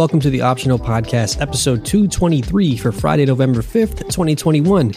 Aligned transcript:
welcome 0.00 0.18
to 0.18 0.30
the 0.30 0.40
Optional 0.40 0.78
Podcast, 0.78 1.42
episode 1.42 1.84
223 1.84 2.78
for 2.78 2.90
Friday, 2.90 3.26
November 3.26 3.60
5th, 3.60 3.98
2021. 4.04 4.92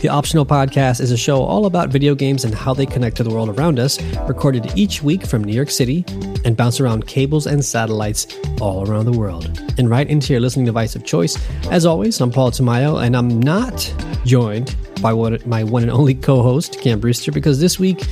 The 0.00 0.08
Optional 0.08 0.46
Podcast 0.46 1.02
is 1.02 1.12
a 1.12 1.18
show 1.18 1.42
all 1.42 1.66
about 1.66 1.90
video 1.90 2.14
games 2.14 2.46
and 2.46 2.54
how 2.54 2.72
they 2.72 2.86
connect 2.86 3.18
to 3.18 3.22
the 3.22 3.28
world 3.28 3.50
around 3.50 3.78
us, 3.78 4.00
recorded 4.26 4.72
each 4.74 5.02
week 5.02 5.26
from 5.26 5.44
New 5.44 5.52
York 5.52 5.68
City 5.68 6.02
and 6.46 6.56
bounce 6.56 6.80
around 6.80 7.06
cables 7.06 7.46
and 7.46 7.62
satellites 7.62 8.26
all 8.58 8.88
around 8.88 9.04
the 9.04 9.12
world 9.12 9.44
and 9.76 9.90
right 9.90 10.08
into 10.08 10.32
your 10.32 10.40
listening 10.40 10.64
device 10.64 10.96
of 10.96 11.04
choice. 11.04 11.36
As 11.70 11.84
always, 11.84 12.18
I'm 12.18 12.30
Paul 12.30 12.50
Tamayo, 12.50 13.04
and 13.04 13.14
I'm 13.14 13.40
not 13.40 13.92
joined 14.24 14.74
by 15.00 15.12
one, 15.12 15.38
my 15.46 15.64
one 15.64 15.82
and 15.82 15.92
only 15.92 16.14
co 16.14 16.42
host, 16.42 16.80
Cam 16.80 17.00
Brewster, 17.00 17.32
because 17.32 17.60
this 17.60 17.78
week, 17.78 18.04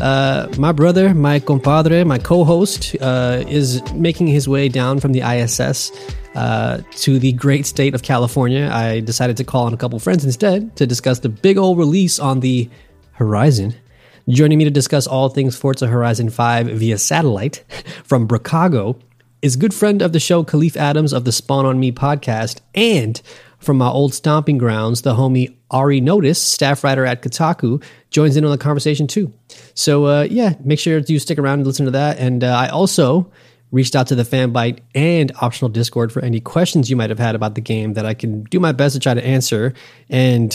uh, 0.00 0.48
my 0.58 0.72
brother, 0.72 1.14
my 1.14 1.40
compadre, 1.40 2.04
my 2.04 2.18
co 2.18 2.44
host, 2.44 2.96
uh, 3.00 3.44
is 3.48 3.82
making 3.92 4.26
his 4.26 4.48
way 4.48 4.68
down 4.68 5.00
from 5.00 5.12
the 5.12 5.20
ISS 5.20 5.90
uh, 6.34 6.80
to 6.92 7.18
the 7.18 7.32
great 7.32 7.66
state 7.66 7.94
of 7.94 8.02
California. 8.02 8.70
I 8.72 9.00
decided 9.00 9.36
to 9.38 9.44
call 9.44 9.66
on 9.66 9.74
a 9.74 9.76
couple 9.76 9.98
friends 9.98 10.24
instead 10.24 10.76
to 10.76 10.86
discuss 10.86 11.20
the 11.20 11.28
big 11.28 11.58
old 11.58 11.78
release 11.78 12.18
on 12.18 12.40
the 12.40 12.70
horizon. 13.12 13.74
Joining 14.28 14.58
me 14.58 14.64
to 14.64 14.70
discuss 14.70 15.06
all 15.06 15.30
things 15.30 15.56
Forza 15.56 15.86
Horizon 15.86 16.28
5 16.28 16.66
via 16.66 16.98
satellite 16.98 17.64
from 18.04 18.28
Bricago 18.28 19.00
is 19.40 19.56
good 19.56 19.72
friend 19.72 20.02
of 20.02 20.12
the 20.12 20.20
show, 20.20 20.44
Kahlief 20.44 20.76
Adams 20.76 21.12
of 21.12 21.24
the 21.24 21.32
Spawn 21.32 21.64
on 21.64 21.78
Me 21.78 21.92
podcast, 21.92 22.60
and 22.74 23.20
from 23.58 23.78
my 23.78 23.88
old 23.88 24.14
stomping 24.14 24.58
grounds, 24.58 25.02
the 25.02 25.14
homie 25.14 25.54
Ari 25.70 26.00
Notis, 26.00 26.36
staff 26.36 26.84
writer 26.84 27.04
at 27.04 27.22
Kotaku, 27.22 27.82
joins 28.10 28.36
in 28.36 28.44
on 28.44 28.50
the 28.50 28.58
conversation 28.58 29.06
too. 29.06 29.32
So, 29.74 30.06
uh, 30.06 30.22
yeah, 30.30 30.54
make 30.64 30.78
sure 30.78 30.98
you 30.98 31.18
stick 31.18 31.38
around 31.38 31.60
and 31.60 31.66
listen 31.66 31.84
to 31.86 31.92
that. 31.92 32.18
And 32.18 32.44
uh, 32.44 32.48
I 32.48 32.68
also 32.68 33.30
reached 33.70 33.94
out 33.94 34.06
to 34.06 34.14
the 34.14 34.22
Fanbyte 34.22 34.78
and 34.94 35.32
optional 35.40 35.68
Discord 35.68 36.12
for 36.12 36.24
any 36.24 36.40
questions 36.40 36.88
you 36.88 36.96
might 36.96 37.10
have 37.10 37.18
had 37.18 37.34
about 37.34 37.54
the 37.54 37.60
game 37.60 37.94
that 37.94 38.06
I 38.06 38.14
can 38.14 38.44
do 38.44 38.60
my 38.60 38.72
best 38.72 38.94
to 38.94 39.00
try 39.00 39.12
to 39.12 39.24
answer. 39.24 39.74
And 40.08 40.50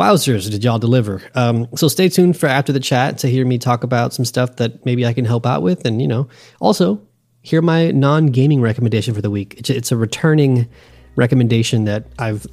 wowzers, 0.00 0.50
did 0.50 0.64
y'all 0.64 0.78
deliver? 0.78 1.22
Um, 1.34 1.68
so 1.76 1.88
stay 1.88 2.08
tuned 2.08 2.36
for 2.36 2.46
after 2.46 2.72
the 2.72 2.80
chat 2.80 3.18
to 3.18 3.28
hear 3.28 3.46
me 3.46 3.58
talk 3.58 3.84
about 3.84 4.12
some 4.12 4.24
stuff 4.24 4.56
that 4.56 4.84
maybe 4.84 5.06
I 5.06 5.12
can 5.12 5.24
help 5.24 5.46
out 5.46 5.62
with. 5.62 5.84
And, 5.86 6.02
you 6.02 6.08
know, 6.08 6.28
also 6.60 7.00
hear 7.42 7.62
my 7.62 7.92
non 7.92 8.26
gaming 8.26 8.60
recommendation 8.60 9.14
for 9.14 9.22
the 9.22 9.30
week. 9.30 9.70
It's 9.70 9.92
a 9.92 9.96
returning 9.96 10.68
recommendation 11.16 11.84
that 11.86 12.06
I've 12.18 12.46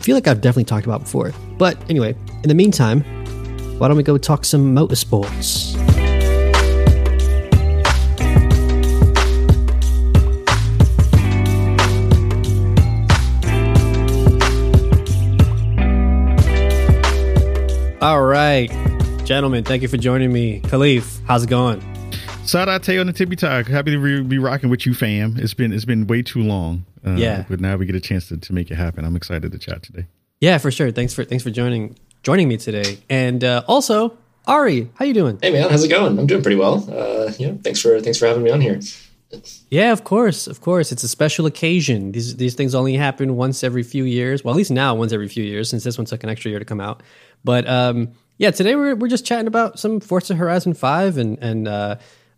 feel 0.00 0.16
like 0.16 0.26
I've 0.26 0.40
definitely 0.40 0.64
talked 0.64 0.86
about 0.86 1.00
before. 1.00 1.32
But 1.58 1.78
anyway, 1.90 2.16
in 2.42 2.48
the 2.48 2.54
meantime, 2.54 3.02
why 3.78 3.88
don't 3.88 3.96
we 3.96 4.02
go 4.02 4.18
talk 4.18 4.44
some 4.44 4.74
motorsports? 4.74 5.76
All 18.02 18.22
right, 18.22 18.70
gentlemen, 19.26 19.62
thank 19.62 19.82
you 19.82 19.88
for 19.88 19.98
joining 19.98 20.32
me. 20.32 20.62
Kahlief, 20.62 21.20
how's 21.26 21.44
it 21.44 21.50
going? 21.50 21.89
Sadate 22.50 23.00
on 23.00 23.06
the 23.06 23.12
tippy 23.12 23.36
talk. 23.36 23.68
Happy 23.68 23.92
to 23.92 24.24
be 24.24 24.38
rocking 24.38 24.70
with 24.70 24.84
you, 24.84 24.92
fam. 24.92 25.36
It's 25.38 25.54
been 25.54 25.72
it's 25.72 25.84
been 25.84 26.08
way 26.08 26.20
too 26.20 26.42
long. 26.42 26.84
Uh, 27.06 27.12
yeah, 27.12 27.44
but 27.48 27.60
now 27.60 27.76
we 27.76 27.86
get 27.86 27.94
a 27.94 28.00
chance 28.00 28.26
to, 28.28 28.38
to 28.38 28.52
make 28.52 28.72
it 28.72 28.74
happen. 28.74 29.04
I'm 29.04 29.14
excited 29.14 29.52
to 29.52 29.58
chat 29.58 29.84
today. 29.84 30.06
Yeah, 30.40 30.58
for 30.58 30.72
sure. 30.72 30.90
Thanks 30.90 31.14
for 31.14 31.24
thanks 31.24 31.44
for 31.44 31.50
joining 31.50 31.96
joining 32.24 32.48
me 32.48 32.56
today. 32.56 32.98
And 33.08 33.44
uh, 33.44 33.62
also, 33.68 34.18
Ari, 34.48 34.90
how 34.94 35.04
you 35.04 35.14
doing? 35.14 35.38
Hey 35.40 35.52
man, 35.52 35.70
how's 35.70 35.84
it 35.84 35.88
going? 35.88 36.18
I'm 36.18 36.26
doing 36.26 36.42
pretty 36.42 36.56
well. 36.56 36.84
Uh, 36.90 37.32
yeah, 37.38 37.52
thanks 37.62 37.80
for 37.80 38.00
thanks 38.00 38.18
for 38.18 38.26
having 38.26 38.42
me 38.42 38.50
on 38.50 38.60
here. 38.60 38.80
Yeah, 39.70 39.92
of 39.92 40.02
course, 40.02 40.48
of 40.48 40.60
course. 40.60 40.90
It's 40.90 41.04
a 41.04 41.08
special 41.08 41.46
occasion. 41.46 42.10
These 42.10 42.34
these 42.34 42.56
things 42.56 42.74
only 42.74 42.94
happen 42.94 43.36
once 43.36 43.62
every 43.62 43.84
few 43.84 44.02
years. 44.02 44.42
Well, 44.42 44.52
at 44.52 44.56
least 44.56 44.72
now, 44.72 44.96
once 44.96 45.12
every 45.12 45.28
few 45.28 45.44
years, 45.44 45.70
since 45.70 45.84
this 45.84 45.96
one 45.96 46.04
took 46.04 46.24
an 46.24 46.30
extra 46.30 46.50
year 46.50 46.58
to 46.58 46.64
come 46.64 46.80
out. 46.80 47.04
But 47.44 47.68
um, 47.68 48.10
yeah, 48.38 48.50
today 48.50 48.74
we're 48.74 48.96
we're 48.96 49.06
just 49.06 49.24
chatting 49.24 49.46
about 49.46 49.78
some 49.78 50.00
Forza 50.00 50.34
Horizon 50.34 50.74
Five, 50.74 51.16
and 51.16 51.38
and 51.40 51.68
uh, 51.68 51.96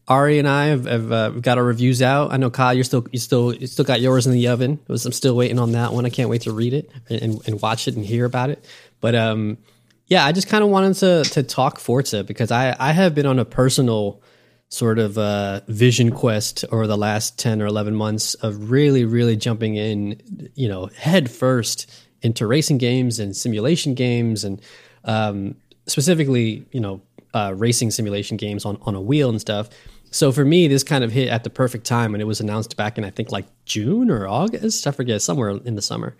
Ari 0.08 0.38
and 0.38 0.48
I 0.48 0.66
have, 0.66 0.84
have 0.86 1.12
uh, 1.12 1.30
got 1.30 1.58
our 1.58 1.64
reviews 1.64 2.02
out. 2.02 2.32
I 2.32 2.36
know 2.36 2.50
Kyle, 2.50 2.74
you're 2.74 2.84
still 2.84 3.06
you 3.12 3.18
still 3.18 3.54
you 3.54 3.66
still 3.66 3.84
got 3.84 4.00
yours 4.00 4.26
in 4.26 4.32
the 4.32 4.48
oven. 4.48 4.80
I'm 4.88 4.96
still 4.96 5.36
waiting 5.36 5.58
on 5.58 5.72
that 5.72 5.92
one. 5.92 6.04
I 6.04 6.10
can't 6.10 6.28
wait 6.28 6.42
to 6.42 6.52
read 6.52 6.74
it 6.74 6.90
and, 7.08 7.40
and 7.46 7.62
watch 7.62 7.86
it 7.86 7.94
and 7.94 8.04
hear 8.04 8.24
about 8.24 8.50
it. 8.50 8.64
But 9.00 9.14
um, 9.14 9.58
yeah, 10.06 10.24
I 10.24 10.32
just 10.32 10.48
kind 10.48 10.64
of 10.64 10.70
wanted 10.70 10.94
to 10.96 11.24
to 11.30 11.42
talk 11.42 11.78
Forza 11.78 12.24
because 12.24 12.50
I 12.50 12.76
I 12.78 12.92
have 12.92 13.14
been 13.14 13.26
on 13.26 13.38
a 13.38 13.44
personal 13.44 14.20
sort 14.68 14.98
of 14.98 15.18
uh, 15.18 15.60
vision 15.68 16.10
quest 16.10 16.64
over 16.72 16.86
the 16.86 16.96
last 16.96 17.38
10 17.38 17.60
or 17.60 17.66
11 17.66 17.94
months 17.94 18.32
of 18.34 18.70
really 18.70 19.04
really 19.04 19.36
jumping 19.36 19.76
in 19.76 20.50
you 20.54 20.66
know 20.66 20.86
head 20.96 21.30
first 21.30 21.90
into 22.22 22.46
racing 22.46 22.78
games 22.78 23.18
and 23.18 23.36
simulation 23.36 23.94
games 23.94 24.44
and 24.44 24.62
um, 25.04 25.54
specifically 25.86 26.64
you 26.72 26.80
know 26.80 27.02
uh, 27.34 27.52
racing 27.54 27.90
simulation 27.90 28.36
games 28.36 28.64
on, 28.64 28.78
on 28.82 28.94
a 28.94 29.00
wheel 29.00 29.28
and 29.28 29.40
stuff 29.40 29.68
so 30.12 30.30
for 30.30 30.44
me, 30.44 30.68
this 30.68 30.84
kind 30.84 31.02
of 31.02 31.10
hit 31.10 31.28
at 31.28 31.42
the 31.42 31.50
perfect 31.50 31.86
time 31.86 32.12
when 32.12 32.20
it 32.20 32.26
was 32.26 32.40
announced 32.40 32.76
back 32.76 32.98
in 32.98 33.04
I 33.04 33.10
think 33.10 33.32
like 33.32 33.46
June 33.64 34.10
or 34.10 34.28
August. 34.28 34.86
I 34.86 34.92
forget 34.92 35.22
somewhere 35.22 35.50
in 35.64 35.74
the 35.74 35.82
summer. 35.82 36.14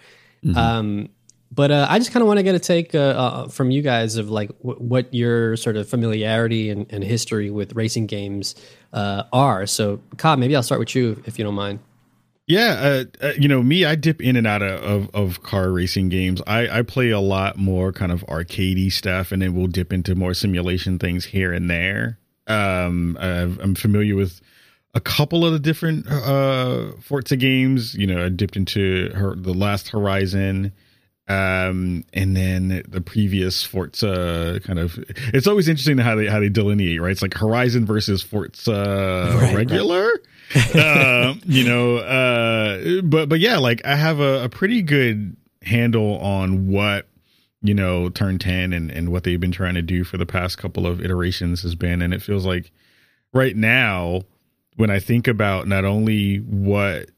Mm-hmm. 0.45 0.57
Um, 0.59 1.09
but 1.55 1.71
uh, 1.71 1.87
I 1.89 1.99
just 1.99 2.11
kind 2.11 2.23
of 2.23 2.27
want 2.27 2.39
to 2.39 2.43
get 2.43 2.55
a 2.55 2.59
take 2.59 2.95
uh, 2.95 2.99
uh, 2.99 3.49
from 3.49 3.71
you 3.71 3.83
guys 3.83 4.17
of 4.17 4.31
like 4.31 4.49
w- 4.63 4.79
what 4.79 5.13
your 5.13 5.57
sort 5.59 5.77
of 5.77 5.87
familiarity 5.87 6.71
and, 6.71 6.91
and 6.91 7.05
history 7.05 7.51
with 7.51 7.75
racing 7.75 8.07
games 8.07 8.55
uh, 8.95 9.25
are. 9.35 9.67
So, 9.67 10.01
Cobb, 10.17 10.39
maybe 10.39 10.57
I'll 10.57 10.63
start 10.63 10.79
with 10.79 10.95
you 10.95 11.23
if 11.27 11.39
you 11.39 11.45
don't 11.45 11.55
mind. 11.55 11.81
Yeah, 12.47 13.05
uh, 13.21 13.27
uh, 13.27 13.33
you 13.39 13.49
know 13.49 13.63
me, 13.63 13.85
I 13.85 13.95
dip 13.95 14.23
in 14.23 14.37
and 14.37 14.47
out 14.47 14.63
of, 14.63 14.83
of, 14.83 15.11
of, 15.15 15.43
car 15.43 15.71
racing 15.71 16.09
games. 16.09 16.43
I, 16.47 16.79
I 16.79 16.83
play 16.83 17.11
a 17.11 17.21
lot 17.21 17.57
more 17.57 17.93
kind 17.93 18.11
of 18.11 18.27
arcadey 18.27 18.91
stuff, 18.91 19.31
and 19.31 19.41
then 19.41 19.55
we'll 19.55 19.69
dip 19.69 19.93
into 19.93 20.15
more 20.15 20.35
simulation 20.35 20.99
things 20.99 21.27
here 21.27 21.53
and 21.53 21.71
there. 21.71 22.19
Um, 22.47 23.17
I'm 23.21 23.75
familiar 23.75 24.17
with 24.17 24.41
a 24.95 25.01
couple 25.01 25.45
of 25.47 25.53
the 25.53 25.59
different 25.59 26.07
uh, 26.11 26.93
Forza 27.01 27.37
games. 27.37 27.95
You 27.95 28.07
know, 28.07 28.25
I 28.25 28.29
dipped 28.29 28.57
into 28.57 29.11
her, 29.15 29.35
the 29.35 29.55
last 29.55 29.89
Horizon, 29.89 30.73
um, 31.29 32.05
and 32.13 32.37
then 32.37 32.83
the 32.89 33.01
previous 33.01 33.65
Forza. 33.65 34.61
Kind 34.65 34.79
of, 34.79 34.99
it's 35.33 35.47
always 35.47 35.69
interesting 35.69 35.99
how 35.99 36.15
they 36.17 36.27
how 36.27 36.41
they 36.41 36.49
delineate, 36.49 37.01
right? 37.01 37.13
It's 37.13 37.23
like 37.23 37.35
Horizon 37.35 37.87
versus 37.87 38.23
Forza 38.23 39.37
right, 39.41 39.57
regular. 39.57 40.11
Right. 40.55 40.77
uh, 40.77 41.35
you 41.47 41.65
know, 41.65 41.97
uh, 41.97 43.03
but 43.03 43.29
but 43.29 43.41
yeah, 43.41 43.59
like 43.59 43.85
I 43.87 43.97
have 43.97 44.21
a, 44.21 44.45
a 44.45 44.49
pretty 44.49 44.83
good 44.83 45.37
handle 45.63 46.19
on 46.19 46.69
what 46.69 47.07
you 47.63 47.75
know, 47.75 48.09
turn 48.09 48.39
10 48.39 48.73
and, 48.73 48.91
and 48.91 49.11
what 49.11 49.25
they've 49.25 49.41
been 49.41 49.53
trying 49.53 49.75
to 49.75 49.83
do 49.83 50.05
for 50.05 50.19
the 50.19 50.27
past 50.27 50.59
couple 50.59 50.87
of 50.87 51.01
iterations 51.01 51.63
has 51.63 51.75
been. 51.75 52.03
And 52.03 52.13
it 52.13 52.23
feels 52.23 52.45
like 52.45 52.73
right 53.33 53.57
now, 53.57 54.23
when 54.77 54.91
I 54.91 54.99
think 54.99 55.29
about 55.29 55.69
not 55.69 55.85
only 55.85 56.39
what 56.39 57.11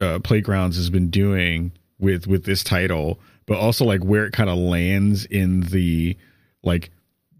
uh, 0.00 0.18
Playgrounds 0.20 0.76
has 0.76 0.90
been 0.90 1.08
doing 1.08 1.72
with 1.98 2.26
with 2.26 2.44
this 2.44 2.64
title, 2.64 3.20
but 3.46 3.58
also 3.58 3.84
like 3.84 4.02
where 4.02 4.26
it 4.26 4.32
kind 4.32 4.50
of 4.50 4.58
lands 4.58 5.24
in 5.26 5.60
the 5.60 6.16
like 6.62 6.90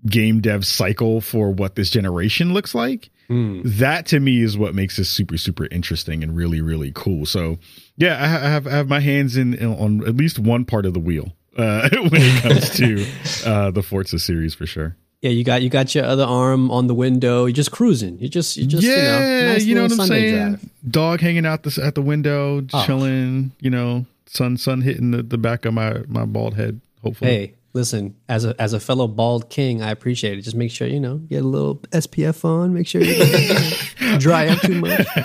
game 0.07 0.41
dev 0.41 0.65
cycle 0.65 1.21
for 1.21 1.51
what 1.51 1.75
this 1.75 1.91
generation 1.91 2.55
looks 2.55 2.75
like. 2.75 3.11
Mm. 3.29 3.63
That 3.65 4.07
to 4.07 4.21
me 4.21 4.41
is 4.41 4.57
what 4.57 4.75
makes 4.75 4.97
this 4.97 5.11
super 5.11 5.37
super 5.37 5.67
interesting 5.67 6.23
and 6.23 6.37
really 6.37 6.61
really 6.61 6.93
cool. 6.95 7.27
So 7.27 7.59
yeah, 7.97 8.23
I 8.23 8.27
have 8.27 8.67
I 8.67 8.71
have 8.71 8.89
my 8.89 9.01
hands 9.01 9.37
in, 9.37 9.55
in 9.55 9.75
on 9.75 10.07
at 10.07 10.17
least 10.17 10.39
one 10.39 10.65
part 10.65 10.87
of 10.87 10.95
the 10.95 11.01
wheel 11.01 11.33
uh, 11.57 11.89
when 11.93 12.23
it 12.23 12.43
comes 12.43 12.71
to 12.77 13.07
uh, 13.49 13.71
the 13.71 13.83
Forza 13.83 14.19
series 14.19 14.55
for 14.55 14.67
sure. 14.67 14.97
Yeah, 15.23 15.31
you 15.31 15.45
got 15.45 15.63
you 15.63 15.71
got 15.71 15.95
your 15.95 16.05
other 16.05 16.25
arm 16.25 16.71
on 16.71 16.87
the 16.87 16.95
window. 16.95 17.47
You're 17.47 17.55
just 17.55 17.73
cruising. 17.73 18.19
You 18.19 18.29
just 18.29 18.57
you 18.57 18.67
just 18.67 18.83
yeah, 18.83 18.95
you 18.95 19.03
know, 19.03 19.53
nice 19.53 19.65
you 19.65 19.75
know 19.75 19.83
what 19.83 19.93
I'm 19.93 19.97
Sunday 19.97 20.31
saying. 20.31 20.49
Drive. 20.51 20.71
Dog 20.89 21.21
hanging 21.21 21.47
out 21.47 21.63
this 21.63 21.79
at 21.79 21.95
the 21.95 22.03
window, 22.03 22.65
oh. 22.73 22.87
chilling. 22.87 23.53
You 23.61 23.71
know, 23.71 24.07
sun 24.27 24.57
sun 24.57 24.83
hitting 24.83 25.13
the, 25.13 25.23
the 25.23 25.39
back 25.39 25.65
of 25.65 25.75
my 25.75 26.03
my 26.07 26.27
bald 26.27 26.55
head. 26.55 26.81
Hopefully. 27.03 27.31
Hey, 27.31 27.55
listen, 27.73 28.15
as 28.29 28.45
a 28.45 28.61
as 28.61 28.73
a 28.73 28.81
fellow 28.81 29.09
bald 29.09 29.49
king, 29.49 29.83
I 29.83 29.91
appreciate 29.91 30.39
it. 30.39 30.43
Just 30.43 30.57
make 30.57 30.71
sure 30.71 30.87
you 30.87 31.01
know 31.01 31.17
get 31.17 31.43
a 31.43 31.47
little 31.47 31.77
SPF 31.77 32.45
on. 32.45 32.75
Make 32.75 32.87
sure 32.87 33.01
you 33.01 33.17
don't 33.17 34.21
dry 34.21 34.49
up 34.49 34.61
too 34.61 34.81
much. 34.81 35.07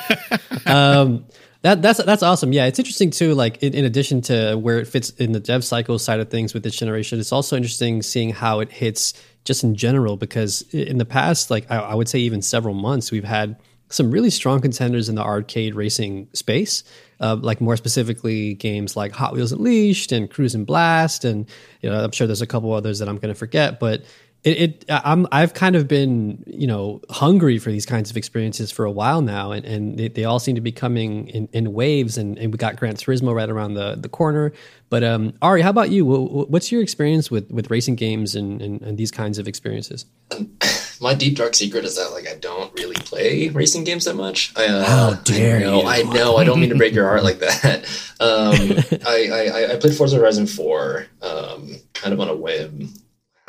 Um, 0.63 1.25
that 1.61 1.81
that's 1.81 2.03
that's 2.03 2.23
awesome. 2.23 2.53
Yeah, 2.53 2.65
it's 2.65 2.79
interesting 2.79 3.11
too. 3.11 3.35
Like 3.35 3.61
in, 3.61 3.73
in, 3.73 3.85
addition 3.85 4.21
to 4.21 4.55
where 4.55 4.79
it 4.79 4.87
fits 4.87 5.11
in 5.11 5.31
the 5.31 5.39
dev 5.39 5.63
cycle 5.63 5.99
side 5.99 6.19
of 6.19 6.29
things 6.29 6.53
with 6.53 6.63
this 6.63 6.75
generation, 6.75 7.19
it's 7.19 7.31
also 7.31 7.55
interesting 7.55 8.01
seeing 8.01 8.31
how 8.31 8.61
it 8.61 8.71
hits 8.71 9.13
just 9.43 9.63
in 9.63 9.75
general. 9.75 10.17
Because 10.17 10.63
in 10.73 10.97
the 10.97 11.05
past, 11.05 11.51
like 11.51 11.69
I, 11.69 11.77
I 11.77 11.95
would 11.95 12.09
say, 12.09 12.19
even 12.19 12.41
several 12.41 12.73
months, 12.73 13.11
we've 13.11 13.23
had 13.23 13.57
some 13.89 14.09
really 14.09 14.29
strong 14.29 14.61
contenders 14.61 15.09
in 15.09 15.15
the 15.15 15.21
arcade 15.21 15.75
racing 15.75 16.29
space. 16.33 16.83
Uh, 17.19 17.35
like 17.39 17.61
more 17.61 17.77
specifically, 17.77 18.55
games 18.55 18.95
like 18.95 19.11
Hot 19.11 19.33
Wheels 19.33 19.51
Unleashed 19.51 20.11
and 20.11 20.31
Cruis'n 20.31 20.65
Blast, 20.65 21.23
and 21.23 21.47
you 21.81 21.89
know, 21.91 22.03
I'm 22.03 22.11
sure 22.11 22.25
there's 22.25 22.41
a 22.41 22.47
couple 22.47 22.73
others 22.73 22.97
that 22.97 23.07
I'm 23.07 23.17
going 23.17 23.31
to 23.31 23.37
forget, 23.37 23.79
but 23.79 24.03
it, 24.43 24.57
it 24.57 24.85
I'm 24.89 25.27
I've 25.31 25.53
kind 25.53 25.75
of 25.75 25.87
been 25.87 26.43
you 26.47 26.67
know 26.67 27.01
hungry 27.09 27.59
for 27.59 27.71
these 27.71 27.85
kinds 27.85 28.09
of 28.09 28.17
experiences 28.17 28.71
for 28.71 28.85
a 28.85 28.91
while 28.91 29.21
now, 29.21 29.51
and, 29.51 29.65
and 29.65 29.97
they, 29.97 30.07
they 30.07 30.23
all 30.23 30.39
seem 30.39 30.55
to 30.55 30.61
be 30.61 30.71
coming 30.71 31.27
in, 31.27 31.47
in 31.53 31.73
waves. 31.73 32.17
And, 32.17 32.37
and 32.39 32.51
we 32.51 32.57
got 32.57 32.75
Gran 32.75 32.95
Turismo 32.95 33.35
right 33.35 33.49
around 33.49 33.75
the, 33.75 33.95
the 33.95 34.09
corner. 34.09 34.51
But 34.89 35.03
um, 35.03 35.33
Ari, 35.41 35.61
how 35.61 35.69
about 35.69 35.91
you? 35.91 36.05
What's 36.05 36.71
your 36.71 36.81
experience 36.81 37.29
with, 37.31 37.49
with 37.51 37.69
racing 37.69 37.95
games 37.95 38.35
and, 38.35 38.61
and, 38.61 38.81
and 38.81 38.97
these 38.97 39.11
kinds 39.11 39.37
of 39.37 39.47
experiences? 39.47 40.05
My 41.01 41.15
deep 41.15 41.35
dark 41.35 41.55
secret 41.55 41.83
is 41.83 41.95
that 41.95 42.11
like 42.11 42.27
I 42.27 42.35
don't 42.35 42.71
really 42.75 42.95
play 42.95 43.49
racing 43.49 43.85
games 43.85 44.05
that 44.05 44.15
much. 44.15 44.53
I, 44.55 44.67
uh, 44.67 44.83
How 44.83 45.13
dare 45.13 45.57
I 45.57 45.59
know, 45.61 45.81
you? 45.81 45.87
I 45.87 46.01
know. 46.03 46.37
I 46.37 46.43
don't 46.43 46.59
mean 46.59 46.69
to 46.69 46.75
break 46.75 46.93
your 46.93 47.07
heart 47.07 47.23
like 47.23 47.39
that. 47.39 47.85
Um, 48.19 48.99
I, 49.07 49.29
I 49.31 49.73
I 49.73 49.75
played 49.77 49.95
Forza 49.95 50.17
Horizon 50.17 50.45
Four, 50.45 51.07
um, 51.23 51.75
kind 51.93 52.13
of 52.13 52.19
on 52.19 52.27
a 52.27 52.35
whim 52.35 52.93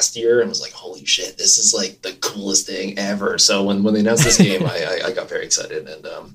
last 0.02 0.16
year 0.16 0.40
and 0.40 0.49
was 0.49 0.60
like, 0.60 0.72
holy 0.72 1.04
shit, 1.04 1.38
this 1.38 1.58
is 1.58 1.72
like 1.72 2.02
the 2.02 2.12
coolest 2.14 2.66
thing 2.66 2.99
ever. 2.99 3.38
So 3.38 3.62
when, 3.62 3.84
when 3.84 3.94
they 3.94 4.00
announced 4.00 4.25
this 4.25 4.38
game, 4.38 4.64
I, 4.66 5.00
I, 5.04 5.06
I, 5.06 5.12
got 5.12 5.28
very 5.28 5.44
excited 5.44 5.87
and 5.88 6.04
um, 6.06 6.34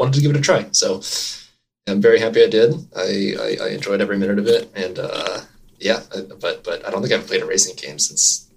wanted 0.00 0.14
to 0.14 0.20
give 0.20 0.32
it 0.32 0.36
a 0.36 0.40
try. 0.40 0.66
So 0.72 1.00
I'm 1.86 2.00
very 2.00 2.18
happy 2.18 2.42
I 2.42 2.48
did. 2.48 2.74
I, 2.96 3.34
I, 3.38 3.66
I 3.66 3.68
enjoyed 3.68 4.00
every 4.00 4.18
minute 4.18 4.40
of 4.40 4.48
it. 4.48 4.68
And 4.74 4.98
uh, 4.98 5.42
yeah, 5.78 6.00
but 6.40 6.64
but 6.64 6.84
I 6.84 6.90
don't 6.90 7.02
think 7.02 7.12
I've 7.14 7.26
played 7.26 7.42
a 7.42 7.46
racing 7.46 7.76
game 7.76 8.00
since 8.00 8.50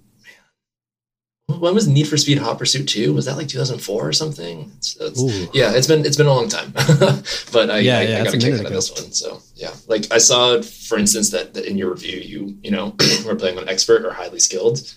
when 1.48 1.74
was 1.74 1.88
Need 1.88 2.08
for 2.08 2.18
Speed 2.18 2.40
Hot 2.40 2.60
Pursuit 2.60 2.88
2? 2.88 3.14
Was 3.14 3.26
that 3.26 3.38
like 3.38 3.48
2004 3.48 4.08
or 4.08 4.12
something? 4.12 4.70
It's, 4.78 4.98
it's, 5.00 5.56
yeah, 5.56 5.72
it's 5.74 5.88
been 5.88 6.06
it's 6.06 6.18
been 6.18 6.26
a 6.26 6.34
long 6.34 6.50
time, 6.50 6.72
but 7.54 7.70
I, 7.70 7.80
yeah, 7.80 8.00
I, 8.00 8.02
yeah, 8.02 8.20
I 8.20 8.24
got 8.26 8.34
a 8.34 8.38
kick 8.38 8.54
out 8.56 8.66
of 8.66 8.72
this 8.72 8.92
one. 8.92 9.12
So 9.14 9.42
yeah, 9.56 9.74
like 9.88 10.12
I 10.12 10.18
saw, 10.18 10.62
for 10.62 10.98
instance, 10.98 11.30
that, 11.32 11.54
that 11.54 11.66
in 11.66 11.78
your 11.78 11.92
review, 11.92 12.20
you 12.20 12.58
you 12.62 12.72
know 12.72 12.94
we're 13.26 13.36
playing 13.36 13.58
on 13.58 13.70
expert 13.70 14.06
or 14.06 14.12
highly 14.12 14.40
skilled. 14.40 14.94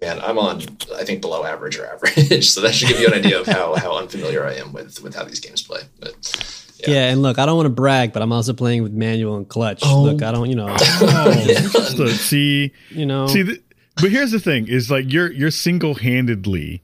Man, 0.00 0.20
I'm 0.20 0.38
on 0.38 0.62
I 0.96 1.04
think 1.04 1.20
below 1.20 1.44
average 1.44 1.78
or 1.78 1.86
average, 1.86 2.48
so 2.50 2.60
that 2.62 2.74
should 2.74 2.88
give 2.88 2.98
you 2.98 3.06
an 3.06 3.14
idea 3.14 3.40
of 3.40 3.46
how 3.46 3.74
how 3.76 3.96
unfamiliar 3.96 4.44
I 4.44 4.54
am 4.54 4.72
with 4.72 5.00
with 5.02 5.14
how 5.14 5.22
these 5.22 5.38
games 5.38 5.62
play. 5.62 5.82
But 6.00 6.74
yeah. 6.80 6.94
yeah. 6.94 7.10
and 7.10 7.22
look, 7.22 7.38
I 7.38 7.46
don't 7.46 7.56
want 7.56 7.66
to 7.66 7.70
brag, 7.70 8.12
but 8.12 8.22
I'm 8.22 8.32
also 8.32 8.54
playing 8.54 8.82
with 8.82 8.92
manual 8.92 9.36
and 9.36 9.48
clutch. 9.48 9.82
Oh. 9.84 10.02
Look, 10.02 10.24
I 10.24 10.32
don't, 10.32 10.50
you 10.50 10.56
know. 10.56 10.66
Oh, 10.68 11.44
yeah. 11.46 11.60
so, 11.60 12.08
see, 12.08 12.72
you 12.90 13.06
know, 13.06 13.28
see, 13.28 13.42
the, 13.42 13.62
but 13.96 14.10
here's 14.10 14.30
the 14.30 14.40
thing: 14.40 14.68
is 14.68 14.90
like 14.90 15.12
you're 15.12 15.32
you're 15.32 15.50
single 15.50 15.94
handedly 15.94 16.82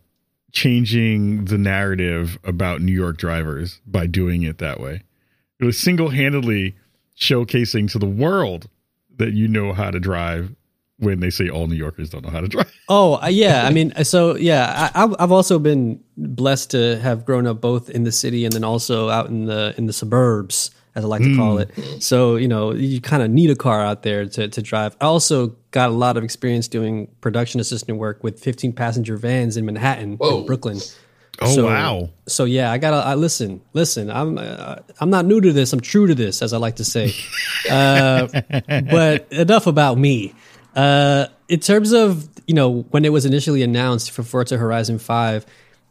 changing 0.53 1.45
the 1.45 1.59
narrative 1.59 2.39
about 2.45 2.81
New 2.81 2.93
York 2.93 3.19
drivers 3.19 3.81
by 3.87 4.07
doing 4.07 4.43
it 4.43 4.59
that 4.59 4.81
way. 4.81 5.03
It 5.61 5.65
was 5.65 5.79
single 5.79 6.11
handedly 6.11 6.75
showcasing 7.19 7.91
to 7.93 7.99
the 7.99 8.07
world 8.07 8.69
that 9.17 9.33
you 9.33 9.49
know 9.49 9.73
how 9.73 9.91
to 9.91 10.01
drive 10.01 10.55
when 10.99 11.21
they 11.21 11.31
say 11.31 11.49
all 11.49 11.67
New 11.67 11.77
Yorkers 11.77 12.11
don't 12.11 12.25
know 12.25 12.31
how 12.31 12.41
to 12.41 12.49
drive. 12.49 12.73
Oh 12.91 13.23
uh, 13.23 13.27
yeah, 13.27 13.67
I 13.67 13.71
mean, 13.71 13.93
so 14.03 14.35
yeah, 14.35 14.91
I, 14.95 15.15
I've 15.19 15.31
also 15.31 15.59
been 15.59 16.03
blessed 16.17 16.71
to 16.71 16.99
have 17.01 17.27
grown 17.27 17.47
up 17.47 17.61
both 17.61 17.91
in 17.91 18.05
the 18.05 18.13
city 18.13 18.47
and 18.47 18.53
then 18.55 18.65
also 18.65 19.11
out 19.11 19.29
in 19.29 19.45
the 19.45 19.75
in 19.77 19.85
the 19.85 19.93
suburbs 19.93 20.71
as 20.99 21.05
I 21.05 21.09
like 21.09 21.23
to 21.23 21.37
call 21.37 21.59
it. 21.59 21.71
So, 22.03 22.37
you 22.37 22.49
know, 22.49 22.73
you 22.73 23.01
kind 23.01 23.23
of 23.23 23.31
need 23.31 23.51
a 23.51 23.57
car 23.57 23.81
out 23.81 24.03
there 24.03 24.27
to, 24.27 24.49
to 24.49 24.63
drive. 24.63 24.97
I 25.01 25.07
also 25.07 25.57
got 25.71 25.91
a 25.91 25.93
lot 25.93 26.17
of 26.17 26.25
experience 26.25 26.69
doing 26.69 27.09
production 27.21 27.61
assistant 27.61 27.99
work 27.99 28.23
with 28.25 28.41
15 28.41 28.73
passenger 28.73 29.17
vans 29.17 29.57
in 29.57 29.65
Manhattan, 29.65 30.19
in 30.21 30.47
Brooklyn. 30.47 30.79
Oh 31.41 31.55
so, 31.55 31.67
wow! 31.67 32.11
So 32.27 32.47
yeah, 32.47 32.73
I 32.73 32.79
gotta 32.79 32.97
I, 32.97 33.15
listen, 33.15 33.61
listen. 33.73 34.11
I'm 34.11 34.39
uh, 34.39 34.77
I'm 34.99 35.09
not 35.09 35.25
new 35.25 35.41
to 35.41 35.53
this. 35.53 35.73
I'm 35.73 35.79
true 35.79 36.09
to 36.09 36.15
this, 36.17 36.43
as 36.43 36.53
I 36.53 36.57
like 36.59 36.77
to 36.77 36.85
say. 36.85 37.13
uh, 37.71 38.27
but 38.91 39.33
enough 39.33 39.69
about 39.69 39.99
me. 39.99 40.35
Uh, 40.75 41.27
in 41.49 41.61
terms 41.61 41.93
of 41.93 42.29
you 42.49 42.55
know 42.55 42.83
when 42.91 43.05
it 43.05 43.13
was 43.13 43.25
initially 43.25 43.63
announced 43.63 44.11
for 44.11 44.25
Forza 44.25 44.57
Horizon 44.57 44.99
Five, 44.99 45.47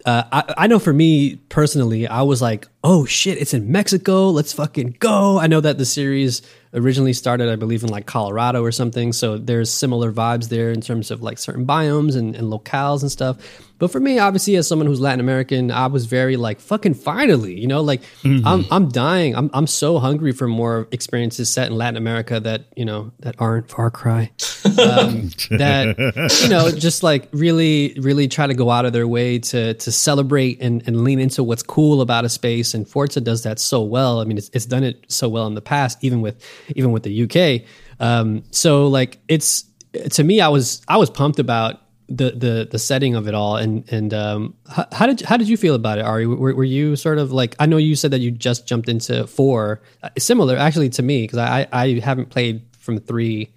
uh, 0.08 0.24
I, 0.32 0.54
I, 0.60 0.68
know 0.68 0.80
for 0.80 0.94
me 0.94 1.36
personally, 1.50 2.08
I 2.08 2.22
was 2.22 2.42
like, 2.42 2.66
oh 2.82 3.04
shit, 3.04 3.38
it's 3.40 3.54
in 3.54 3.74
Mexico. 3.74 4.30
Let's 4.30 4.54
fucking 4.54 4.96
go. 5.00 5.38
I 5.38 5.48
know 5.48 5.60
that 5.60 5.78
the 5.78 5.86
series 5.86 6.42
originally 6.74 7.12
started, 7.12 7.50
I 7.50 7.58
believe, 7.58 7.84
in 7.84 7.90
like 7.90 8.06
Colorado 8.06 8.64
or 8.64 8.72
something. 8.72 9.12
So 9.12 9.38
there's 9.38 9.70
similar 9.70 10.14
vibes 10.14 10.48
there 10.48 10.72
in 10.72 10.80
terms 10.80 11.12
of 11.12 11.22
like 11.22 11.38
certain 11.38 11.68
biomes 11.68 12.16
and, 12.16 12.38
and 12.38 12.50
locales 12.50 13.02
and 13.02 13.12
stuff. 13.12 13.38
But 13.80 13.92
for 13.92 14.00
me, 14.00 14.18
obviously, 14.18 14.56
as 14.56 14.68
someone 14.68 14.88
who's 14.88 15.00
Latin 15.00 15.20
American, 15.20 15.72
I 15.72 15.88
was 15.88 16.06
very 16.06 16.36
like, 16.36 16.60
fucking 16.60 16.96
finally, 16.96 17.60
you 17.60 17.68
know, 17.68 17.82
like 17.82 18.02
mm-hmm. 18.24 18.48
I'm, 18.48 18.66
I'm 18.72 18.90
dying. 18.90 19.36
I'm, 19.36 19.52
I'm 19.54 19.68
so 19.68 20.00
hungry 20.00 20.32
for 20.32 20.48
more 20.48 20.88
experiences 20.92 21.50
set 21.50 21.68
in 21.68 21.78
Latin 21.78 21.98
America 21.98 22.40
that, 22.40 22.66
you 22.76 22.86
know, 22.86 23.12
that 23.20 23.36
aren't 23.38 23.70
Far 23.70 23.92
Cry. 23.92 24.32
Um, 24.66 25.30
that, 25.52 26.40
you 26.42 26.50
know, 26.50 26.72
just 26.72 27.04
like 27.04 27.30
really, 27.32 27.96
really 28.00 28.28
try 28.28 28.48
to 28.48 28.56
go 28.56 28.72
out 28.72 28.86
of 28.86 28.94
their 28.94 29.08
way 29.08 29.38
to, 29.40 29.76
to 29.76 29.92
celebrate 29.92 30.60
and, 30.62 30.84
and 30.88 31.04
lean 31.04 31.20
into 31.20 31.44
what's 31.44 31.64
cool 31.64 32.02
about 32.02 32.26
a 32.26 32.30
space. 32.30 32.74
And 32.74 32.88
Forza 32.88 33.22
does 33.22 33.44
that 33.44 33.60
so 33.60 33.84
well. 33.84 34.22
I 34.22 34.26
mean, 34.26 34.38
it's, 34.38 34.50
it's 34.54 34.66
done 34.66 34.84
it 34.84 35.06
so 35.08 35.30
well 35.30 35.46
in 35.46 35.54
the 35.54 35.62
past, 35.62 36.04
even 36.04 36.22
with, 36.22 36.44
even 36.76 36.92
with 36.92 37.04
the 37.04 37.24
UK. 37.24 37.68
Um, 38.00 38.44
so 38.50 38.88
like 38.88 39.20
it's, 39.28 39.66
to 40.12 40.24
me, 40.24 40.42
I 40.42 40.48
was, 40.48 40.82
I 40.88 40.98
was 40.98 41.10
pumped 41.10 41.40
about 41.40 41.82
the 42.10 42.32
the 42.32 42.68
the 42.72 42.80
setting 42.80 43.16
of 43.16 43.28
it 43.28 43.34
all. 43.34 43.58
And 43.58 43.88
and 43.92 44.14
um 44.14 44.56
how, 44.70 44.88
how, 44.92 45.08
did 45.08 45.22
how 45.22 45.38
did 45.38 45.50
you 45.50 45.58
feel 45.58 45.76
about 45.76 45.98
it 45.98 46.06
Ari? 46.06 46.28
Were, 46.28 46.56
were 46.56 46.64
you 46.64 46.96
sort 46.96 47.18
of 47.18 47.32
like 47.32 47.56
I 47.60 47.66
know 47.66 47.78
you 47.78 47.96
said 47.96 48.12
that 48.12 48.20
you 48.20 48.32
just 48.32 48.68
jumped 48.68 48.90
into 48.90 49.28
four. 49.28 49.82
Uh, 50.04 50.10
similar 50.18 50.58
actually 50.58 50.90
to 50.92 51.04
me 51.04 51.24
because 51.24 51.40
I 51.40 51.68
I 51.72 52.00
haven't 52.00 52.30
played 52.30 52.62
from 52.78 53.00
three 53.00 53.52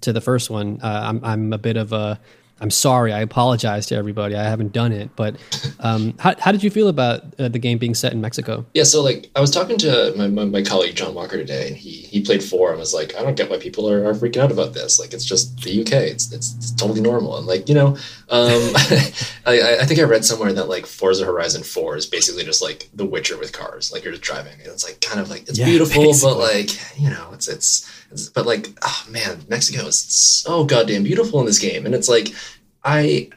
to 0.00 0.12
the 0.12 0.20
first 0.20 0.50
one. 0.50 0.80
Uh, 0.82 1.02
I'm 1.04 1.24
I'm 1.24 1.52
a 1.52 1.58
bit 1.58 1.76
of 1.76 1.92
a 1.92 2.18
I'm 2.62 2.70
sorry. 2.70 3.12
I 3.12 3.20
apologize 3.20 3.86
to 3.86 3.96
everybody. 3.96 4.36
I 4.36 4.44
haven't 4.44 4.72
done 4.72 4.92
it, 4.92 5.10
but 5.16 5.34
um, 5.80 6.14
how, 6.20 6.36
how 6.38 6.52
did 6.52 6.62
you 6.62 6.70
feel 6.70 6.86
about 6.86 7.24
uh, 7.36 7.48
the 7.48 7.58
game 7.58 7.76
being 7.76 7.92
set 7.94 8.12
in 8.12 8.20
Mexico? 8.20 8.64
Yeah, 8.72 8.84
so 8.84 9.02
like 9.02 9.28
I 9.34 9.40
was 9.40 9.50
talking 9.50 9.76
to 9.78 10.14
my, 10.16 10.28
my, 10.28 10.44
my, 10.44 10.62
colleague 10.62 10.94
John 10.94 11.12
Walker 11.12 11.36
today, 11.36 11.66
and 11.66 11.76
he 11.76 11.90
he 11.90 12.22
played 12.22 12.42
four 12.42 12.70
and 12.70 12.78
was 12.78 12.94
like, 12.94 13.16
I 13.16 13.22
don't 13.22 13.36
get 13.36 13.50
why 13.50 13.58
people 13.58 13.90
are, 13.90 14.06
are 14.06 14.14
freaking 14.14 14.36
out 14.36 14.52
about 14.52 14.74
this. 14.74 15.00
Like 15.00 15.12
it's 15.12 15.24
just 15.24 15.60
the 15.62 15.80
UK. 15.80 15.92
It's 15.92 16.32
it's, 16.32 16.54
it's 16.54 16.70
totally 16.70 17.00
normal. 17.00 17.36
And 17.36 17.48
like 17.48 17.68
you 17.68 17.74
know, 17.74 17.88
um, 17.88 17.96
I 19.44 19.78
I 19.80 19.84
think 19.84 19.98
I 19.98 20.04
read 20.04 20.24
somewhere 20.24 20.52
that 20.52 20.68
like 20.68 20.86
Forza 20.86 21.24
Horizon 21.24 21.64
Four 21.64 21.96
is 21.96 22.06
basically 22.06 22.44
just 22.44 22.62
like 22.62 22.88
The 22.94 23.04
Witcher 23.04 23.36
with 23.38 23.52
cars. 23.52 23.90
Like 23.92 24.04
you're 24.04 24.12
just 24.12 24.22
driving, 24.22 24.60
and 24.60 24.68
it's 24.68 24.84
like 24.84 25.00
kind 25.00 25.20
of 25.20 25.28
like 25.30 25.48
it's 25.48 25.58
yeah, 25.58 25.66
beautiful, 25.66 26.04
basically. 26.04 26.34
but 26.34 26.38
like 26.38 27.00
you 27.00 27.10
know, 27.10 27.30
it's 27.32 27.48
it's 27.48 27.90
but 28.34 28.46
like 28.46 28.68
oh 28.82 29.06
man 29.10 29.40
mexico 29.48 29.86
is 29.86 29.98
so 29.98 30.64
goddamn 30.64 31.02
beautiful 31.02 31.40
in 31.40 31.46
this 31.46 31.58
game 31.58 31.86
and 31.86 31.94
it's 31.94 32.08
like 32.08 32.28
i 32.84 33.28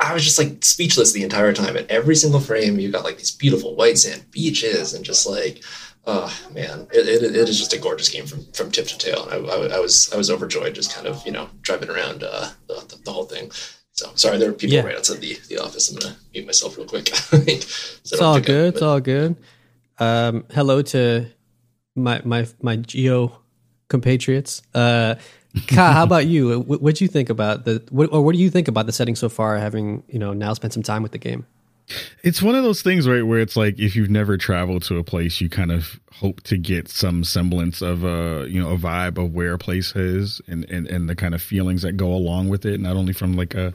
i 0.00 0.12
was 0.12 0.24
just 0.24 0.38
like 0.38 0.64
speechless 0.64 1.12
the 1.12 1.22
entire 1.22 1.52
time 1.52 1.76
at 1.76 1.90
every 1.90 2.16
single 2.16 2.40
frame 2.40 2.78
you 2.78 2.90
got 2.90 3.04
like 3.04 3.18
these 3.18 3.30
beautiful 3.30 3.74
white 3.76 3.98
sand 3.98 4.24
beaches 4.30 4.94
and 4.94 5.04
just 5.04 5.26
like 5.26 5.62
oh 6.06 6.32
man 6.52 6.86
it, 6.92 7.08
it, 7.08 7.22
it 7.22 7.48
is 7.48 7.58
just 7.58 7.72
a 7.72 7.78
gorgeous 7.78 8.08
game 8.08 8.26
from 8.26 8.44
from 8.52 8.70
tip 8.70 8.86
to 8.86 8.98
tail 8.98 9.28
and 9.28 9.50
I, 9.50 9.54
I, 9.54 9.76
I 9.76 9.80
was 9.80 10.12
i 10.12 10.16
was 10.16 10.30
overjoyed 10.30 10.74
just 10.74 10.94
kind 10.94 11.06
of 11.06 11.24
you 11.24 11.32
know 11.32 11.48
driving 11.62 11.90
around 11.90 12.22
uh, 12.22 12.50
the, 12.66 12.98
the, 13.04 13.12
whole 13.12 13.24
thing 13.24 13.50
so 13.94 14.10
sorry, 14.16 14.38
there 14.38 14.50
are 14.50 14.52
people 14.52 14.74
yeah. 14.74 14.82
right 14.82 14.96
outside 14.96 15.20
the, 15.20 15.38
the 15.48 15.58
office. 15.58 15.88
I'm 15.88 15.98
gonna 15.98 16.16
mute 16.32 16.46
myself 16.46 16.76
real 16.76 16.86
quick. 16.86 17.08
so 17.08 17.36
it's 17.36 18.20
all 18.20 18.40
good. 18.40 18.68
Up, 18.70 18.74
it's 18.74 18.82
all 18.82 19.00
good. 19.00 19.36
Um, 19.98 20.44
hello 20.52 20.82
to 20.82 21.26
my 21.94 22.20
my 22.24 22.44
my 22.60 22.74
geo 22.74 23.40
compatriots. 23.88 24.62
Uh, 24.74 25.14
Ka, 25.68 25.92
how 25.92 26.02
about 26.02 26.26
you? 26.26 26.60
What 26.60 26.96
do 26.96 27.04
you 27.04 27.08
think 27.08 27.30
about 27.30 27.64
the, 27.64 27.82
what, 27.90 28.12
or 28.12 28.22
what 28.22 28.34
do 28.34 28.40
you 28.40 28.50
think 28.50 28.66
about 28.66 28.86
the 28.86 28.92
setting 28.92 29.14
so 29.14 29.28
far? 29.28 29.56
Having 29.56 30.02
you 30.08 30.18
know 30.18 30.32
now 30.32 30.52
spent 30.54 30.72
some 30.72 30.82
time 30.82 31.02
with 31.02 31.12
the 31.12 31.18
game. 31.18 31.46
It's 32.22 32.42
one 32.42 32.54
of 32.54 32.64
those 32.64 32.80
things, 32.80 33.06
right, 33.06 33.22
where 33.22 33.40
it's 33.40 33.56
like 33.56 33.78
if 33.78 33.94
you've 33.94 34.10
never 34.10 34.36
traveled 34.36 34.84
to 34.84 34.96
a 34.96 35.04
place, 35.04 35.40
you 35.40 35.50
kind 35.50 35.70
of 35.70 36.00
hope 36.12 36.40
to 36.44 36.56
get 36.56 36.88
some 36.88 37.24
semblance 37.24 37.82
of 37.82 38.04
a 38.04 38.46
you 38.48 38.60
know 38.60 38.70
a 38.70 38.78
vibe 38.78 39.22
of 39.22 39.32
where 39.32 39.52
a 39.52 39.58
place 39.58 39.94
is 39.94 40.40
and 40.48 40.64
and 40.70 40.88
and 40.88 41.08
the 41.08 41.14
kind 41.14 41.34
of 41.34 41.42
feelings 41.42 41.82
that 41.82 41.92
go 41.92 42.12
along 42.12 42.48
with 42.48 42.64
it, 42.64 42.80
not 42.80 42.96
only 42.96 43.12
from 43.12 43.34
like 43.34 43.54
a 43.54 43.74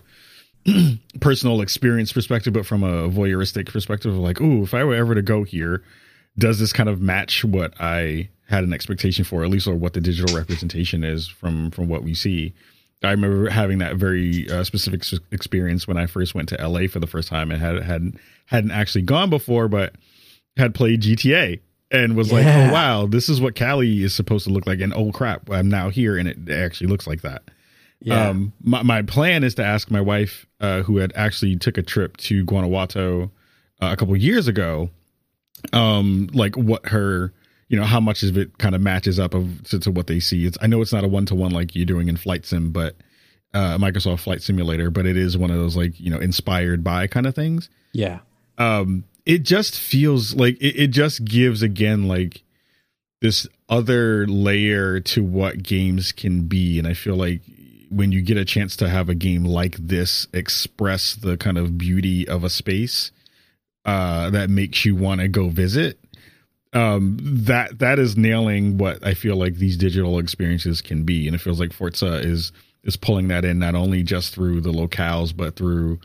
personal 1.22 1.62
experience 1.62 2.12
perspective, 2.12 2.54
but 2.54 2.66
from 2.66 2.84
a 2.84 3.10
voyeuristic 3.10 3.72
perspective 3.72 4.12
of 4.12 4.20
like, 4.20 4.42
oh, 4.42 4.64
if 4.64 4.74
I 4.74 4.84
were 4.84 4.96
ever 4.96 5.16
to 5.16 5.22
go 5.22 5.44
here, 5.44 5.84
does 6.38 6.60
this 6.60 6.74
kind 6.74 6.90
of 6.90 7.00
match 7.00 7.46
what 7.46 7.74
I 7.80 8.30
had 8.50 8.64
an 8.64 8.74
expectation 8.74 9.24
for, 9.24 9.44
at 9.44 9.50
least 9.50 9.68
or 9.68 9.76
what 9.76 9.94
the 9.94 10.02
digital 10.02 10.36
representation 10.36 11.04
is 11.04 11.28
from 11.28 11.70
from 11.72 11.88
what 11.88 12.04
we 12.04 12.16
see. 12.16 12.54
I 13.04 13.12
remember 13.12 13.50
having 13.50 13.78
that 13.78 13.96
very 13.96 14.50
uh, 14.50 14.64
specific 14.64 15.04
experience 15.32 15.88
when 15.88 15.98
I 15.98 16.08
first 16.08 16.36
went 16.36 16.50
to 16.50 16.68
LA 16.68 16.88
for 16.88 17.00
the 17.00 17.08
first 17.08 17.30
time 17.30 17.52
and 17.52 17.62
had 17.62 17.82
had 17.84 18.16
hadn't 18.48 18.72
actually 18.72 19.04
gone 19.04 19.30
before, 19.30 19.68
but 19.68 19.94
had 20.58 20.74
played 20.74 21.02
GTA 21.02 21.60
and 21.92 22.16
was 22.16 22.32
yeah. 22.32 22.38
like, 22.38 22.48
"Oh 22.48 22.74
wow, 22.74 23.06
this 23.06 23.30
is 23.30 23.40
what 23.40 23.54
Cali 23.54 24.04
is 24.04 24.16
supposed 24.16 24.46
to 24.46 24.52
look 24.52 24.66
like." 24.66 24.82
And 24.82 24.94
oh 24.96 25.12
crap, 25.12 25.50
I'm 25.52 25.70
now 25.70 25.90
here, 25.90 26.18
and 26.18 26.28
it 26.28 26.50
actually 26.50 26.88
looks 26.88 27.06
like 27.06 27.22
that. 27.22 27.44
Yeah. 28.02 28.30
Um, 28.30 28.54
my 28.64 28.82
my 28.82 29.02
plan 29.04 29.44
is 29.44 29.56
to 29.56 29.64
ask 29.64 29.92
my 29.92 30.02
wife, 30.02 30.48
uh, 30.60 30.82
who 30.82 30.98
had 30.98 31.14
actually 31.16 31.56
took 31.56 31.78
a 31.78 31.84
trip 31.84 32.18
to 32.18 32.44
Guanajuato 32.46 33.26
uh, 33.80 33.90
a 33.92 33.96
couple 33.96 34.16
years 34.18 34.48
ago, 34.48 34.90
um, 35.72 36.30
like 36.34 36.58
what 36.58 36.88
her 36.88 37.32
you 37.70 37.78
know 37.78 37.86
how 37.86 38.00
much 38.00 38.24
of 38.24 38.38
it 38.38 38.58
kind 38.58 38.76
of 38.76 38.82
matches 38.82 39.20
up 39.20 39.34
of 39.34 39.64
to, 39.66 39.80
to 39.80 39.92
what 39.92 40.08
they 40.08 40.20
see. 40.20 40.46
It's 40.46 40.58
I 40.60 40.68
know 40.68 40.82
it's 40.82 40.92
not 40.92 41.04
a 41.04 41.08
one 41.08 41.26
to 41.28 41.36
one 41.36 41.52
like 41.52 41.76
you're 41.76 41.86
doing 41.86 42.10
in 42.10 42.18
flight 42.18 42.46
sim, 42.46 42.72
but 42.72 42.96
uh, 43.54 43.78
Microsoft 43.78 44.22
Flight 44.22 44.42
Simulator, 44.42 44.90
but 44.92 45.06
it 45.06 45.16
is 45.16 45.38
one 45.38 45.52
of 45.52 45.58
those 45.58 45.78
like 45.78 46.00
you 46.00 46.12
know 46.12 46.20
inspired 46.20 46.84
by 46.84 47.08
kind 47.08 47.26
of 47.26 47.36
things. 47.36 47.70
Yeah. 47.94 48.20
Um, 48.58 49.06
it 49.26 49.44
just 49.44 49.80
feels 49.80 50.36
like 50.36 50.56
it, 50.56 50.76
it 50.76 50.88
just 50.88 51.24
gives 51.24 51.62
again 51.62 52.08
like 52.08 52.44
this 53.22 53.48
other 53.70 54.26
layer 54.28 55.00
to 55.00 55.24
what 55.24 55.62
games 55.62 56.12
can 56.12 56.44
be, 56.48 56.80
and 56.80 56.88
I 56.88 56.96
feel 56.96 57.16
like 57.16 57.42
when 57.92 58.12
you 58.12 58.22
get 58.22 58.38
a 58.38 58.46
chance 58.46 58.76
to 58.78 58.90
have 58.90 59.10
a 59.10 59.16
game 59.16 59.44
like 59.44 59.76
this 59.78 60.28
express 60.34 61.16
the 61.16 61.38
kind 61.38 61.58
of 61.58 61.78
beauty 61.78 62.28
of 62.28 62.44
a 62.44 62.50
space 62.50 63.12
uh, 63.86 64.30
that 64.30 64.50
makes 64.50 64.86
you 64.86 64.96
want 64.96 65.22
to 65.22 65.28
go 65.28 65.50
visit 65.50 66.00
um 66.74 67.18
that 67.22 67.80
that 67.80 67.98
is 67.98 68.16
nailing 68.16 68.78
what 68.78 69.04
i 69.06 69.14
feel 69.14 69.36
like 69.36 69.56
these 69.56 69.78
digital 69.78 70.20
experiences 70.20 70.82
can 70.82 71.04
be. 71.04 71.28
And 71.28 71.36
it 71.36 71.40
feels 71.40 71.60
like 71.60 71.74
forza 71.74 72.20
is 72.20 72.52
is 72.84 72.96
pulling 72.96 73.28
that 73.30 73.44
in 73.44 73.60
not 73.60 73.76
only 73.76 74.04
just 74.04 74.34
through 74.34 74.62
the 74.62 74.72
locales 74.72 75.36
but 75.36 75.56
through 75.56 76.00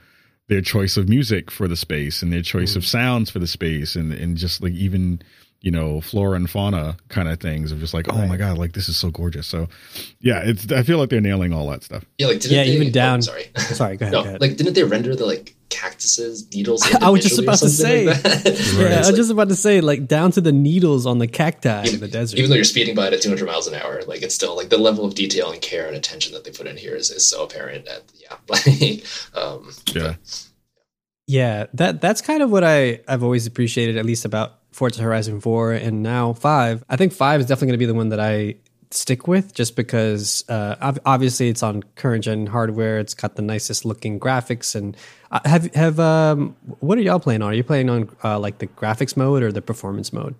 their 0.48 0.60
choice 0.60 0.96
of 0.96 1.08
music 1.08 1.50
for 1.50 1.68
the 1.68 1.76
space 1.76 2.22
and 2.22 2.32
their 2.32 2.42
choice 2.42 2.72
mm. 2.72 2.76
of 2.76 2.86
sounds 2.86 3.30
for 3.30 3.38
the 3.38 3.46
space 3.46 3.94
and 3.94 4.12
and 4.12 4.36
just 4.36 4.62
like 4.62 4.72
even 4.72 5.20
you 5.60 5.70
know 5.70 6.00
flora 6.00 6.36
and 6.36 6.50
fauna 6.50 6.96
kind 7.08 7.28
of 7.28 7.40
things 7.40 7.70
of 7.70 7.78
just 7.78 7.94
like 7.94 8.06
oh 8.12 8.26
my 8.26 8.36
god 8.36 8.58
like 8.58 8.72
this 8.72 8.88
is 8.88 8.96
so 8.96 9.10
gorgeous. 9.10 9.46
So 9.46 9.68
yeah 10.20 10.42
it's 10.44 10.70
i 10.72 10.82
feel 10.82 10.98
like 10.98 11.10
they're 11.10 11.20
nailing 11.20 11.52
all 11.52 11.68
that 11.70 11.82
stuff. 11.82 12.04
Yeah 12.18 12.28
like 12.28 12.42
yeah 12.44 12.64
they, 12.64 12.70
even 12.70 12.90
down 12.90 13.18
oh, 13.18 13.20
sorry. 13.20 13.50
Sorry 13.56 13.96
go 13.98 14.06
ahead, 14.06 14.12
no, 14.12 14.22
go 14.22 14.28
ahead, 14.28 14.40
like 14.40 14.56
didn't 14.56 14.74
they 14.74 14.84
render 14.84 15.14
the 15.14 15.26
like 15.26 15.53
cactuses 15.68 16.52
needles 16.54 16.82
i 17.00 17.10
was 17.10 17.22
just 17.22 17.38
about 17.38 17.58
to 17.58 17.68
say. 17.68 18.06
like 18.06 18.24
right. 18.24 18.34
yeah 18.34 18.94
i 18.94 18.98
was 18.98 19.08
like, 19.08 19.16
just 19.16 19.30
about 19.30 19.48
to 19.48 19.56
say 19.56 19.80
like 19.80 20.06
down 20.06 20.30
to 20.30 20.40
the 20.40 20.52
needles 20.52 21.06
on 21.06 21.18
the 21.18 21.26
cacti 21.26 21.82
even, 21.82 21.94
in 21.94 22.00
the 22.00 22.08
desert. 22.08 22.38
even 22.38 22.50
though 22.50 22.56
you're 22.56 22.64
speeding 22.64 22.94
by 22.94 23.06
it 23.06 23.12
at 23.12 23.22
200 23.22 23.46
miles 23.46 23.66
an 23.66 23.74
hour 23.74 24.02
like 24.06 24.22
it's 24.22 24.34
still 24.34 24.56
like 24.56 24.68
the 24.68 24.78
level 24.78 25.04
of 25.04 25.14
detail 25.14 25.50
and 25.50 25.60
care 25.60 25.86
and 25.86 25.96
attention 25.96 26.32
that 26.32 26.44
they 26.44 26.50
put 26.50 26.66
in 26.66 26.76
here 26.76 26.94
is, 26.94 27.10
is 27.10 27.28
so 27.28 27.44
apparent 27.44 27.84
that 27.86 28.02
yeah 28.14 28.36
like 28.48 29.04
um 29.34 29.70
yeah. 29.92 30.14
but, 30.14 30.46
yeah 31.26 31.66
that 31.72 32.00
that's 32.00 32.20
kind 32.20 32.42
of 32.42 32.50
what 32.50 32.64
i 32.64 33.00
i've 33.08 33.22
always 33.22 33.46
appreciated 33.46 33.96
at 33.96 34.04
least 34.04 34.24
about 34.24 34.60
Forza 34.74 35.02
Horizon 35.02 35.40
4 35.40 35.72
and 35.74 36.02
now 36.02 36.32
5. 36.32 36.84
I 36.88 36.96
think 36.96 37.12
5 37.12 37.40
is 37.42 37.46
definitely 37.46 37.68
going 37.68 37.74
to 37.74 37.78
be 37.78 37.86
the 37.86 37.94
one 37.94 38.08
that 38.08 38.18
I 38.18 38.56
stick 38.96 39.26
with 39.26 39.54
just 39.54 39.76
because 39.76 40.44
uh, 40.48 40.96
obviously 41.04 41.48
it's 41.48 41.62
on 41.62 41.82
current 41.96 42.24
gen 42.24 42.46
hardware. 42.46 42.98
It's 42.98 43.14
got 43.14 43.36
the 43.36 43.42
nicest 43.42 43.84
looking 43.84 44.18
graphics 44.20 44.74
and 44.74 44.96
uh, 45.30 45.40
have 45.44 45.74
have 45.74 46.00
um, 46.00 46.56
what 46.80 46.98
are 46.98 47.00
y'all 47.02 47.20
playing 47.20 47.42
on? 47.42 47.50
Are 47.50 47.54
you 47.54 47.64
playing 47.64 47.90
on 47.90 48.08
uh, 48.22 48.38
like 48.38 48.58
the 48.58 48.66
graphics 48.66 49.16
mode 49.16 49.42
or 49.42 49.52
the 49.52 49.62
performance 49.62 50.12
mode? 50.12 50.34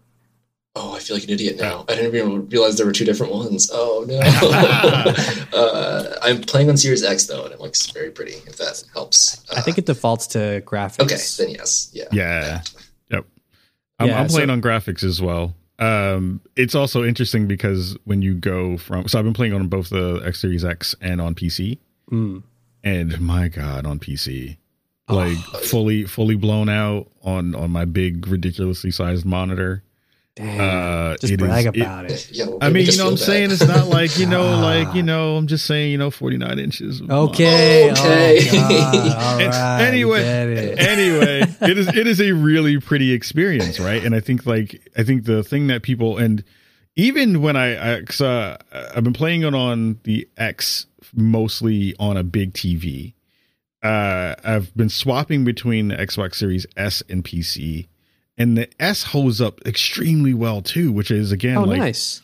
Oh, 0.76 0.96
I 0.96 0.98
feel 0.98 1.16
like 1.16 1.24
an 1.24 1.30
idiot 1.30 1.56
now. 1.56 1.84
I 1.88 1.94
didn't 1.94 2.16
even 2.16 2.48
realize 2.48 2.76
there 2.76 2.86
were 2.86 2.92
two 2.92 3.04
different 3.04 3.32
ones. 3.32 3.70
Oh 3.72 4.04
no! 4.08 4.18
uh, 5.58 6.16
I'm 6.22 6.40
playing 6.42 6.68
on 6.68 6.76
Series 6.76 7.04
X 7.04 7.26
though, 7.26 7.44
and 7.44 7.52
it 7.52 7.60
looks 7.60 7.90
very 7.90 8.10
pretty. 8.10 8.32
If 8.46 8.56
that 8.56 8.82
helps. 8.92 9.44
I 9.54 9.60
think 9.60 9.78
it 9.78 9.86
defaults 9.86 10.26
to 10.28 10.62
graphics. 10.66 11.00
Okay, 11.00 11.44
then 11.44 11.54
yes, 11.56 11.90
yeah, 11.92 12.08
yeah. 12.12 12.62
I'm, 13.98 14.08
Yeah, 14.08 14.20
I'm 14.20 14.26
playing 14.28 14.48
so- 14.48 14.54
on 14.54 14.62
graphics 14.62 15.04
as 15.04 15.22
well. 15.22 15.54
Um, 15.78 16.40
it's 16.56 16.74
also 16.74 17.02
interesting 17.04 17.46
because 17.48 17.96
when 18.04 18.22
you 18.22 18.34
go 18.34 18.76
from, 18.78 19.08
so 19.08 19.18
I've 19.18 19.24
been 19.24 19.34
playing 19.34 19.54
on 19.54 19.66
both 19.68 19.90
the 19.90 20.22
X 20.24 20.40
Series 20.40 20.64
X 20.64 20.94
and 21.00 21.20
on 21.20 21.34
PC, 21.34 21.78
Mm. 22.10 22.42
and 22.84 23.20
my 23.20 23.48
God, 23.48 23.86
on 23.86 23.98
PC, 23.98 24.58
Oh, 25.08 25.16
like 25.16 25.36
fully, 25.64 26.04
fully 26.04 26.36
blown 26.36 26.68
out 26.68 27.08
on 27.22 27.54
on 27.54 27.70
my 27.70 27.84
big, 27.86 28.26
ridiculously 28.28 28.90
sized 28.90 29.24
monitor. 29.24 29.82
Damn. 30.36 31.12
Uh, 31.12 31.16
just 31.18 31.36
brag 31.36 31.66
is- 31.66 31.80
about 31.82 32.10
it. 32.10 32.28
yeah. 32.32 32.46
well, 32.46 32.58
I 32.60 32.70
mean, 32.70 32.86
you 32.86 32.96
know, 32.96 33.04
what 33.04 33.10
I'm 33.12 33.16
feel 33.18 33.26
saying 33.26 33.50
it's 33.52 33.64
not 33.66 33.86
like 33.86 34.18
you 34.18 34.26
know, 34.34 34.58
like 34.58 34.88
Ah. 34.88 34.94
you 34.94 35.02
know, 35.04 35.36
I'm 35.36 35.46
just 35.46 35.64
saying, 35.64 35.92
you 35.92 35.98
know, 35.98 36.10
49 36.10 36.58
inches. 36.58 37.00
Okay. 37.02 37.90
Okay. 37.92 38.48
Oh, 38.50 38.68
God. 38.68 39.40
Right. 39.44 39.80
anyway, 39.86 40.20
it. 40.22 40.78
anyway, 40.80 41.42
it 41.70 41.78
is 41.78 41.86
it 41.88 42.06
is 42.08 42.20
a 42.20 42.32
really 42.32 42.80
pretty 42.80 43.12
experience, 43.12 43.78
right? 43.78 44.04
And 44.04 44.12
I 44.14 44.18
think 44.20 44.44
like 44.44 44.90
I 44.96 45.04
think 45.04 45.24
the 45.24 45.44
thing 45.44 45.68
that 45.68 45.82
people 45.82 46.18
and 46.18 46.42
even 46.96 47.40
when 47.42 47.56
I, 47.56 47.96
I 47.96 48.00
cause, 48.02 48.20
uh, 48.20 48.56
I've 48.72 49.02
been 49.04 49.12
playing 49.12 49.42
it 49.42 49.54
on 49.54 49.98
the 50.04 50.28
X 50.36 50.86
mostly 51.12 51.94
on 51.98 52.16
a 52.16 52.22
big 52.24 52.54
TV. 52.54 53.14
Uh, 53.82 54.34
I've 54.42 54.74
been 54.76 54.88
swapping 54.88 55.44
between 55.44 55.88
the 55.88 55.96
Xbox 55.96 56.36
Series 56.36 56.66
S 56.76 57.02
and 57.08 57.22
PC, 57.24 57.86
and 58.36 58.56
the 58.56 58.68
S 58.80 59.04
holds 59.04 59.40
up 59.40 59.60
extremely 59.66 60.34
well 60.34 60.62
too, 60.62 60.92
which 60.92 61.10
is 61.10 61.32
again 61.32 61.56
Oh, 61.58 61.62
like 61.64 61.78
nice. 61.78 62.22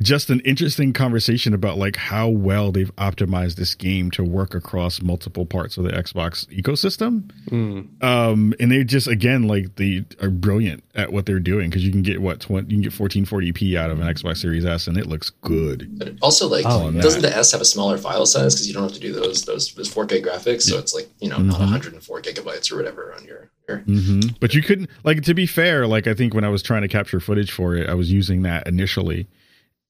Just 0.00 0.30
an 0.30 0.38
interesting 0.40 0.92
conversation 0.92 1.52
about 1.54 1.76
like 1.76 1.96
how 1.96 2.28
well 2.28 2.70
they've 2.70 2.94
optimized 2.96 3.56
this 3.56 3.74
game 3.74 4.10
to 4.12 4.22
work 4.22 4.54
across 4.54 5.02
multiple 5.02 5.44
parts 5.44 5.76
of 5.76 5.84
the 5.84 5.90
Xbox 5.90 6.46
ecosystem. 6.56 7.30
Mm. 7.50 8.02
Um, 8.02 8.54
and 8.60 8.70
they 8.70 8.84
just 8.84 9.08
again 9.08 9.48
like 9.48 9.74
they 9.76 10.04
are 10.22 10.30
brilliant 10.30 10.84
at 10.94 11.12
what 11.12 11.26
they're 11.26 11.40
doing 11.40 11.68
because 11.68 11.84
you 11.84 11.90
can 11.90 12.02
get 12.02 12.22
what 12.22 12.40
20, 12.40 12.68
you 12.74 12.80
can 12.80 12.82
get 12.82 12.92
1440p 12.92 13.76
out 13.76 13.90
of 13.90 14.00
an 14.00 14.06
Xbox 14.06 14.36
Series 14.38 14.64
S 14.64 14.86
and 14.86 14.96
it 14.96 15.06
looks 15.06 15.30
good. 15.30 15.98
But 15.98 16.14
also, 16.22 16.48
like, 16.48 16.64
Oh, 16.66 16.90
doesn't 16.92 17.22
the 17.22 17.36
S 17.36 17.50
have 17.52 17.60
a 17.60 17.64
smaller 17.64 17.98
file 17.98 18.26
size 18.26 18.54
because 18.54 18.68
you 18.68 18.74
don't 18.74 18.84
have 18.84 18.92
to 18.92 19.00
do 19.00 19.12
those 19.12 19.42
those 19.42 19.74
those 19.74 19.92
4K 19.92 20.22
graphics? 20.24 20.62
So 20.62 20.78
it's 20.78 20.94
like 20.94 21.08
you 21.20 21.28
know 21.28 21.38
not 21.38 21.56
Mhm. 21.56 21.70
104 21.72 22.22
gigabytes 22.22 22.70
or 22.70 22.76
whatever 22.76 23.12
on 23.14 23.24
your. 23.24 23.50
your 23.68 23.78
hmm 23.78 24.20
But 24.38 24.54
you 24.54 24.62
couldn't 24.62 24.90
like 25.02 25.22
to 25.24 25.34
be 25.34 25.46
fair. 25.46 25.86
Like 25.88 26.06
I 26.06 26.14
think 26.14 26.34
when 26.34 26.44
I 26.44 26.48
was 26.50 26.62
trying 26.62 26.82
to 26.82 26.88
capture 26.88 27.18
footage 27.18 27.50
for 27.50 27.74
it, 27.74 27.88
I 27.88 27.94
was 27.94 28.12
using 28.12 28.42
that 28.42 28.68
initially, 28.68 29.26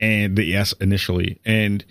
and 0.00 0.37
the 0.37 0.55
S 0.55 0.73
initially, 0.81 1.40
and 1.45 1.85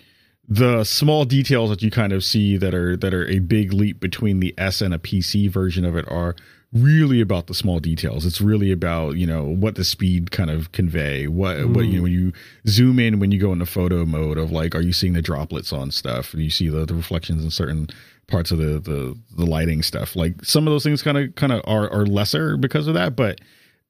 the 0.48 0.82
small 0.84 1.24
details 1.26 1.68
that 1.68 1.82
you 1.82 1.90
kind 1.90 2.12
of 2.12 2.24
see 2.24 2.56
that 2.56 2.74
are 2.74 2.96
that 2.96 3.12
are 3.12 3.28
a 3.28 3.38
big 3.38 3.72
leap 3.72 4.00
between 4.00 4.40
the 4.40 4.54
S 4.56 4.80
and 4.80 4.94
a 4.94 4.98
PC 4.98 5.50
version 5.50 5.84
of 5.84 5.96
it 5.96 6.10
are 6.10 6.34
really 6.72 7.20
about 7.20 7.46
the 7.46 7.54
small 7.54 7.80
details. 7.80 8.26
It's 8.26 8.40
really 8.40 8.72
about 8.72 9.16
you 9.16 9.26
know 9.26 9.44
what 9.44 9.74
the 9.74 9.84
speed 9.84 10.30
kind 10.30 10.50
of 10.50 10.72
convey. 10.72 11.26
What 11.26 11.68
what 11.68 11.86
you 11.86 11.98
know 11.98 12.02
when 12.02 12.12
you 12.12 12.32
zoom 12.66 12.98
in 12.98 13.20
when 13.20 13.30
you 13.30 13.38
go 13.38 13.52
into 13.52 13.66
photo 13.66 14.04
mode 14.04 14.38
of 14.38 14.50
like 14.50 14.74
are 14.74 14.80
you 14.80 14.92
seeing 14.92 15.12
the 15.12 15.22
droplets 15.22 15.72
on 15.72 15.90
stuff? 15.90 16.32
Do 16.32 16.42
you 16.42 16.50
see 16.50 16.68
the, 16.68 16.86
the 16.86 16.94
reflections 16.94 17.44
in 17.44 17.50
certain 17.50 17.88
parts 18.26 18.50
of 18.50 18.58
the 18.58 18.78
the 18.80 19.18
the 19.36 19.46
lighting 19.46 19.82
stuff? 19.82 20.16
Like 20.16 20.44
some 20.44 20.66
of 20.66 20.72
those 20.72 20.84
things 20.84 21.02
kind 21.02 21.18
of 21.18 21.34
kind 21.34 21.52
of 21.52 21.60
are 21.64 21.90
are 21.92 22.06
lesser 22.06 22.56
because 22.56 22.86
of 22.86 22.94
that, 22.94 23.16
but 23.16 23.40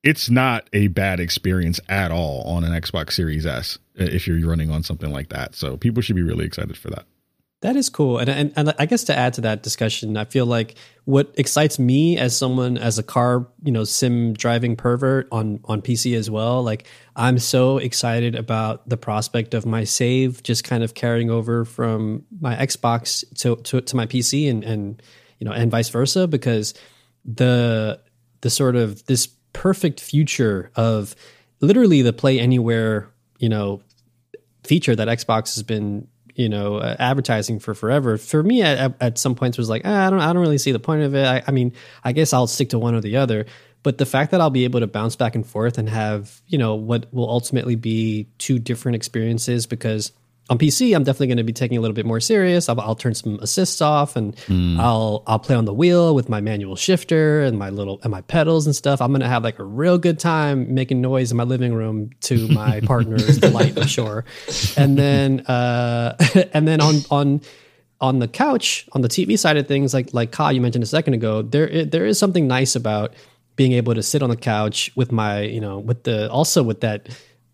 it's 0.02 0.30
not 0.30 0.68
a 0.72 0.88
bad 0.88 1.20
experience 1.20 1.80
at 1.88 2.10
all 2.10 2.42
on 2.42 2.64
an 2.64 2.72
Xbox 2.72 3.12
Series 3.12 3.46
S 3.46 3.78
uh, 4.00 4.04
if 4.04 4.26
you're 4.26 4.48
running 4.48 4.70
on 4.70 4.82
something 4.82 5.12
like 5.12 5.28
that. 5.30 5.54
So 5.54 5.76
people 5.76 6.02
should 6.02 6.16
be 6.16 6.22
really 6.22 6.44
excited 6.44 6.76
for 6.76 6.90
that. 6.90 7.04
That 7.60 7.74
is 7.74 7.88
cool, 7.88 8.18
and, 8.18 8.30
and 8.30 8.52
and 8.54 8.72
I 8.78 8.86
guess 8.86 9.02
to 9.04 9.18
add 9.18 9.34
to 9.34 9.40
that 9.40 9.64
discussion, 9.64 10.16
I 10.16 10.26
feel 10.26 10.46
like 10.46 10.76
what 11.06 11.34
excites 11.36 11.76
me 11.76 12.16
as 12.16 12.36
someone 12.36 12.78
as 12.78 13.00
a 13.00 13.02
car, 13.02 13.48
you 13.64 13.72
know, 13.72 13.82
sim 13.82 14.32
driving 14.32 14.76
pervert 14.76 15.26
on 15.32 15.58
on 15.64 15.82
PC 15.82 16.16
as 16.16 16.30
well. 16.30 16.62
Like 16.62 16.86
I'm 17.16 17.40
so 17.40 17.78
excited 17.78 18.36
about 18.36 18.88
the 18.88 18.96
prospect 18.96 19.54
of 19.54 19.66
my 19.66 19.82
save 19.82 20.44
just 20.44 20.62
kind 20.62 20.84
of 20.84 20.94
carrying 20.94 21.30
over 21.30 21.64
from 21.64 22.26
my 22.40 22.54
Xbox 22.54 23.24
to 23.40 23.56
to, 23.56 23.80
to 23.80 23.96
my 23.96 24.06
PC 24.06 24.48
and 24.48 24.62
and 24.62 25.02
you 25.40 25.44
know 25.44 25.50
and 25.50 25.68
vice 25.68 25.88
versa 25.88 26.28
because 26.28 26.74
the 27.24 28.00
the 28.42 28.50
sort 28.50 28.76
of 28.76 29.04
this 29.06 29.26
perfect 29.52 30.00
future 30.00 30.70
of 30.76 31.14
literally 31.60 32.02
the 32.02 32.12
play 32.12 32.38
anywhere 32.38 33.10
you 33.38 33.48
know 33.48 33.80
feature 34.64 34.94
that 34.94 35.08
Xbox 35.08 35.54
has 35.54 35.62
been 35.62 36.06
you 36.34 36.48
know 36.48 36.76
uh, 36.76 36.96
advertising 36.98 37.58
for 37.58 37.74
forever. 37.74 38.16
For 38.16 38.42
me, 38.42 38.62
at, 38.62 38.94
at 39.00 39.18
some 39.18 39.34
points 39.34 39.58
was 39.58 39.68
like 39.68 39.82
ah, 39.84 40.06
I 40.06 40.10
don't 40.10 40.20
I 40.20 40.32
don't 40.32 40.42
really 40.42 40.58
see 40.58 40.72
the 40.72 40.78
point 40.78 41.02
of 41.02 41.14
it. 41.14 41.26
I, 41.26 41.42
I 41.46 41.50
mean, 41.50 41.72
I 42.04 42.12
guess 42.12 42.32
I'll 42.32 42.46
stick 42.46 42.70
to 42.70 42.78
one 42.78 42.94
or 42.94 43.00
the 43.00 43.16
other. 43.16 43.46
But 43.82 43.98
the 43.98 44.06
fact 44.06 44.32
that 44.32 44.40
I'll 44.40 44.50
be 44.50 44.64
able 44.64 44.80
to 44.80 44.86
bounce 44.86 45.16
back 45.16 45.34
and 45.34 45.46
forth 45.46 45.78
and 45.78 45.88
have 45.88 46.40
you 46.46 46.58
know 46.58 46.74
what 46.76 47.12
will 47.12 47.28
ultimately 47.28 47.74
be 47.74 48.28
two 48.38 48.58
different 48.58 48.96
experiences 48.96 49.66
because 49.66 50.12
on 50.50 50.58
PC 50.58 50.94
I'm 50.94 51.04
definitely 51.04 51.28
going 51.28 51.38
to 51.38 51.44
be 51.44 51.52
taking 51.52 51.76
a 51.76 51.80
little 51.80 51.94
bit 51.94 52.06
more 52.06 52.20
serious. 52.20 52.68
I'll, 52.68 52.80
I'll 52.80 52.94
turn 52.94 53.14
some 53.14 53.38
assists 53.40 53.80
off 53.80 54.16
and 54.16 54.34
I'll 54.80 55.22
I'll 55.26 55.38
play 55.38 55.54
on 55.54 55.64
the 55.64 55.74
wheel 55.74 56.14
with 56.14 56.28
my 56.28 56.40
manual 56.40 56.76
shifter 56.76 57.42
and 57.42 57.58
my 57.58 57.70
little 57.70 58.00
and 58.02 58.10
my 58.10 58.22
pedals 58.22 58.66
and 58.66 58.74
stuff. 58.74 59.00
I'm 59.00 59.10
going 59.10 59.20
to 59.20 59.28
have 59.28 59.44
like 59.44 59.58
a 59.58 59.64
real 59.64 59.98
good 59.98 60.18
time 60.18 60.74
making 60.74 61.00
noise 61.00 61.30
in 61.30 61.36
my 61.36 61.44
living 61.44 61.74
room 61.74 62.10
to 62.22 62.48
my 62.48 62.80
partner's 62.84 63.38
delight, 63.38 63.78
I'm 63.78 63.86
sure. 63.86 64.24
And 64.76 64.96
then 64.96 65.40
uh 65.40 66.16
and 66.54 66.66
then 66.66 66.80
on 66.80 66.96
on 67.10 67.40
on 68.00 68.20
the 68.20 68.28
couch 68.28 68.88
on 68.92 69.02
the 69.02 69.08
TV 69.08 69.38
side 69.38 69.56
of 69.56 69.66
things, 69.66 69.92
like 69.92 70.14
like 70.14 70.32
Ka 70.32 70.48
you 70.50 70.60
mentioned 70.60 70.84
a 70.84 70.86
second 70.86 71.14
ago, 71.14 71.42
there 71.42 71.84
there 71.84 72.06
is 72.06 72.18
something 72.18 72.46
nice 72.46 72.74
about 72.74 73.12
being 73.56 73.72
able 73.72 73.92
to 73.92 74.02
sit 74.02 74.22
on 74.22 74.30
the 74.30 74.36
couch 74.36 74.90
with 74.94 75.10
my 75.10 75.40
you 75.40 75.60
know 75.60 75.78
with 75.78 76.04
the 76.04 76.30
also 76.30 76.62
with 76.62 76.80
that 76.80 77.08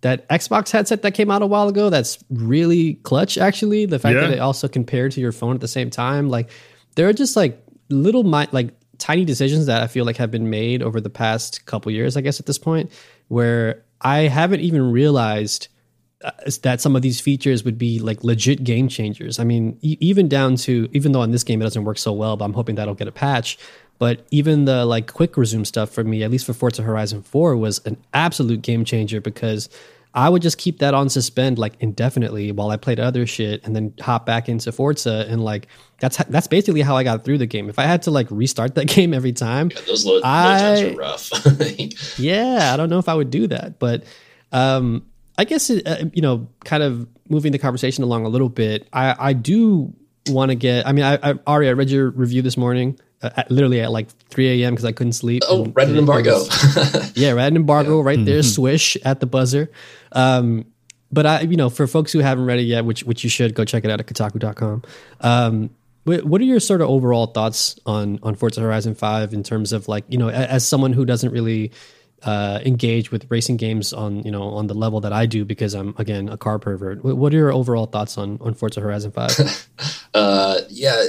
that 0.05 0.29
Xbox 0.29 0.71
headset 0.71 1.03
that 1.03 1.13
came 1.13 1.31
out 1.31 1.43
a 1.43 1.47
while 1.47 1.69
ago. 1.69 1.91
That's 1.91 2.23
really 2.31 2.95
clutch, 3.03 3.37
actually. 3.37 3.85
The 3.87 3.99
fact 3.99 4.15
Yeah. 4.15 4.21
that 4.29 4.31
it 4.35 4.39
also 4.39 4.69
compared 4.69 5.13
to 5.13 5.21
your 5.21 5.33
phone 5.33 5.55
at 5.57 5.61
the 5.61 5.69
same 5.69 5.91
time, 5.91 6.29
like 6.31 6.51
there 6.95 7.09
are 7.09 7.13
just 7.13 7.35
like 7.37 7.61
little 7.91 8.23
mi- 8.23 8.47
like 8.53 8.71
tiny 8.99 9.25
decisions 9.25 9.67
that 9.67 9.83
I 9.83 9.87
feel 9.89 10.05
like 10.05 10.17
have 10.19 10.31
been 10.31 10.49
made 10.49 10.83
over 10.83 11.01
the 11.01 11.11
past 11.11 11.67
couple 11.67 11.91
years, 11.91 12.17
I 12.17 12.21
guess 12.21 12.39
at 12.39 12.47
this 12.47 12.59
point, 12.59 12.93
where 13.29 13.83
I 14.01 14.21
haven't 14.29 14.61
even 14.61 14.93
realized 14.93 15.69
uh, 16.25 16.31
that 16.63 16.81
some 16.81 16.97
of 16.97 17.03
these 17.03 17.21
features 17.21 17.65
would 17.65 17.77
be 17.77 17.99
like 17.99 18.23
legit 18.25 18.63
game 18.65 18.89
changers. 18.89 19.39
I 19.39 19.45
mean, 19.45 19.77
e- 19.83 19.99
even 20.01 20.29
down 20.29 20.57
to 20.57 20.89
even 20.93 21.13
though 21.13 21.23
in 21.23 21.33
this 21.33 21.45
game 21.45 21.61
it 21.61 21.65
doesn't 21.65 21.85
work 21.85 21.99
so 21.99 22.13
well, 22.13 22.37
but 22.37 22.45
I'm 22.47 22.55
hoping 22.55 22.77
that'll 22.77 22.95
get 22.95 23.09
a 23.09 23.13
patch. 23.13 23.59
But 23.99 24.27
even 24.31 24.65
the 24.65 24.85
like 24.85 25.13
quick 25.13 25.37
resume 25.37 25.65
stuff 25.65 25.91
for 25.91 26.05
me, 26.05 26.23
at 26.23 26.31
least 26.31 26.47
for 26.47 26.53
Forza 26.53 26.83
Horizon 26.83 27.23
4, 27.23 27.57
was 27.57 27.81
an 27.87 27.97
absolute 28.13 28.63
game 28.63 28.85
changer 28.85 29.21
because 29.21 29.69
I 30.15 30.29
would 30.29 30.43
just 30.43 30.59
keep 30.59 30.79
that 30.79 30.95
on 30.95 31.09
suspend 31.09 31.59
like 31.59 31.75
indefinitely 31.81 32.53
while 32.53 32.71
I 32.71 32.77
played 32.77 33.01
other 33.01 33.27
shit 33.27 33.65
and 33.65 33.75
then 33.75 33.95
hop 34.01 34.25
back 34.25 34.49
into 34.49 34.71
Forza 34.71 35.27
and 35.29 35.43
like 35.43 35.67
that's 35.99 36.19
that's 36.25 36.47
basically 36.47 36.83
how 36.83 36.97
I 36.97 37.03
got 37.03 37.25
through 37.25 37.39
the 37.39 37.47
game. 37.47 37.69
If 37.69 37.81
I 37.81 37.83
had 37.85 38.03
to 38.03 38.13
like 38.13 38.29
restart 38.31 38.77
that 38.77 38.87
game 38.89 39.13
every 39.13 39.33
time, 39.33 39.71
yeah, 39.75 39.81
those 39.87 40.07
load, 40.07 40.23
I, 40.25 40.59
times 40.59 40.81
are 40.83 40.97
rough. 40.97 42.19
yeah, 42.19 42.71
I 42.73 42.77
don't 42.77 42.91
know 42.91 43.01
if 43.01 43.09
I 43.09 43.15
would 43.15 43.31
do 43.31 43.49
that, 43.49 43.81
but 43.81 44.05
um, 44.53 45.05
I 45.37 45.45
guess 45.45 45.69
it, 45.69 45.87
uh, 45.87 46.05
you 46.13 46.23
know, 46.23 46.47
kind 46.65 46.85
of 46.85 47.09
moving 47.29 47.51
the 47.51 47.59
conversation 47.59 48.05
along 48.05 48.25
a 48.25 48.29
little 48.29 48.49
bit. 48.49 48.89
I 48.93 49.17
I 49.19 49.33
do 49.33 49.93
want 50.29 50.51
to 50.51 50.55
get. 50.55 50.87
I 50.87 50.93
mean, 50.93 51.05
I, 51.05 51.19
I 51.31 51.35
Ari, 51.47 51.69
I 51.69 51.73
read 51.73 51.91
your 51.91 52.11
review 52.11 52.41
this 52.41 52.57
morning. 52.57 53.01
At, 53.37 53.51
literally 53.51 53.81
at 53.81 53.91
like 53.91 54.09
3 54.31 54.63
a.m. 54.63 54.75
because 54.75 54.85
I 54.85 54.93
couldn't 54.93 55.15
sleep. 55.15 55.43
Oh, 55.49 55.67
Reddit 55.67 55.97
embargo. 55.97 56.39
yeah, 57.15 57.33
Reddit 57.33 57.57
embargo 57.57 57.99
yeah. 57.99 58.07
right 58.07 58.25
there, 58.25 58.41
mm-hmm. 58.41 58.49
swish 58.49 58.97
at 59.05 59.21
the 59.21 59.27
buzzer. 59.27 59.71
Um, 60.13 60.67
but 61.13 61.27
I, 61.27 61.41
you 61.43 61.57
know, 61.57 61.71
for 61.71 61.87
folks 61.87 62.13
who 62.13 62.19
haven't 62.19 62.47
read 62.47 62.59
it 62.59 62.65
yet, 62.65 62.85
which 62.85 63.05
which 63.05 63.23
you 63.25 63.31
should 63.31 63.55
go 63.55 63.65
check 63.65 63.85
it 63.85 63.91
out 63.91 64.01
at 64.01 64.07
Kotaku.com. 64.07 64.83
Um, 65.21 65.71
what 66.05 66.41
are 66.41 66.45
your 66.45 66.61
sort 66.61 66.83
of 66.83 66.91
overall 66.91 67.27
thoughts 67.27 67.79
on 67.87 68.19
on 68.23 68.35
Forza 68.35 68.61
Horizon 68.61 68.95
Five 68.95 69.33
in 69.33 69.43
terms 69.43 69.73
of 69.73 69.89
like 69.89 70.05
you 70.09 70.19
know, 70.19 70.29
as 70.29 70.67
someone 70.67 70.93
who 70.93 71.05
doesn't 71.05 71.31
really 71.31 71.73
uh, 72.25 72.61
engage 72.65 73.11
with 73.11 73.31
racing 73.31 73.57
games 73.57 73.93
on 73.93 74.23
you 74.23 74.31
know 74.31 74.43
on 74.43 74.67
the 74.67 74.75
level 74.75 75.01
that 75.01 75.13
I 75.13 75.27
do 75.27 75.45
because 75.45 75.75
I'm 75.75 75.95
again 75.99 76.29
a 76.29 76.37
car 76.37 76.59
pervert. 76.59 77.05
What 77.05 77.35
are 77.35 77.37
your 77.37 77.53
overall 77.53 77.87
thoughts 77.87 78.17
on 78.17 78.39
on 78.41 78.55
Forza 78.55 78.81
Horizon 78.81 79.13
Five? 79.13 79.69
uh, 80.15 80.61
yeah, 80.69 81.05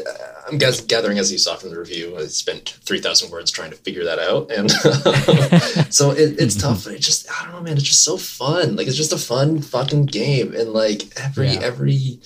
I'm 0.48 0.58
guess, 0.58 0.82
gathering 0.82 1.18
as 1.18 1.32
you 1.32 1.38
saw 1.38 1.56
from 1.56 1.70
the 1.70 1.80
review. 1.80 2.18
I 2.18 2.26
spent 2.26 2.78
three 2.84 3.00
thousand 3.00 3.32
words 3.32 3.50
trying 3.50 3.72
to 3.72 3.78
figure 3.78 4.04
that 4.04 4.20
out, 4.20 4.52
and 4.52 4.70
so 5.94 6.12
it, 6.12 6.40
it's 6.40 6.56
tough. 6.62 6.84
But 6.84 6.94
it 6.94 7.00
just 7.00 7.32
I 7.32 7.46
don't 7.46 7.54
know, 7.54 7.62
man. 7.62 7.78
It's 7.78 7.84
just 7.84 8.04
so 8.04 8.18
fun. 8.18 8.76
Like 8.76 8.88
it's 8.88 8.98
just 8.98 9.14
a 9.14 9.18
fun 9.18 9.62
fucking 9.62 10.08
game, 10.08 10.54
and 10.54 10.74
like 10.74 11.04
every 11.18 11.52
yeah. 11.52 11.62
every 11.62 12.20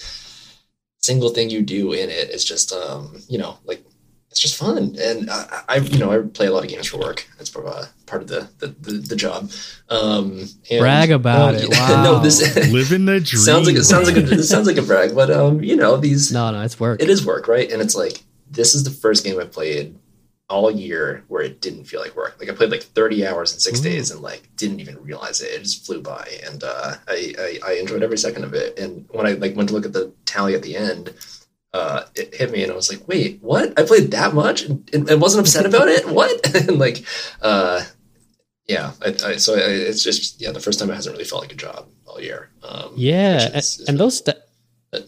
single 1.01 1.29
thing 1.29 1.49
you 1.49 1.61
do 1.61 1.93
in 1.93 2.09
it 2.09 2.29
is 2.29 2.43
just 2.43 2.73
um 2.73 3.21
you 3.29 3.37
know 3.37 3.57
like 3.65 3.83
it's 4.31 4.39
just 4.39 4.57
fun. 4.57 4.95
And 4.99 5.29
I, 5.29 5.63
I, 5.67 5.75
you 5.77 5.97
know, 5.97 6.11
I 6.11 6.21
play 6.21 6.47
a 6.47 6.51
lot 6.51 6.63
of 6.63 6.69
games 6.69 6.87
for 6.87 6.97
work. 6.97 7.27
That's 7.37 7.49
part 7.49 7.65
of, 7.65 7.73
uh, 7.73 7.85
part 8.05 8.21
of 8.21 8.27
the, 8.27 8.47
the, 8.59 8.67
the, 8.67 8.91
the 8.91 9.15
job. 9.15 9.51
Um, 9.89 10.47
and, 10.69 10.79
brag 10.79 11.11
about 11.11 11.55
um, 11.55 11.61
it. 11.61 11.69
Wow. 11.79 12.03
no, 12.03 12.19
this 12.19 12.55
living 12.71 13.05
the 13.05 13.19
dream. 13.19 13.41
sounds 13.41 13.67
like 13.67 13.75
it 13.75 13.83
sounds 13.83 14.07
like 14.07 14.17
a, 14.17 14.31
it 14.31 14.43
sounds 14.43 14.67
like 14.67 14.77
a 14.77 14.81
brag, 14.83 15.15
but 15.15 15.31
um, 15.31 15.63
you 15.63 15.75
know, 15.75 15.97
these. 15.97 16.31
No, 16.31 16.51
no, 16.51 16.61
it's 16.61 16.79
work. 16.79 17.01
It 17.01 17.09
is 17.09 17.25
work, 17.25 17.47
right? 17.47 17.71
And 17.71 17.81
it's 17.81 17.95
like 17.95 18.23
this 18.51 18.75
is 18.75 18.83
the 18.83 18.91
first 18.91 19.23
game 19.23 19.39
I 19.39 19.45
played 19.45 19.95
all 20.47 20.71
year 20.71 21.23
where 21.27 21.43
it 21.43 21.61
didn't 21.61 21.85
feel 21.85 22.01
like 22.01 22.15
work. 22.15 22.35
Like 22.39 22.49
I 22.49 22.53
played 22.53 22.71
like 22.71 22.81
30 22.81 23.27
hours 23.27 23.53
in 23.53 23.59
six 23.59 23.79
Ooh. 23.79 23.83
days 23.83 24.09
and 24.09 24.21
like 24.21 24.49
didn't 24.57 24.79
even 24.79 25.01
realize 25.03 25.41
it. 25.41 25.51
It 25.51 25.59
just 25.63 25.85
flew 25.85 26.01
by, 26.01 26.27
and 26.45 26.63
uh, 26.63 26.95
I, 27.07 27.33
I 27.39 27.59
I 27.67 27.71
enjoyed 27.73 28.03
every 28.03 28.17
second 28.17 28.43
of 28.43 28.53
it. 28.53 28.77
And 28.77 29.07
when 29.11 29.25
I 29.25 29.33
like 29.33 29.55
went 29.55 29.69
to 29.69 29.75
look 29.75 29.85
at 29.85 29.93
the 29.93 30.11
tally 30.25 30.53
at 30.53 30.61
the 30.61 30.75
end 30.75 31.13
uh, 31.73 32.03
it 32.15 32.33
hit 32.35 32.51
me 32.51 32.63
and 32.63 32.71
I 32.71 32.75
was 32.75 32.91
like, 32.91 33.07
wait, 33.07 33.39
what? 33.41 33.79
I 33.79 33.83
played 33.83 34.11
that 34.11 34.33
much 34.33 34.63
and, 34.63 34.89
and 34.93 35.21
wasn't 35.21 35.45
upset 35.45 35.65
about 35.65 35.87
it? 35.87 36.07
What? 36.07 36.55
and 36.67 36.79
like, 36.79 37.03
uh, 37.41 37.83
yeah, 38.67 38.91
I, 39.03 39.15
I, 39.23 39.35
so 39.37 39.55
I, 39.55 39.59
it's 39.59 40.03
just, 40.03 40.41
yeah, 40.41 40.51
the 40.51 40.59
first 40.59 40.79
time 40.79 40.89
it 40.89 40.95
hasn't 40.95 41.13
really 41.13 41.25
felt 41.25 41.41
like 41.41 41.51
a 41.51 41.55
job 41.55 41.87
all 42.05 42.19
year. 42.21 42.49
Um, 42.63 42.93
yeah. 42.95 43.57
Is, 43.57 43.79
is 43.79 43.89
and, 43.89 43.99
those, 43.99 44.17
sta- 44.17 44.41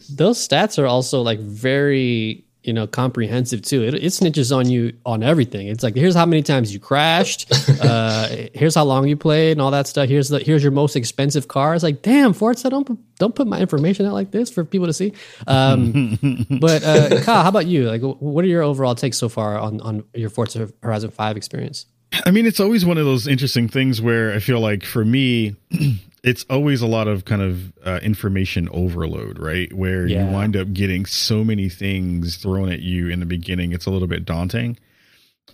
those 0.10 0.48
stats 0.48 0.78
are 0.78 0.88
also 0.88 1.22
like 1.22 1.40
very 1.40 2.46
you 2.64 2.74
know 2.74 2.88
comprehensive 2.88 3.62
too. 3.62 3.84
It, 3.84 3.96
it 3.96 4.04
snitches 4.08 4.56
on 4.56 4.70
you 4.70 4.94
on 5.06 5.24
everything. 5.24 5.68
It's 5.68 5.84
like 5.84 5.96
here's 5.96 6.16
how 6.16 6.26
many 6.26 6.44
times 6.44 6.74
you 6.74 6.80
crashed 6.80 7.52
uh 7.82 8.28
here's 8.54 8.76
how 8.76 8.84
long 8.84 9.08
you 9.08 9.18
played 9.18 9.54
and 9.54 9.62
all 9.62 9.72
that 9.72 9.88
stuff. 9.88 10.08
Here's 10.08 10.30
the 10.30 10.40
here's 10.40 10.64
your 10.64 10.72
most 10.72 10.96
expensive 10.96 11.48
car. 11.48 11.74
It's 11.74 11.84
like 11.84 12.02
damn 12.02 12.34
forza 12.34 12.70
don't 12.70 13.00
don't 13.18 13.36
put 13.36 13.48
my 13.48 13.60
information 13.60 14.06
out 14.06 14.14
like 14.14 14.32
this 14.32 14.52
for 14.52 14.64
people 14.64 14.88
to 14.88 14.94
see. 14.94 15.14
Um 15.48 16.20
but 16.62 16.84
uh 16.84 17.22
Kyle, 17.24 17.44
how 17.44 17.50
about 17.50 17.68
you? 17.68 17.90
Like 17.90 18.02
what 18.02 18.46
are 18.46 18.50
your 18.50 18.62
overall 18.62 18.96
takes 18.96 19.18
so 19.18 19.30
far 19.30 19.58
on 19.58 19.82
on 19.82 20.04
your 20.14 20.30
forza 20.30 20.70
horizon 20.84 21.12
5 21.12 21.38
experience? 21.38 21.86
I 22.26 22.32
mean, 22.32 22.46
it's 22.46 22.60
always 22.60 22.86
one 22.86 22.98
of 22.98 23.06
those 23.06 23.26
interesting 23.28 23.70
things 23.70 24.02
where 24.02 24.34
I 24.34 24.40
feel 24.40 24.60
like 24.60 24.84
for 24.84 25.06
me, 25.06 25.56
it's 26.24 26.46
always 26.50 26.82
a 26.82 26.88
lot 26.88 27.08
of 27.08 27.26
kind 27.26 27.42
of 27.42 27.74
uh, 27.86 28.00
information 28.04 28.70
overload, 28.72 29.40
right? 29.40 29.72
Where 29.74 30.06
yeah. 30.08 30.26
you 30.26 30.32
wind 30.32 30.56
up 30.56 30.72
getting 30.74 31.06
so 31.06 31.44
many 31.44 31.68
things 31.68 32.38
thrown 32.38 32.72
at 32.72 32.82
you 32.82 33.10
in 33.10 33.20
the 33.20 33.26
beginning, 33.26 33.72
it's 33.72 33.86
a 33.86 33.90
little 33.90 34.08
bit 34.08 34.24
daunting. 34.24 34.78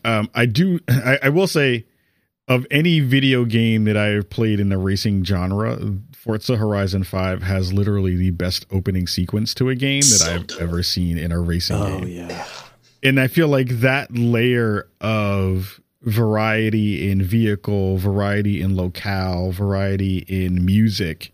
Um, 0.03 0.29
I 0.35 0.45
do, 0.45 0.79
I, 0.89 1.19
I, 1.23 1.29
will 1.29 1.47
say, 1.47 1.85
of 2.47 2.67
any 2.69 2.99
video 2.99 3.45
game 3.45 3.85
that 3.85 3.97
I've 3.97 4.29
played 4.29 4.59
in 4.59 4.69
the 4.69 4.77
racing 4.77 5.23
genre, 5.23 5.79
Forza 6.13 6.57
Horizon 6.57 7.03
5 7.03 7.43
has 7.43 7.71
literally 7.71 8.15
the 8.15 8.31
best 8.31 8.65
opening 8.69 9.07
sequence 9.07 9.53
to 9.55 9.69
a 9.69 9.75
game 9.75 10.01
that 10.01 10.05
so 10.05 10.35
I've 10.35 10.61
ever 10.61 10.83
seen 10.83 11.17
in 11.17 11.31
a 11.31 11.39
racing 11.39 11.77
oh, 11.77 11.99
game. 11.99 12.29
yeah. 12.29 12.45
And 13.03 13.19
I 13.19 13.27
feel 13.27 13.47
like 13.47 13.69
that 13.81 14.11
layer 14.11 14.89
of 14.99 15.79
variety 16.07 17.09
in 17.09 17.21
vehicle, 17.21 17.97
variety 17.97 18.61
in 18.61 18.75
locale, 18.75 19.51
variety 19.51 20.19
in 20.19 20.65
music. 20.65 21.33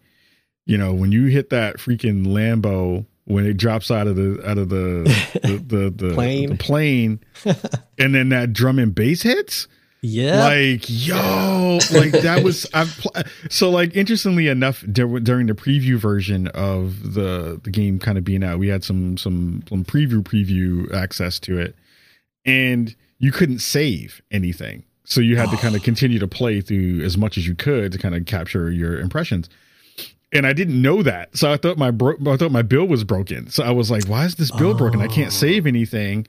You 0.66 0.78
know, 0.78 0.94
when 0.94 1.12
you 1.12 1.28
hit 1.28 1.50
that 1.52 1.78
freaking 1.78 2.26
Lambo 2.28 3.06
when 3.26 3.46
it 3.46 3.56
drops 3.56 3.90
out 3.90 4.08
of 4.08 4.16
the 4.16 4.42
out 4.46 4.58
of 4.58 4.70
the 4.70 5.04
the, 5.42 5.58
the, 5.68 5.90
the 6.08 6.14
plane, 6.14 6.50
the 6.50 6.58
plane 6.58 7.20
and 7.98 8.14
then 8.14 8.30
that 8.30 8.54
drum 8.54 8.80
and 8.80 8.94
bass 8.94 9.22
hits. 9.22 9.68
Yeah. 10.06 10.44
Like, 10.44 10.84
yo, 10.88 11.80
like 11.94 12.12
that 12.12 12.42
was 12.44 12.68
I've 12.74 12.98
pl- 12.98 13.24
so 13.50 13.70
like 13.70 13.96
interestingly 13.96 14.50
enough 14.50 14.84
during 14.92 15.46
the 15.46 15.54
preview 15.54 15.96
version 15.98 16.48
of 16.48 17.14
the 17.14 17.62
the 17.64 17.70
game 17.70 18.00
kind 18.00 18.18
of 18.18 18.26
being 18.26 18.44
out, 18.44 18.60
we 18.60 18.68
had 18.68 18.84
some 18.84 19.16
some 19.18 19.64
some 19.70 19.86
preview 19.86 20.22
preview 20.22 20.94
access 20.94 21.40
to 21.42 21.58
it. 21.58 21.76
And 22.46 22.94
you 23.24 23.32
couldn't 23.32 23.60
save 23.60 24.22
anything. 24.32 24.84
So 25.06 25.22
you 25.22 25.38
had 25.38 25.50
to 25.52 25.56
kind 25.56 25.78
of 25.78 25.84
continue 25.92 26.20
to 26.20 26.28
play 26.28 26.60
through 26.60 27.00
as 27.06 27.18
much 27.18 27.38
as 27.38 27.48
you 27.48 27.56
could 27.56 27.94
to 27.94 27.98
kind 27.98 28.14
of 28.16 28.26
capture 28.26 28.70
your 28.70 29.00
impressions. 29.00 29.50
And 30.34 30.46
I 30.46 30.52
didn't 30.52 30.82
know 30.82 31.02
that. 31.04 31.38
So 31.38 31.50
I 31.50 31.56
thought 31.56 31.78
my 31.78 31.90
bro- 31.90 32.18
I 32.28 32.36
thought 32.36 32.52
my 32.52 32.64
bill 32.64 32.86
was 32.86 33.06
broken. 33.06 33.50
So 33.50 33.64
I 33.64 33.72
was 33.72 33.90
like, 33.90 34.10
why 34.10 34.26
is 34.26 34.36
this 34.36 34.52
bill 34.52 34.72
oh. 34.72 34.74
broken? 34.74 35.00
I 35.02 35.08
can't 35.08 35.28
oh. 35.28 35.30
save 35.30 35.66
anything. 35.66 36.28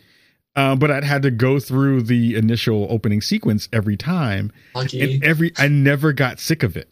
Um, 0.55 0.79
but 0.79 0.93
I'd 0.93 1.03
had 1.03 1.23
to 1.23 1.33
go 1.33 1.59
through 1.59 2.03
the 2.03 2.37
initial 2.37 2.87
opening 2.89 3.21
sequence 3.21 3.69
every 3.73 3.97
time. 3.97 4.53
Lucky. 4.73 5.01
And 5.01 5.25
every 5.25 5.53
I 5.59 5.67
never 5.67 6.13
got 6.13 6.39
sick 6.39 6.63
of 6.63 6.77
it. 6.77 6.89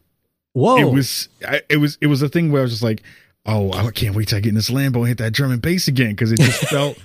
Whoa. 0.53 0.79
It 0.79 0.93
was 0.93 1.29
I, 1.47 1.61
it 1.69 1.77
was 1.77 1.97
it 2.01 2.09
was 2.09 2.23
a 2.23 2.29
thing 2.29 2.51
where 2.51 2.63
I 2.63 2.65
was 2.65 2.73
just 2.73 2.83
like, 2.83 3.05
oh, 3.47 3.73
I 3.73 3.89
can't 3.93 4.17
wait 4.17 4.29
till 4.29 4.39
I 4.39 4.41
get 4.41 4.49
in 4.49 4.57
this 4.57 4.71
Lambo 4.71 4.97
and 4.97 5.07
hit 5.07 5.19
that 5.19 5.33
drum 5.33 5.53
and 5.53 5.63
bass 5.63 5.87
again 5.87 6.11
because 6.11 6.33
it 6.33 6.41
just 6.41 6.65
felt 6.71 6.99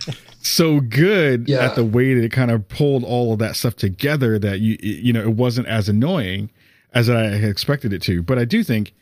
so 0.48 0.80
good 0.80 1.48
yeah. 1.48 1.66
at 1.66 1.76
the 1.76 1.84
way 1.84 2.14
that 2.14 2.24
it 2.24 2.32
kind 2.32 2.52
of 2.52 2.68
pulled 2.68 3.04
all 3.04 3.34
of 3.34 3.40
that 3.40 3.56
stuff 3.56 3.76
together 3.76 4.40
that 4.40 4.60
you 4.60 4.78
you 4.82 5.14
know 5.14 5.22
it 5.22 5.34
wasn't 5.34 5.68
as 5.68 5.90
annoying 5.90 6.50
as 6.94 7.10
I 7.10 7.26
expected 7.26 7.94
it 7.94 8.02
to. 8.04 8.24
But 8.24 8.40
I 8.40 8.46
do 8.46 8.64
think 8.64 8.94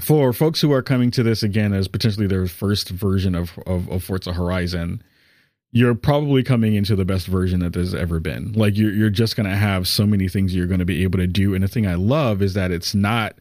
for 0.00 0.32
folks 0.32 0.60
who 0.60 0.72
are 0.72 0.82
coming 0.82 1.10
to 1.12 1.22
this 1.22 1.42
again 1.42 1.72
as 1.72 1.88
potentially 1.88 2.26
their 2.26 2.46
first 2.46 2.90
version 2.90 3.34
of 3.34 3.58
of, 3.66 3.88
of 3.90 4.04
Forza 4.04 4.32
Horizon, 4.32 5.02
you're 5.72 5.94
probably 5.94 6.42
coming 6.42 6.74
into 6.74 6.96
the 6.96 7.04
best 7.04 7.26
version 7.26 7.60
that 7.60 7.72
there's 7.72 7.94
ever 7.94 8.20
been. 8.20 8.52
Like 8.52 8.76
you're 8.76 8.92
you're 8.92 9.10
just 9.10 9.36
gonna 9.36 9.56
have 9.56 9.86
so 9.86 10.06
many 10.06 10.28
things 10.28 10.54
you're 10.54 10.66
gonna 10.66 10.84
be 10.84 11.02
able 11.02 11.18
to 11.18 11.26
do. 11.26 11.54
And 11.54 11.62
the 11.62 11.68
thing 11.68 11.86
I 11.86 11.94
love 11.94 12.42
is 12.42 12.54
that 12.54 12.70
it's 12.70 12.94
not 12.94 13.36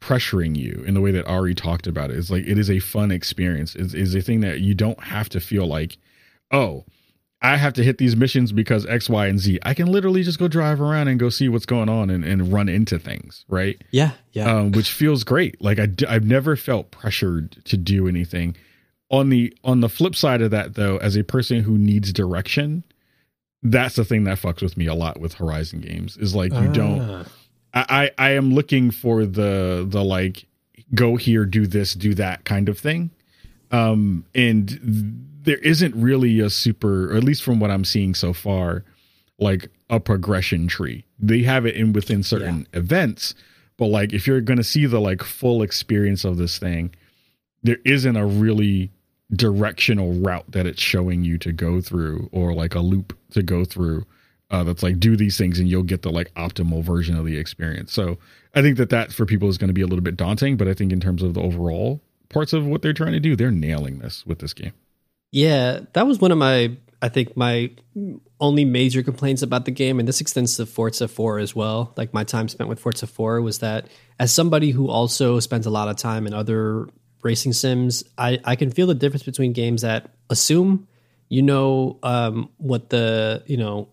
pressuring 0.00 0.54
you 0.54 0.84
in 0.86 0.94
the 0.94 1.00
way 1.00 1.10
that 1.10 1.26
Ari 1.26 1.54
talked 1.54 1.86
about 1.86 2.10
it. 2.10 2.18
It's 2.18 2.30
like 2.30 2.46
it 2.46 2.58
is 2.58 2.70
a 2.70 2.78
fun 2.78 3.10
experience. 3.10 3.74
It's, 3.74 3.94
it's 3.94 4.14
a 4.14 4.20
thing 4.20 4.40
that 4.40 4.60
you 4.60 4.74
don't 4.74 5.02
have 5.02 5.28
to 5.30 5.40
feel 5.40 5.66
like 5.66 5.96
oh, 6.54 6.84
I 7.42 7.56
have 7.56 7.74
to 7.74 7.84
hit 7.84 7.98
these 7.98 8.16
missions 8.16 8.52
because 8.52 8.86
X, 8.86 9.10
Y, 9.10 9.26
and 9.26 9.38
Z. 9.38 9.58
I 9.64 9.74
can 9.74 9.88
literally 9.88 10.22
just 10.22 10.38
go 10.38 10.48
drive 10.48 10.80
around 10.80 11.08
and 11.08 11.20
go 11.20 11.28
see 11.28 11.48
what's 11.50 11.66
going 11.66 11.90
on 11.90 12.08
and, 12.08 12.24
and 12.24 12.50
run 12.50 12.70
into 12.70 12.98
things, 12.98 13.44
right? 13.48 13.78
Yeah, 13.90 14.12
yeah. 14.32 14.50
Um, 14.50 14.72
which 14.72 14.90
feels 14.90 15.24
great. 15.24 15.60
Like 15.60 15.78
I, 15.78 15.88
I've 16.08 16.24
never 16.24 16.56
felt 16.56 16.90
pressured 16.90 17.62
to 17.66 17.76
do 17.76 18.08
anything. 18.08 18.56
On 19.10 19.28
the 19.28 19.54
on 19.62 19.80
the 19.80 19.90
flip 19.90 20.16
side 20.16 20.40
of 20.40 20.50
that, 20.52 20.74
though, 20.74 20.96
as 20.96 21.16
a 21.16 21.22
person 21.22 21.60
who 21.60 21.76
needs 21.76 22.12
direction, 22.12 22.82
that's 23.62 23.96
the 23.96 24.04
thing 24.04 24.24
that 24.24 24.38
fucks 24.38 24.62
with 24.62 24.78
me 24.78 24.86
a 24.86 24.94
lot 24.94 25.20
with 25.20 25.34
Horizon 25.34 25.80
games. 25.80 26.16
Is 26.16 26.34
like 26.34 26.52
you 26.54 26.72
don't. 26.72 27.00
Ah. 27.00 27.24
I, 27.74 28.10
I 28.18 28.28
I 28.28 28.30
am 28.30 28.54
looking 28.54 28.90
for 28.90 29.26
the 29.26 29.84
the 29.86 30.02
like 30.02 30.46
go 30.94 31.16
here, 31.16 31.44
do 31.44 31.66
this, 31.66 31.92
do 31.94 32.14
that 32.14 32.44
kind 32.44 32.70
of 32.70 32.78
thing. 32.78 33.10
Um, 33.74 34.24
and 34.34 35.26
there 35.42 35.58
isn't 35.58 35.94
really 35.96 36.40
a 36.40 36.48
super, 36.48 37.12
or 37.12 37.16
at 37.16 37.24
least 37.24 37.42
from 37.42 37.58
what 37.58 37.70
I'm 37.70 37.84
seeing 37.84 38.14
so 38.14 38.32
far, 38.32 38.84
like 39.38 39.68
a 39.90 39.98
progression 39.98 40.68
tree. 40.68 41.04
They 41.18 41.42
have 41.42 41.66
it 41.66 41.74
in 41.74 41.92
within 41.92 42.22
certain 42.22 42.66
yeah. 42.72 42.78
events, 42.78 43.34
But 43.76 43.86
like 43.86 44.12
if 44.12 44.26
you're 44.26 44.40
going 44.40 44.58
to 44.58 44.64
see 44.64 44.86
the 44.86 45.00
like 45.00 45.22
full 45.22 45.62
experience 45.62 46.24
of 46.24 46.36
this 46.36 46.58
thing, 46.58 46.94
there 47.62 47.78
isn't 47.84 48.16
a 48.16 48.26
really 48.26 48.92
directional 49.32 50.12
route 50.12 50.44
that 50.52 50.66
it's 50.66 50.82
showing 50.82 51.24
you 51.24 51.38
to 51.38 51.52
go 51.52 51.80
through 51.80 52.28
or 52.30 52.54
like 52.54 52.74
a 52.74 52.80
loop 52.80 53.18
to 53.32 53.42
go 53.42 53.64
through 53.64 54.04
uh, 54.50 54.62
that's 54.62 54.82
like 54.82 55.00
do 55.00 55.16
these 55.16 55.36
things 55.36 55.58
and 55.58 55.68
you'll 55.68 55.82
get 55.82 56.02
the 56.02 56.12
like 56.12 56.32
optimal 56.34 56.84
version 56.84 57.16
of 57.16 57.24
the 57.24 57.36
experience. 57.36 57.92
So 57.92 58.18
I 58.54 58.62
think 58.62 58.76
that 58.76 58.90
that 58.90 59.12
for 59.12 59.26
people 59.26 59.48
is 59.48 59.58
going 59.58 59.68
to 59.68 59.74
be 59.74 59.80
a 59.80 59.86
little 59.86 60.04
bit 60.04 60.16
daunting, 60.16 60.56
but 60.56 60.68
I 60.68 60.74
think 60.74 60.92
in 60.92 61.00
terms 61.00 61.22
of 61.22 61.34
the 61.34 61.40
overall 61.40 62.00
parts 62.28 62.52
of 62.52 62.66
what 62.66 62.82
they're 62.82 62.92
trying 62.92 63.12
to 63.12 63.20
do, 63.20 63.36
they're 63.36 63.50
nailing 63.50 63.98
this 63.98 64.26
with 64.26 64.38
this 64.38 64.52
game. 64.52 64.72
Yeah, 65.32 65.80
that 65.94 66.06
was 66.06 66.20
one 66.20 66.32
of 66.32 66.38
my 66.38 66.76
I 67.04 67.10
think 67.10 67.36
my 67.36 67.70
only 68.40 68.64
major 68.64 69.02
complaints 69.02 69.42
about 69.42 69.66
the 69.66 69.70
game, 69.70 69.98
and 69.98 70.08
this 70.08 70.22
extends 70.22 70.56
to 70.56 70.64
Forza 70.64 71.06
4 71.06 71.38
as 71.38 71.54
well. 71.54 71.92
Like 71.98 72.14
my 72.14 72.24
time 72.24 72.48
spent 72.48 72.70
with 72.70 72.80
Forza 72.80 73.06
4 73.06 73.42
was 73.42 73.58
that 73.58 73.88
as 74.18 74.32
somebody 74.32 74.70
who 74.70 74.88
also 74.88 75.38
spends 75.40 75.66
a 75.66 75.70
lot 75.70 75.88
of 75.88 75.96
time 75.96 76.26
in 76.26 76.32
other 76.32 76.88
racing 77.22 77.52
sims, 77.52 78.04
I, 78.16 78.40
I 78.44 78.56
can 78.56 78.70
feel 78.70 78.86
the 78.86 78.94
difference 78.94 79.22
between 79.22 79.52
games 79.52 79.82
that 79.82 80.14
assume 80.30 80.88
you 81.28 81.42
know 81.42 81.98
um, 82.02 82.48
what 82.56 82.88
the 82.88 83.42
you 83.46 83.56
know 83.56 83.88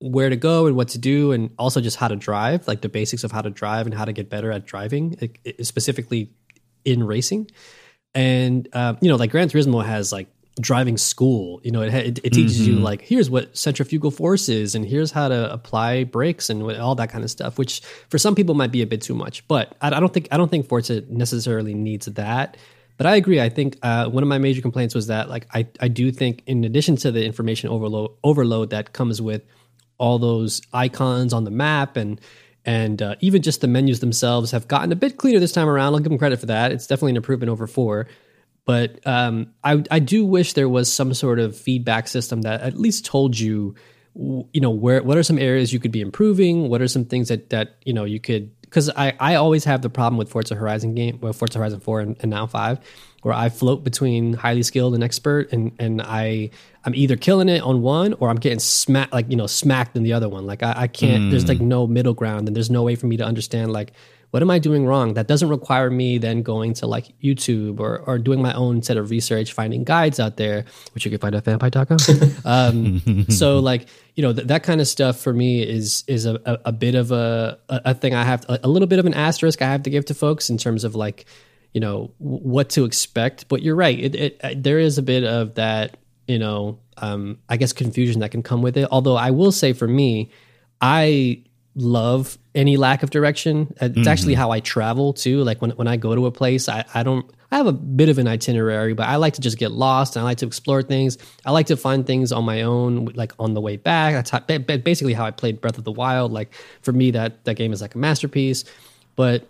where 0.00 0.28
to 0.28 0.36
go 0.36 0.66
and 0.66 0.76
what 0.76 0.88
to 0.88 0.98
do, 0.98 1.32
and 1.32 1.50
also 1.58 1.80
just 1.80 1.96
how 1.96 2.08
to 2.08 2.16
drive, 2.16 2.68
like 2.68 2.82
the 2.82 2.88
basics 2.90 3.24
of 3.24 3.32
how 3.32 3.40
to 3.40 3.48
drive 3.48 3.86
and 3.86 3.94
how 3.94 4.04
to 4.04 4.12
get 4.12 4.28
better 4.28 4.52
at 4.52 4.66
driving, 4.66 5.16
specifically 5.62 6.32
in 6.86 7.04
racing. 7.04 7.50
And 8.14 8.68
uh, 8.72 8.94
you 9.00 9.08
know, 9.08 9.16
like 9.16 9.30
Gran 9.30 9.48
Turismo 9.48 9.84
has 9.84 10.12
like 10.12 10.28
driving 10.58 10.96
school. 10.96 11.60
You 11.62 11.70
know, 11.70 11.82
it 11.82 11.92
it, 11.92 12.18
it 12.24 12.32
teaches 12.32 12.60
mm-hmm. 12.60 12.78
you 12.78 12.80
like 12.80 13.02
here's 13.02 13.28
what 13.28 13.56
centrifugal 13.56 14.10
force 14.10 14.48
is, 14.48 14.74
and 14.74 14.84
here's 14.84 15.10
how 15.10 15.28
to 15.28 15.52
apply 15.52 16.04
brakes 16.04 16.48
and 16.48 16.62
all 16.62 16.94
that 16.94 17.10
kind 17.10 17.24
of 17.24 17.30
stuff. 17.30 17.58
Which 17.58 17.80
for 18.08 18.18
some 18.18 18.34
people 18.34 18.54
might 18.54 18.72
be 18.72 18.82
a 18.82 18.86
bit 18.86 19.02
too 19.02 19.14
much, 19.14 19.46
but 19.48 19.76
I, 19.82 19.88
I 19.88 20.00
don't 20.00 20.12
think 20.12 20.28
I 20.30 20.36
don't 20.36 20.50
think 20.50 20.66
Forza 20.66 21.02
necessarily 21.08 21.74
needs 21.74 22.06
that. 22.06 22.56
But 22.96 23.06
I 23.06 23.16
agree. 23.16 23.42
I 23.42 23.50
think 23.50 23.76
uh, 23.82 24.08
one 24.08 24.22
of 24.22 24.28
my 24.28 24.38
major 24.38 24.62
complaints 24.62 24.94
was 24.94 25.08
that 25.08 25.28
like 25.28 25.46
I 25.52 25.66
I 25.80 25.88
do 25.88 26.10
think 26.10 26.42
in 26.46 26.64
addition 26.64 26.96
to 26.96 27.12
the 27.12 27.24
information 27.24 27.68
overload 27.68 28.12
overload 28.24 28.70
that 28.70 28.94
comes 28.94 29.20
with 29.20 29.42
all 29.98 30.18
those 30.18 30.62
icons 30.72 31.32
on 31.32 31.44
the 31.44 31.50
map 31.50 31.96
and 31.96 32.20
and 32.66 33.00
uh, 33.00 33.14
even 33.20 33.42
just 33.42 33.60
the 33.60 33.68
menus 33.68 34.00
themselves 34.00 34.50
have 34.50 34.66
gotten 34.66 34.90
a 34.90 34.96
bit 34.96 35.16
cleaner 35.16 35.38
this 35.38 35.52
time 35.52 35.68
around. 35.68 35.94
I'll 35.94 36.00
give 36.00 36.10
them 36.10 36.18
credit 36.18 36.40
for 36.40 36.46
that. 36.46 36.72
It's 36.72 36.86
definitely 36.86 37.12
an 37.12 37.16
improvement 37.16 37.48
over 37.48 37.68
four. 37.68 38.08
But 38.64 38.98
um, 39.06 39.52
I, 39.62 39.84
I 39.92 40.00
do 40.00 40.26
wish 40.26 40.54
there 40.54 40.68
was 40.68 40.92
some 40.92 41.14
sort 41.14 41.38
of 41.38 41.56
feedback 41.56 42.08
system 42.08 42.42
that 42.42 42.60
at 42.62 42.76
least 42.76 43.04
told 43.04 43.38
you, 43.38 43.76
you 44.14 44.60
know, 44.60 44.70
where 44.70 45.00
what 45.04 45.16
are 45.16 45.22
some 45.22 45.38
areas 45.38 45.72
you 45.72 45.78
could 45.78 45.92
be 45.92 46.00
improving? 46.00 46.68
What 46.68 46.82
are 46.82 46.88
some 46.88 47.04
things 47.04 47.28
that 47.28 47.50
that 47.50 47.76
you 47.84 47.92
know 47.92 48.04
you 48.04 48.18
could? 48.18 48.50
Because 48.66 48.90
I, 48.90 49.14
I 49.18 49.34
always 49.36 49.64
have 49.64 49.82
the 49.82 49.88
problem 49.88 50.18
with 50.18 50.28
Forza 50.28 50.54
Horizon 50.54 50.94
game, 50.94 51.18
well, 51.22 51.32
Forza 51.32 51.58
Horizon 51.58 51.80
four 51.80 52.00
and, 52.00 52.16
and 52.20 52.30
now 52.30 52.46
five, 52.46 52.78
where 53.22 53.34
I 53.34 53.48
float 53.48 53.82
between 53.82 54.34
highly 54.34 54.62
skilled 54.62 54.94
and 54.94 55.02
expert, 55.02 55.52
and 55.52 55.72
and 55.78 56.02
I 56.02 56.50
I'm 56.84 56.94
either 56.94 57.16
killing 57.16 57.48
it 57.48 57.62
on 57.62 57.82
one 57.82 58.14
or 58.14 58.28
I'm 58.28 58.36
getting 58.36 58.58
smacked 58.58 59.12
like 59.12 59.30
you 59.30 59.36
know 59.36 59.46
smacked 59.46 59.96
in 59.96 60.02
the 60.02 60.12
other 60.12 60.28
one. 60.28 60.46
Like 60.46 60.62
I, 60.62 60.74
I 60.76 60.86
can't. 60.86 61.24
Mm. 61.24 61.30
There's 61.30 61.48
like 61.48 61.60
no 61.60 61.86
middle 61.86 62.14
ground, 62.14 62.48
and 62.48 62.56
there's 62.56 62.70
no 62.70 62.82
way 62.82 62.96
for 62.96 63.06
me 63.06 63.16
to 63.16 63.24
understand 63.24 63.72
like 63.72 63.92
what 64.36 64.42
am 64.42 64.50
I 64.50 64.58
doing 64.58 64.84
wrong? 64.84 65.14
That 65.14 65.28
doesn't 65.28 65.48
require 65.48 65.88
me 65.88 66.18
then 66.18 66.42
going 66.42 66.74
to 66.74 66.86
like 66.86 67.18
YouTube 67.20 67.80
or, 67.80 68.00
or 68.00 68.18
doing 68.18 68.42
my 68.42 68.52
own 68.52 68.82
set 68.82 68.98
of 68.98 69.08
research, 69.08 69.54
finding 69.54 69.82
guides 69.82 70.20
out 70.20 70.36
there, 70.36 70.66
which 70.92 71.06
you 71.06 71.10
can 71.10 71.18
find 71.18 71.34
at 71.34 71.42
fanbyte.com. 71.42 72.42
um, 72.44 73.24
so 73.30 73.60
like, 73.60 73.88
you 74.14 74.22
know, 74.22 74.34
th- 74.34 74.46
that 74.48 74.62
kind 74.62 74.82
of 74.82 74.88
stuff 74.88 75.18
for 75.18 75.32
me 75.32 75.62
is, 75.62 76.04
is 76.06 76.26
a, 76.26 76.34
a, 76.44 76.58
a 76.66 76.72
bit 76.72 76.94
of 76.94 77.12
a, 77.12 77.58
a 77.70 77.94
thing 77.94 78.14
I 78.14 78.24
have, 78.24 78.42
to, 78.42 78.60
a 78.62 78.68
little 78.68 78.86
bit 78.86 78.98
of 78.98 79.06
an 79.06 79.14
asterisk 79.14 79.62
I 79.62 79.68
have 79.68 79.84
to 79.84 79.90
give 79.90 80.04
to 80.04 80.14
folks 80.14 80.50
in 80.50 80.58
terms 80.58 80.84
of 80.84 80.94
like, 80.94 81.24
you 81.72 81.80
know, 81.80 82.10
what 82.18 82.68
to 82.68 82.84
expect. 82.84 83.48
But 83.48 83.62
you're 83.62 83.74
right. 83.74 83.98
It, 83.98 84.14
it, 84.14 84.40
uh, 84.44 84.50
there 84.54 84.78
is 84.78 84.98
a 84.98 85.02
bit 85.02 85.24
of 85.24 85.54
that, 85.54 85.96
you 86.28 86.38
know, 86.38 86.78
um, 86.98 87.38
I 87.48 87.56
guess 87.56 87.72
confusion 87.72 88.20
that 88.20 88.32
can 88.32 88.42
come 88.42 88.60
with 88.60 88.76
it. 88.76 88.86
Although 88.90 89.16
I 89.16 89.30
will 89.30 89.50
say 89.50 89.72
for 89.72 89.88
me, 89.88 90.30
I 90.82 91.42
love 91.74 92.36
any 92.56 92.76
lack 92.76 93.02
of 93.02 93.10
direction. 93.10 93.72
It's 93.80 93.96
mm-hmm. 93.96 94.08
actually 94.08 94.34
how 94.34 94.50
I 94.50 94.60
travel 94.60 95.12
too. 95.12 95.44
Like 95.44 95.60
when, 95.62 95.70
when 95.72 95.86
I 95.86 95.96
go 95.96 96.14
to 96.14 96.26
a 96.26 96.32
place, 96.32 96.68
I, 96.68 96.84
I 96.94 97.02
don't, 97.02 97.30
I 97.52 97.58
have 97.58 97.66
a 97.66 97.72
bit 97.72 98.08
of 98.08 98.18
an 98.18 98.26
itinerary, 98.26 98.94
but 98.94 99.06
I 99.06 99.16
like 99.16 99.34
to 99.34 99.40
just 99.40 99.58
get 99.58 99.70
lost 99.70 100.16
and 100.16 100.22
I 100.22 100.24
like 100.24 100.38
to 100.38 100.46
explore 100.46 100.82
things. 100.82 101.18
I 101.44 101.52
like 101.52 101.66
to 101.66 101.76
find 101.76 102.04
things 102.04 102.32
on 102.32 102.44
my 102.44 102.62
own, 102.62 103.06
like 103.14 103.32
on 103.38 103.54
the 103.54 103.60
way 103.60 103.76
back. 103.76 104.14
That's 104.14 104.46
basically 104.82 105.12
how 105.12 105.24
I 105.24 105.30
played 105.30 105.60
Breath 105.60 105.78
of 105.78 105.84
the 105.84 105.92
Wild. 105.92 106.32
Like 106.32 106.54
for 106.82 106.92
me, 106.92 107.12
that, 107.12 107.44
that 107.44 107.54
game 107.54 107.72
is 107.72 107.80
like 107.80 107.94
a 107.94 107.98
masterpiece. 107.98 108.64
But, 109.14 109.46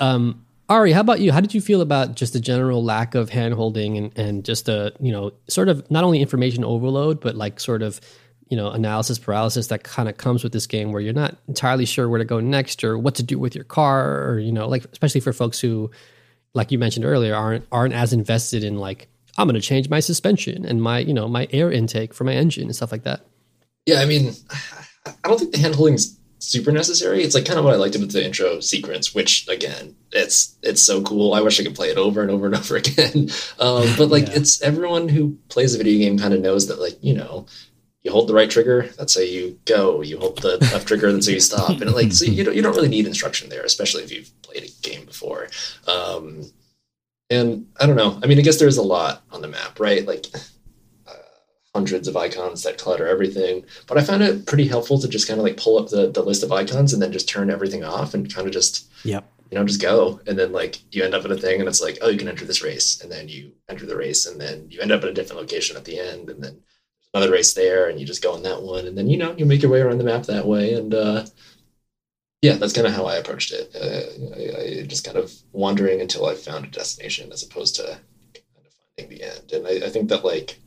um, 0.00 0.42
Ari, 0.68 0.90
how 0.90 1.00
about 1.00 1.20
you? 1.20 1.30
How 1.30 1.40
did 1.40 1.54
you 1.54 1.60
feel 1.60 1.80
about 1.80 2.16
just 2.16 2.32
the 2.32 2.40
general 2.40 2.82
lack 2.82 3.14
of 3.14 3.30
handholding 3.30 3.96
and, 3.96 4.18
and 4.18 4.44
just 4.44 4.68
a, 4.68 4.92
you 4.98 5.12
know, 5.12 5.32
sort 5.46 5.68
of 5.68 5.88
not 5.90 6.02
only 6.02 6.20
information 6.20 6.64
overload, 6.64 7.20
but 7.20 7.36
like 7.36 7.60
sort 7.60 7.82
of 7.82 8.00
you 8.48 8.56
know 8.56 8.70
analysis 8.70 9.18
paralysis 9.18 9.68
that 9.68 9.82
kind 9.82 10.08
of 10.08 10.16
comes 10.16 10.42
with 10.42 10.52
this 10.52 10.66
game 10.66 10.92
where 10.92 11.00
you're 11.00 11.12
not 11.12 11.36
entirely 11.48 11.84
sure 11.84 12.08
where 12.08 12.18
to 12.18 12.24
go 12.24 12.40
next 12.40 12.84
or 12.84 12.98
what 12.98 13.14
to 13.16 13.22
do 13.22 13.38
with 13.38 13.54
your 13.54 13.64
car 13.64 14.28
or 14.28 14.38
you 14.38 14.52
know 14.52 14.68
like 14.68 14.84
especially 14.92 15.20
for 15.20 15.32
folks 15.32 15.60
who 15.60 15.90
like 16.54 16.70
you 16.70 16.78
mentioned 16.78 17.04
earlier 17.04 17.34
aren't 17.34 17.66
aren't 17.72 17.94
as 17.94 18.12
invested 18.12 18.62
in 18.62 18.78
like 18.78 19.08
i'm 19.36 19.46
going 19.46 19.54
to 19.54 19.60
change 19.60 19.88
my 19.88 20.00
suspension 20.00 20.64
and 20.64 20.82
my 20.82 20.98
you 20.98 21.12
know 21.12 21.28
my 21.28 21.48
air 21.52 21.70
intake 21.70 22.14
for 22.14 22.24
my 22.24 22.34
engine 22.34 22.64
and 22.64 22.76
stuff 22.76 22.92
like 22.92 23.04
that. 23.04 23.20
Yeah 23.84 24.00
i 24.00 24.04
mean 24.04 24.32
i 25.06 25.28
don't 25.28 25.38
think 25.38 25.52
the 25.52 25.58
handholding 25.58 25.94
is 25.94 26.18
super 26.38 26.70
necessary. 26.70 27.24
It's 27.24 27.34
like 27.34 27.46
kind 27.46 27.58
of 27.58 27.64
what 27.64 27.74
i 27.74 27.76
liked 27.76 27.96
about 27.96 28.10
the 28.10 28.24
intro 28.24 28.60
sequence 28.60 29.14
which 29.14 29.48
again 29.48 29.96
it's 30.12 30.56
it's 30.62 30.82
so 30.82 31.02
cool. 31.02 31.34
I 31.34 31.40
wish 31.40 31.58
i 31.58 31.64
could 31.64 31.74
play 31.74 31.90
it 31.90 31.98
over 31.98 32.22
and 32.22 32.30
over 32.30 32.46
and 32.46 32.54
over 32.60 32.76
again. 32.76 33.28
Um, 33.58 33.86
but 33.98 34.08
like 34.08 34.28
yeah. 34.28 34.34
it's 34.36 34.62
everyone 34.62 35.08
who 35.08 35.36
plays 35.48 35.74
a 35.74 35.78
video 35.78 35.98
game 35.98 36.18
kind 36.18 36.34
of 36.34 36.40
knows 36.40 36.68
that 36.68 36.80
like 36.80 36.96
you 37.02 37.14
know 37.14 37.46
you 38.06 38.12
hold 38.12 38.28
the 38.28 38.34
right 38.34 38.48
trigger, 38.48 38.88
that's 38.96 39.16
how 39.16 39.20
you 39.20 39.58
go. 39.64 40.00
You 40.00 40.20
hold 40.20 40.40
the 40.40 40.58
left 40.72 40.86
trigger, 40.86 41.10
that's 41.12 41.26
how 41.26 41.32
you 41.32 41.40
stop. 41.40 41.80
And 41.80 41.92
like, 41.92 42.12
so 42.12 42.24
you 42.24 42.44
don't, 42.44 42.54
you 42.54 42.62
don't 42.62 42.76
really 42.76 42.88
need 42.88 43.04
instruction 43.04 43.48
there, 43.48 43.64
especially 43.64 44.04
if 44.04 44.12
you've 44.12 44.30
played 44.42 44.62
a 44.62 44.88
game 44.88 45.04
before. 45.04 45.48
Um, 45.88 46.44
and 47.30 47.66
I 47.80 47.86
don't 47.86 47.96
know. 47.96 48.20
I 48.22 48.28
mean, 48.28 48.38
I 48.38 48.42
guess 48.42 48.60
there's 48.60 48.76
a 48.76 48.82
lot 48.82 49.24
on 49.32 49.42
the 49.42 49.48
map, 49.48 49.80
right? 49.80 50.06
Like 50.06 50.26
uh, 51.08 51.14
hundreds 51.74 52.06
of 52.06 52.16
icons 52.16 52.62
that 52.62 52.78
clutter 52.78 53.08
everything. 53.08 53.64
But 53.88 53.98
I 53.98 54.02
found 54.02 54.22
it 54.22 54.46
pretty 54.46 54.68
helpful 54.68 55.00
to 55.00 55.08
just 55.08 55.26
kind 55.26 55.40
of 55.40 55.44
like 55.44 55.56
pull 55.56 55.76
up 55.76 55.88
the, 55.88 56.08
the 56.08 56.22
list 56.22 56.44
of 56.44 56.52
icons 56.52 56.92
and 56.92 57.02
then 57.02 57.10
just 57.10 57.28
turn 57.28 57.50
everything 57.50 57.82
off 57.82 58.14
and 58.14 58.32
kind 58.32 58.46
of 58.46 58.52
just, 58.52 58.88
yep. 59.04 59.28
you 59.50 59.58
know, 59.58 59.64
just 59.64 59.82
go. 59.82 60.20
And 60.28 60.38
then 60.38 60.52
like 60.52 60.78
you 60.94 61.02
end 61.02 61.14
up 61.14 61.24
at 61.24 61.32
a 61.32 61.36
thing 61.36 61.58
and 61.58 61.68
it's 61.68 61.82
like, 61.82 61.98
oh, 62.02 62.08
you 62.08 62.18
can 62.18 62.28
enter 62.28 62.44
this 62.44 62.62
race. 62.62 63.00
And 63.02 63.10
then 63.10 63.28
you 63.28 63.50
enter 63.68 63.84
the 63.84 63.96
race 63.96 64.26
and 64.26 64.40
then 64.40 64.68
you 64.70 64.80
end 64.80 64.92
up 64.92 65.02
at 65.02 65.08
a 65.08 65.12
different 65.12 65.40
location 65.40 65.76
at 65.76 65.84
the 65.84 65.98
end. 65.98 66.30
And 66.30 66.40
then 66.40 66.62
another 67.16 67.32
race 67.32 67.54
there 67.54 67.88
and 67.88 67.98
you 67.98 68.06
just 68.06 68.22
go 68.22 68.34
on 68.34 68.42
that 68.42 68.62
one 68.62 68.86
and 68.86 68.96
then 68.96 69.08
you 69.08 69.16
know 69.16 69.34
you 69.36 69.46
make 69.46 69.62
your 69.62 69.70
way 69.70 69.80
around 69.80 69.98
the 69.98 70.04
map 70.04 70.24
that 70.24 70.46
way 70.46 70.74
and 70.74 70.92
uh, 70.92 71.24
yeah 72.42 72.56
that's 72.56 72.74
kind 72.74 72.86
of 72.86 72.92
how 72.92 73.06
i 73.06 73.16
approached 73.16 73.52
it 73.52 73.74
uh, 73.74 74.36
I, 74.36 74.80
I, 74.80 74.86
just 74.86 75.04
kind 75.04 75.16
of 75.16 75.32
wandering 75.52 76.00
until 76.00 76.26
i 76.26 76.34
found 76.34 76.66
a 76.66 76.68
destination 76.68 77.32
as 77.32 77.42
opposed 77.42 77.76
to 77.76 77.84
kind 77.84 78.66
of 78.66 78.72
finding 78.96 79.18
the 79.18 79.24
end 79.24 79.52
and 79.52 79.66
I, 79.66 79.86
I 79.86 79.90
think 79.90 80.10
that 80.10 80.24
like 80.24 80.58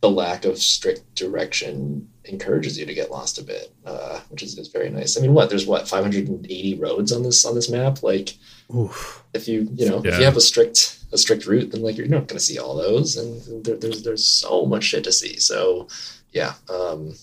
the 0.00 0.10
lack 0.10 0.44
of 0.44 0.58
strict 0.58 1.14
direction 1.14 2.08
encourages 2.24 2.78
you 2.78 2.86
to 2.86 2.94
get 2.94 3.10
lost 3.10 3.38
a 3.38 3.44
bit, 3.44 3.70
uh, 3.84 4.20
which 4.30 4.42
is, 4.42 4.56
is 4.56 4.68
very 4.68 4.88
nice. 4.88 5.18
I 5.18 5.20
mean, 5.20 5.34
what 5.34 5.50
there's 5.50 5.66
what 5.66 5.86
580 5.86 6.78
roads 6.78 7.12
on 7.12 7.22
this 7.22 7.44
on 7.44 7.54
this 7.54 7.68
map. 7.68 8.02
Like, 8.02 8.34
Oof. 8.74 9.19
If 9.34 9.48
you 9.48 9.68
you 9.74 9.88
know 9.88 10.02
yeah. 10.04 10.12
if 10.12 10.18
you 10.18 10.24
have 10.24 10.36
a 10.36 10.40
strict 10.40 11.00
a 11.12 11.18
strict 11.18 11.46
route, 11.46 11.72
then 11.72 11.82
like 11.82 11.96
you're 11.96 12.06
not 12.06 12.28
going 12.28 12.38
to 12.38 12.44
see 12.44 12.58
all 12.58 12.76
those, 12.76 13.16
and 13.16 13.64
there, 13.64 13.76
there's 13.76 14.02
there's 14.02 14.24
so 14.24 14.66
much 14.66 14.84
shit 14.84 15.04
to 15.04 15.12
see. 15.12 15.38
So, 15.38 15.88
yeah, 16.32 16.54
um, 16.68 17.14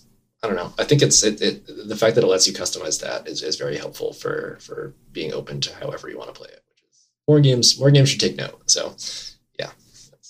I 0.43 0.47
don't 0.47 0.55
know. 0.55 0.73
I 0.77 0.83
think 0.83 1.01
it's 1.01 1.23
it, 1.23 1.41
it 1.41 1.87
the 1.87 1.95
fact 1.95 2.15
that 2.15 2.23
it 2.23 2.27
lets 2.27 2.47
you 2.47 2.53
customize 2.53 3.01
that 3.01 3.27
is, 3.27 3.41
is 3.41 3.55
very 3.55 3.77
helpful 3.77 4.13
for 4.13 4.57
for 4.61 4.93
being 5.11 5.33
open 5.33 5.61
to 5.61 5.75
however 5.75 6.09
you 6.09 6.17
want 6.17 6.33
to 6.33 6.39
play 6.39 6.49
it. 6.49 6.63
Which 6.69 6.83
is 6.83 7.09
more 7.27 7.39
games 7.39 7.79
more 7.79 7.91
games 7.91 8.09
should 8.09 8.19
take 8.19 8.37
note. 8.37 8.69
So 8.69 8.95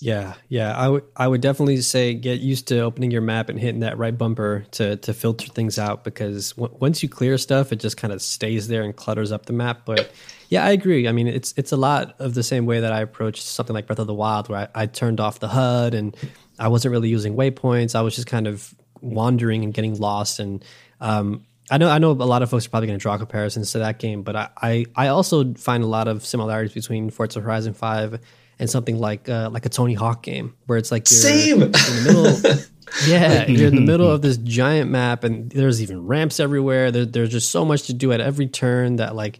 yeah, 0.00 0.34
yeah, 0.48 0.76
I 0.76 0.88
would 0.88 1.04
I 1.16 1.26
would 1.26 1.40
definitely 1.40 1.80
say 1.80 2.14
get 2.14 2.40
used 2.40 2.68
to 2.68 2.80
opening 2.80 3.10
your 3.10 3.20
map 3.20 3.48
and 3.48 3.58
hitting 3.58 3.80
that 3.80 3.98
right 3.98 4.16
bumper 4.16 4.64
to 4.72 4.96
to 4.96 5.12
filter 5.12 5.48
things 5.48 5.78
out 5.78 6.04
because 6.04 6.52
w- 6.52 6.76
once 6.78 7.02
you 7.02 7.08
clear 7.08 7.36
stuff, 7.36 7.72
it 7.72 7.80
just 7.80 7.96
kind 7.96 8.12
of 8.12 8.22
stays 8.22 8.68
there 8.68 8.82
and 8.82 8.94
clutters 8.94 9.32
up 9.32 9.46
the 9.46 9.52
map. 9.52 9.82
But 9.84 10.10
yeah, 10.48 10.64
I 10.64 10.70
agree. 10.70 11.08
I 11.08 11.12
mean, 11.12 11.26
it's 11.26 11.52
it's 11.56 11.72
a 11.72 11.76
lot 11.76 12.14
of 12.20 12.34
the 12.34 12.44
same 12.44 12.64
way 12.64 12.80
that 12.80 12.92
I 12.92 13.00
approached 13.00 13.42
something 13.42 13.74
like 13.74 13.86
Breath 13.86 13.98
of 13.98 14.06
the 14.06 14.14
Wild, 14.14 14.48
where 14.48 14.68
I, 14.74 14.82
I 14.82 14.86
turned 14.86 15.18
off 15.18 15.40
the 15.40 15.48
HUD 15.48 15.94
and 15.94 16.16
I 16.58 16.68
wasn't 16.68 16.92
really 16.92 17.08
using 17.08 17.34
waypoints. 17.34 17.94
I 17.96 18.02
was 18.02 18.14
just 18.14 18.28
kind 18.28 18.46
of 18.46 18.72
wandering 19.00 19.64
and 19.64 19.74
getting 19.74 19.98
lost. 19.98 20.38
And 20.38 20.64
um, 21.00 21.44
I 21.70 21.78
know 21.78 21.90
I 21.90 21.98
know 21.98 22.12
a 22.12 22.12
lot 22.12 22.42
of 22.42 22.50
folks 22.50 22.66
are 22.66 22.70
probably 22.70 22.86
going 22.86 22.98
to 22.98 23.02
draw 23.02 23.18
comparisons 23.18 23.72
to 23.72 23.80
that 23.80 23.98
game, 23.98 24.22
but 24.22 24.36
I, 24.36 24.48
I 24.62 24.86
I 24.94 25.08
also 25.08 25.54
find 25.54 25.82
a 25.82 25.88
lot 25.88 26.06
of 26.06 26.24
similarities 26.24 26.72
between 26.72 27.10
Forza 27.10 27.40
Horizon 27.40 27.74
Five 27.74 28.20
and 28.58 28.68
something 28.68 28.98
like 28.98 29.28
uh, 29.28 29.50
like 29.50 29.66
a 29.66 29.68
Tony 29.68 29.94
Hawk 29.94 30.22
game 30.22 30.54
where 30.66 30.78
it's 30.78 30.90
like 30.90 31.10
you're 31.10 31.20
Same. 31.20 31.62
in 31.62 31.72
the 31.72 32.02
middle. 32.04 32.66
yeah, 33.06 33.46
you're 33.48 33.68
in 33.68 33.74
the 33.74 33.80
middle 33.80 34.10
of 34.10 34.22
this 34.22 34.36
giant 34.38 34.90
map, 34.90 35.24
and 35.24 35.50
there's 35.50 35.82
even 35.82 36.06
ramps 36.06 36.40
everywhere. 36.40 36.90
There, 36.90 37.04
there's 37.04 37.30
just 37.30 37.50
so 37.50 37.64
much 37.64 37.84
to 37.84 37.94
do 37.94 38.12
at 38.12 38.20
every 38.20 38.46
turn 38.46 38.96
that 38.96 39.14
like 39.14 39.38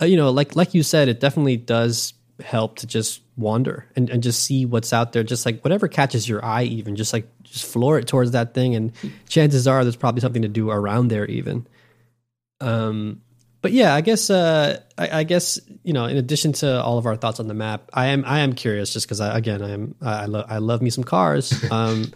uh, 0.00 0.06
you 0.06 0.16
know, 0.16 0.30
like 0.30 0.56
like 0.56 0.74
you 0.74 0.82
said, 0.82 1.08
it 1.08 1.20
definitely 1.20 1.56
does 1.56 2.14
help 2.40 2.76
to 2.76 2.86
just 2.86 3.20
wander 3.36 3.86
and, 3.96 4.08
and 4.08 4.22
just 4.22 4.42
see 4.42 4.64
what's 4.64 4.92
out 4.92 5.12
there. 5.12 5.22
Just 5.22 5.44
like 5.44 5.62
whatever 5.62 5.88
catches 5.88 6.28
your 6.28 6.44
eye, 6.44 6.64
even 6.64 6.96
just 6.96 7.12
like 7.12 7.28
just 7.42 7.66
floor 7.66 7.98
it 7.98 8.06
towards 8.06 8.30
that 8.30 8.54
thing, 8.54 8.74
and 8.74 8.92
chances 9.28 9.66
are 9.66 9.84
there's 9.84 9.96
probably 9.96 10.20
something 10.20 10.42
to 10.42 10.48
do 10.48 10.70
around 10.70 11.08
there, 11.08 11.26
even. 11.26 11.66
Um, 12.60 13.22
but 13.62 13.72
yeah, 13.72 13.94
I 13.94 14.00
guess 14.00 14.30
uh, 14.30 14.80
I, 14.96 15.20
I, 15.20 15.24
guess 15.24 15.60
you 15.82 15.92
know, 15.92 16.06
in 16.06 16.16
addition 16.16 16.52
to 16.54 16.82
all 16.82 16.98
of 16.98 17.06
our 17.06 17.16
thoughts 17.16 17.40
on 17.40 17.46
the 17.46 17.54
map, 17.54 17.90
I 17.92 18.08
am 18.08 18.24
I 18.24 18.40
am 18.40 18.54
curious 18.54 18.92
just 18.92 19.06
because 19.06 19.20
I 19.20 19.36
again 19.36 19.62
I 19.62 19.70
am 19.70 19.94
I 20.00 20.26
love 20.26 20.46
I 20.48 20.58
love 20.58 20.82
me 20.82 20.90
some 20.90 21.04
cars. 21.04 21.52
Um, 21.70 22.12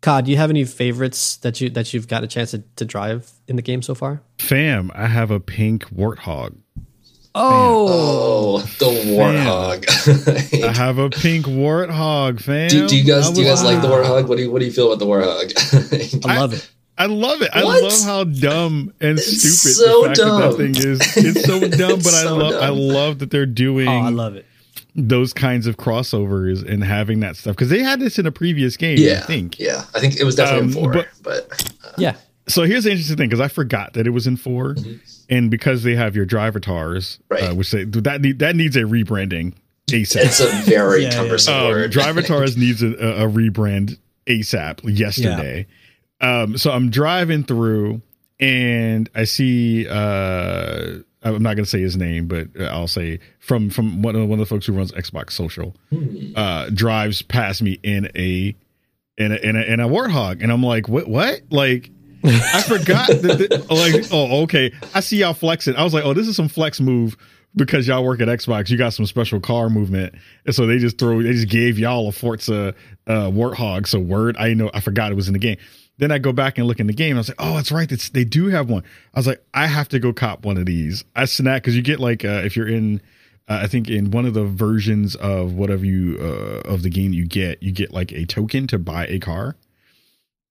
Cod, 0.00 0.26
do 0.26 0.30
you 0.30 0.36
have 0.36 0.50
any 0.50 0.64
favorites 0.64 1.38
that 1.38 1.60
you 1.60 1.70
that 1.70 1.92
you've 1.92 2.06
got 2.06 2.22
a 2.22 2.28
chance 2.28 2.52
to, 2.52 2.62
to 2.76 2.84
drive 2.84 3.30
in 3.48 3.56
the 3.56 3.62
game 3.62 3.82
so 3.82 3.94
far? 3.94 4.22
Fam, 4.38 4.92
I 4.94 5.06
have 5.06 5.30
a 5.30 5.40
pink 5.40 5.86
warthog. 5.86 6.54
Oh, 7.34 7.88
oh 7.90 8.58
the 8.78 8.86
warthog! 9.10 10.62
I 10.64 10.72
have 10.72 10.98
a 10.98 11.10
pink 11.10 11.46
warthog, 11.46 12.40
fam. 12.40 12.68
Do, 12.68 12.88
do 12.88 12.96
you 12.96 13.04
guys 13.04 13.30
do 13.30 13.40
you 13.40 13.46
guys 13.46 13.64
like 13.64 13.82
the 13.82 13.88
warthog? 13.92 14.28
What 14.28 14.36
do 14.36 14.44
you 14.44 14.52
what 14.52 14.60
do 14.60 14.66
you 14.66 14.72
feel 14.72 14.92
about 14.92 15.00
the 15.00 15.06
warthog? 15.06 16.26
I 16.26 16.38
love 16.38 16.52
it. 16.52 16.70
I 16.98 17.06
love 17.06 17.42
it. 17.42 17.50
What? 17.54 17.56
I 17.56 17.80
love 17.80 18.02
how 18.04 18.24
dumb 18.24 18.92
and 19.00 19.18
it's 19.18 19.26
stupid 19.26 19.74
so 19.74 20.00
the 20.02 20.06
fact 20.08 20.16
dumb. 20.18 20.40
that, 20.40 20.50
that 20.50 20.56
thing 20.56 20.76
is. 20.76 21.16
It's 21.16 21.44
so 21.44 21.60
dumb, 21.78 21.98
but 21.98 22.04
so 22.04 22.28
I 22.28 22.30
love 22.30 22.62
I 22.62 22.68
love 22.68 23.18
that 23.20 23.30
they're 23.30 23.46
doing. 23.46 23.88
Oh, 23.88 23.98
I 23.98 24.10
love 24.10 24.34
it. 24.34 24.46
Those 24.94 25.32
kinds 25.32 25.66
of 25.66 25.76
crossovers 25.76 26.68
and 26.68 26.82
having 26.82 27.20
that 27.20 27.36
stuff 27.36 27.54
because 27.54 27.70
they 27.70 27.82
had 27.82 28.00
this 28.00 28.18
in 28.18 28.26
a 28.26 28.32
previous 28.32 28.76
game. 28.76 28.98
Yeah, 28.98 29.20
I 29.22 29.26
think. 29.26 29.58
Yeah, 29.58 29.84
I 29.94 30.00
think 30.00 30.16
it 30.16 30.24
was 30.24 30.34
definitely 30.34 30.62
um, 30.62 30.68
in 30.68 30.74
four. 30.74 30.92
But, 30.92 31.08
but 31.22 31.72
uh, 31.84 31.92
yeah. 31.98 32.16
So 32.48 32.62
here's 32.62 32.84
the 32.84 32.90
interesting 32.90 33.16
thing 33.16 33.28
because 33.28 33.40
I 33.40 33.48
forgot 33.48 33.92
that 33.92 34.06
it 34.06 34.10
was 34.10 34.26
in 34.26 34.38
4 34.38 34.74
mm-hmm. 34.74 34.94
and 35.28 35.50
because 35.50 35.82
they 35.82 35.94
have 35.94 36.16
your 36.16 36.24
drivatars, 36.24 37.18
right? 37.28 37.42
Uh, 37.42 37.54
which 37.54 37.70
they, 37.70 37.84
that 37.84 38.22
need, 38.22 38.38
that 38.38 38.56
needs 38.56 38.74
a 38.74 38.84
rebranding 38.84 39.52
ASAP. 39.88 40.24
It's 40.24 40.40
a 40.40 40.48
very 40.70 41.02
yeah, 41.04 41.10
cumbersome 41.10 41.54
yeah. 41.54 41.60
Um, 41.60 41.68
word. 41.68 41.92
drivatars 41.92 42.56
needs 42.58 42.82
a, 42.82 42.88
a, 42.88 43.28
rebrand 43.28 43.98
ASAP 44.26 44.80
yesterday. 44.98 45.66
Yeah. 45.68 45.74
Um, 46.20 46.58
so 46.58 46.70
I'm 46.70 46.90
driving 46.90 47.44
through 47.44 48.02
and 48.40 49.08
I 49.14 49.24
see 49.24 49.86
uh 49.88 50.98
I'm 51.22 51.42
not 51.42 51.56
gonna 51.56 51.66
say 51.66 51.80
his 51.80 51.96
name, 51.96 52.28
but 52.28 52.48
I'll 52.60 52.86
say 52.86 53.18
from 53.40 53.70
from 53.70 54.02
one 54.02 54.14
of, 54.14 54.28
one 54.28 54.38
of 54.38 54.48
the 54.48 54.54
folks 54.54 54.66
who 54.66 54.72
runs 54.72 54.92
Xbox 54.92 55.32
Social, 55.32 55.74
hmm. 55.90 56.32
uh, 56.36 56.70
drives 56.70 57.22
past 57.22 57.60
me 57.60 57.78
in 57.82 58.08
a 58.14 58.54
in 59.16 59.32
a 59.32 59.36
in 59.36 59.56
a, 59.56 59.62
in 59.62 59.80
a 59.80 59.88
warthog, 59.88 60.42
and 60.42 60.52
I'm 60.52 60.62
like, 60.62 60.88
what 60.88 61.08
what 61.08 61.42
like. 61.50 61.90
I 62.24 62.62
forgot 62.62 63.06
that, 63.06 63.66
like, 63.70 64.06
oh, 64.10 64.42
okay. 64.42 64.72
I 64.92 64.98
see 64.98 65.18
y'all 65.18 65.34
flexing. 65.34 65.76
I 65.76 65.84
was 65.84 65.94
like, 65.94 66.04
oh, 66.04 66.14
this 66.14 66.26
is 66.26 66.34
some 66.34 66.48
flex 66.48 66.80
move 66.80 67.16
because 67.54 67.86
y'all 67.86 68.04
work 68.04 68.20
at 68.20 68.26
Xbox. 68.26 68.70
You 68.70 68.76
got 68.76 68.92
some 68.92 69.06
special 69.06 69.38
car 69.38 69.70
movement, 69.70 70.16
and 70.44 70.52
so 70.52 70.66
they 70.66 70.78
just 70.78 70.98
throw, 70.98 71.22
they 71.22 71.32
just 71.32 71.48
gave 71.48 71.78
y'all 71.78 72.08
a 72.08 72.12
Forza 72.12 72.74
uh, 73.06 73.30
Warthog. 73.30 73.86
So 73.86 74.00
word, 74.00 74.36
I 74.36 74.54
know, 74.54 74.68
I 74.74 74.80
forgot 74.80 75.12
it 75.12 75.14
was 75.14 75.28
in 75.28 75.32
the 75.32 75.38
game. 75.38 75.58
Then 75.98 76.12
I 76.12 76.18
go 76.18 76.32
back 76.32 76.58
and 76.58 76.66
look 76.66 76.80
in 76.80 76.86
the 76.86 76.92
game. 76.92 77.16
I 77.16 77.18
was 77.18 77.28
like, 77.28 77.40
oh, 77.40 77.56
that's 77.56 77.72
right. 77.72 77.90
It's, 77.90 78.08
they 78.08 78.24
do 78.24 78.46
have 78.48 78.70
one. 78.70 78.84
I 79.14 79.18
was 79.18 79.26
like, 79.26 79.44
I 79.52 79.66
have 79.66 79.88
to 79.88 79.98
go 79.98 80.12
cop 80.12 80.44
one 80.44 80.56
of 80.56 80.66
these. 80.66 81.04
I 81.14 81.24
snap 81.24 81.62
because 81.62 81.76
you 81.76 81.82
get 81.82 82.00
like 82.00 82.24
uh, 82.24 82.42
if 82.44 82.56
you're 82.56 82.68
in, 82.68 83.02
uh, 83.48 83.60
I 83.62 83.66
think 83.66 83.88
in 83.88 84.10
one 84.10 84.24
of 84.24 84.34
the 84.34 84.44
versions 84.44 85.16
of 85.16 85.54
whatever 85.54 85.84
you 85.84 86.16
uh, 86.20 86.68
of 86.68 86.82
the 86.82 86.90
game 86.90 87.12
you 87.12 87.26
get, 87.26 87.62
you 87.62 87.72
get 87.72 87.92
like 87.92 88.12
a 88.12 88.24
token 88.24 88.66
to 88.68 88.78
buy 88.78 89.06
a 89.06 89.18
car. 89.18 89.56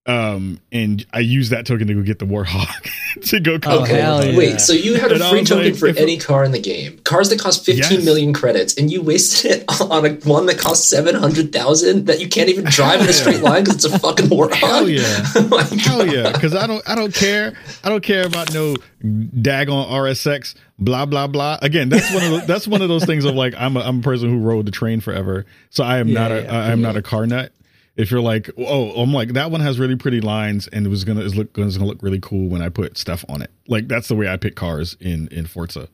Um, 0.08 0.58
and 0.72 1.04
I 1.12 1.18
used 1.18 1.52
that 1.52 1.66
token 1.66 1.86
to 1.86 1.94
go 1.94 2.00
get 2.00 2.18
the 2.18 2.24
Warhawk 2.24 2.90
to 3.26 3.40
go. 3.40 3.58
Oh, 3.66 3.84
hell 3.84 4.24
yeah. 4.24 4.38
Wait, 4.38 4.58
so 4.58 4.72
you 4.72 4.94
had 4.94 5.12
a 5.12 5.18
free 5.28 5.44
token 5.44 5.72
like, 5.72 5.76
for 5.76 5.88
any 5.88 6.16
car 6.16 6.44
in 6.44 6.52
the 6.52 6.60
game? 6.60 6.96
Cars 7.04 7.28
that 7.28 7.38
cost 7.38 7.66
fifteen 7.66 7.98
yes. 7.98 8.04
million 8.06 8.32
credits, 8.32 8.74
and 8.78 8.90
you 8.90 9.02
wasted 9.02 9.50
it 9.50 9.64
on 9.82 10.06
a 10.06 10.14
one 10.26 10.46
that 10.46 10.56
costs 10.56 10.88
seven 10.88 11.14
hundred 11.14 11.52
thousand 11.52 12.06
that 12.06 12.20
you 12.20 12.28
can't 12.28 12.48
even 12.48 12.64
drive 12.70 13.02
in 13.02 13.08
a 13.08 13.12
straight 13.12 13.42
line 13.42 13.64
because 13.64 13.84
it's 13.84 13.94
a 13.94 13.98
fucking 13.98 14.28
Warhawk. 14.28 14.54
Hell 14.54 14.88
yeah, 14.88 15.02
oh 15.36 15.76
hell 15.78 16.06
yeah! 16.06 16.32
Because 16.32 16.54
I 16.54 16.66
don't, 16.66 16.88
I 16.88 16.94
don't 16.94 17.12
care. 17.12 17.52
I 17.84 17.90
don't 17.90 18.02
care 18.02 18.26
about 18.26 18.54
no 18.54 18.76
daggone 19.04 19.90
RSX. 19.90 20.54
Blah 20.78 21.04
blah 21.04 21.26
blah. 21.26 21.58
Again, 21.60 21.90
that's 21.90 22.14
one 22.14 22.24
of 22.24 22.30
the, 22.30 22.46
that's 22.46 22.66
one 22.66 22.80
of 22.80 22.88
those 22.88 23.04
things 23.04 23.26
of 23.26 23.34
like 23.34 23.52
I'm 23.58 23.76
a, 23.76 23.80
I'm 23.80 23.98
a 23.98 24.02
person 24.02 24.30
who 24.30 24.38
rode 24.38 24.64
the 24.64 24.70
train 24.70 25.00
forever, 25.00 25.44
so 25.68 25.84
I 25.84 25.98
am 25.98 26.08
yeah, 26.08 26.14
not 26.14 26.32
a 26.32 26.42
yeah, 26.44 26.58
I 26.58 26.70
am 26.70 26.80
yeah. 26.80 26.86
not 26.86 26.96
a 26.96 27.02
car 27.02 27.26
nut 27.26 27.52
if 27.98 28.12
you're 28.12 28.22
like, 28.22 28.48
oh, 28.56 29.02
I'm 29.02 29.12
like 29.12 29.34
that 29.34 29.50
one 29.50 29.60
has 29.60 29.78
really 29.78 29.96
pretty 29.96 30.20
lines 30.20 30.68
and 30.68 30.86
it 30.86 30.88
was 30.88 31.04
gonna 31.04 31.20
is 31.20 31.36
look 31.36 31.52
gonna 31.52 31.68
look 31.84 32.02
really 32.02 32.20
cool 32.20 32.48
when 32.48 32.62
I 32.62 32.70
put 32.70 32.96
stuff 32.96 33.24
on 33.28 33.42
it. 33.42 33.50
Like 33.66 33.88
that's 33.88 34.08
the 34.08 34.14
way 34.14 34.28
I 34.28 34.38
pick 34.38 34.54
cars 34.54 34.96
in 35.00 35.28
in 35.28 35.46
Forza. 35.46 35.88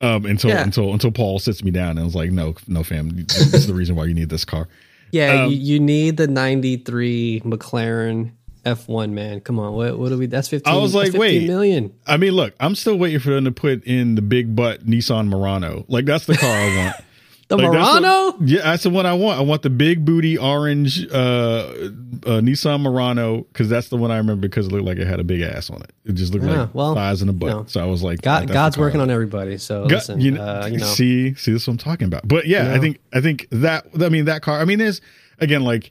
Um, 0.00 0.24
until 0.24 0.50
yeah. 0.50 0.62
until 0.62 0.92
until 0.92 1.10
Paul 1.10 1.40
sits 1.40 1.62
me 1.62 1.72
down 1.72 1.98
and 1.98 2.06
was 2.06 2.14
like, 2.14 2.30
no, 2.30 2.54
no, 2.66 2.82
fam, 2.82 3.10
this 3.26 3.52
is 3.52 3.66
the 3.66 3.74
reason 3.74 3.96
why 3.96 4.06
you 4.06 4.14
need 4.14 4.30
this 4.30 4.46
car. 4.46 4.68
Yeah, 5.12 5.42
um, 5.42 5.50
you, 5.50 5.56
you, 5.56 5.80
need 5.80 6.18
the 6.18 6.28
'93 6.28 7.40
McLaren 7.40 8.30
F1, 8.64 9.10
man. 9.10 9.40
Come 9.40 9.58
on, 9.58 9.72
what 9.72 9.98
what 9.98 10.10
do 10.10 10.16
we? 10.16 10.26
That's 10.26 10.46
15. 10.46 10.72
I 10.72 10.76
was 10.76 10.94
like, 10.94 11.12
wait, 11.14 11.48
million. 11.48 11.92
I 12.06 12.16
mean, 12.16 12.34
look, 12.34 12.54
I'm 12.60 12.76
still 12.76 12.96
waiting 12.96 13.18
for 13.18 13.30
them 13.30 13.44
to 13.46 13.50
put 13.50 13.82
in 13.82 14.14
the 14.14 14.22
big 14.22 14.54
butt 14.54 14.86
Nissan 14.86 15.26
Murano. 15.26 15.84
Like 15.88 16.04
that's 16.04 16.26
the 16.26 16.36
car 16.36 16.48
I 16.48 16.76
want. 16.76 16.96
The 17.50 17.56
like 17.56 17.66
Murano? 17.66 18.30
That's 18.38 18.52
yeah, 18.52 18.62
that's 18.62 18.84
the 18.84 18.90
one 18.90 19.06
I 19.06 19.14
want. 19.14 19.40
I 19.40 19.42
want 19.42 19.62
the 19.62 19.70
big 19.70 20.04
booty 20.04 20.38
orange 20.38 21.04
uh, 21.10 21.16
uh, 21.16 22.40
Nissan 22.40 22.80
Murano 22.80 23.38
because 23.38 23.68
that's 23.68 23.88
the 23.88 23.96
one 23.96 24.12
I 24.12 24.18
remember 24.18 24.46
because 24.46 24.68
it 24.68 24.72
looked 24.72 24.84
like 24.84 24.98
it 24.98 25.08
had 25.08 25.18
a 25.18 25.24
big 25.24 25.40
ass 25.40 25.68
on 25.68 25.82
it. 25.82 25.92
It 26.04 26.12
just 26.12 26.32
looked 26.32 26.44
yeah, 26.44 26.60
like 26.60 26.74
well, 26.76 26.94
thighs 26.94 27.22
and 27.22 27.28
a 27.28 27.32
butt. 27.32 27.68
So 27.68 27.82
I 27.82 27.86
was 27.86 28.04
like, 28.04 28.22
God, 28.22 28.46
God's 28.46 28.78
working 28.78 29.00
on 29.00 29.10
everybody. 29.10 29.58
So 29.58 29.82
God, 29.82 29.96
listen, 29.96 30.20
you, 30.20 30.30
know, 30.30 30.42
uh, 30.42 30.68
you 30.70 30.78
know, 30.78 30.86
see, 30.86 31.34
see, 31.34 31.50
this 31.52 31.62
is 31.62 31.66
what 31.66 31.72
I'm 31.72 31.78
talking 31.78 32.06
about. 32.06 32.28
But 32.28 32.46
yeah, 32.46 32.68
know. 32.68 32.74
I 32.74 32.78
think, 32.78 33.00
I 33.12 33.20
think 33.20 33.48
that, 33.50 33.84
I 34.00 34.10
mean, 34.10 34.26
that 34.26 34.42
car. 34.42 34.60
I 34.60 34.64
mean, 34.64 34.78
there's 34.78 35.00
again, 35.40 35.64
like 35.64 35.90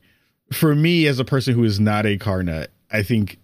for 0.54 0.74
me 0.74 1.08
as 1.08 1.20
a 1.20 1.26
person 1.26 1.56
who 1.56 1.66
is 1.66 1.78
not 1.78 2.06
a 2.06 2.18
car 2.18 2.42
nut, 2.42 2.72
I 2.90 3.04
think 3.04 3.38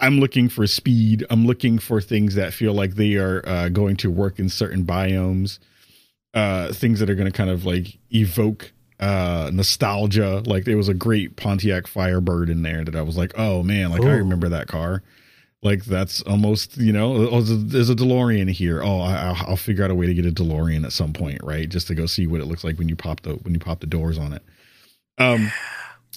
I'm 0.00 0.18
looking 0.18 0.48
for 0.48 0.66
speed. 0.66 1.24
I'm 1.30 1.46
looking 1.46 1.78
for 1.78 2.00
things 2.00 2.34
that 2.34 2.52
feel 2.52 2.74
like 2.74 2.96
they 2.96 3.14
are 3.14 3.48
uh, 3.48 3.68
going 3.68 3.98
to 3.98 4.10
work 4.10 4.40
in 4.40 4.48
certain 4.48 4.82
biomes 4.82 5.60
uh, 6.36 6.70
things 6.70 7.00
that 7.00 7.08
are 7.08 7.14
going 7.14 7.30
to 7.30 7.36
kind 7.36 7.48
of 7.48 7.64
like 7.64 7.98
evoke 8.14 8.70
uh, 9.00 9.50
nostalgia. 9.52 10.42
Like 10.44 10.64
there 10.64 10.76
was 10.76 10.88
a 10.88 10.94
great 10.94 11.36
Pontiac 11.36 11.86
Firebird 11.86 12.50
in 12.50 12.62
there 12.62 12.84
that 12.84 12.94
I 12.94 13.00
was 13.00 13.16
like, 13.16 13.32
oh 13.38 13.62
man, 13.62 13.90
like 13.90 14.02
Ooh. 14.02 14.08
I 14.08 14.12
remember 14.12 14.50
that 14.50 14.68
car. 14.68 15.02
Like 15.62 15.86
that's 15.86 16.20
almost 16.22 16.76
you 16.76 16.92
know 16.92 17.28
oh, 17.30 17.40
there's 17.40 17.88
a 17.88 17.94
DeLorean 17.94 18.50
here. 18.50 18.82
Oh, 18.82 19.00
I, 19.00 19.34
will 19.48 19.56
figure 19.56 19.82
out 19.82 19.90
a 19.90 19.94
way 19.94 20.06
to 20.06 20.12
get 20.12 20.26
a 20.26 20.30
DeLorean 20.30 20.84
at 20.84 20.92
some 20.92 21.14
point, 21.14 21.40
right? 21.42 21.66
Just 21.66 21.88
to 21.88 21.94
go 21.94 22.04
see 22.04 22.26
what 22.26 22.42
it 22.42 22.44
looks 22.44 22.62
like 22.62 22.76
when 22.76 22.90
you 22.90 22.96
pop 22.96 23.22
the 23.22 23.36
when 23.36 23.54
you 23.54 23.58
pop 23.58 23.80
the 23.80 23.86
doors 23.86 24.18
on 24.18 24.34
it. 24.34 24.42
Um, 25.16 25.50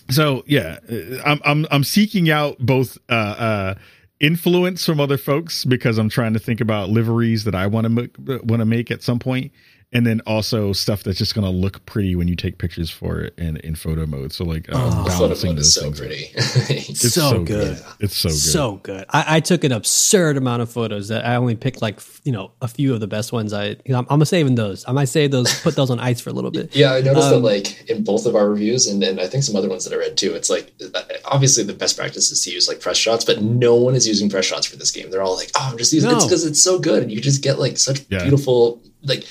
so 0.10 0.44
yeah, 0.46 0.80
I'm 1.26 1.40
I'm 1.46 1.66
I'm 1.72 1.84
seeking 1.86 2.30
out 2.30 2.58
both 2.60 2.98
uh 3.08 3.14
uh 3.14 3.76
influence 4.20 4.86
from 4.86 5.00
other 5.00 5.18
folks 5.18 5.64
because 5.64 5.98
I'm 5.98 6.10
trying 6.10 6.34
to 6.34 6.40
think 6.40 6.60
about 6.60 6.90
liveries 6.90 7.46
that 7.46 7.56
I 7.56 7.68
want 7.68 7.86
to 7.86 7.90
make 7.90 8.16
want 8.18 8.60
to 8.60 8.66
make 8.66 8.92
at 8.92 9.02
some 9.02 9.20
point 9.20 9.54
and 9.92 10.06
then 10.06 10.22
also 10.28 10.72
stuff 10.72 11.02
that's 11.02 11.18
just 11.18 11.34
going 11.34 11.46
to 11.46 11.52
look 11.52 11.84
pretty 11.88 12.16
when 12.16 12.28
you 12.28 12.36
take 12.36 12.60
pictures 12.60 12.92
for 12.92 13.22
it 13.22 13.34
in, 13.40 13.58
in 13.58 13.74
photo 13.74 14.06
mode. 14.06 14.32
So 14.32 14.44
like 14.46 14.72
um, 14.72 14.82
oh, 14.94 15.06
balancing 15.08 15.56
those 15.56 15.74
so 15.74 15.82
things. 15.82 16.00
pretty. 16.00 16.32
it's 16.36 17.00
so, 17.14 17.32
so 17.32 17.44
good. 17.44 17.78
good. 17.78 17.86
It's 18.00 18.16
so 18.16 18.30
good. 18.30 18.38
So 18.38 18.76
good. 18.84 19.06
I, 19.10 19.38
I, 19.38 19.40
took 19.40 19.64
an 19.64 19.72
absurd 19.72 20.38
amount 20.38 20.62
of 20.62 20.72
photos 20.72 21.08
that 21.08 21.26
I 21.26 21.38
only 21.38 21.56
picked 21.56 21.82
like 21.82 22.00
you 22.24 22.32
know 22.32 22.52
a 22.62 22.68
few 22.68 22.94
of 22.94 23.00
the 23.00 23.08
best 23.08 23.34
ones. 23.34 23.52
I 23.52 23.70
you 23.70 23.78
know, 23.88 24.00
I'm, 24.00 24.08
I'm 24.10 24.26
saving 24.26 24.56
those. 24.56 24.86
I 24.88 24.92
might 24.92 25.06
save 25.06 25.32
those, 25.32 25.60
put 25.62 25.76
those 25.76 25.90
on 25.90 26.00
ice 26.00 26.22
for 26.22 26.30
a 26.30 26.34
little 26.34 26.52
bit. 26.52 26.76
Yeah, 26.80 26.94
I 26.94 27.02
noticed 27.02 27.28
um, 27.28 27.34
that 27.34 27.40
like 27.40 27.90
in 27.90 28.06
both 28.06 28.26
of 28.26 28.36
our 28.36 28.48
reviews, 28.48 28.88
and, 28.88 29.04
and 29.04 29.20
I 29.20 29.28
think 29.28 29.44
some 29.44 29.56
other 29.56 29.68
ones 29.68 29.84
that 29.84 29.94
I 29.94 29.98
read 29.98 30.16
too. 30.16 30.34
It's 30.34 30.50
like 30.50 30.72
uh, 30.94 31.02
obviously 31.26 31.64
the 31.64 31.74
best 31.74 31.98
practice 31.98 32.32
is 32.32 32.42
to 32.44 32.52
use 32.52 32.70
like 32.70 32.80
press 32.80 32.96
shots, 32.96 33.26
but 33.26 33.42
no 33.42 33.76
one 33.76 33.96
is 33.96 34.08
using 34.08 34.30
press 34.30 34.46
shots 34.46 34.66
for 34.66 34.78
this 34.78 34.92
game. 34.92 35.12
They're 35.12 35.22
all 35.22 35.36
like, 35.36 35.52
oh, 35.56 35.68
I'm 35.72 35.78
just 35.78 35.92
using 35.92 36.10
no. 36.10 36.16
it's 36.16 36.26
because 36.26 36.46
it's 36.46 36.62
so 36.62 36.80
good, 36.80 37.04
and 37.04 37.12
you 37.12 37.20
just 37.20 37.44
get 37.44 37.60
like 37.60 37.78
such 37.78 38.06
yeah. 38.10 38.22
beautiful 38.22 38.82
like 39.04 39.26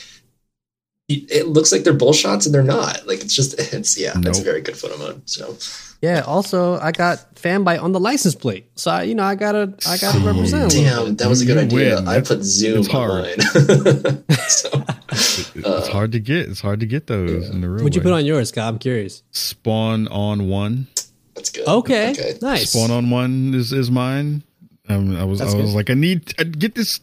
it 1.08 1.48
looks 1.48 1.72
like 1.72 1.84
they're 1.84 1.94
bull 1.94 2.12
shots 2.12 2.44
and 2.44 2.54
they're 2.54 2.62
not. 2.62 3.06
Like 3.06 3.20
it's 3.20 3.34
just 3.34 3.54
it's 3.72 3.98
yeah, 3.98 4.12
nope. 4.14 4.26
it's 4.26 4.40
a 4.40 4.44
very 4.44 4.60
good 4.60 4.76
photo 4.76 4.98
mode. 4.98 5.28
So 5.28 5.56
yeah. 6.02 6.20
Also, 6.20 6.78
I 6.78 6.92
got 6.92 7.34
fanbyte 7.34 7.82
on 7.82 7.92
the 7.92 8.00
license 8.00 8.34
plate, 8.34 8.70
so 8.74 8.90
I, 8.90 9.02
you 9.04 9.14
know 9.14 9.24
I 9.24 9.34
gotta 9.34 9.74
I 9.86 9.96
gotta 9.96 10.20
represent. 10.20 10.72
Damn, 10.72 11.16
that 11.16 11.28
was 11.28 11.40
a 11.40 11.46
good 11.46 11.58
idea. 11.58 11.96
Win. 11.96 12.08
I 12.08 12.20
put 12.20 12.42
zoom 12.42 12.80
it's 12.80 12.88
hard. 12.88 13.24
on 13.24 13.40
so, 14.48 14.70
uh, 14.72 15.78
it's 15.78 15.88
hard 15.88 16.12
to 16.12 16.20
get. 16.20 16.48
It's 16.48 16.60
hard 16.60 16.80
to 16.80 16.86
get 16.86 17.06
those 17.06 17.48
yeah. 17.48 17.54
in 17.54 17.62
the 17.62 17.68
room. 17.68 17.84
What'd 17.84 17.96
you 17.96 18.02
put 18.02 18.12
on 18.12 18.26
yours, 18.26 18.50
Scott? 18.50 18.74
I'm 18.74 18.78
curious. 18.78 19.22
Spawn 19.30 20.08
on 20.08 20.48
one. 20.48 20.88
That's 21.34 21.50
good. 21.50 21.66
Okay, 21.66 22.10
okay. 22.10 22.38
nice. 22.42 22.70
Spawn 22.72 22.90
on 22.90 23.08
one 23.08 23.54
is 23.54 23.72
is 23.72 23.90
mine. 23.90 24.42
Um, 24.90 25.16
I 25.16 25.24
was 25.24 25.38
That's 25.38 25.54
I 25.54 25.56
was 25.56 25.70
good. 25.70 25.76
like 25.76 25.90
I 25.90 25.94
need 25.94 26.34
I 26.38 26.44
get 26.44 26.74
this 26.74 27.00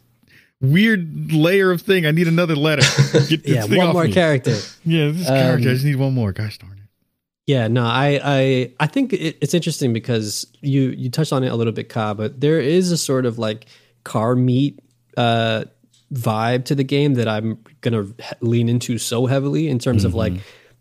weird 0.72 1.32
layer 1.32 1.72
of 1.72 1.82
thing. 1.82 2.06
I 2.06 2.12
need 2.12 2.28
another 2.28 2.56
letter. 2.56 2.84
Get 3.28 3.48
yeah, 3.48 3.66
one 3.66 3.94
more 3.94 4.06
me. 4.06 4.14
character. 4.14 4.58
Yeah, 4.88 5.10
this 5.10 5.28
um, 5.28 5.36
character. 5.36 5.70
I 5.70 5.74
just 5.74 5.86
need 5.86 5.96
one 5.96 6.14
more. 6.14 6.32
Gosh 6.32 6.60
darn 6.60 6.74
it. 6.74 6.90
Yeah, 7.48 7.68
no, 7.68 7.84
I 7.84 8.20
I 8.24 8.74
I 8.80 8.88
think 8.88 9.14
it, 9.14 9.38
it's 9.42 9.54
interesting 9.54 9.94
because 9.94 10.46
you 10.62 10.90
you 10.90 11.10
touched 11.10 11.34
on 11.34 11.44
it 11.44 11.52
a 11.52 11.56
little 11.56 11.74
bit, 11.74 11.90
Ka, 11.90 12.14
but 12.14 12.40
there 12.40 12.60
is 12.60 12.92
a 12.92 12.98
sort 12.98 13.26
of 13.26 13.40
like 13.40 13.66
car 14.04 14.36
meet 14.36 14.80
uh 15.18 15.66
vibe 16.14 16.66
to 16.66 16.76
the 16.76 16.84
game 16.84 17.16
that 17.16 17.28
I'm 17.28 17.64
gonna 17.82 18.06
lean 18.42 18.70
into 18.70 18.98
so 18.98 19.26
heavily 19.26 19.68
in 19.70 19.80
terms 19.80 20.02
mm-hmm. 20.02 20.08
of 20.08 20.16
like, 20.16 20.34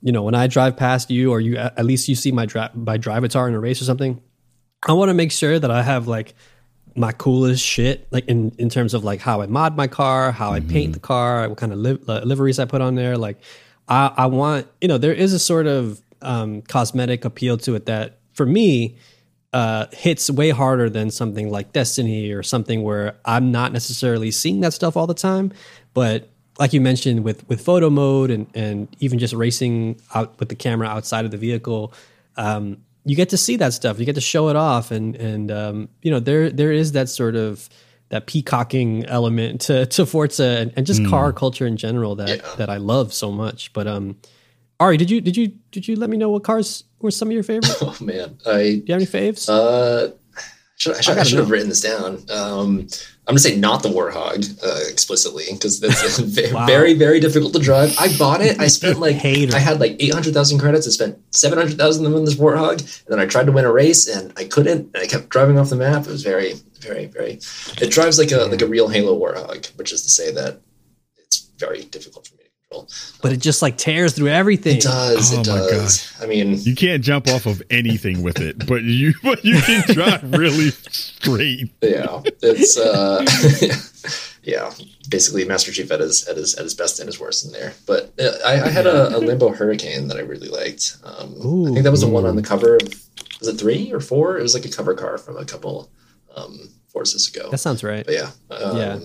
you 0.02 0.12
know, 0.12 0.22
when 0.22 0.34
I 0.34 0.46
drive 0.46 0.76
past 0.76 1.10
you 1.10 1.30
or 1.30 1.40
you 1.40 1.56
at 1.56 1.84
least 1.84 2.08
you 2.08 2.14
see 2.14 2.32
my 2.32 2.46
dri- 2.46 2.68
my 2.74 2.98
drivatar 2.98 3.48
in 3.48 3.54
a 3.54 3.60
race 3.60 3.80
or 3.80 3.84
something. 3.84 4.20
I 4.86 4.92
want 4.92 5.08
to 5.08 5.14
make 5.14 5.32
sure 5.32 5.58
that 5.58 5.70
I 5.70 5.82
have 5.82 6.08
like 6.08 6.34
my 6.96 7.12
coolest 7.12 7.64
shit, 7.64 8.06
like 8.10 8.26
in 8.26 8.52
in 8.58 8.68
terms 8.68 8.94
of 8.94 9.04
like 9.04 9.20
how 9.20 9.42
I 9.42 9.46
mod 9.46 9.76
my 9.76 9.86
car, 9.86 10.32
how 10.32 10.52
mm-hmm. 10.52 10.68
I 10.68 10.72
paint 10.72 10.92
the 10.94 11.00
car, 11.00 11.48
what 11.48 11.58
kind 11.58 11.72
of 11.72 11.78
li- 11.78 11.98
liveries 12.06 12.58
I 12.58 12.64
put 12.64 12.80
on 12.80 12.94
there. 12.94 13.16
Like, 13.16 13.38
I 13.88 14.12
I 14.16 14.26
want 14.26 14.66
you 14.80 14.88
know 14.88 14.98
there 14.98 15.12
is 15.12 15.32
a 15.32 15.38
sort 15.38 15.66
of 15.66 16.00
um, 16.22 16.62
cosmetic 16.62 17.24
appeal 17.24 17.58
to 17.58 17.74
it 17.74 17.86
that 17.86 18.18
for 18.32 18.46
me 18.46 18.96
uh, 19.52 19.86
hits 19.92 20.28
way 20.30 20.50
harder 20.50 20.90
than 20.90 21.10
something 21.10 21.50
like 21.50 21.72
Destiny 21.72 22.32
or 22.32 22.42
something 22.42 22.82
where 22.82 23.16
I'm 23.24 23.52
not 23.52 23.72
necessarily 23.72 24.32
seeing 24.32 24.60
that 24.60 24.72
stuff 24.72 24.96
all 24.96 25.06
the 25.06 25.14
time. 25.14 25.52
But 25.94 26.28
like 26.58 26.72
you 26.72 26.80
mentioned 26.80 27.24
with 27.24 27.48
with 27.48 27.60
photo 27.60 27.90
mode 27.90 28.30
and 28.30 28.46
and 28.54 28.88
even 29.00 29.18
just 29.18 29.34
racing 29.34 30.00
out 30.14 30.38
with 30.38 30.48
the 30.48 30.54
camera 30.54 30.88
outside 30.88 31.24
of 31.24 31.30
the 31.30 31.36
vehicle, 31.36 31.92
um, 32.36 32.78
you 33.04 33.16
get 33.16 33.30
to 33.30 33.36
see 33.36 33.56
that 33.56 33.72
stuff. 33.74 33.98
You 33.98 34.06
get 34.06 34.14
to 34.14 34.20
show 34.20 34.48
it 34.48 34.56
off, 34.56 34.90
and 34.90 35.14
and 35.16 35.50
um, 35.50 35.88
you 36.02 36.10
know 36.10 36.20
there 36.20 36.50
there 36.50 36.72
is 36.72 36.92
that 36.92 37.08
sort 37.08 37.36
of 37.36 37.68
that 38.08 38.26
peacocking 38.26 39.04
element 39.06 39.62
to 39.62 39.86
to 39.86 40.06
Forza 40.06 40.44
and, 40.44 40.72
and 40.76 40.86
just 40.86 41.02
mm. 41.02 41.10
car 41.10 41.32
culture 41.32 41.66
in 41.66 41.76
general 41.76 42.16
that 42.16 42.28
yeah. 42.28 42.54
that 42.56 42.70
I 42.70 42.78
love 42.78 43.12
so 43.12 43.30
much. 43.30 43.72
But 43.72 43.86
um, 43.86 44.16
Ari, 44.80 44.96
did 44.96 45.10
you 45.10 45.20
did 45.20 45.36
you 45.36 45.48
did 45.70 45.86
you 45.86 45.96
let 45.96 46.10
me 46.10 46.16
know 46.16 46.30
what 46.30 46.44
cars 46.44 46.84
were 47.00 47.10
some 47.10 47.28
of 47.28 47.32
your 47.32 47.42
favorites? 47.42 47.76
Oh 47.82 47.96
man, 48.00 48.38
I 48.46 48.58
do 48.58 48.84
you 48.86 48.94
have 48.94 49.02
any 49.02 49.06
faves? 49.06 49.48
Uh, 49.48 50.14
should, 50.76 50.96
I 50.96 51.00
should, 51.00 51.18
I 51.18 51.22
should 51.22 51.38
have 51.38 51.50
written 51.50 51.68
this 51.68 51.80
down. 51.80 52.18
Um, 52.30 52.88
I'm 53.26 53.32
gonna 53.32 53.38
say 53.38 53.56
not 53.56 53.82
the 53.82 53.88
Warthog 53.88 54.62
uh, 54.62 54.90
explicitly 54.90 55.44
because 55.50 55.80
that's 55.80 56.18
very, 56.18 56.52
wow. 56.52 56.66
very 56.66 56.94
very 56.94 57.20
difficult 57.20 57.52
to 57.54 57.58
drive. 57.58 57.94
I 57.98 58.14
bought 58.18 58.40
it. 58.40 58.60
I 58.60 58.66
spent 58.66 58.98
like 59.06 59.16
Hater. 59.16 59.56
I 59.56 59.60
had 59.60 59.80
like 59.80 59.96
800,000 59.98 60.58
credits. 60.58 60.86
I 60.86 60.90
spent 60.90 61.18
700,000 61.34 62.04
of 62.04 62.12
them 62.12 62.18
on 62.18 62.24
this 62.24 62.34
Warthog, 62.34 62.80
and 62.80 63.06
then 63.08 63.20
I 63.20 63.26
tried 63.26 63.46
to 63.46 63.52
win 63.52 63.64
a 63.64 63.72
race 63.72 64.08
and 64.08 64.32
I 64.36 64.44
couldn't. 64.44 64.90
And 64.94 65.02
I 65.02 65.06
kept 65.06 65.30
driving 65.30 65.58
off 65.58 65.70
the 65.70 65.76
map. 65.76 66.02
It 66.02 66.10
was 66.10 66.22
very 66.22 66.54
very 66.80 67.06
very. 67.06 67.40
It 67.80 67.90
drives 67.90 68.18
like 68.18 68.32
a 68.32 68.44
like 68.44 68.62
a 68.62 68.66
real 68.66 68.88
Halo 68.88 69.18
Warthog, 69.18 69.74
which 69.78 69.92
is 69.92 70.02
to 70.02 70.10
say 70.10 70.32
that 70.32 70.60
it's 71.16 71.50
very 71.58 71.84
difficult 71.84 72.26
for 72.26 72.34
me 72.36 72.43
but 73.22 73.32
it 73.32 73.38
just 73.38 73.62
like 73.62 73.76
tears 73.76 74.14
through 74.14 74.28
everything. 74.28 74.76
It 74.76 74.82
does. 74.82 75.34
Oh 75.34 75.40
it 75.40 75.44
does. 75.44 76.14
I 76.20 76.26
mean, 76.26 76.58
you 76.58 76.74
can't 76.74 77.02
jump 77.02 77.28
off 77.28 77.46
of 77.46 77.62
anything 77.70 78.22
with 78.22 78.40
it, 78.40 78.66
but 78.66 78.82
you 78.82 79.14
but 79.22 79.44
you 79.44 79.60
can 79.60 79.82
drive 79.94 80.32
really 80.32 80.70
straight. 80.70 81.70
Yeah, 81.82 82.22
it's 82.42 82.78
uh, 82.78 83.24
yeah, 84.42 84.72
basically 85.08 85.44
Master 85.44 85.72
Chief 85.72 85.90
at 85.90 86.00
his 86.00 86.26
at 86.26 86.36
his 86.36 86.54
at 86.54 86.64
his 86.64 86.74
best 86.74 87.00
and 87.00 87.06
his 87.06 87.18
worst 87.18 87.46
in 87.46 87.52
there. 87.52 87.74
But 87.86 88.12
uh, 88.20 88.30
I, 88.46 88.62
I, 88.62 88.68
had 88.68 88.86
a, 88.86 89.08
a, 89.08 89.20
Lambo 89.20 89.56
Huracán 89.56 90.08
that 90.08 90.16
I 90.16 90.20
really 90.20 90.48
liked. 90.48 90.96
Um, 91.04 91.34
Ooh, 91.44 91.66
I 91.66 91.72
think 91.72 91.84
that 91.84 91.90
was 91.90 92.02
the 92.02 92.08
one 92.08 92.26
on 92.26 92.36
the 92.36 92.42
cover. 92.42 92.76
Of, 92.76 93.04
was 93.40 93.48
it 93.48 93.58
three 93.58 93.92
or 93.92 94.00
four? 94.00 94.38
It 94.38 94.42
was 94.42 94.54
like 94.54 94.64
a 94.64 94.70
cover 94.70 94.94
car 94.94 95.18
from 95.18 95.36
a 95.36 95.44
couple 95.44 95.90
um, 96.36 96.70
Forzas 96.94 97.34
ago. 97.34 97.50
That 97.50 97.58
sounds 97.58 97.82
right. 97.82 98.04
But 98.04 98.14
yeah, 98.14 98.30
um, 98.50 98.76
yeah, 98.76 98.98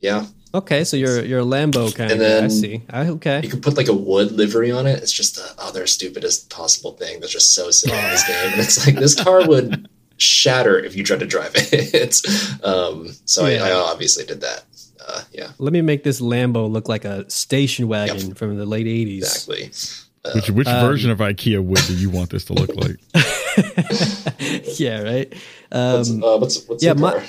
yeah. 0.00 0.26
Okay, 0.56 0.84
so 0.84 0.96
you're 0.96 1.22
you're 1.22 1.40
a 1.40 1.44
Lambo 1.44 1.94
kind 1.94 2.10
and 2.10 2.22
of. 2.22 2.26
Then 2.26 2.44
I 2.44 2.48
see. 2.48 2.82
I, 2.88 3.08
okay. 3.08 3.42
You 3.42 3.50
can 3.50 3.60
put 3.60 3.76
like 3.76 3.88
a 3.88 3.92
wood 3.92 4.32
livery 4.32 4.72
on 4.72 4.86
it. 4.86 5.02
It's 5.02 5.12
just 5.12 5.36
the 5.36 5.62
other 5.62 5.86
stupidest 5.86 6.48
possible 6.48 6.92
thing 6.92 7.20
that's 7.20 7.32
just 7.32 7.54
so 7.54 7.70
silly 7.70 7.98
in 7.98 8.04
this 8.04 8.26
game. 8.26 8.52
And 8.52 8.60
it's 8.60 8.86
like 8.86 8.96
this 8.96 9.14
car 9.14 9.46
would 9.46 9.86
shatter 10.16 10.78
if 10.78 10.96
you 10.96 11.04
tried 11.04 11.20
to 11.20 11.26
drive 11.26 11.52
it. 11.56 12.24
um, 12.64 13.10
so 13.26 13.46
yeah. 13.46 13.64
I, 13.64 13.68
I, 13.68 13.72
obviously 13.72 14.24
did 14.24 14.40
that. 14.40 14.64
Uh, 15.06 15.22
yeah. 15.30 15.50
Let 15.58 15.74
me 15.74 15.82
make 15.82 16.04
this 16.04 16.22
Lambo 16.22 16.70
look 16.70 16.88
like 16.88 17.04
a 17.04 17.28
station 17.28 17.86
wagon 17.86 18.28
yep. 18.28 18.38
from 18.38 18.56
the 18.56 18.64
late 18.64 18.86
'80s. 18.86 19.18
Exactly. 19.18 19.70
Uh, 20.24 20.32
which 20.36 20.50
which 20.50 20.68
um, 20.68 20.86
version 20.86 21.10
of 21.10 21.18
IKEA 21.18 21.62
wood 21.62 21.82
do 21.86 21.94
you 21.94 22.08
want 22.08 22.30
this 22.30 22.46
to 22.46 22.54
look 22.54 22.74
like? 22.76 22.96
yeah, 24.78 25.02
right. 25.02 25.34
Um, 25.70 25.98
what's, 25.98 26.10
uh, 26.10 26.38
what's, 26.38 26.66
what's 26.66 26.82
yeah, 26.82 26.94
my, 26.94 27.22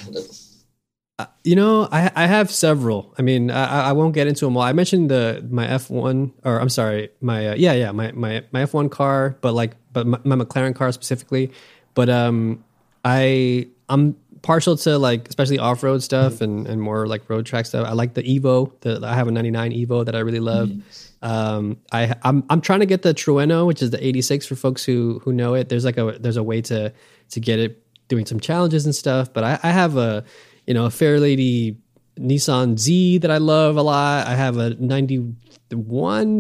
uh, 1.20 1.26
you 1.44 1.56
know, 1.56 1.88
I 1.92 2.12
I 2.16 2.28
have 2.28 2.52
several. 2.52 3.14
I 3.18 3.24
mean, 3.24 3.50
I, 3.50 3.90
I 3.90 3.92
won't 3.94 4.14
get 4.14 4.28
into 4.28 4.46
them 4.46 4.56
all. 4.56 4.64
I 4.64 4.74
mentioned 4.74 5.10
the 5.10 5.46
my 5.50 5.68
F 5.68 5.90
one, 5.90 6.32
or 6.44 6.60
I'm 6.60 6.70
sorry, 6.70 7.10
my 7.22 7.50
uh, 7.50 7.56
yeah 7.56 7.74
yeah 7.74 7.92
my 7.92 8.12
my 8.12 8.44
my 8.52 8.62
F 8.62 8.74
one 8.74 8.88
car, 8.88 9.36
but 9.42 9.54
like 9.54 9.76
but 9.94 10.06
my, 10.06 10.20
my, 10.24 10.36
McLaren 10.36 10.76
car 10.76 10.92
specifically. 10.92 11.52
But 11.96 12.10
um, 12.10 12.64
I 13.04 13.68
I'm 13.90 14.16
partial 14.44 14.78
to 14.78 15.00
like 15.00 15.28
especially 15.28 15.58
off 15.58 15.82
road 15.82 16.04
stuff 16.04 16.34
mm-hmm. 16.34 16.44
and 16.44 16.68
and 16.68 16.82
more 16.82 17.08
like 17.08 17.28
road 17.30 17.48
track 17.48 17.66
stuff. 17.66 17.88
I 17.88 17.94
like 17.94 18.14
the 18.14 18.22
Evo. 18.22 18.72
The 18.82 19.02
I 19.04 19.16
have 19.16 19.28
a 19.28 19.32
'99 19.32 19.72
Evo 19.72 20.06
that 20.06 20.16
I 20.16 20.20
really 20.20 20.40
love. 20.40 20.72
Um, 21.24 21.78
I 21.92 22.14
I'm 22.22 22.44
I'm 22.52 22.62
trying 22.62 22.82
to 22.82 22.86
get 22.86 23.02
the 23.02 23.16
Trueno, 23.16 23.66
which 23.66 23.82
is 23.82 23.90
the 23.90 24.06
'86 24.06 24.46
for 24.46 24.56
folks 24.56 24.84
who 24.86 25.20
who 25.24 25.34
know 25.34 25.56
it. 25.56 25.70
There's 25.70 25.84
like 25.84 25.98
a 25.98 26.18
there's 26.20 26.38
a 26.38 26.44
way 26.44 26.62
to 26.62 26.94
to 27.30 27.40
get 27.40 27.58
it 27.58 27.84
doing 28.08 28.26
some 28.26 28.40
challenges 28.40 28.86
and 28.86 28.94
stuff. 28.94 29.34
But 29.34 29.44
I, 29.44 29.60
I 29.64 29.72
have 29.72 29.98
a 29.98 30.24
you 30.68 30.74
know, 30.74 30.86
a 30.86 30.90
Fairlady 30.90 31.78
Nissan 32.18 32.78
Z 32.78 33.20
that 33.20 33.32
I 33.32 33.38
love 33.38 33.78
a 33.78 33.82
lot. 33.82 34.28
I 34.28 34.36
have 34.36 34.58
a 34.58 34.72
91 34.72 35.36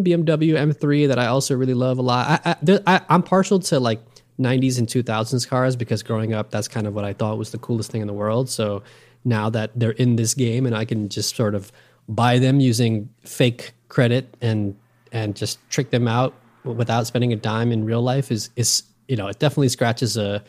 BMW 0.03 0.53
M3 0.53 1.07
that 1.07 1.17
I 1.17 1.27
also 1.27 1.55
really 1.55 1.73
love 1.73 1.97
a 1.97 2.01
lot. 2.01 2.41
I, 2.45 2.55
I, 2.85 3.01
I'm 3.09 3.23
partial 3.23 3.59
to 3.59 3.79
like 3.79 3.99
90s 4.39 4.77
and 4.77 4.87
2000s 4.87 5.47
cars 5.47 5.75
because 5.75 6.03
growing 6.03 6.33
up, 6.33 6.51
that's 6.51 6.67
kind 6.67 6.87
of 6.87 6.93
what 6.93 7.05
I 7.05 7.13
thought 7.13 7.37
was 7.37 7.51
the 7.51 7.57
coolest 7.57 7.91
thing 7.91 8.01
in 8.01 8.07
the 8.07 8.13
world. 8.13 8.49
So 8.49 8.83
now 9.23 9.49
that 9.49 9.71
they're 9.75 9.91
in 9.91 10.15
this 10.15 10.33
game 10.33 10.65
and 10.65 10.75
I 10.75 10.85
can 10.85 11.09
just 11.09 11.35
sort 11.35 11.55
of 11.55 11.71
buy 12.07 12.39
them 12.39 12.59
using 12.59 13.09
fake 13.23 13.73
credit 13.89 14.35
and 14.41 14.75
and 15.11 15.35
just 15.35 15.57
trick 15.69 15.89
them 15.91 16.07
out 16.07 16.33
without 16.63 17.07
spending 17.07 17.31
a 17.33 17.35
dime 17.35 17.71
in 17.71 17.85
real 17.85 18.01
life 18.01 18.31
is 18.31 18.49
is 18.55 18.83
you 19.07 19.15
know 19.15 19.27
it 19.27 19.39
definitely 19.39 19.69
scratches 19.69 20.17
a 20.17 20.43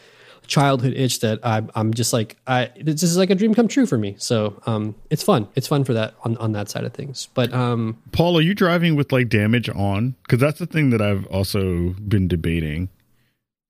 childhood 0.48 0.94
itch 0.96 1.20
that 1.20 1.38
I'm, 1.44 1.70
I'm 1.74 1.94
just 1.94 2.12
like 2.12 2.36
I 2.46 2.70
this 2.80 3.02
is 3.02 3.16
like 3.16 3.30
a 3.30 3.34
dream 3.34 3.54
come 3.54 3.68
true 3.68 3.86
for 3.86 3.98
me. 3.98 4.16
So 4.18 4.60
um, 4.66 4.96
it's 5.10 5.22
fun. 5.22 5.46
It's 5.54 5.68
fun 5.68 5.84
for 5.84 5.92
that 5.92 6.14
on, 6.24 6.36
on 6.38 6.52
that 6.52 6.68
side 6.68 6.84
of 6.84 6.92
things. 6.92 7.28
But 7.34 7.52
um, 7.52 8.02
Paul, 8.10 8.36
are 8.38 8.42
you 8.42 8.54
driving 8.54 8.96
with 8.96 9.12
like 9.12 9.28
damage 9.28 9.68
on? 9.68 10.16
Because 10.22 10.40
that's 10.40 10.58
the 10.58 10.66
thing 10.66 10.90
that 10.90 11.00
I've 11.00 11.26
also 11.26 11.90
been 12.08 12.26
debating. 12.26 12.88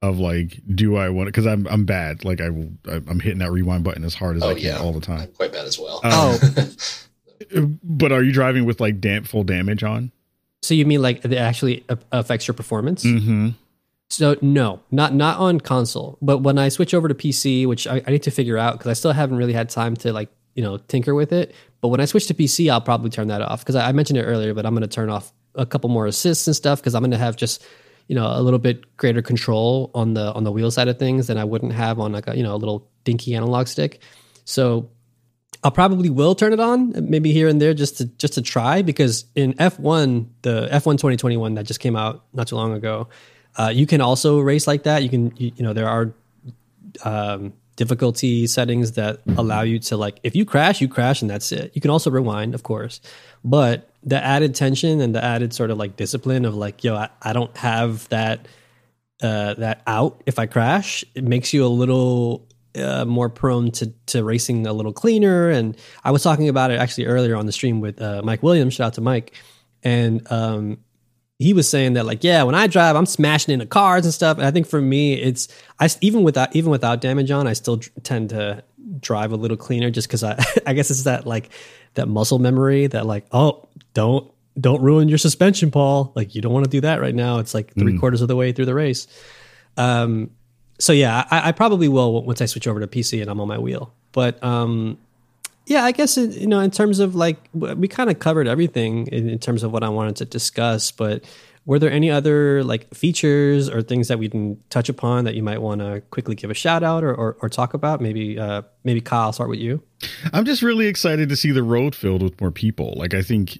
Of 0.00 0.20
like, 0.20 0.60
do 0.72 0.94
I 0.94 1.08
want 1.08 1.26
it? 1.26 1.32
Because 1.32 1.48
I'm 1.48 1.66
I'm 1.66 1.84
bad. 1.84 2.24
Like 2.24 2.40
I 2.40 2.50
will, 2.50 2.70
I'm 2.86 3.18
hitting 3.18 3.40
that 3.40 3.50
rewind 3.50 3.82
button 3.82 4.04
as 4.04 4.14
hard 4.14 4.36
as 4.36 4.44
oh, 4.44 4.50
I 4.50 4.54
can 4.54 4.62
yeah. 4.62 4.78
all 4.78 4.92
the 4.92 5.00
time. 5.00 5.22
I'm 5.22 5.32
quite 5.32 5.52
bad 5.52 5.66
as 5.66 5.76
well. 5.76 6.00
Um, 6.04 6.12
oh, 6.14 7.68
but 7.82 8.12
are 8.12 8.22
you 8.22 8.30
driving 8.30 8.64
with 8.64 8.80
like 8.80 9.00
damp 9.00 9.26
full 9.26 9.42
damage 9.42 9.82
on? 9.82 10.12
So 10.62 10.74
you 10.74 10.86
mean 10.86 11.02
like 11.02 11.24
it 11.24 11.32
actually 11.34 11.84
affects 12.12 12.46
your 12.46 12.54
performance? 12.54 13.02
Mm-hmm. 13.02 13.48
So 14.10 14.36
no, 14.40 14.80
not 14.90 15.14
not 15.14 15.38
on 15.38 15.60
console. 15.60 16.18
But 16.22 16.38
when 16.38 16.58
I 16.58 16.70
switch 16.70 16.94
over 16.94 17.08
to 17.08 17.14
PC, 17.14 17.66
which 17.66 17.86
I, 17.86 18.02
I 18.06 18.10
need 18.10 18.22
to 18.22 18.30
figure 18.30 18.56
out 18.56 18.74
because 18.74 18.88
I 18.90 18.94
still 18.94 19.12
haven't 19.12 19.36
really 19.36 19.52
had 19.52 19.68
time 19.68 19.96
to 19.96 20.12
like 20.12 20.30
you 20.54 20.62
know 20.62 20.78
tinker 20.78 21.14
with 21.14 21.32
it. 21.32 21.54
But 21.80 21.88
when 21.88 22.00
I 22.00 22.06
switch 22.06 22.26
to 22.28 22.34
PC, 22.34 22.70
I'll 22.70 22.80
probably 22.80 23.10
turn 23.10 23.28
that 23.28 23.42
off 23.42 23.60
because 23.60 23.76
I, 23.76 23.88
I, 23.88 23.92
mentioned 23.92 24.18
it 24.18 24.24
earlier. 24.24 24.54
But 24.54 24.64
I'm 24.64 24.72
going 24.72 24.82
to 24.82 24.88
turn 24.88 25.10
off 25.10 25.32
a 25.54 25.66
couple 25.66 25.90
more 25.90 26.06
assists 26.06 26.46
and 26.46 26.56
stuff 26.56 26.80
because 26.80 26.94
I'm 26.94 27.02
going 27.02 27.10
to 27.10 27.18
have 27.18 27.36
just 27.36 27.64
you 28.08 28.14
know 28.14 28.26
a 28.26 28.40
little 28.40 28.58
bit 28.58 28.96
greater 28.96 29.20
control 29.20 29.90
on 29.94 30.14
the 30.14 30.32
on 30.32 30.44
the 30.44 30.52
wheel 30.52 30.70
side 30.70 30.88
of 30.88 30.98
things 30.98 31.26
than 31.26 31.36
I 31.36 31.44
wouldn't 31.44 31.72
have 31.72 32.00
on 32.00 32.12
like 32.12 32.28
a 32.28 32.36
you 32.36 32.42
know 32.42 32.54
a 32.54 32.56
little 32.56 32.88
dinky 33.04 33.34
analog 33.34 33.66
stick. 33.66 34.00
So 34.46 34.90
I'll 35.62 35.70
probably 35.70 36.08
will 36.08 36.34
turn 36.34 36.54
it 36.54 36.60
on 36.60 37.10
maybe 37.10 37.32
here 37.32 37.46
and 37.46 37.60
there 37.60 37.74
just 37.74 37.98
to 37.98 38.06
just 38.06 38.34
to 38.34 38.42
try 38.42 38.80
because 38.80 39.26
in 39.34 39.52
F1 39.54 40.28
the 40.42 40.68
F1 40.72 40.92
2021 40.92 41.54
that 41.54 41.66
just 41.66 41.80
came 41.80 41.94
out 41.94 42.24
not 42.32 42.48
too 42.48 42.56
long 42.56 42.72
ago 42.72 43.08
uh, 43.56 43.72
you 43.74 43.86
can 43.86 44.00
also 44.00 44.40
race 44.40 44.66
like 44.66 44.84
that. 44.84 45.02
You 45.02 45.08
can, 45.08 45.32
you, 45.36 45.52
you 45.56 45.62
know, 45.62 45.72
there 45.72 45.88
are 45.88 46.12
um, 47.04 47.52
difficulty 47.76 48.46
settings 48.46 48.92
that 48.92 49.20
allow 49.36 49.62
you 49.62 49.78
to 49.78 49.96
like, 49.96 50.18
if 50.22 50.34
you 50.34 50.44
crash, 50.44 50.80
you 50.80 50.88
crash 50.88 51.22
and 51.22 51.30
that's 51.30 51.52
it. 51.52 51.70
You 51.74 51.80
can 51.80 51.90
also 51.90 52.10
rewind, 52.10 52.54
of 52.54 52.62
course, 52.64 53.00
but 53.44 53.90
the 54.02 54.22
added 54.22 54.54
tension 54.54 55.00
and 55.00 55.14
the 55.14 55.22
added 55.22 55.52
sort 55.52 55.70
of 55.70 55.78
like 55.78 55.96
discipline 55.96 56.44
of 56.44 56.54
like, 56.54 56.82
yo, 56.84 56.96
I, 56.96 57.08
I 57.22 57.32
don't 57.32 57.56
have 57.56 58.08
that 58.08 58.46
uh, 59.22 59.54
that 59.54 59.82
out 59.86 60.22
if 60.26 60.38
I 60.38 60.46
crash. 60.46 61.04
It 61.14 61.24
makes 61.24 61.52
you 61.52 61.64
a 61.64 61.68
little 61.68 62.46
uh, 62.76 63.04
more 63.04 63.28
prone 63.28 63.70
to 63.72 63.92
to 64.06 64.22
racing 64.22 64.66
a 64.66 64.72
little 64.72 64.92
cleaner. 64.92 65.50
And 65.50 65.76
I 66.04 66.10
was 66.10 66.22
talking 66.22 66.48
about 66.48 66.70
it 66.70 66.78
actually 66.80 67.06
earlier 67.06 67.36
on 67.36 67.46
the 67.46 67.52
stream 67.52 67.80
with 67.80 68.00
uh, 68.00 68.22
Mike 68.24 68.42
Williams. 68.42 68.74
Shout 68.74 68.88
out 68.88 68.94
to 68.94 69.00
Mike. 69.00 69.34
And 69.82 70.26
um, 70.30 70.78
he 71.38 71.52
was 71.52 71.68
saying 71.68 71.94
that 71.94 72.04
like 72.04 72.24
yeah 72.24 72.42
when 72.42 72.54
i 72.54 72.66
drive 72.66 72.96
i'm 72.96 73.06
smashing 73.06 73.52
into 73.52 73.66
cars 73.66 74.04
and 74.04 74.12
stuff. 74.12 74.38
And 74.38 74.46
i 74.46 74.50
think 74.50 74.66
for 74.66 74.80
me 74.80 75.14
it's 75.14 75.48
i 75.78 75.88
even 76.00 76.22
without 76.22 76.54
even 76.54 76.70
without 76.70 77.00
damage 77.00 77.30
on 77.30 77.46
i 77.46 77.52
still 77.52 77.78
tend 78.02 78.30
to 78.30 78.62
drive 79.00 79.32
a 79.32 79.36
little 79.36 79.56
cleaner 79.56 79.90
just 79.90 80.08
because 80.08 80.24
i 80.24 80.42
i 80.66 80.72
guess 80.72 80.90
it's 80.90 81.04
that 81.04 81.26
like 81.26 81.50
that 81.94 82.08
muscle 82.08 82.38
memory 82.38 82.86
that 82.86 83.06
like 83.06 83.26
oh 83.32 83.68
don't 83.94 84.30
don't 84.60 84.82
ruin 84.82 85.08
your 85.08 85.18
suspension 85.18 85.70
paul. 85.70 86.12
Like 86.14 86.34
you 86.34 86.40
don't 86.40 86.52
want 86.52 86.64
to 86.64 86.70
do 86.70 86.80
that 86.80 87.00
right 87.00 87.14
now. 87.14 87.38
It's 87.38 87.54
like 87.54 87.72
three 87.74 87.92
mm. 87.92 88.00
quarters 88.00 88.22
of 88.22 88.28
the 88.28 88.36
way 88.36 88.52
through 88.52 88.66
the 88.66 88.74
race. 88.74 89.06
Um 89.76 90.30
so 90.80 90.92
yeah 90.92 91.26
I, 91.30 91.48
I 91.48 91.52
probably 91.52 91.88
will 91.88 92.24
once 92.24 92.40
i 92.40 92.46
switch 92.46 92.68
over 92.68 92.78
to 92.78 92.86
pc 92.86 93.20
and 93.20 93.30
i'm 93.30 93.40
on 93.40 93.48
my 93.48 93.58
wheel. 93.58 93.92
But 94.12 94.42
um 94.42 94.98
yeah, 95.68 95.84
I 95.84 95.92
guess 95.92 96.16
you 96.16 96.46
know, 96.46 96.60
in 96.60 96.70
terms 96.70 96.98
of 96.98 97.14
like 97.14 97.36
we 97.52 97.88
kind 97.88 98.08
of 98.08 98.18
covered 98.18 98.48
everything 98.48 99.06
in, 99.08 99.28
in, 99.28 99.38
terms 99.38 99.62
of 99.62 99.70
what 99.70 99.84
I 99.84 99.90
wanted 99.90 100.16
to 100.16 100.24
discuss. 100.24 100.90
But 100.90 101.24
were 101.66 101.78
there 101.78 101.90
any 101.90 102.10
other 102.10 102.64
like 102.64 102.92
features 102.94 103.68
or 103.68 103.82
things 103.82 104.08
that 104.08 104.18
we 104.18 104.28
didn't 104.28 104.70
touch 104.70 104.88
upon 104.88 105.24
that 105.24 105.34
you 105.34 105.42
might 105.42 105.60
want 105.60 105.82
to 105.82 106.00
quickly 106.10 106.34
give 106.34 106.50
a 106.50 106.54
shout 106.54 106.82
out 106.82 107.04
or, 107.04 107.14
or, 107.14 107.36
or 107.42 107.50
talk 107.50 107.74
about? 107.74 108.00
Maybe 108.00 108.38
uh, 108.38 108.62
maybe 108.82 109.02
Kyle, 109.02 109.24
I'll 109.24 109.32
start 109.34 109.50
with 109.50 109.58
you. 109.58 109.82
I'm 110.32 110.46
just 110.46 110.62
really 110.62 110.86
excited 110.86 111.28
to 111.28 111.36
see 111.36 111.50
the 111.50 111.62
road 111.62 111.94
filled 111.94 112.22
with 112.22 112.40
more 112.40 112.50
people. 112.50 112.94
Like 112.96 113.12
I 113.12 113.20
think 113.20 113.58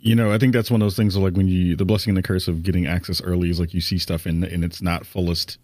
you 0.00 0.16
know, 0.16 0.32
I 0.32 0.38
think 0.38 0.54
that's 0.54 0.72
one 0.72 0.82
of 0.82 0.86
those 0.86 0.96
things 0.96 1.16
like 1.16 1.34
when 1.34 1.46
you 1.46 1.76
the 1.76 1.84
blessing 1.84 2.10
and 2.10 2.16
the 2.16 2.22
curse 2.22 2.48
of 2.48 2.64
getting 2.64 2.84
access 2.84 3.22
early 3.22 3.48
is 3.48 3.60
like 3.60 3.72
you 3.72 3.80
see 3.80 3.98
stuff 3.98 4.26
in 4.26 4.42
in 4.42 4.64
its 4.64 4.82
not 4.82 5.06
fullest 5.06 5.58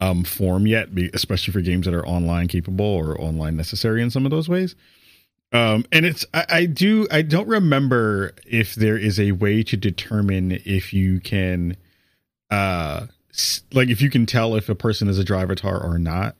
um, 0.00 0.24
form 0.24 0.66
yet, 0.66 0.88
especially 1.14 1.52
for 1.52 1.60
games 1.60 1.84
that 1.84 1.94
are 1.94 2.04
online 2.04 2.48
capable 2.48 2.84
or 2.84 3.20
online 3.20 3.56
necessary 3.56 4.02
in 4.02 4.10
some 4.10 4.24
of 4.24 4.32
those 4.32 4.48
ways. 4.48 4.74
Um, 5.52 5.84
and 5.90 6.06
it's 6.06 6.24
I, 6.32 6.46
I, 6.48 6.66
do 6.66 7.08
I 7.10 7.22
don't 7.22 7.48
remember 7.48 8.34
if 8.46 8.74
there 8.74 8.96
is 8.96 9.18
a 9.18 9.32
way 9.32 9.62
to 9.64 9.76
determine 9.76 10.52
if 10.64 10.92
you 10.92 11.18
can 11.18 11.76
uh 12.50 13.06
like 13.72 13.88
if 13.88 14.00
you 14.00 14.10
can 14.10 14.26
tell 14.26 14.54
if 14.54 14.68
a 14.68 14.74
person 14.74 15.08
is 15.08 15.18
a 15.18 15.24
drivatar 15.24 15.82
or 15.82 15.98
not. 15.98 16.36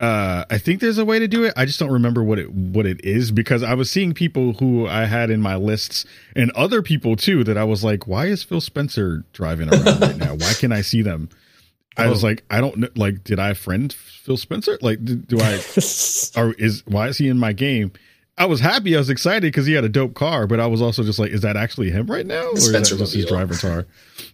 Uh, 0.00 0.46
I 0.48 0.56
think 0.56 0.80
there's 0.80 0.96
a 0.96 1.04
way 1.04 1.18
to 1.18 1.28
do 1.28 1.44
it. 1.44 1.52
I 1.58 1.66
just 1.66 1.78
don't 1.78 1.90
remember 1.90 2.24
what 2.24 2.38
it 2.38 2.50
what 2.50 2.86
it 2.86 3.04
is 3.04 3.30
because 3.30 3.62
I 3.62 3.74
was 3.74 3.90
seeing 3.90 4.14
people 4.14 4.54
who 4.54 4.88
I 4.88 5.04
had 5.04 5.30
in 5.30 5.42
my 5.42 5.56
lists 5.56 6.06
and 6.34 6.50
other 6.52 6.80
people 6.80 7.16
too 7.16 7.44
that 7.44 7.58
I 7.58 7.64
was 7.64 7.84
like, 7.84 8.06
why 8.06 8.26
is 8.26 8.42
Phil 8.42 8.62
Spencer 8.62 9.24
driving 9.34 9.68
around 9.68 10.00
right 10.00 10.16
now? 10.16 10.34
Why 10.34 10.54
can 10.54 10.72
I 10.72 10.80
see 10.80 11.02
them? 11.02 11.28
I 11.96 12.08
was 12.08 12.22
oh. 12.22 12.28
like, 12.28 12.44
I 12.50 12.60
don't 12.60 12.76
know. 12.76 12.88
Like, 12.94 13.24
did 13.24 13.38
I 13.38 13.54
friend 13.54 13.92
Phil 13.92 14.36
Spencer? 14.36 14.78
Like, 14.80 15.04
do, 15.04 15.16
do 15.16 15.38
I? 15.40 15.54
or 16.36 16.52
is 16.54 16.82
why 16.86 17.08
is 17.08 17.18
he 17.18 17.28
in 17.28 17.38
my 17.38 17.52
game? 17.52 17.92
I 18.38 18.46
was 18.46 18.60
happy. 18.60 18.94
I 18.94 18.98
was 18.98 19.10
excited 19.10 19.42
because 19.42 19.66
he 19.66 19.74
had 19.74 19.84
a 19.84 19.88
dope 19.88 20.14
car, 20.14 20.46
but 20.46 20.60
I 20.60 20.66
was 20.66 20.80
also 20.80 21.02
just 21.02 21.18
like, 21.18 21.30
is 21.30 21.42
that 21.42 21.58
actually 21.58 21.90
him 21.90 22.06
right 22.06 22.24
now, 22.24 22.48
or 22.48 22.56
Spencer 22.56 22.94
is 22.94 22.98
that 22.98 23.04
just 23.04 23.14
his 23.14 23.26
drivatar? 23.26 23.84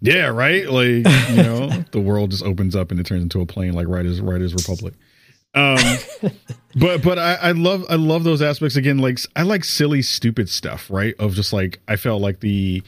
yeah, 0.00 0.26
right. 0.26 0.70
Like, 0.70 1.04
you 1.30 1.42
know, 1.42 1.68
the 1.90 2.00
world 2.00 2.30
just 2.30 2.44
opens 2.44 2.76
up 2.76 2.92
and 2.92 3.00
it 3.00 3.06
turns 3.06 3.24
into 3.24 3.40
a 3.40 3.46
plane, 3.46 3.72
like 3.72 3.88
Riders 3.88 4.20
Riders 4.20 4.54
Republic. 4.54 4.94
Um, 5.54 5.78
but 6.76 7.02
but 7.02 7.18
I, 7.18 7.34
I 7.34 7.50
love 7.52 7.84
I 7.88 7.96
love 7.96 8.22
those 8.22 8.42
aspects 8.42 8.76
again. 8.76 8.98
Like 8.98 9.18
I 9.34 9.42
like 9.42 9.64
silly, 9.64 10.02
stupid 10.02 10.48
stuff, 10.50 10.88
right? 10.90 11.14
Of 11.18 11.34
just 11.34 11.52
like 11.52 11.80
I 11.88 11.96
felt 11.96 12.20
like 12.20 12.40
the 12.40 12.82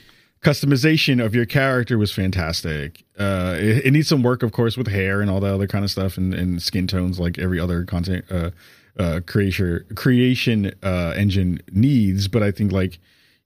customization 0.49 1.23
of 1.23 1.35
your 1.35 1.45
character 1.45 1.99
was 1.99 2.11
fantastic. 2.11 3.05
Uh, 3.19 3.55
it, 3.59 3.87
it, 3.87 3.91
needs 3.91 4.09
some 4.09 4.23
work, 4.23 4.43
of 4.43 4.51
course, 4.51 4.79
with 4.79 4.87
hair 4.87 5.21
and 5.21 5.31
all 5.31 5.41
that 5.41 5.53
other 5.53 5.67
kind 5.67 5.85
of 5.85 5.91
stuff 5.91 6.17
and, 6.17 6.33
and 6.33 6.63
skin 6.63 6.87
tones, 6.87 7.21
like 7.21 7.39
every 7.39 7.61
other 7.61 7.85
content 7.85 8.25
uh, 8.31 8.51
uh, 8.99 9.21
creation 9.27 9.85
creation 9.95 10.73
uh, 10.83 11.13
engine 11.17 11.61
needs. 11.71 12.29
But 12.29 12.43
I 12.43 12.51
think 12.51 12.73
like 12.73 12.99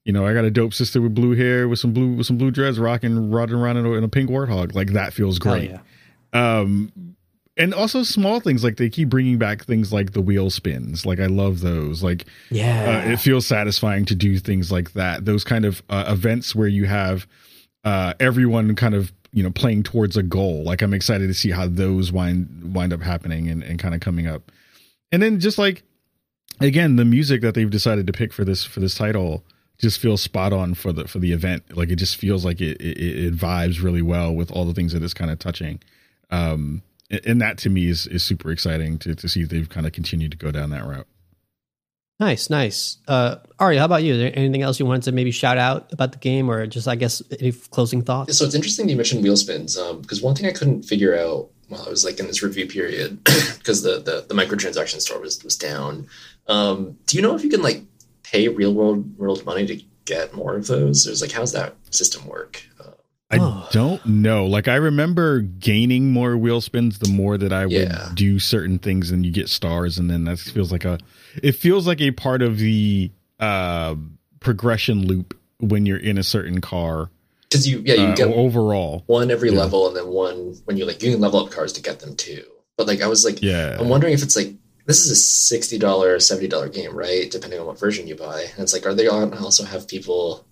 you 0.05 0.13
know, 0.13 0.25
I 0.25 0.33
got 0.33 0.45
a 0.45 0.51
dope 0.51 0.73
sister 0.73 1.01
with 1.01 1.13
blue 1.13 1.35
hair 1.35 1.67
with 1.67 1.79
some 1.79 1.91
blue 1.91 2.13
with 2.13 2.25
some 2.25 2.37
blue 2.37 2.51
dreads, 2.51 2.79
rocking, 2.79 3.31
riding 3.31 3.55
around 3.55 3.77
in 3.77 3.85
a, 3.85 3.91
in 3.93 4.03
a 4.03 4.09
pink 4.09 4.29
warthog. 4.29 4.73
Like 4.73 4.93
that 4.93 5.13
feels 5.13 5.39
great. 5.39 5.71
Yeah. 5.71 6.59
Um, 6.59 7.12
and 7.55 7.73
also 7.73 8.03
small 8.03 8.39
things 8.39 8.63
like 8.63 8.77
they 8.77 8.89
keep 8.89 9.09
bringing 9.09 9.37
back 9.37 9.65
things 9.65 9.93
like 9.93 10.13
the 10.13 10.21
wheel 10.21 10.49
spins. 10.49 11.05
Like 11.05 11.19
i 11.19 11.27
love 11.27 11.59
those. 11.61 12.03
Like 12.03 12.25
yeah 12.49 13.03
uh, 13.05 13.11
it 13.11 13.17
feels 13.17 13.45
satisfying 13.45 14.05
to 14.05 14.15
do 14.15 14.39
things 14.39 14.71
like 14.71 14.93
that. 14.93 15.25
Those 15.25 15.43
kind 15.43 15.65
of 15.65 15.83
uh, 15.89 16.05
events 16.07 16.55
where 16.55 16.67
you 16.67 16.85
have 16.85 17.27
uh, 17.83 18.13
everyone 18.19 18.75
kind 18.75 18.95
of 18.95 19.11
you 19.31 19.43
know 19.43 19.51
playing 19.51 19.83
towards 19.83 20.17
a 20.17 20.23
goal. 20.23 20.63
Like 20.63 20.81
i'm 20.81 20.93
excited 20.93 21.27
to 21.27 21.33
see 21.33 21.51
how 21.51 21.67
those 21.67 22.11
wind 22.11 22.73
wind 22.73 22.93
up 22.93 23.01
happening 23.01 23.49
and, 23.49 23.63
and 23.63 23.79
kind 23.79 23.93
of 23.93 24.01
coming 24.01 24.27
up. 24.27 24.51
And 25.11 25.21
then 25.21 25.39
just 25.39 25.57
like 25.57 25.83
again 26.59 26.95
the 26.95 27.05
music 27.05 27.41
that 27.41 27.53
they've 27.53 27.69
decided 27.69 28.07
to 28.07 28.13
pick 28.13 28.33
for 28.33 28.43
this 28.43 28.63
for 28.63 28.79
this 28.79 28.95
title 28.95 29.43
just 29.79 29.99
feels 29.99 30.21
spot 30.21 30.53
on 30.53 30.73
for 30.73 30.91
the 30.91 31.07
for 31.07 31.19
the 31.19 31.33
event. 31.33 31.75
Like 31.75 31.89
it 31.89 31.97
just 31.97 32.15
feels 32.15 32.43
like 32.45 32.61
it 32.61 32.81
it, 32.81 32.97
it 33.25 33.35
vibes 33.35 33.83
really 33.83 34.01
well 34.01 34.33
with 34.33 34.51
all 34.51 34.65
the 34.65 34.73
things 34.73 34.93
that 34.93 35.03
it's 35.03 35.13
kind 35.13 35.29
of 35.29 35.37
touching. 35.37 35.79
Um 36.31 36.81
and 37.25 37.41
that 37.41 37.57
to 37.59 37.69
me 37.69 37.87
is 37.87 38.07
is 38.07 38.23
super 38.23 38.51
exciting 38.51 38.97
to 38.99 39.15
to 39.15 39.27
see 39.27 39.41
if 39.41 39.49
they've 39.49 39.69
kind 39.69 39.85
of 39.85 39.93
continued 39.93 40.31
to 40.31 40.37
go 40.37 40.51
down 40.51 40.69
that 40.71 40.85
route. 40.85 41.07
Nice, 42.19 42.49
nice. 42.49 42.97
Uh, 43.07 43.37
Ari, 43.59 43.77
how 43.77 43.85
about 43.85 44.03
you? 44.03 44.13
Is 44.13 44.19
there 44.19 44.31
anything 44.35 44.61
else 44.61 44.79
you 44.79 44.85
wanted 44.85 45.03
to 45.03 45.11
maybe 45.11 45.31
shout 45.31 45.57
out 45.57 45.91
about 45.91 46.11
the 46.11 46.19
game, 46.19 46.49
or 46.49 46.65
just 46.67 46.87
I 46.87 46.95
guess 46.95 47.21
any 47.39 47.51
closing 47.51 48.01
thoughts? 48.01 48.37
So 48.37 48.45
it's 48.45 48.55
interesting 48.55 48.87
you 48.87 48.95
mentioned 48.95 49.23
wheel 49.23 49.35
spins 49.35 49.75
because 49.75 50.19
um, 50.19 50.25
one 50.25 50.35
thing 50.35 50.45
I 50.45 50.51
couldn't 50.51 50.83
figure 50.83 51.17
out 51.17 51.49
while 51.69 51.85
I 51.85 51.89
was 51.89 52.05
like 52.05 52.19
in 52.19 52.27
this 52.27 52.43
review 52.43 52.67
period 52.67 53.23
because 53.57 53.81
the, 53.81 53.99
the 53.99 54.25
the 54.27 54.35
microtransaction 54.35 55.01
store 55.01 55.19
was 55.19 55.43
was 55.43 55.57
down. 55.57 56.07
Um, 56.47 56.97
do 57.07 57.17
you 57.17 57.23
know 57.23 57.35
if 57.35 57.43
you 57.43 57.49
can 57.49 57.61
like 57.61 57.83
pay 58.23 58.47
real 58.47 58.73
world 58.73 59.17
world 59.17 59.45
money 59.45 59.65
to 59.65 59.81
get 60.05 60.33
more 60.33 60.55
of 60.55 60.67
those? 60.67 61.07
Or 61.07 61.11
is 61.11 61.21
like 61.21 61.31
how's 61.31 61.51
that 61.53 61.75
system 61.89 62.27
work? 62.27 62.63
I 63.33 63.37
oh. 63.39 63.67
don't 63.71 64.05
know. 64.05 64.45
Like 64.45 64.67
I 64.67 64.75
remember 64.75 65.39
gaining 65.39 66.11
more 66.11 66.37
wheel 66.37 66.61
spins 66.61 66.99
the 66.99 67.09
more 67.09 67.37
that 67.37 67.51
I 67.51 67.65
would 67.65 67.71
yeah. 67.73 68.09
do 68.13 68.37
certain 68.37 68.77
things 68.77 69.09
and 69.09 69.25
you 69.25 69.31
get 69.31 69.49
stars 69.49 69.97
and 69.97 70.09
then 70.09 70.25
that 70.25 70.37
feels 70.37 70.71
like 70.71 70.85
a 70.85 70.99
it 71.41 71.53
feels 71.53 71.87
like 71.87 71.99
a 71.99 72.11
part 72.11 72.41
of 72.43 72.59
the 72.59 73.11
uh 73.39 73.95
progression 74.39 75.07
loop 75.07 75.35
when 75.59 75.85
you're 75.85 75.97
in 75.97 76.17
a 76.19 76.23
certain 76.23 76.61
car. 76.61 77.09
Cuz 77.51 77.67
you 77.67 77.81
yeah, 77.83 77.95
you 77.95 78.03
uh, 78.03 78.15
get 78.15 78.27
overall 78.27 79.03
one 79.07 79.31
every 79.31 79.49
yeah. 79.49 79.59
level 79.59 79.87
and 79.87 79.97
then 79.97 80.07
one 80.07 80.55
when 80.65 80.77
you 80.77 80.85
like 80.85 81.01
you 81.01 81.11
can 81.11 81.19
level 81.21 81.39
up 81.39 81.49
cars 81.49 81.73
to 81.73 81.81
get 81.81 81.99
them 81.99 82.15
too. 82.15 82.43
But 82.77 82.85
like 82.85 83.01
I 83.01 83.07
was 83.07 83.25
like 83.25 83.41
yeah. 83.41 83.77
I'm 83.79 83.89
wondering 83.89 84.13
if 84.13 84.21
it's 84.21 84.35
like 84.35 84.53
this 84.85 85.05
is 85.05 85.11
a 85.11 85.57
$60 85.57 85.79
$70 85.79 86.73
game, 86.73 86.93
right? 86.93 87.31
Depending 87.31 87.57
on 87.57 87.65
what 87.65 87.79
version 87.79 88.05
you 88.05 88.15
buy. 88.15 88.41
And 88.41 88.59
it's 88.59 88.73
like 88.73 88.85
are 88.85 88.93
they 88.93 89.07
on 89.07 89.33
also 89.33 89.63
have 89.63 89.87
people 89.87 90.45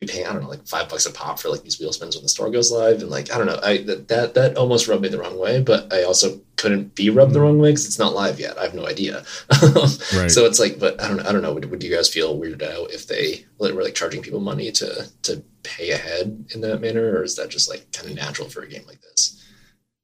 be 0.00 0.06
paying 0.06 0.26
I 0.26 0.32
don't 0.32 0.42
know 0.42 0.48
like 0.48 0.66
five 0.66 0.88
bucks 0.88 1.06
a 1.06 1.12
pop 1.12 1.38
for 1.38 1.48
like 1.48 1.62
these 1.62 1.78
wheel 1.78 1.92
spins 1.92 2.16
when 2.16 2.22
the 2.22 2.28
store 2.28 2.50
goes 2.50 2.72
live, 2.72 3.00
and 3.00 3.10
like 3.10 3.32
I 3.32 3.38
don't 3.38 3.46
know, 3.46 3.60
I 3.62 3.78
that 3.78 4.34
that 4.34 4.56
almost 4.56 4.88
rubbed 4.88 5.02
me 5.02 5.08
the 5.08 5.18
wrong 5.18 5.38
way, 5.38 5.60
but 5.60 5.92
I 5.92 6.02
also 6.02 6.40
couldn't 6.56 6.94
be 6.94 7.10
rubbed 7.10 7.32
the 7.32 7.40
wrong 7.40 7.58
way 7.58 7.70
because 7.70 7.86
it's 7.86 7.98
not 7.98 8.14
live 8.14 8.40
yet. 8.40 8.58
I 8.58 8.62
have 8.62 8.74
no 8.74 8.86
idea. 8.86 9.24
right. 9.62 10.30
So 10.30 10.46
it's 10.46 10.58
like, 10.58 10.78
but 10.78 11.00
I 11.00 11.08
don't 11.08 11.18
know. 11.18 11.28
I 11.28 11.32
don't 11.32 11.42
know. 11.42 11.54
Would, 11.54 11.70
would 11.70 11.82
you 11.82 11.94
guys 11.94 12.08
feel 12.08 12.38
weirded 12.38 12.62
out 12.62 12.90
if 12.90 13.06
they 13.06 13.44
were 13.58 13.82
like 13.82 13.94
charging 13.94 14.22
people 14.22 14.40
money 14.40 14.70
to 14.72 15.08
to 15.22 15.42
pay 15.62 15.90
ahead 15.90 16.46
in 16.54 16.60
that 16.62 16.80
manner, 16.80 17.18
or 17.18 17.22
is 17.22 17.36
that 17.36 17.48
just 17.48 17.68
like 17.68 17.90
kind 17.92 18.08
of 18.08 18.16
natural 18.16 18.48
for 18.48 18.62
a 18.62 18.68
game 18.68 18.84
like 18.86 19.00
this? 19.02 19.42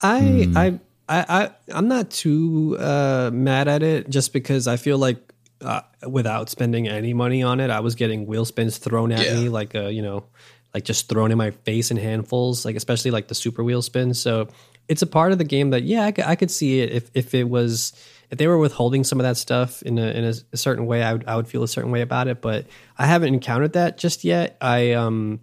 I 0.01 0.21
mm. 0.21 0.57
I. 0.57 0.81
I, 1.13 1.25
I 1.29 1.51
I'm 1.77 1.89
not 1.89 2.09
too 2.13 2.77
uh, 2.79 3.33
mad 3.33 3.67
at 3.67 3.83
it 3.83 4.09
just 4.11 4.33
because 4.33 4.69
I 4.69 4.77
feel 4.77 4.97
like 4.97 5.30
uh, 5.63 5.83
without 6.09 6.49
spending 6.49 6.89
any 6.89 7.15
money 7.15 7.43
on 7.43 7.61
it. 7.61 7.71
I 7.71 7.81
was 7.81 7.95
getting 7.95 8.27
wheel 8.27 8.45
spins 8.45 8.79
thrown 8.79 9.13
at 9.13 9.25
yeah. 9.25 9.35
me, 9.35 9.49
like 9.49 9.75
uh, 9.75 9.89
you 9.89 10.03
know, 10.03 10.25
like 10.75 10.85
just 10.85 11.09
thrown 11.09 11.33
in 11.33 11.39
my 11.39 11.51
face 11.51 11.91
in 11.91 11.97
handfuls, 11.97 12.65
like 12.65 12.77
especially 12.77 13.11
like 13.11 13.29
the 13.29 13.35
super 13.35 13.63
wheel 13.63 13.83
spins. 13.83 14.21
So 14.21 14.49
it's 14.89 15.03
a 15.03 15.07
part 15.07 15.33
of 15.33 15.39
the 15.39 15.45
game 15.45 15.71
that 15.71 15.83
yeah, 15.83 16.03
I 16.03 16.13
could, 16.13 16.25
I 16.25 16.37
could 16.37 16.51
see 16.51 16.81
it 16.81 16.91
if 16.91 17.11
if 17.15 17.35
it 17.35 17.49
was 17.49 17.93
if 18.31 18.39
they 18.39 18.47
were 18.47 18.59
withholding 18.59 19.05
some 19.05 19.19
of 19.21 19.25
that 19.25 19.37
stuff 19.37 19.83
in 19.83 19.99
a 19.99 20.07
in 20.07 20.25
a, 20.25 20.35
a 20.53 20.57
certain 20.57 20.87
way, 20.87 21.03
I 21.03 21.13
would 21.13 21.27
I 21.27 21.37
would 21.37 21.49
feel 21.49 21.63
a 21.63 21.69
certain 21.69 21.91
way 21.91 22.01
about 22.01 22.29
it. 22.29 22.41
But 22.41 22.67
I 22.97 23.07
haven't 23.07 23.35
encountered 23.35 23.75
that 23.75 23.99
just 23.99 24.25
yet. 24.25 24.57
I 24.61 24.93
um 24.93 25.41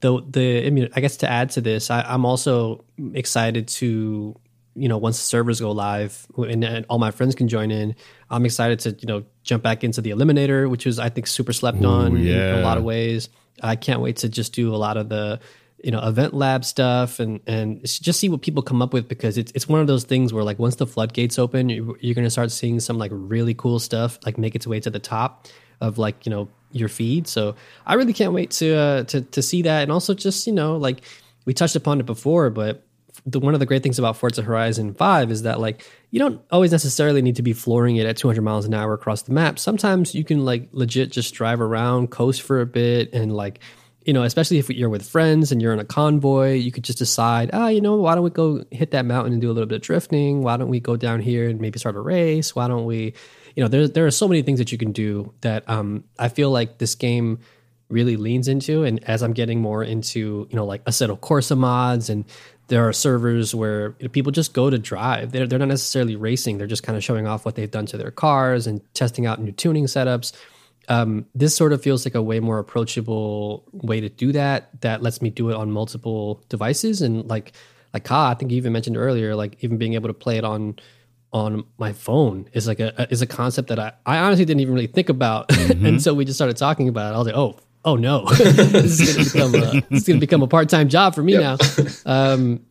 the 0.00 0.22
the 0.28 0.66
I 0.66 0.70
mean 0.70 0.88
I 0.94 1.00
guess 1.00 1.18
to 1.18 1.30
add 1.30 1.50
to 1.50 1.60
this, 1.60 1.90
I, 1.90 2.02
I'm 2.02 2.24
also 2.24 2.84
excited 3.14 3.68
to 3.68 4.36
you 4.74 4.88
know 4.88 4.98
once 4.98 5.18
the 5.18 5.24
servers 5.24 5.60
go 5.60 5.70
live 5.70 6.26
and, 6.36 6.64
and, 6.64 6.86
all 6.88 6.98
my 6.98 7.10
friends 7.10 7.34
can 7.34 7.46
join 7.46 7.70
in 7.70 7.94
i'm 8.30 8.46
excited 8.46 8.78
to 8.78 8.90
you 9.00 9.06
know 9.06 9.22
jump 9.42 9.62
back 9.62 9.84
into 9.84 10.00
the 10.00 10.10
eliminator 10.10 10.68
which 10.68 10.86
was 10.86 10.98
i 10.98 11.08
think 11.08 11.26
super 11.26 11.52
slept 11.52 11.82
Ooh, 11.82 11.86
on 11.86 12.16
yeah. 12.16 12.54
in 12.54 12.58
a 12.60 12.62
lot 12.62 12.78
of 12.78 12.84
ways. 12.84 13.28
I 13.60 13.76
can't 13.76 14.00
wait 14.00 14.16
to 14.18 14.28
just 14.28 14.52
do 14.54 14.74
a 14.74 14.76
lot 14.76 14.96
of 14.96 15.08
the 15.08 15.40
you 15.82 15.90
know 15.90 16.00
event 16.00 16.32
lab 16.32 16.64
stuff 16.64 17.18
and 17.18 17.40
and 17.46 17.82
just 17.82 18.20
see 18.20 18.28
what 18.28 18.40
people 18.40 18.62
come 18.62 18.80
up 18.80 18.92
with 18.92 19.08
because 19.08 19.36
it's 19.36 19.50
it's 19.52 19.68
one 19.68 19.80
of 19.80 19.88
those 19.88 20.04
things 20.04 20.32
where 20.32 20.44
like 20.44 20.58
once 20.58 20.76
the 20.76 20.86
floodgates 20.86 21.40
open 21.40 21.68
you're, 21.68 21.96
you're 21.98 22.14
going 22.14 22.24
to 22.24 22.30
start 22.30 22.52
seeing 22.52 22.78
some 22.78 22.98
like 22.98 23.10
really 23.12 23.52
cool 23.52 23.80
stuff 23.80 24.18
like 24.24 24.38
make 24.38 24.54
its 24.54 24.66
way 24.66 24.78
to 24.78 24.90
the 24.90 25.00
top 25.00 25.48
of 25.80 25.98
like 25.98 26.24
you 26.24 26.30
know 26.30 26.48
your 26.70 26.88
feed. 26.88 27.26
So 27.26 27.56
i 27.84 27.94
really 27.94 28.12
can't 28.12 28.32
wait 28.32 28.52
to 28.52 28.74
uh 28.74 29.04
to 29.04 29.22
to 29.22 29.42
see 29.42 29.62
that. 29.62 29.82
And 29.82 29.92
also 29.92 30.14
just 30.14 30.46
you 30.46 30.52
know 30.52 30.76
like 30.76 31.02
we 31.44 31.52
touched 31.52 31.76
upon 31.76 31.98
it 32.00 32.06
before 32.06 32.48
but 32.50 32.86
the, 33.24 33.38
one 33.38 33.54
of 33.54 33.60
the 33.60 33.66
great 33.66 33.82
things 33.82 33.98
about 33.98 34.16
Forza 34.16 34.42
Horizon 34.42 34.94
5 34.94 35.30
is 35.30 35.42
that 35.42 35.60
like 35.60 35.86
you 36.10 36.18
don't 36.18 36.40
always 36.50 36.72
necessarily 36.72 37.22
need 37.22 37.36
to 37.36 37.42
be 37.42 37.52
flooring 37.52 37.96
it 37.96 38.06
at 38.06 38.16
200 38.16 38.42
miles 38.42 38.64
an 38.64 38.74
hour 38.74 38.92
across 38.92 39.22
the 39.22 39.32
map. 39.32 39.58
Sometimes 39.58 40.14
you 40.14 40.24
can 40.24 40.44
like 40.44 40.68
legit 40.72 41.12
just 41.12 41.34
drive 41.34 41.60
around, 41.60 42.10
coast 42.10 42.42
for 42.42 42.60
a 42.60 42.66
bit 42.66 43.12
and 43.12 43.34
like 43.34 43.60
you 44.04 44.12
know, 44.12 44.24
especially 44.24 44.58
if 44.58 44.68
you're 44.68 44.88
with 44.88 45.08
friends 45.08 45.52
and 45.52 45.62
you're 45.62 45.72
in 45.72 45.78
a 45.78 45.84
convoy, 45.84 46.54
you 46.54 46.72
could 46.72 46.82
just 46.82 46.98
decide, 46.98 47.50
ah, 47.52 47.64
oh, 47.64 47.68
you 47.68 47.80
know, 47.80 47.96
why 47.96 48.14
don't 48.14 48.24
we 48.24 48.30
go 48.30 48.64
hit 48.70 48.90
that 48.90 49.04
mountain 49.04 49.32
and 49.32 49.40
do 49.40 49.48
a 49.48 49.52
little 49.52 49.68
bit 49.68 49.76
of 49.76 49.82
drifting? 49.82 50.42
Why 50.42 50.56
don't 50.56 50.68
we 50.68 50.80
go 50.80 50.96
down 50.96 51.20
here 51.20 51.48
and 51.48 51.60
maybe 51.60 51.78
start 51.78 51.94
a 51.94 52.00
race? 52.00 52.54
Why 52.54 52.66
don't 52.66 52.84
we, 52.84 53.14
you 53.54 53.62
know, 53.62 53.68
there 53.68 53.86
there 53.86 54.06
are 54.06 54.10
so 54.10 54.26
many 54.26 54.42
things 54.42 54.58
that 54.58 54.72
you 54.72 54.78
can 54.78 54.92
do 54.92 55.32
that 55.42 55.68
um, 55.70 56.04
I 56.18 56.28
feel 56.28 56.50
like 56.50 56.78
this 56.78 56.94
game 56.94 57.38
really 57.88 58.16
leans 58.16 58.48
into. 58.48 58.84
And 58.84 59.04
as 59.04 59.22
I'm 59.22 59.34
getting 59.34 59.60
more 59.60 59.84
into, 59.84 60.48
you 60.50 60.56
know, 60.56 60.64
like 60.64 60.84
Assetto 60.84 61.18
Corsa 61.18 61.56
mods 61.56 62.08
and 62.10 62.24
there 62.68 62.86
are 62.86 62.92
servers 62.92 63.54
where 63.54 63.94
you 63.98 64.04
know, 64.04 64.08
people 64.08 64.32
just 64.32 64.54
go 64.54 64.70
to 64.70 64.78
drive. 64.78 65.32
They're, 65.32 65.46
they're 65.46 65.58
not 65.58 65.68
necessarily 65.68 66.16
racing. 66.16 66.58
They're 66.58 66.66
just 66.66 66.82
kind 66.82 66.96
of 66.96 67.04
showing 67.04 67.26
off 67.26 67.44
what 67.44 67.54
they've 67.54 67.70
done 67.70 67.86
to 67.86 67.96
their 67.96 68.10
cars 68.10 68.66
and 68.66 68.80
testing 68.94 69.26
out 69.26 69.40
new 69.40 69.52
tuning 69.52 69.86
setups. 69.86 70.32
Um, 70.88 71.26
this 71.34 71.54
sort 71.54 71.72
of 71.72 71.82
feels 71.82 72.04
like 72.04 72.14
a 72.14 72.22
way 72.22 72.40
more 72.40 72.58
approachable 72.58 73.64
way 73.72 74.00
to 74.00 74.08
do 74.08 74.32
that. 74.32 74.80
That 74.80 75.02
lets 75.02 75.22
me 75.22 75.30
do 75.30 75.50
it 75.50 75.54
on 75.54 75.70
multiple 75.70 76.42
devices 76.48 77.02
and 77.02 77.26
like 77.28 77.52
like 77.92 78.04
Ka, 78.04 78.30
I 78.30 78.34
think 78.34 78.50
you 78.50 78.56
even 78.56 78.72
mentioned 78.72 78.96
earlier, 78.96 79.34
like 79.34 79.62
even 79.62 79.76
being 79.76 79.94
able 79.94 80.08
to 80.08 80.14
play 80.14 80.38
it 80.38 80.44
on 80.44 80.76
on 81.32 81.64
my 81.78 81.94
phone 81.94 82.46
is 82.52 82.66
like 82.66 82.78
a 82.78 83.10
is 83.10 83.22
a 83.22 83.26
concept 83.26 83.68
that 83.68 83.78
I, 83.78 83.92
I 84.04 84.18
honestly 84.18 84.44
didn't 84.44 84.60
even 84.60 84.74
really 84.74 84.86
think 84.86 85.08
about 85.08 85.48
mm-hmm. 85.50 85.86
until 85.86 86.14
we 86.14 86.24
just 86.24 86.36
started 86.36 86.56
talking 86.56 86.88
about 86.88 87.12
it. 87.12 87.14
I 87.14 87.18
was 87.18 87.26
like, 87.26 87.36
oh, 87.36 87.58
oh 87.84 87.96
no, 87.96 88.24
this 88.30 89.00
is 89.00 89.32
gonna 89.32 89.50
become 89.50 89.76
a, 89.76 89.80
this 89.90 90.02
is 90.02 90.08
gonna 90.08 90.20
become 90.20 90.42
a 90.42 90.48
part 90.48 90.68
time 90.68 90.88
job 90.88 91.14
for 91.14 91.22
me 91.22 91.32
yep. 91.32 91.42
now. 91.42 91.86
Um, 92.06 92.64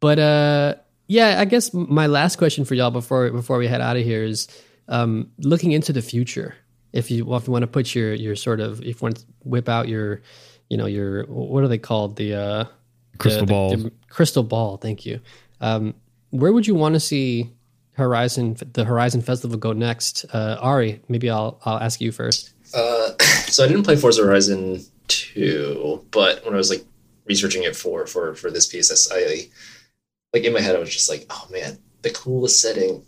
but 0.00 0.18
uh, 0.18 0.74
yeah, 1.06 1.40
I 1.40 1.44
guess 1.44 1.72
my 1.72 2.06
last 2.06 2.36
question 2.36 2.64
for 2.64 2.74
y'all 2.74 2.90
before 2.90 3.30
before 3.30 3.58
we 3.58 3.66
head 3.66 3.80
out 3.80 3.96
of 3.96 4.02
here 4.02 4.24
is 4.24 4.48
um, 4.88 5.30
looking 5.38 5.72
into 5.72 5.92
the 5.92 6.02
future. 6.02 6.54
If 6.92 7.10
you 7.10 7.24
well, 7.24 7.38
if 7.38 7.46
you 7.46 7.52
want 7.52 7.62
to 7.62 7.68
put 7.68 7.94
your 7.94 8.14
your 8.14 8.36
sort 8.36 8.60
of 8.60 8.80
if 8.80 8.86
you 8.86 8.96
want 9.00 9.18
to 9.18 9.26
whip 9.44 9.68
out 9.68 9.88
your 9.88 10.22
you 10.68 10.76
know 10.76 10.86
your 10.86 11.24
what 11.26 11.64
are 11.64 11.68
they 11.68 11.78
called 11.78 12.16
the 12.16 12.34
uh, 12.34 12.64
crystal 13.18 13.46
the, 13.46 13.52
ball 13.52 13.70
the, 13.70 13.76
the 13.76 13.92
crystal 14.08 14.42
ball. 14.42 14.76
Thank 14.76 15.04
you. 15.04 15.20
Um, 15.60 15.94
where 16.30 16.52
would 16.52 16.66
you 16.66 16.74
want 16.74 16.94
to 16.94 17.00
see 17.00 17.52
Horizon, 17.92 18.56
the 18.72 18.84
Horizon 18.84 19.22
Festival 19.22 19.56
go 19.56 19.72
next? 19.72 20.24
Uh, 20.32 20.58
Ari, 20.60 21.00
maybe 21.08 21.30
I'll 21.30 21.60
I'll 21.64 21.78
ask 21.78 22.00
you 22.00 22.12
first. 22.12 22.53
Uh, 22.74 23.12
so 23.46 23.64
I 23.64 23.68
didn't 23.68 23.84
play 23.84 23.96
Forza 23.96 24.22
Horizon 24.22 24.84
two, 25.08 26.04
but 26.10 26.44
when 26.44 26.54
I 26.54 26.56
was 26.56 26.70
like 26.70 26.84
researching 27.26 27.62
it 27.62 27.76
for 27.76 28.06
for 28.06 28.34
for 28.34 28.50
this 28.50 28.66
piece, 28.66 29.10
I 29.10 29.48
like 30.32 30.44
in 30.44 30.52
my 30.52 30.60
head 30.60 30.76
I 30.76 30.80
was 30.80 30.92
just 30.92 31.08
like, 31.08 31.26
oh 31.30 31.48
man, 31.50 31.78
the 32.02 32.10
coolest 32.10 32.60
setting 32.60 33.04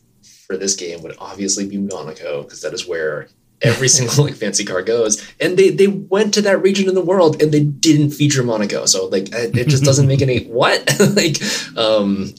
for 0.47 0.57
this 0.57 0.77
game 0.77 1.03
would 1.03 1.17
obviously 1.19 1.67
be 1.67 1.77
Monaco 1.77 2.43
because 2.43 2.63
that 2.63 2.73
is 2.73 2.87
where 2.87 3.29
every 3.63 3.89
single 3.97 4.25
like 4.25 4.35
fancy 4.35 4.65
car 4.65 4.83
goes 4.83 5.27
and 5.41 5.57
they 5.57 5.71
they 5.71 5.87
went 5.87 6.35
to 6.35 6.43
that 6.43 6.61
region 6.61 6.89
in 6.89 6.95
the 6.95 7.01
world 7.01 7.41
and 7.41 7.53
they 7.53 7.65
didn't 7.65 8.11
feature 8.11 8.43
monaco 8.43 8.85
so 8.85 9.07
like 9.07 9.29
it 9.33 9.67
just 9.67 9.83
doesn't 9.83 10.07
make 10.07 10.21
any 10.29 10.45
what 10.45 10.87
like 11.17 11.39
um 11.79 12.35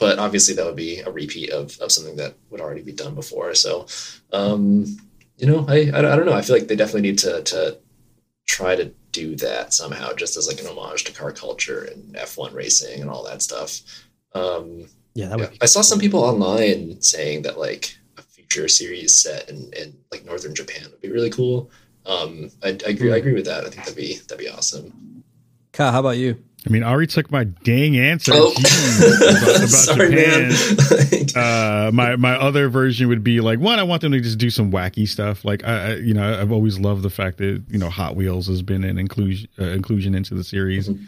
but 0.00 0.18
obviously 0.18 0.54
that 0.54 0.64
would 0.64 0.74
be 0.74 1.00
a 1.00 1.10
repeat 1.10 1.50
of, 1.50 1.78
of 1.78 1.92
something 1.92 2.16
that 2.16 2.34
would 2.48 2.60
already 2.60 2.82
be 2.82 2.90
done 2.90 3.14
before. 3.14 3.54
So, 3.54 3.86
um, 4.32 4.96
you 5.40 5.46
know, 5.46 5.64
I, 5.68 5.90
I, 5.92 5.98
I 5.98 6.16
don't 6.16 6.26
know. 6.26 6.34
I 6.34 6.42
feel 6.42 6.56
like 6.56 6.68
they 6.68 6.76
definitely 6.76 7.02
need 7.02 7.18
to, 7.20 7.42
to 7.42 7.78
try 8.46 8.76
to 8.76 8.92
do 9.12 9.36
that 9.36 9.72
somehow, 9.72 10.12
just 10.12 10.36
as 10.36 10.46
like 10.46 10.60
an 10.60 10.66
homage 10.66 11.04
to 11.04 11.12
car 11.12 11.32
culture 11.32 11.84
and 11.84 12.14
F1 12.14 12.52
racing 12.52 13.00
and 13.00 13.10
all 13.10 13.24
that 13.24 13.42
stuff. 13.42 13.80
Um, 14.34 14.86
yeah, 15.14 15.28
that 15.28 15.38
would 15.38 15.50
yeah. 15.50 15.58
I 15.62 15.66
saw 15.66 15.80
some 15.80 15.98
people 15.98 16.20
online 16.20 17.00
saying 17.00 17.42
that 17.42 17.58
like 17.58 17.96
a 18.16 18.22
future 18.22 18.68
series 18.68 19.16
set 19.16 19.48
in, 19.48 19.72
in 19.72 19.96
like 20.12 20.24
northern 20.24 20.54
Japan 20.54 20.82
would 20.90 21.00
be 21.00 21.10
really 21.10 21.30
cool. 21.30 21.70
Um, 22.06 22.50
I, 22.62 22.68
I 22.68 22.90
agree. 22.90 23.12
I 23.12 23.16
agree 23.16 23.34
with 23.34 23.46
that. 23.46 23.64
I 23.64 23.70
think 23.70 23.84
that'd 23.84 23.96
be 23.96 24.16
that'd 24.16 24.38
be 24.38 24.48
awesome. 24.48 25.24
Ka, 25.72 25.90
how 25.90 26.00
about 26.00 26.18
you? 26.18 26.42
I 26.66 26.70
mean, 26.70 26.82
Ari 26.82 27.06
took 27.06 27.30
my 27.30 27.44
dang 27.44 27.96
answer 27.96 28.32
oh. 28.34 28.52
about, 28.52 29.54
about 29.58 29.68
Sorry, 29.68 30.10
Japan. 30.10 31.26
uh, 31.36 31.90
my 31.92 32.16
my 32.16 32.36
other 32.36 32.68
version 32.68 33.08
would 33.08 33.24
be 33.24 33.40
like 33.40 33.58
one. 33.58 33.78
I 33.78 33.82
want 33.82 34.02
them 34.02 34.12
to 34.12 34.20
just 34.20 34.38
do 34.38 34.50
some 34.50 34.70
wacky 34.70 35.08
stuff. 35.08 35.44
Like 35.44 35.64
I, 35.64 35.92
I 35.92 35.94
you 35.96 36.12
know, 36.12 36.40
I've 36.40 36.52
always 36.52 36.78
loved 36.78 37.02
the 37.02 37.10
fact 37.10 37.38
that 37.38 37.64
you 37.68 37.78
know 37.78 37.88
Hot 37.88 38.14
Wheels 38.14 38.46
has 38.48 38.60
been 38.60 38.84
an 38.84 38.98
inclusion 38.98 39.48
uh, 39.58 39.64
inclusion 39.68 40.14
into 40.14 40.34
the 40.34 40.44
series. 40.44 40.88
Mm-hmm. 40.88 41.04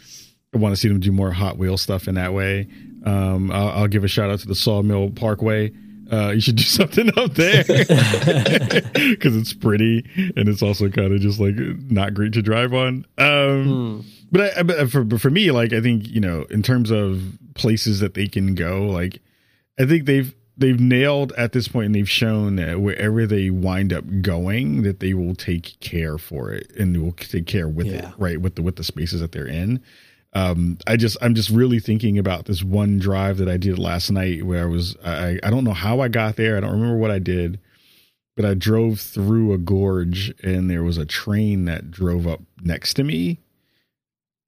I 0.55 0.59
want 0.59 0.75
to 0.75 0.81
see 0.81 0.89
them 0.89 1.01
do 1.01 1.13
more 1.13 1.33
Hot 1.33 1.59
Wheel 1.59 1.77
stuff 1.77 2.09
in 2.09 2.15
that 2.15 2.33
way. 2.33 2.69
Um, 3.05 3.51
I'll, 3.51 3.69
I'll, 3.69 3.89
give 3.89 4.05
a 4.05 4.09
shout 4.09 4.31
out 4.31 4.39
to 4.41 4.47
the 4.47 4.55
Sawmill 4.55 5.11
Parkway. 5.11 5.73
Uh, 6.11 6.31
you 6.31 6.41
should 6.41 6.57
do 6.57 6.63
something 6.63 7.11
up 7.19 7.35
there 7.35 7.65
because 7.65 9.37
it's 9.37 9.53
pretty 9.53 10.05
and 10.37 10.49
it's 10.49 10.63
also 10.63 10.89
kind 10.89 11.13
of 11.13 11.21
just 11.21 11.41
like 11.41 11.57
not 11.57 12.15
great 12.15 12.33
to 12.35 12.43
drive 12.43 12.73
on. 12.73 13.05
Um, 13.19 13.27
mm 13.27 14.05
but, 14.33 14.59
I, 14.59 14.63
but 14.63 14.91
for 14.91 15.07
for 15.19 15.31
me, 15.31 15.51
like 15.51 15.73
I 15.75 15.81
think 15.81 16.09
you 16.09 16.21
know, 16.21 16.45
in 16.51 16.63
terms 16.63 16.91
of 16.91 17.23
places 17.55 18.01
that 18.01 18.15
they 18.15 18.27
can 18.27 18.55
go, 18.55 18.87
like 18.87 19.21
I 19.79 19.85
think 19.85 20.07
they've 20.07 20.35
they've 20.57 20.81
nailed 20.81 21.33
at 21.33 21.53
this 21.53 21.69
point, 21.69 21.87
and 21.87 21.95
they've 21.95 22.09
shown 22.09 22.57
that 22.57 22.81
wherever 22.81 23.27
they 23.27 23.51
wind 23.51 23.93
up 23.93 24.05
going, 24.23 24.83
that 24.83 25.01
they 25.01 25.13
will 25.13 25.35
take 25.35 25.79
care 25.81 26.17
for 26.17 26.51
it 26.51 26.71
and 26.79 26.95
they 26.95 26.99
will 26.99 27.13
take 27.13 27.47
care 27.47 27.69
with 27.69 27.87
yeah. 27.87 28.09
it, 28.09 28.15
right? 28.17 28.41
With 28.41 28.55
the 28.55 28.63
with 28.63 28.77
the 28.77 28.85
spaces 28.85 29.21
that 29.21 29.33
they're 29.33 29.47
in. 29.47 29.83
Um, 30.33 30.79
I 30.87 30.97
just 30.97 31.19
I'm 31.21 31.35
just 31.35 31.51
really 31.51 31.79
thinking 31.79 32.17
about 32.17 32.47
this 32.47 32.65
one 32.65 32.99
drive 32.99 33.37
that 33.37 33.51
I 33.51 33.59
did 33.59 33.79
last 33.79 34.11
night 34.11 34.45
where 34.45 34.63
I 34.63 34.67
was 34.67 34.97
I 35.05 35.39
I 35.43 35.51
don't 35.51 35.65
know 35.65 35.75
how 35.75 36.01
I 36.01 36.09
got 36.09 36.37
there. 36.37 36.57
I 36.57 36.61
don't 36.61 36.73
remember 36.73 36.97
what 36.97 37.11
I 37.11 37.19
did, 37.19 37.61
but 38.35 38.47
I 38.47 38.55
drove 38.55 38.99
through 38.99 39.53
a 39.53 39.59
gorge 39.59 40.33
and 40.43 40.71
there 40.71 40.83
was 40.83 40.97
a 40.97 41.05
train 41.05 41.67
that 41.67 41.91
drove 41.91 42.27
up 42.27 42.41
next 42.63 42.95
to 42.95 43.05
me 43.05 43.41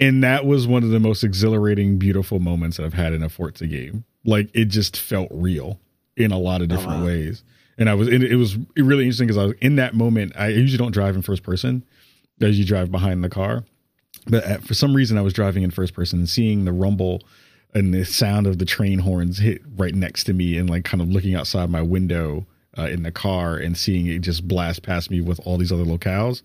and 0.00 0.22
that 0.24 0.44
was 0.44 0.66
one 0.66 0.82
of 0.82 0.90
the 0.90 1.00
most 1.00 1.22
exhilarating, 1.24 1.98
beautiful 1.98 2.40
moments 2.40 2.76
that 2.76 2.84
I've 2.84 2.94
had 2.94 3.12
in 3.12 3.22
a 3.22 3.28
Forza 3.28 3.66
game. 3.66 4.04
Like 4.24 4.50
it 4.54 4.66
just 4.66 4.96
felt 4.96 5.28
real 5.30 5.80
in 6.16 6.32
a 6.32 6.38
lot 6.38 6.62
of 6.62 6.70
oh, 6.70 6.76
different 6.76 6.98
oh, 6.98 7.00
wow. 7.00 7.06
ways. 7.06 7.44
And 7.76 7.90
I 7.90 7.94
was, 7.94 8.08
it, 8.08 8.22
it 8.22 8.36
was 8.36 8.56
really 8.76 9.04
interesting 9.04 9.26
because 9.26 9.38
I 9.38 9.46
was 9.46 9.54
in 9.60 9.76
that 9.76 9.94
moment. 9.94 10.32
I 10.36 10.48
usually 10.48 10.78
don't 10.78 10.92
drive 10.92 11.16
in 11.16 11.22
first 11.22 11.42
person, 11.42 11.84
as 12.40 12.58
you 12.58 12.64
drive 12.64 12.90
behind 12.90 13.24
the 13.24 13.28
car. 13.28 13.64
But 14.26 14.44
at, 14.44 14.62
for 14.62 14.74
some 14.74 14.94
reason, 14.94 15.18
I 15.18 15.22
was 15.22 15.32
driving 15.32 15.62
in 15.62 15.70
first 15.70 15.92
person 15.92 16.20
and 16.20 16.28
seeing 16.28 16.64
the 16.64 16.72
rumble 16.72 17.22
and 17.74 17.92
the 17.92 18.04
sound 18.04 18.46
of 18.46 18.58
the 18.58 18.64
train 18.64 19.00
horns 19.00 19.38
hit 19.38 19.60
right 19.76 19.94
next 19.94 20.24
to 20.24 20.32
me, 20.32 20.56
and 20.56 20.70
like 20.70 20.84
kind 20.84 21.02
of 21.02 21.08
looking 21.08 21.34
outside 21.34 21.68
my 21.68 21.82
window 21.82 22.46
uh, 22.78 22.84
in 22.84 23.02
the 23.02 23.10
car 23.10 23.56
and 23.56 23.76
seeing 23.76 24.06
it 24.06 24.20
just 24.20 24.46
blast 24.46 24.82
past 24.82 25.10
me 25.10 25.20
with 25.20 25.40
all 25.44 25.58
these 25.58 25.72
other 25.72 25.84
locales. 25.84 26.42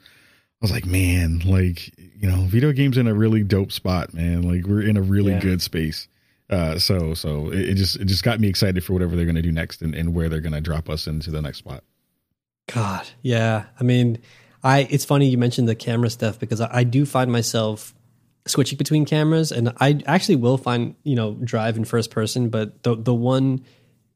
I 0.61 0.65
was 0.65 0.71
like, 0.71 0.85
man, 0.85 1.39
like 1.45 1.97
you 1.97 2.29
know, 2.29 2.41
video 2.41 2.73
games 2.73 2.97
in 2.97 3.07
a 3.07 3.13
really 3.13 3.43
dope 3.43 3.71
spot, 3.71 4.13
man. 4.13 4.41
Like 4.41 4.65
we're 4.65 4.81
in 4.81 4.97
a 4.97 5.01
really 5.01 5.31
yeah. 5.31 5.39
good 5.39 5.61
space. 5.61 6.07
Uh, 6.49 6.77
so 6.79 7.13
so 7.13 7.51
it, 7.51 7.69
it, 7.69 7.73
just 7.75 7.95
it 7.95 8.05
just 8.05 8.23
got 8.23 8.39
me 8.39 8.49
excited 8.49 8.83
for 8.83 8.93
whatever 8.93 9.15
they're 9.15 9.25
gonna 9.25 9.41
do 9.41 9.51
next 9.51 9.81
and, 9.81 9.95
and 9.95 10.13
where 10.13 10.27
they're 10.27 10.41
gonna 10.41 10.59
drop 10.59 10.89
us 10.89 11.07
into 11.07 11.31
the 11.31 11.41
next 11.41 11.59
spot. 11.59 11.83
God, 12.73 13.07
yeah. 13.21 13.65
I 13.79 13.83
mean, 13.83 14.19
I 14.63 14.79
it's 14.89 15.05
funny 15.05 15.29
you 15.29 15.37
mentioned 15.37 15.69
the 15.69 15.75
camera 15.75 16.09
stuff 16.09 16.39
because 16.39 16.59
I, 16.59 16.69
I 16.79 16.83
do 16.83 17.05
find 17.05 17.31
myself 17.31 17.93
switching 18.45 18.77
between 18.77 19.05
cameras, 19.05 19.53
and 19.53 19.71
I 19.79 20.01
actually 20.05 20.37
will 20.37 20.57
find 20.57 20.95
you 21.03 21.15
know 21.15 21.35
drive 21.35 21.77
in 21.77 21.85
first 21.85 22.11
person, 22.11 22.49
but 22.49 22.83
the 22.83 22.95
the 22.95 23.13
one 23.13 23.63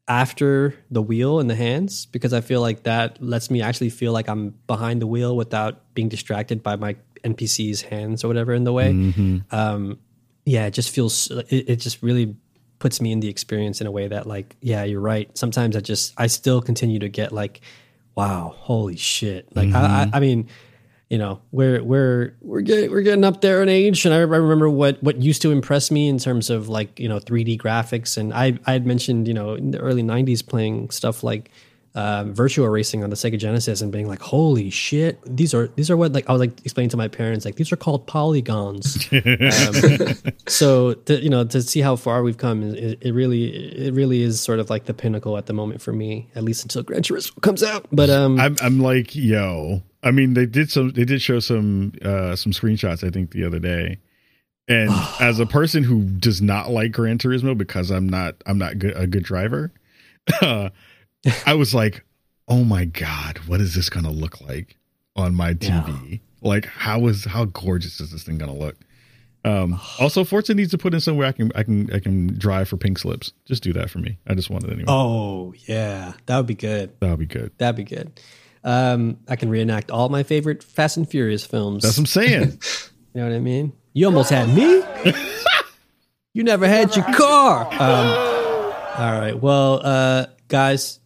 after 0.08 0.76
the 0.92 1.02
wheel 1.02 1.40
in 1.40 1.48
the 1.48 1.56
hands 1.56 2.06
because 2.08 2.34
I 2.34 2.42
feel 2.42 2.62
like 2.62 2.84
that 2.84 3.22
lets 3.22 3.50
me 3.50 3.62
actually 3.62 3.90
feel 3.90 4.12
like 4.12 4.28
I'm 4.28 4.50
behind 4.68 5.02
the 5.02 5.08
wheel 5.08 5.36
without 5.36 5.94
being 5.94 6.10
distracted 6.10 6.62
by 6.62 6.76
my 6.76 6.98
NPC's 7.24 7.84
hands 7.84 8.24
or 8.24 8.28
whatever 8.28 8.54
in 8.54 8.66
the 8.66 8.74
way. 8.74 8.92
Mm-hmm. 8.92 9.56
Um, 9.56 10.00
yeah, 10.46 10.66
it 10.66 10.72
just 10.72 10.90
feels 10.90 11.32
it, 11.32 11.70
it, 11.70 11.76
just 11.78 12.04
really 12.04 12.36
puts 12.80 13.00
me 13.00 13.14
in 13.14 13.22
the 13.22 13.30
experience 13.30 13.80
in 13.80 13.88
a 13.88 13.92
way 13.92 14.10
that 14.10 14.28
like 14.28 14.58
yeah, 14.60 14.84
you're 14.84 15.00
right. 15.00 15.36
Sometimes 15.38 15.78
I 15.78 15.80
just 15.80 16.14
I 16.18 16.28
still 16.28 16.62
continue 16.62 17.00
to 17.00 17.10
get 17.10 17.32
like 17.32 17.62
wow, 18.16 18.54
holy 18.58 18.98
shit. 18.98 19.56
Like 19.56 19.70
mm-hmm. 19.70 19.78
I, 19.78 20.04
I, 20.04 20.10
I 20.14 20.20
mean 20.20 20.50
you 21.14 21.20
know 21.20 21.40
we're 21.52 21.84
we're 21.84 22.34
we're 22.42 22.62
getting 22.62 22.90
we're 22.90 23.04
getting 23.04 23.24
up 23.24 23.42
there 23.42 23.62
in 23.62 23.70
age 23.70 24.04
and 24.04 24.16
I, 24.16 24.18
I, 24.18 24.22
remember 24.22 24.68
what 24.68 25.02
what 25.04 25.22
used 25.22 25.44
to 25.44 25.52
impress 25.52 25.92
me 25.92 26.10
in 26.10 26.18
terms 26.18 26.50
of 26.50 26.70
like 26.70 27.00
you 27.00 27.08
know 27.08 27.20
3d 27.20 27.62
graphics 27.62 28.18
and 28.18 28.34
i 28.34 28.58
i 28.66 28.72
had 28.72 28.88
mentioned 28.88 29.28
you 29.28 29.34
know 29.36 29.54
in 29.54 29.70
the 29.70 29.78
early 29.78 30.02
90s 30.02 30.44
playing 30.44 30.90
stuff 30.90 31.24
like 31.24 31.52
uh, 31.96 32.24
Virtua 32.24 32.72
Racing 32.72 33.04
on 33.04 33.12
the 33.12 33.16
Sega 33.16 33.38
Genesis 33.38 33.82
and 33.82 33.92
being 33.92 34.08
like, 34.08 34.20
"Holy 34.20 34.72
shit! 34.72 35.20
These 35.28 35.54
are 35.54 35.68
these 35.76 35.92
are 35.92 35.96
what 35.96 36.12
like 36.12 36.28
I 36.28 36.32
was 36.32 36.40
like 36.40 36.60
explaining 36.66 36.90
to 36.90 36.98
my 36.98 37.08
parents 37.08 37.46
like 37.46 37.58
these 37.58 37.72
are 37.72 37.76
called 37.76 38.08
polygons." 38.08 39.08
um, 39.14 40.34
so 40.48 40.96
to, 40.96 41.22
you 41.22 41.30
know 41.30 41.46
to 41.46 41.62
see 41.62 41.82
how 41.82 41.96
far 41.96 42.24
we've 42.24 42.40
come, 42.40 42.64
it, 42.64 42.98
it, 43.00 43.12
really 43.12 43.44
it 43.78 43.94
really 43.94 44.24
is 44.24 44.42
sort 44.42 44.58
of 44.58 44.72
like 44.72 44.86
the 44.86 44.94
pinnacle 44.96 45.38
at 45.38 45.46
the 45.46 45.54
moment 45.54 45.84
for 45.84 45.94
me, 45.94 46.30
at 46.34 46.44
least 46.44 46.64
until 46.64 46.82
Gran 46.82 47.04
Turismo 47.04 47.40
comes 47.42 47.62
out. 47.62 47.86
But 47.92 48.10
um, 48.10 48.40
I'm 48.40 48.56
I'm 48.60 48.80
like, 48.80 49.16
yo, 49.16 49.84
I 50.04 50.12
mean, 50.12 50.34
they 50.34 50.46
did 50.46 50.70
some 50.70 50.92
they 50.92 51.06
did 51.06 51.22
show 51.22 51.40
some 51.40 51.94
uh 52.04 52.36
some 52.36 52.52
screenshots 52.52 53.06
I 53.06 53.10
think 53.10 53.32
the 53.32 53.46
other 53.46 53.60
day. 53.60 54.00
And 54.68 54.92
as 55.20 55.40
a 55.40 55.46
person 55.46 55.84
who 55.84 56.04
does 56.04 56.42
not 56.42 56.70
like 56.70 56.92
Gran 56.92 57.18
Turismo 57.18 57.58
because 57.58 57.90
I'm 57.90 58.08
not 58.08 58.36
I'm 58.46 58.58
not 58.58 58.80
good, 58.80 58.96
a 58.96 59.08
good 59.08 59.24
driver. 59.24 59.72
Uh, 60.42 60.70
I 61.46 61.54
was 61.54 61.74
like, 61.74 62.04
oh 62.48 62.64
my 62.64 62.86
god, 62.86 63.40
what 63.48 63.62
is 63.62 63.76
this 63.76 63.90
going 63.90 64.06
to 64.06 64.12
look 64.12 64.42
like 64.42 64.78
on 65.16 65.36
my 65.36 65.54
TV? 65.54 66.12
Yeah. 66.12 66.18
Like, 66.42 66.66
how 66.66 67.08
is 67.08 67.26
how 67.26 67.46
gorgeous 67.46 68.00
is 68.00 68.12
this 68.12 68.24
thing 68.24 68.38
going 68.38 68.52
to 68.52 68.58
look? 68.58 68.78
Um, 69.46 69.80
also, 70.00 70.24
Forza 70.24 70.54
needs 70.54 70.72
to 70.72 70.78
put 70.78 70.94
in 70.94 71.00
somewhere 71.00 71.28
I 71.28 71.32
can 71.32 71.52
I 71.56 71.64
can 71.64 71.92
I 71.94 72.00
can 72.00 72.38
drive 72.38 72.68
for 72.68 72.78
pink 72.78 73.00
slips. 73.00 73.34
Just 73.46 73.64
do 73.64 73.74
that 73.74 73.90
for 73.90 74.00
me. 74.00 74.18
I 74.28 74.34
just 74.34 74.50
want 74.50 74.66
it 74.66 74.72
anyway. 74.72 74.86
Oh 74.88 75.54
yeah, 75.66 76.14
that 76.26 76.38
would 76.38 76.48
be 76.48 76.56
good. 76.56 76.94
That 77.00 77.12
would 77.12 77.20
be 77.20 77.26
good. 77.26 77.52
That'd 77.58 77.76
be 77.76 77.84
good. 77.84 78.20
Um, 78.64 79.18
I 79.28 79.36
can 79.36 79.50
reenact 79.50 79.92
all 79.92 80.10
my 80.10 80.24
favorite 80.24 80.64
Fast 80.64 80.98
and 80.98 81.10
Furious 81.10 81.46
films. 81.46 81.84
That's 81.84 81.98
what 81.98 82.02
I'm 82.02 82.06
saying. 82.06 82.42
you 83.14 83.22
know 83.22 83.28
what 83.28 83.36
I 83.36 83.40
mean? 83.40 83.74
You 83.94 84.08
almost 84.08 84.30
had 84.30 84.50
me. 84.50 84.84
you 86.34 86.44
never 86.44 86.68
had 86.68 86.96
your 86.96 87.06
car. 87.14 87.68
Um, 87.74 88.08
all 88.98 89.20
right. 89.20 89.40
Well, 89.40 89.82
uh, 89.84 90.26
guys, 90.48 91.00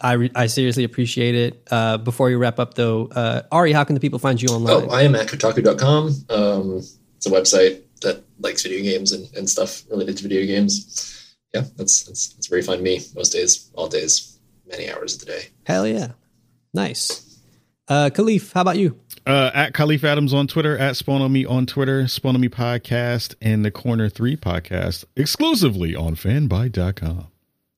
I, 0.00 0.12
re- 0.14 0.32
I 0.34 0.46
seriously 0.46 0.84
appreciate 0.84 1.34
it. 1.34 1.66
Uh, 1.70 1.98
before 1.98 2.30
you 2.30 2.38
wrap 2.38 2.58
up, 2.58 2.74
though, 2.74 3.06
uh, 3.06 3.42
Ari, 3.52 3.72
how 3.72 3.84
can 3.84 3.94
the 3.94 4.00
people 4.00 4.18
find 4.18 4.40
you 4.40 4.48
online? 4.48 4.88
Oh, 4.88 4.92
I 4.92 5.02
am 5.02 5.14
at 5.14 5.28
Kotaku.com. 5.28 6.06
Um, 6.28 6.78
it's 7.16 7.26
a 7.26 7.30
website 7.30 7.82
that 8.02 8.22
likes 8.40 8.62
video 8.62 8.82
games 8.82 9.12
and, 9.12 9.32
and 9.36 9.48
stuff 9.48 9.82
related 9.90 10.16
to 10.18 10.22
video 10.24 10.44
games. 10.46 11.36
Yeah, 11.54 11.62
that's, 11.76 12.02
that's 12.02 12.34
that's 12.34 12.50
where 12.50 12.58
you 12.58 12.66
find 12.66 12.82
me 12.82 13.00
most 13.14 13.30
days, 13.30 13.70
all 13.74 13.88
days, 13.88 14.40
many 14.68 14.90
hours 14.90 15.14
of 15.14 15.20
the 15.20 15.26
day. 15.26 15.42
Hell 15.64 15.86
yeah. 15.86 16.08
Nice. 16.74 17.38
Uh, 17.86 18.10
Kahlief, 18.12 18.52
how 18.52 18.62
about 18.62 18.76
you? 18.76 18.98
Uh, 19.26 19.50
at 19.54 19.72
Kahlief 19.72 20.04
Adams 20.04 20.34
on 20.34 20.46
Twitter, 20.46 20.76
at 20.76 20.96
Spawn 20.96 21.22
on 21.22 21.32
Me 21.32 21.46
on 21.46 21.64
Twitter, 21.64 22.06
Spawn 22.08 22.34
on 22.34 22.40
Me 22.40 22.48
podcast, 22.48 23.34
and 23.40 23.64
the 23.64 23.70
Corner 23.70 24.08
3 24.08 24.36
podcast 24.36 25.04
exclusively 25.16 25.94
on 25.94 26.14
fanbyte.com. 26.14 27.28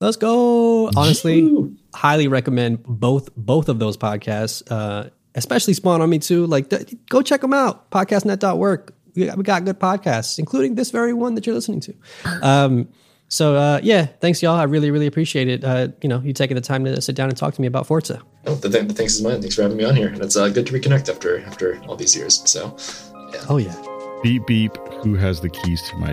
Let's 0.01 0.17
go. 0.17 0.91
Honestly, 0.97 1.75
highly 1.95 2.29
recommend 2.29 2.83
both 2.85 3.35
both 3.37 3.69
of 3.69 3.79
those 3.79 3.97
podcasts, 3.97 4.63
uh, 4.71 5.11
especially 5.35 5.75
Spawn 5.75 6.03
on 6.03 6.11
Me 6.11 6.19
too. 6.19 6.47
Like, 6.47 6.69
th- 6.71 6.95
go 7.09 7.23
check 7.23 7.41
them 7.41 7.55
out. 7.55 7.91
Podcastnet.work. 7.91 8.95
We 9.15 9.27
got, 9.27 9.39
we 9.39 9.45
got 9.45 9.65
good 9.65 9.81
podcasts, 9.81 10.39
including 10.39 10.75
this 10.75 10.91
very 10.91 11.15
one 11.15 11.35
that 11.35 11.47
you're 11.47 11.55
listening 11.55 11.81
to. 11.81 11.95
Um, 12.43 12.89
so 13.29 13.57
uh, 13.57 13.81
yeah, 13.83 14.07
thanks 14.07 14.43
y'all. 14.43 14.57
I 14.57 14.65
really 14.65 14.91
really 14.91 15.07
appreciate 15.07 15.49
it. 15.49 15.65
Uh, 15.65 15.89
you 16.03 16.09
know, 16.09 16.21
you 16.21 16.33
taking 16.33 16.55
the 16.55 16.61
time 16.61 16.85
to 16.85 17.01
sit 17.01 17.17
down 17.17 17.29
and 17.29 17.37
talk 17.37 17.55
to 17.55 17.61
me 17.61 17.67
about 17.67 17.87
Forza. 17.87 18.21
Oh, 18.47 18.55
the, 18.55 18.69
th- 18.69 18.87
the 18.87 18.95
thanks 18.95 19.15
is 19.15 19.23
mine. 19.23 19.41
Thanks 19.41 19.57
for 19.57 19.63
having 19.63 19.77
me 19.77 19.85
on 19.85 19.97
here, 19.97 20.09
and 20.09 20.23
it's 20.23 20.37
uh, 20.37 20.49
good 20.49 20.67
to 20.67 20.73
reconnect 20.73 21.09
after 21.09 21.41
after 21.45 21.83
all 21.89 21.97
these 21.97 22.15
years. 22.17 22.49
So, 22.49 22.77
yeah. 23.33 23.45
Oh 23.49 23.57
yeah. 23.57 23.75
Beep 24.23 24.47
beep. 24.47 24.77
Who 25.03 25.15
has 25.15 25.41
the 25.41 25.49
keys 25.49 25.83
to 25.91 25.97
my 25.97 26.13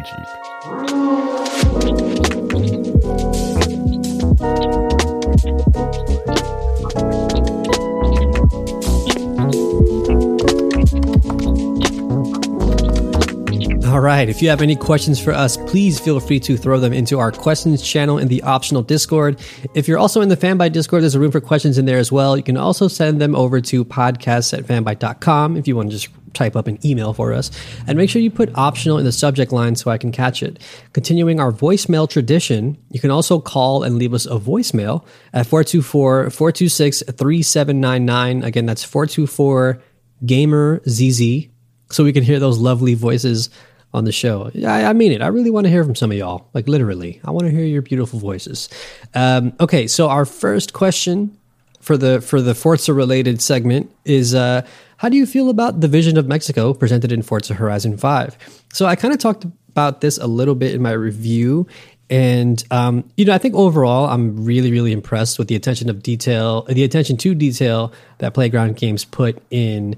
All 13.94 14.02
right. 14.02 14.28
If 14.28 14.41
you 14.41 14.50
have 14.50 14.64
any 14.64 14.76
questions 14.76 15.20
for 15.20 15.34
us, 15.34 15.56
please 15.56 16.00
feel 16.00 16.20
free 16.20 16.39
to 16.39 16.58
throw 16.58 16.80
them 16.80 16.94
into 16.94 17.20
our 17.20 17.32
questions 17.32 17.84
channel 17.84 18.18
in 18.18 18.28
the 18.28 18.41
optional 18.41 18.82
Discord. 18.82 19.39
If 19.76 19.88
you're 19.88 20.00
also 20.00 20.22
in 20.22 20.30
the 20.30 20.36
Fanbyte 20.36 20.72
Discord, 20.72 21.04
there's 21.04 21.14
a 21.14 21.20
room 21.20 21.30
for 21.30 21.39
questions 21.39 21.78
in 21.78 21.86
there 21.86 22.00
as 22.00 22.12
well. 22.12 22.36
You 22.36 22.41
can 22.41 22.58
also 22.58 22.88
send 22.88 23.22
them 23.22 23.36
over 23.36 23.62
to 23.62 23.86
podcasts 23.86 24.52
at 24.58 24.64
fanbyte.com 24.64 25.58
if 25.58 25.68
you 25.68 25.76
want 25.76 25.91
to 25.91 25.98
just 25.98 26.10
type 26.34 26.56
up 26.56 26.66
an 26.66 26.80
email 26.84 27.14
for 27.14 27.34
us. 27.34 27.52
And 27.86 27.96
make 27.96 28.10
sure 28.10 28.20
you 28.20 28.32
put 28.32 28.50
optional 28.56 28.98
in 28.98 29.06
the 29.06 29.12
subject 29.12 29.52
line 29.52 29.76
so 29.76 29.91
I 29.91 30.00
can 30.00 30.12
catch 30.12 30.41
it. 30.41 30.60
Continuing 30.94 31.39
our 31.39 31.52
voicemail 31.52 32.10
tradition, 32.10 32.76
you 32.89 33.00
can 33.00 33.12
also 33.12 33.39
call 33.39 33.84
and 33.84 34.00
leave 34.00 34.16
us 34.16 34.26
a 34.26 34.39
voicemail 34.39 35.06
at 35.34 35.46
424 35.46 36.32
426 36.32 37.04
3799. 37.04 38.44
Again, 38.44 38.66
that's 38.66 38.84
424 38.84 39.84
Gamer 40.26 40.82
ZZ. 40.89 41.50
So 41.91 42.04
we 42.04 42.12
can 42.12 42.24
hear 42.24 42.39
those 42.39 42.58
lovely 42.58 42.96
voices 42.96 43.52
on 43.94 44.06
the 44.06 44.12
show. 44.12 44.52
I, 44.66 44.86
I, 44.86 44.94
mean 44.94 45.12
it. 45.12 45.22
I 45.22 45.28
really 45.28 45.52
want 45.52 45.66
to 45.66 45.70
hear 45.70 45.84
from 45.84 45.96
some 45.96 46.12
of 46.12 46.18
y'all. 46.18 46.48
Like 46.54 46.68
literally, 46.68 47.22
I 47.24 47.32
want 47.32 47.46
to 47.46 47.52
hear 47.52 47.64
your 47.64 47.82
beautiful 47.82 48.20
voices. 48.20 48.70
Um, 49.14 49.54
okay, 49.60 49.88
so 49.88 50.10
our 50.10 50.26
first 50.26 50.74
question 50.74 51.38
for 51.80 51.98
the 51.98 52.22
for 52.22 52.41
the 52.41 52.56
Forza 52.56 52.94
related 52.94 53.41
segment 53.41 53.91
is 54.06 54.34
uh, 54.34 54.66
how 54.98 55.10
do 55.10 55.18
you 55.18 55.26
feel 55.26 55.50
about 55.50 55.82
the 55.82 55.88
vision 55.88 56.18
of 56.18 56.28
Mexico 56.28 56.74
presented 56.74 57.12
in 57.12 57.22
Forza 57.22 57.54
Horizon 57.54 57.98
Five? 57.98 58.38
So 58.74 58.86
I 58.86 58.96
kind 58.96 59.14
of 59.14 59.20
talked 59.20 59.46
about 59.70 60.02
this 60.02 60.18
a 60.18 60.28
little 60.28 60.56
bit 60.56 60.74
in 60.74 60.82
my 60.82 60.91
review. 60.91 61.68
And 62.10 62.64
um, 62.72 63.10
you 63.18 63.26
know, 63.26 63.34
I 63.34 63.38
think 63.38 63.56
overall, 63.56 64.08
I'm 64.08 64.46
really, 64.46 64.72
really 64.72 64.91
impressed 64.91 65.39
with 65.39 65.48
the 65.48 65.56
attention 65.56 65.89
of 65.89 66.04
detail, 66.04 66.64
the 66.64 66.84
attention 66.84 67.18
to 67.18 67.36
detail 67.36 67.91
that 68.20 68.34
Playground 68.34 68.76
Games 68.76 69.06
put 69.06 69.41
in 69.50 69.96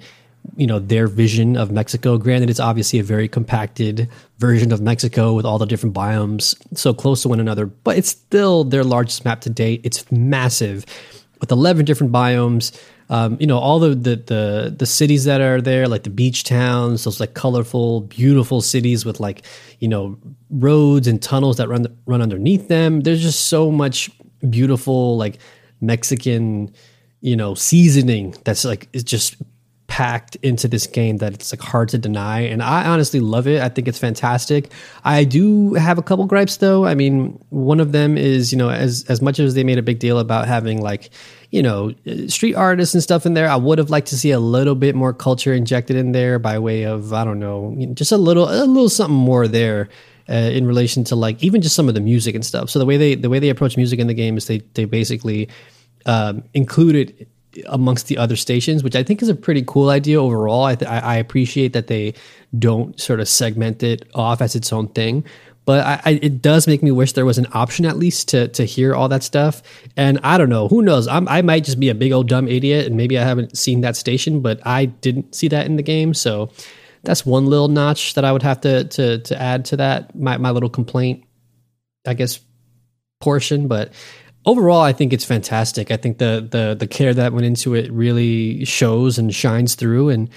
you 0.55 0.67
know 0.67 0.79
their 0.79 1.07
vision 1.07 1.57
of 1.57 1.71
Mexico. 1.71 2.17
Granted, 2.17 2.49
it's 2.49 2.59
obviously 2.59 2.99
a 2.99 3.03
very 3.03 3.27
compacted 3.27 4.09
version 4.37 4.71
of 4.71 4.81
Mexico 4.81 5.33
with 5.33 5.45
all 5.45 5.57
the 5.57 5.65
different 5.65 5.95
biomes 5.95 6.55
so 6.77 6.93
close 6.93 7.21
to 7.23 7.29
one 7.29 7.39
another, 7.39 7.65
but 7.65 7.97
it's 7.97 8.09
still 8.09 8.63
their 8.63 8.83
largest 8.83 9.25
map 9.25 9.41
to 9.41 9.49
date. 9.49 9.81
It's 9.83 10.09
massive 10.11 10.85
with 11.39 11.51
eleven 11.51 11.85
different 11.85 12.13
biomes. 12.13 12.77
Um, 13.07 13.37
you 13.39 13.45
know 13.45 13.59
all 13.59 13.79
the, 13.79 13.89
the 13.89 14.15
the 14.15 14.75
the 14.77 14.85
cities 14.85 15.25
that 15.25 15.41
are 15.41 15.61
there, 15.61 15.87
like 15.87 16.03
the 16.03 16.09
beach 16.09 16.43
towns, 16.43 17.03
those 17.03 17.19
like 17.19 17.33
colorful, 17.33 18.01
beautiful 18.01 18.61
cities 18.61 19.05
with 19.05 19.19
like 19.19 19.43
you 19.79 19.87
know 19.87 20.17
roads 20.49 21.07
and 21.07 21.21
tunnels 21.21 21.57
that 21.57 21.69
run 21.69 21.85
run 22.05 22.21
underneath 22.21 22.67
them. 22.67 23.01
There's 23.01 23.21
just 23.21 23.47
so 23.47 23.71
much 23.71 24.09
beautiful 24.49 25.17
like 25.17 25.37
Mexican 25.81 26.73
you 27.21 27.35
know 27.35 27.55
seasoning 27.55 28.35
that's 28.43 28.63
like 28.65 28.87
it's 28.93 29.03
just 29.03 29.35
packed 29.87 30.35
into 30.37 30.67
this 30.67 30.87
game 30.87 31.17
that 31.17 31.33
it's 31.33 31.53
like 31.53 31.61
hard 31.61 31.87
to 31.89 31.97
deny 31.97 32.41
and 32.41 32.63
i 32.63 32.85
honestly 32.85 33.19
love 33.19 33.47
it. 33.47 33.61
I 33.61 33.69
think 33.69 33.87
it's 33.87 33.99
fantastic. 33.99 34.71
I 35.03 35.23
do 35.23 35.75
have 35.75 35.99
a 35.99 36.01
couple 36.01 36.25
gripes 36.25 36.57
though. 36.57 36.85
I 36.85 36.95
mean 36.95 37.39
one 37.49 37.79
of 37.79 37.91
them 37.91 38.17
is 38.17 38.51
you 38.51 38.57
know 38.57 38.69
as 38.69 39.05
as 39.09 39.21
much 39.21 39.39
as 39.39 39.53
they 39.53 39.63
made 39.63 39.77
a 39.77 39.83
big 39.83 39.99
deal 39.99 40.17
about 40.17 40.47
having 40.47 40.81
like 40.81 41.11
you 41.51 41.61
know 41.61 41.93
street 42.27 42.55
artists 42.55 42.95
and 42.95 43.03
stuff 43.03 43.25
in 43.25 43.35
there 43.35 43.47
i 43.47 43.55
would 43.55 43.77
have 43.77 43.89
liked 43.89 44.07
to 44.07 44.17
see 44.17 44.31
a 44.31 44.39
little 44.39 44.75
bit 44.75 44.95
more 44.95 45.13
culture 45.13 45.53
injected 45.53 45.95
in 45.95 46.11
there 46.11 46.39
by 46.39 46.57
way 46.59 46.83
of 46.83 47.13
i 47.13 47.23
don't 47.23 47.39
know 47.39 47.75
just 47.93 48.11
a 48.11 48.17
little 48.17 48.49
a 48.49 48.65
little 48.65 48.89
something 48.89 49.15
more 49.15 49.47
there 49.47 49.87
uh, 50.29 50.33
in 50.33 50.65
relation 50.65 51.03
to 51.05 51.15
like 51.15 51.43
even 51.43 51.61
just 51.61 51.75
some 51.75 51.87
of 51.87 51.93
the 51.93 52.01
music 52.01 52.35
and 52.35 52.45
stuff. 52.45 52.69
So 52.69 52.79
the 52.79 52.85
way 52.85 52.97
they 52.97 53.15
the 53.15 53.29
way 53.29 53.39
they 53.39 53.49
approach 53.49 53.77
music 53.77 53.99
in 53.99 54.07
the 54.07 54.13
game 54.13 54.37
is 54.37 54.47
they 54.47 54.59
they 54.73 54.85
basically 54.85 55.49
um, 56.05 56.43
included 56.53 57.27
amongst 57.67 58.07
the 58.07 58.17
other 58.17 58.35
stations, 58.35 58.83
which 58.83 58.95
I 58.95 59.03
think 59.03 59.21
is 59.21 59.29
a 59.29 59.35
pretty 59.35 59.63
cool 59.65 59.89
idea 59.89 60.21
overall. 60.21 60.63
I, 60.63 60.75
th- 60.75 60.89
I 60.89 61.15
appreciate 61.17 61.73
that 61.73 61.87
they 61.87 62.13
don't 62.57 62.99
sort 62.99 63.19
of 63.19 63.27
segment 63.27 63.83
it 63.83 64.07
off 64.13 64.41
as 64.41 64.55
its 64.55 64.71
own 64.73 64.87
thing. 64.89 65.25
But 65.65 65.85
I, 65.85 66.01
I, 66.05 66.19
it 66.21 66.41
does 66.41 66.67
make 66.67 66.83
me 66.83 66.91
wish 66.91 67.13
there 67.13 67.25
was 67.25 67.39
an 67.39 67.47
option 67.53 67.85
at 67.85 67.97
least 67.97 68.27
to 68.29 68.47
to 68.49 68.65
hear 68.65 68.93
all 68.93 69.09
that 69.09 69.23
stuff. 69.23 69.63
And 69.97 70.19
I 70.21 70.37
don't 70.37 70.49
know, 70.49 70.67
who 70.67 70.83
knows? 70.83 71.07
I'm, 71.07 71.27
I 71.27 71.41
might 71.41 71.63
just 71.63 71.79
be 71.79 71.89
a 71.89 71.95
big 71.95 72.11
old 72.11 72.29
dumb 72.29 72.47
idiot, 72.47 72.85
and 72.85 72.95
maybe 72.95 73.17
I 73.17 73.23
haven't 73.23 73.57
seen 73.57 73.81
that 73.81 73.95
station, 73.95 74.41
but 74.41 74.59
I 74.65 74.85
didn't 74.85 75.33
see 75.33 75.47
that 75.47 75.65
in 75.65 75.75
the 75.75 75.83
game. 75.83 76.13
So 76.13 76.51
that's 77.01 77.25
one 77.25 77.47
little 77.47 77.67
notch 77.67 78.13
that 78.13 78.25
I 78.25 78.31
would 78.31 78.43
have 78.43 78.61
to 78.61 78.83
to 78.83 79.17
to 79.19 79.41
add 79.41 79.65
to 79.65 79.77
that 79.77 80.15
my 80.15 80.37
my 80.37 80.51
little 80.51 80.69
complaint, 80.69 81.23
I 82.05 82.13
guess, 82.13 82.39
portion. 83.19 83.67
But 83.67 83.91
overall, 84.45 84.81
I 84.81 84.93
think 84.93 85.13
it's 85.13 85.25
fantastic. 85.25 85.91
I 85.91 85.97
think 85.97 86.17
the 86.17 86.47
the 86.49 86.75
the 86.77 86.87
care 86.87 87.13
that 87.13 87.33
went 87.33 87.45
into 87.45 87.73
it 87.73 87.91
really 87.91 88.65
shows 88.65 89.17
and 89.17 89.33
shines 89.33 89.75
through, 89.75 90.09
and 90.09 90.29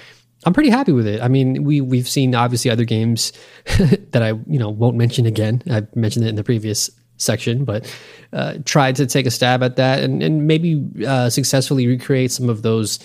I'm 0.45 0.53
pretty 0.53 0.69
happy 0.69 0.91
with 0.91 1.07
it. 1.07 1.21
I 1.21 1.27
mean, 1.27 1.63
we 1.63 1.81
we've 1.81 2.07
seen 2.07 2.35
obviously 2.35 2.71
other 2.71 2.85
games 2.85 3.33
that 4.11 4.21
I 4.21 4.29
you 4.47 4.59
know 4.59 4.69
won't 4.69 4.97
mention 4.97 5.25
again. 5.25 5.61
I 5.69 5.87
mentioned 5.95 6.25
it 6.25 6.29
in 6.29 6.35
the 6.35 6.43
previous 6.43 6.89
section, 7.17 7.65
but 7.65 7.93
uh, 8.31 8.55
tried 8.65 8.95
to 8.95 9.05
take 9.05 9.25
a 9.25 9.31
stab 9.31 9.61
at 9.63 9.75
that 9.75 10.03
and 10.03 10.23
and 10.23 10.47
maybe 10.47 10.85
uh, 11.05 11.29
successfully 11.29 11.87
recreate 11.87 12.31
some 12.31 12.49
of 12.49 12.61
those 12.61 12.99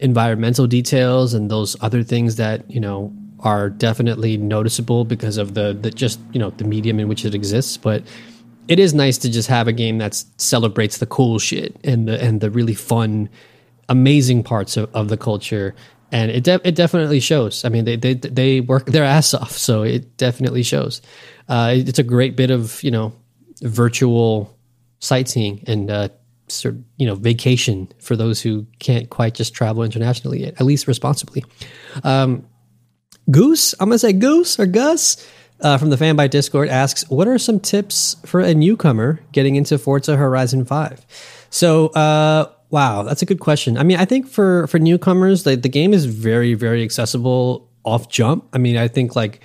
environmental 0.00 0.66
details 0.66 1.34
and 1.34 1.50
those 1.50 1.76
other 1.82 2.02
things 2.02 2.36
that 2.36 2.68
you 2.70 2.80
know 2.80 3.12
are 3.40 3.70
definitely 3.70 4.36
noticeable 4.36 5.04
because 5.04 5.36
of 5.36 5.54
the 5.54 5.72
the 5.80 5.90
just 5.90 6.20
you 6.32 6.38
know 6.38 6.50
the 6.50 6.64
medium 6.64 7.00
in 7.00 7.08
which 7.08 7.24
it 7.24 7.34
exists, 7.34 7.76
but 7.76 8.02
it 8.70 8.78
is 8.78 8.94
nice 8.94 9.18
to 9.18 9.28
just 9.28 9.48
have 9.48 9.66
a 9.66 9.72
game 9.72 9.98
that 9.98 10.14
celebrates 10.36 10.98
the 10.98 11.06
cool 11.06 11.40
shit 11.40 11.76
and 11.82 12.06
the 12.06 12.22
and 12.22 12.40
the 12.40 12.52
really 12.52 12.72
fun, 12.72 13.28
amazing 13.88 14.44
parts 14.44 14.76
of, 14.76 14.88
of 14.94 15.08
the 15.08 15.16
culture. 15.16 15.74
And 16.12 16.30
it 16.30 16.44
de- 16.44 16.60
it 16.64 16.76
definitely 16.76 17.18
shows. 17.18 17.64
I 17.64 17.68
mean, 17.68 17.84
they 17.84 17.96
they 17.96 18.14
they 18.14 18.60
work 18.60 18.86
their 18.86 19.02
ass 19.02 19.34
off, 19.34 19.50
so 19.50 19.82
it 19.82 20.16
definitely 20.16 20.62
shows. 20.62 21.02
Uh, 21.48 21.74
it's 21.76 21.98
a 21.98 22.04
great 22.04 22.36
bit 22.36 22.52
of 22.52 22.80
you 22.84 22.92
know 22.92 23.12
virtual 23.60 24.56
sightseeing 25.00 25.64
and 25.66 25.90
uh, 25.90 26.08
sort 26.46 26.76
you 26.96 27.06
know 27.06 27.16
vacation 27.16 27.88
for 27.98 28.14
those 28.14 28.40
who 28.40 28.68
can't 28.78 29.10
quite 29.10 29.34
just 29.34 29.52
travel 29.52 29.82
internationally 29.82 30.42
yet, 30.42 30.54
at 30.60 30.62
least 30.62 30.86
responsibly. 30.86 31.44
Um, 32.04 32.46
Goose, 33.32 33.74
I'm 33.80 33.88
gonna 33.88 33.98
say 33.98 34.12
Goose 34.12 34.60
or 34.60 34.66
Gus 34.66 35.26
uh, 35.62 35.78
from 35.78 35.90
the 35.90 35.96
Fanbyte 35.96 36.30
Discord 36.30 36.68
asks, 36.68 37.08
"What 37.08 37.28
are 37.28 37.38
some 37.38 37.60
tips 37.60 38.16
for 38.24 38.40
a 38.40 38.54
newcomer 38.54 39.20
getting 39.32 39.56
into 39.56 39.78
Forza 39.78 40.16
Horizon 40.16 40.64
5? 40.64 41.06
So, 41.50 41.88
uh, 41.88 42.50
wow, 42.70 43.02
that's 43.02 43.22
a 43.22 43.26
good 43.26 43.40
question. 43.40 43.76
I 43.76 43.82
mean, 43.82 43.98
I 43.98 44.04
think 44.04 44.28
for 44.28 44.66
for 44.66 44.78
newcomers, 44.78 45.44
the, 45.44 45.56
the 45.56 45.68
game 45.68 45.92
is 45.92 46.06
very 46.06 46.54
very 46.54 46.82
accessible 46.82 47.68
off 47.84 48.08
jump. 48.08 48.48
I 48.52 48.58
mean, 48.58 48.76
I 48.76 48.88
think 48.88 49.16
like 49.16 49.40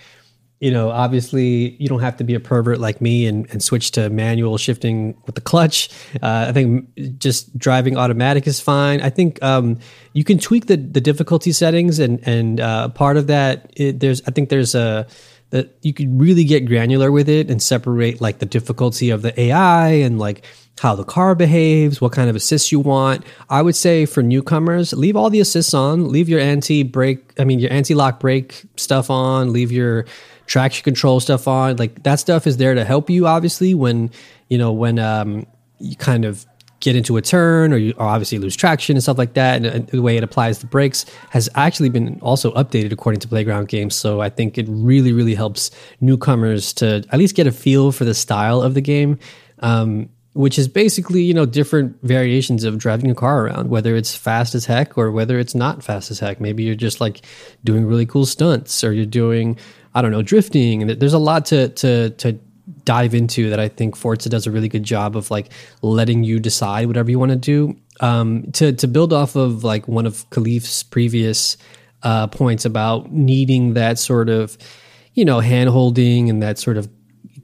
you 0.62 0.72
know, 0.72 0.90
obviously 0.90 1.76
you 1.80 1.90
don't 1.90 2.00
have 2.00 2.16
to 2.18 2.24
be 2.24 2.34
a 2.34 2.40
pervert 2.40 2.80
like 2.80 3.02
me 3.02 3.28
and, 3.28 3.48
and 3.52 3.62
switch 3.62 3.92
to 3.92 4.10
manual 4.10 4.58
shifting 4.58 5.16
with 5.26 5.36
the 5.36 5.42
clutch. 5.42 5.90
Uh, 6.24 6.46
I 6.48 6.54
think 6.54 6.90
just 7.20 7.56
driving 7.58 7.98
automatic 7.98 8.48
is 8.48 8.62
fine. 8.62 9.02
I 9.02 9.10
think 9.10 9.44
um, 9.44 9.80
you 10.14 10.24
can 10.24 10.40
tweak 10.40 10.68
the, 10.68 10.78
the 10.78 11.02
difficulty 11.02 11.52
settings 11.52 12.00
and 12.00 12.26
and 12.26 12.60
uh, 12.60 12.90
part 12.90 13.18
of 13.18 13.28
that 13.28 13.72
it, 13.76 14.00
there's 14.00 14.22
I 14.28 14.32
think 14.32 14.50
there's 14.50 14.76
a 14.76 15.06
that 15.52 15.76
you 15.82 15.94
could 15.94 16.20
really 16.20 16.44
get 16.44 16.66
granular 16.66 17.12
with 17.12 17.30
it 17.30 17.50
and 17.50 17.62
separate 17.62 18.20
like 18.20 18.40
the 18.40 18.46
difficulty 18.46 19.10
of 19.10 19.22
the 19.22 19.40
AI 19.40 19.90
and 19.90 20.20
like 20.20 20.44
how 20.80 20.96
the 20.96 21.04
car 21.04 21.36
behaves, 21.36 22.02
what 22.02 22.12
kind 22.12 22.30
of 22.30 22.36
assists 22.36 22.72
you 22.72 22.80
want. 22.80 23.24
I 23.50 23.62
would 23.62 23.76
say 23.76 24.06
for 24.06 24.22
newcomers, 24.22 24.92
leave 24.94 25.16
all 25.16 25.30
the 25.30 25.40
assists 25.40 25.74
on, 25.74 26.10
leave 26.10 26.28
your 26.28 26.40
anti 26.40 26.84
brake, 26.84 27.34
I 27.40 27.46
mean, 27.46 27.60
your 27.60 27.72
anti 27.72 27.96
lock 27.96 28.20
brake 28.20 28.64
stuff 28.76 29.10
on, 29.10 29.54
leave 29.54 29.72
your 29.72 30.06
traction 30.48 30.84
control 30.84 31.20
stuff 31.20 31.48
on. 31.48 31.78
Like 31.78 32.04
that 32.04 32.20
stuff 32.20 32.46
is 32.46 32.58
there 32.58 32.74
to 32.74 32.84
help 32.84 33.10
you, 33.10 33.26
obviously, 33.26 33.74
when, 33.74 34.12
you 34.50 34.58
know, 34.58 34.74
when 34.74 35.00
um, 35.00 35.46
you 35.80 35.96
kind 35.96 36.26
of 36.26 36.46
get 36.86 36.96
into 36.96 37.18
a 37.18 37.22
turn 37.22 37.74
or 37.74 37.78
you 37.78 37.96
obviously 37.98 38.38
lose 38.38 38.56
traction 38.56 38.96
and 38.96 39.02
stuff 39.02 39.18
like 39.18 39.34
that. 39.34 39.56
And, 39.58 39.66
and, 39.66 39.88
the 39.88 40.04
way 40.04 40.18
it 40.18 40.24
applies 40.24 40.60
the 40.60 40.68
brakes 40.68 41.04
has 41.32 41.50
actually 41.56 41.90
been 41.90 42.20
also 42.22 42.54
updated 42.54 42.92
according 42.92 43.22
to 43.22 43.28
Playground 43.28 43.70
Games. 43.70 43.96
So 43.96 44.22
I 44.22 44.30
think 44.30 44.60
it 44.60 44.68
really, 44.70 45.12
really 45.12 45.34
helps 45.34 45.72
newcomers 46.00 46.74
to 46.74 47.04
at 47.12 47.18
least 47.18 47.36
get 47.36 47.48
a 47.48 47.52
feel 47.52 47.92
for 47.92 48.06
the 48.06 48.14
style 48.14 48.62
of 48.62 48.76
the 48.76 48.82
game. 48.82 49.18
Um, 49.60 50.10
which 50.34 50.60
is 50.60 50.68
basically 50.68 51.24
you 51.24 51.34
know 51.34 51.46
different 51.46 51.98
variations 52.04 52.66
of 52.66 52.78
driving 52.78 53.10
a 53.10 53.16
car 53.16 53.46
around 53.46 53.70
whether 53.70 53.96
it's 53.96 54.14
fast 54.14 54.54
as 54.54 54.66
heck 54.66 54.98
or 54.98 55.10
whether 55.10 55.40
it's 55.40 55.56
not 55.56 55.82
fast 55.82 56.12
as 56.12 56.20
heck 56.20 56.42
maybe 56.42 56.62
you're 56.62 56.76
just 56.76 57.00
like 57.00 57.22
doing 57.64 57.86
really 57.86 58.06
cool 58.06 58.26
stunts 58.26 58.84
or 58.84 58.92
you're 58.92 59.06
doing 59.06 59.58
i 59.94 60.02
don't 60.02 60.12
know 60.12 60.22
drifting 60.22 60.82
and 60.82 60.92
there's 61.00 61.14
a 61.14 61.18
lot 61.18 61.46
to 61.46 61.70
to 61.70 62.10
to 62.10 62.38
dive 62.86 63.14
into 63.14 63.50
that 63.50 63.60
i 63.60 63.68
think 63.68 63.96
forza 63.96 64.30
does 64.30 64.48
a 64.48 64.52
really 64.52 64.70
good 64.70 64.84
job 64.84 65.16
of 65.18 65.30
like 65.32 65.52
letting 65.82 66.24
you 66.24 66.40
decide 66.40 66.88
whatever 66.88 67.12
you 67.12 67.20
want 67.20 67.32
to 67.32 67.38
do 67.38 67.76
um, 68.00 68.52
to 68.54 68.74
to 68.74 68.88
build 68.88 69.14
off 69.14 69.36
of 69.36 69.64
like 69.64 69.88
one 69.88 70.06
of 70.06 70.30
Kahlief's 70.30 70.84
previous 70.84 71.58
uh, 72.04 72.28
points 72.28 72.66
about 72.66 73.12
needing 73.12 73.74
that 73.74 74.00
sort 74.00 74.30
of 74.30 74.58
you 75.14 75.26
know 75.26 75.40
hand 75.40 75.70
holding 75.70 76.30
and 76.30 76.42
that 76.42 76.60
sort 76.60 76.78
of 76.78 76.90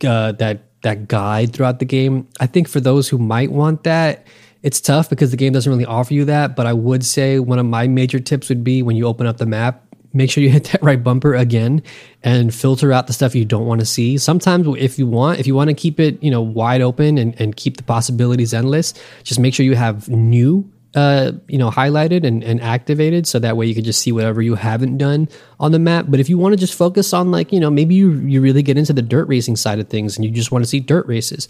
uh, 0.06 0.34
that 0.34 0.64
that 0.82 1.08
guide 1.08 1.54
throughout 1.54 1.80
the 1.80 1.86
game. 1.86 2.28
I 2.40 2.48
think 2.48 2.68
for 2.68 2.80
those 2.80 3.08
who 3.08 3.18
might 3.18 3.52
want 3.52 3.84
that, 3.84 4.26
it's 4.64 4.82
tough 4.82 5.10
because 5.10 5.32
the 5.32 5.38
game 5.38 5.54
doesn't 5.54 5.72
really 5.72 5.86
offer 5.86 6.14
you 6.14 6.26
that. 6.26 6.56
But 6.56 6.66
I 6.66 6.74
would 6.74 7.06
say 7.06 7.40
one 7.40 7.60
of 7.60 7.66
my 7.66 7.88
major 7.88 8.20
tips 8.20 8.50
would 8.50 8.64
be 8.64 8.82
when 8.82 8.96
you 8.96 9.06
open 9.06 9.28
up 9.28 9.38
the 9.38 9.46
map, 9.46 9.86
make 10.14 10.30
sure 10.30 10.44
you 10.44 10.50
hit 10.50 10.66
that 10.66 10.82
right 10.84 11.04
bumper 11.04 11.36
again 11.36 11.82
and 12.24 12.54
filter 12.54 12.92
out 12.92 13.08
the 13.08 13.14
stuff 13.14 13.36
you 13.36 13.46
don't 13.46 13.66
want 13.66 13.80
to 13.80 13.86
see. 13.86 14.18
Sometimes 14.18 14.68
if 14.78 15.00
you 15.00 15.08
want, 15.08 15.40
if 15.40 15.48
you 15.48 15.56
want 15.56 15.70
to 15.70 15.74
keep 15.74 16.00
it, 16.00 16.22
you 16.24 16.32
know, 16.32 16.42
wide 16.42 16.82
open 16.82 17.18
and, 17.18 17.40
and 17.40 17.56
keep 17.56 17.78
the 17.78 17.84
possibilities 17.84 18.54
endless, 18.54 18.94
just 19.24 19.40
make 19.40 19.54
sure 19.54 19.66
you 19.66 19.76
have 19.76 20.08
new 20.10 20.70
uh, 20.94 21.32
you 21.48 21.58
know, 21.58 21.72
highlighted 21.72 22.26
and, 22.26 22.44
and 22.44 22.62
activated 22.62 23.26
so 23.26 23.40
that 23.40 23.56
way 23.56 23.66
you 23.66 23.74
can 23.74 23.84
just 23.84 24.02
see 24.02 24.12
whatever 24.12 24.42
you 24.42 24.56
haven't 24.56 24.98
done 24.98 25.30
on 25.60 25.72
the 25.72 25.80
map. 25.80 26.06
But 26.10 26.20
if 26.20 26.28
you 26.28 26.38
want 26.38 26.54
to 26.54 26.58
just 26.58 26.74
focus 26.74 27.14
on 27.14 27.32
like, 27.32 27.54
you 27.54 27.62
know, 27.62 27.70
maybe 27.70 27.96
you, 27.96 28.12
you 28.12 28.42
really 28.42 28.62
get 28.62 28.78
into 28.78 28.92
the 28.92 29.02
dirt 29.02 29.28
racing 29.30 29.56
side 29.56 29.80
of 29.80 29.88
things 29.88 30.18
and 30.18 30.26
you 30.26 30.32
just 30.32 30.52
want 30.52 30.66
to 30.66 30.70
see 30.70 30.82
dirt 30.82 31.08
races, 31.08 31.48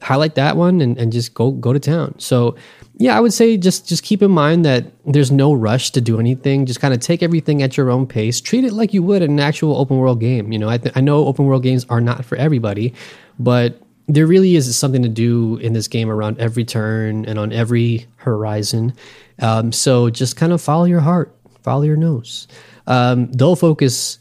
highlight 0.00 0.36
that 0.36 0.56
one 0.56 0.80
and, 0.80 0.96
and 0.96 1.12
just 1.12 1.34
go 1.34 1.50
go 1.50 1.72
to 1.72 1.80
town. 1.80 2.14
So 2.18 2.56
yeah, 2.98 3.16
I 3.16 3.20
would 3.20 3.32
say 3.32 3.56
just 3.56 3.88
just 3.88 4.02
keep 4.02 4.22
in 4.22 4.32
mind 4.32 4.64
that 4.64 4.86
there's 5.06 5.30
no 5.30 5.52
rush 5.54 5.92
to 5.92 6.00
do 6.00 6.18
anything. 6.18 6.66
Just 6.66 6.80
kind 6.80 6.92
of 6.92 6.98
take 6.98 7.22
everything 7.22 7.62
at 7.62 7.76
your 7.76 7.90
own 7.90 8.08
pace. 8.08 8.40
Treat 8.40 8.64
it 8.64 8.72
like 8.72 8.92
you 8.92 9.04
would 9.04 9.22
an 9.22 9.38
actual 9.38 9.76
open 9.76 9.98
world 9.98 10.18
game. 10.18 10.50
You 10.50 10.58
know, 10.58 10.68
I, 10.68 10.78
th- 10.78 10.96
I 10.96 11.00
know 11.00 11.24
open 11.24 11.44
world 11.44 11.62
games 11.62 11.86
are 11.88 12.00
not 12.00 12.24
for 12.24 12.36
everybody, 12.36 12.92
but 13.38 13.80
there 14.08 14.26
really 14.26 14.56
is 14.56 14.74
something 14.76 15.02
to 15.02 15.08
do 15.08 15.58
in 15.58 15.74
this 15.74 15.86
game 15.86 16.10
around 16.10 16.40
every 16.40 16.64
turn 16.64 17.24
and 17.26 17.38
on 17.38 17.52
every 17.52 18.06
horizon. 18.16 18.92
Um, 19.40 19.70
so 19.70 20.10
just 20.10 20.36
kind 20.36 20.52
of 20.52 20.60
follow 20.60 20.84
your 20.84 21.00
heart, 21.00 21.32
follow 21.62 21.82
your 21.82 21.96
nose. 21.96 22.48
Um, 22.88 23.30
Dull 23.30 23.54
Focus, 23.54 24.18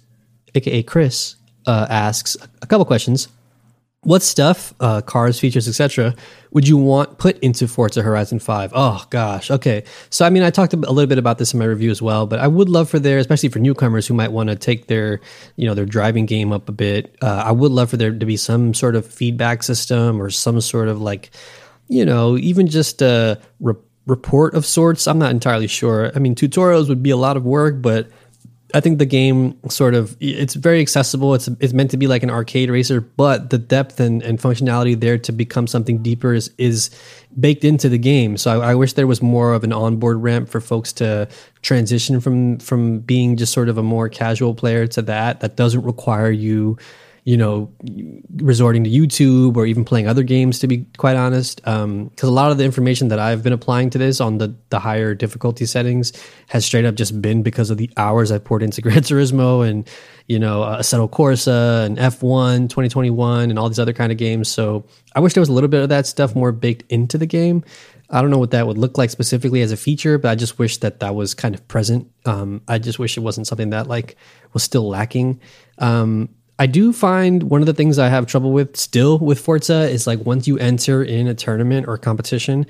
aka 0.53 0.84
Chris, 0.84 1.36
uh, 1.65 1.88
asks 1.89 2.38
a 2.61 2.67
couple 2.67 2.86
questions 2.86 3.28
what 4.08 4.24
stuff, 4.24 4.74
uh, 4.80 5.01
cars, 5.01 5.38
features, 5.38 5.68
etc., 5.68 6.16
would 6.51 6.66
you 6.66 6.78
want 6.78 7.18
put 7.18 7.38
into 7.39 7.68
Forza 7.68 8.01
Horizon 8.01 8.39
5? 8.39 8.72
Oh 8.74 9.03
gosh, 9.10 9.51
okay. 9.51 9.84
So 10.10 10.26
I 10.26 10.30
mean, 10.30 10.43
I 10.43 10.49
talked 10.49 10.72
a 10.72 10.78
little 10.78 11.08
bit 11.08 11.18
about 11.18 11.39
this 11.39 11.51
in 11.51 11.60
my 11.60 11.66
review 11.66 11.91
as 11.91 12.01
well, 12.01 12.26
but 12.26 12.39
I 12.39 12.47
would 12.47 12.70
love 12.70 12.89
for 12.89 12.99
there, 12.99 13.18
especially 13.18 13.49
for 13.49 13.60
newcomers 13.60 14.08
who 14.08 14.14
might 14.14 14.32
want 14.32 14.47
to 14.47 14.55
take 14.55 14.88
their, 14.88 15.20
you 15.58 15.68
know, 15.68 15.74
their 15.74 15.86
driving 15.86 16.26
game 16.26 16.53
up 16.53 16.70
a 16.70 16.72
bit. 16.72 17.18
Uh, 17.22 17.43
I 17.47 17.51
would 17.51 17.74
love 17.74 17.89
for 17.89 17.97
there 17.97 18.18
to 18.18 18.26
be 18.26 18.38
some 18.38 18.74
sort 18.74 18.95
of 18.95 19.05
feedback 19.05 19.62
system 19.62 20.22
or 20.22 20.30
some 20.30 20.62
sort 20.62 20.88
of 20.88 21.01
like, 21.01 21.30
you 21.89 22.05
know, 22.05 22.38
even 22.38 22.68
just 22.68 23.01
a 23.01 23.41
re- 23.60 23.76
report 24.05 24.53
of 24.53 24.66
sorts. 24.66 25.05
I'm 25.05 25.20
not 25.20 25.32
entirely 25.32 25.68
sure. 25.68 26.14
I 26.16 26.20
mean, 26.20 26.34
tutorials 26.34 26.88
would 26.88 27.03
be 27.03 27.10
a 27.10 27.18
lot 27.18 27.36
of 27.36 27.43
work, 27.43 27.82
but 27.82 28.08
I 28.74 28.82
think 28.82 28.99
the 28.99 29.05
game 29.05 29.57
sort 29.70 29.95
of 29.95 30.18
it's 30.20 30.53
very 30.53 30.82
accessible. 30.82 31.34
It's 31.34 31.47
it's 31.59 31.72
meant 31.72 31.89
to 31.91 31.97
be 31.97 32.07
like 32.07 32.22
an 32.22 32.30
arcade 32.30 32.70
racer, 32.70 32.99
but 32.99 33.49
the 33.49 33.57
depth 33.57 33.99
and, 34.01 34.22
and 34.22 34.39
functionality 34.39 34.99
there 34.99 35.18
to 35.20 35.32
become 35.32 35.68
something 35.68 36.03
deeper 36.03 36.34
is 36.34 36.51
is 36.57 36.89
baked 37.39 37.63
into 37.63 37.88
the 37.88 37.97
game. 37.97 38.36
So 38.36 38.59
I, 38.61 38.72
I 38.72 38.76
wish 38.76 38.93
there 38.93 39.07
was 39.07 39.22
more 39.22 39.53
of 39.53 39.63
an 39.63 39.72
onboard 39.72 40.22
ramp 40.22 40.49
for 40.49 40.59
folks 40.59 40.91
to 40.93 41.30
transition 41.61 42.20
from 42.20 42.59
from 42.59 42.99
being 42.99 43.38
just 43.38 43.53
sort 43.53 43.70
of 43.70 43.78
a 43.78 43.84
more 43.84 44.09
casual 44.09 44.53
player 44.53 44.86
to 44.88 45.01
that 45.03 45.39
that 45.39 45.55
doesn't 45.55 45.84
require 45.84 46.30
you 46.30 46.78
you 47.28 47.36
know, 47.36 47.69
resorting 48.38 48.86
to 48.86 48.89
YouTube 48.89 49.57
or 49.57 49.65
even 49.65 49.84
playing 49.84 50.07
other 50.07 50.23
games, 50.23 50.59
to 50.59 50.65
be 50.65 50.86
quite 50.95 51.17
honest. 51.17 51.57
Because 51.57 51.84
um, 51.84 52.09
a 52.23 52.25
lot 52.28 52.51
of 52.51 52.57
the 52.57 52.63
information 52.63 53.09
that 53.09 53.19
I've 53.19 53.43
been 53.43 53.51
applying 53.51 53.89
to 53.89 53.97
this 53.97 54.21
on 54.21 54.38
the, 54.38 54.55
the 54.69 54.80
higher 54.80 55.13
difficulty 55.13 55.65
settings 55.65 56.13
has 56.47 56.65
straight 56.65 56.86
up 56.86 56.95
just 56.95 57.21
been 57.21 57.43
because 57.43 57.69
of 57.69 57.78
the 57.78 57.91
hours 57.97 58.32
I 58.32 58.38
poured 58.38 58.63
into 58.63 58.82
Gran 58.86 58.99
Turismo 58.99 59.67
and, 59.67 59.86
you 60.28 60.39
know, 60.39 60.63
uh, 60.63 60.80
Assetto 60.80 61.09
Corsa 61.09 61.86
and 61.86 61.97
F1 61.97 62.69
2021 62.69 63.49
and 63.49 63.59
all 63.59 63.67
these 63.67 63.78
other 63.78 63.91
kind 63.91 64.13
of 64.13 64.17
games. 64.17 64.47
So 64.47 64.86
I 65.13 65.19
wish 65.19 65.34
there 65.34 65.41
was 65.41 65.49
a 65.49 65.53
little 65.53 65.67
bit 65.67 65.84
of 65.84 65.89
that 65.89 66.07
stuff 66.07 66.34
more 66.34 66.53
baked 66.53 66.89
into 66.89 67.17
the 67.17 67.25
game. 67.25 67.61
I 68.09 68.21
don't 68.21 68.32
know 68.32 68.38
what 68.39 68.51
that 68.51 68.67
would 68.67 68.78
look 68.78 68.97
like 68.97 69.09
specifically 69.09 69.61
as 69.61 69.73
a 69.73 69.78
feature, 69.78 70.17
but 70.17 70.30
I 70.30 70.36
just 70.36 70.59
wish 70.59 70.78
that 70.78 71.01
that 71.01 71.13
was 71.13 71.34
kind 71.34 71.53
of 71.53 71.67
present. 71.67 72.09
Um, 72.25 72.61
I 72.69 72.78
just 72.78 72.99
wish 72.99 73.17
it 73.17 73.19
wasn't 73.19 73.47
something 73.47 73.71
that 73.71 73.88
like 73.88 74.15
was 74.53 74.63
still 74.63 74.88
lacking. 74.88 75.41
Um, 75.78 76.30
I 76.60 76.66
do 76.66 76.91
find 76.91 77.43
one 77.43 77.62
of 77.62 77.68
the 77.68 77.74
things 77.74 77.99
I 77.99 78.10
have 78.10 78.26
trouble 78.26 78.51
with 78.51 78.76
still 78.76 79.20
with 79.20 79.39
Forza 79.39 79.89
is 79.89 80.08
like 80.08 80.26
once 80.26 80.47
you 80.47 80.58
enter 80.58 81.03
in 81.03 81.28
a 81.28 81.36
tournament 81.36 81.88
or 81.88 81.97
competition, 81.97 82.66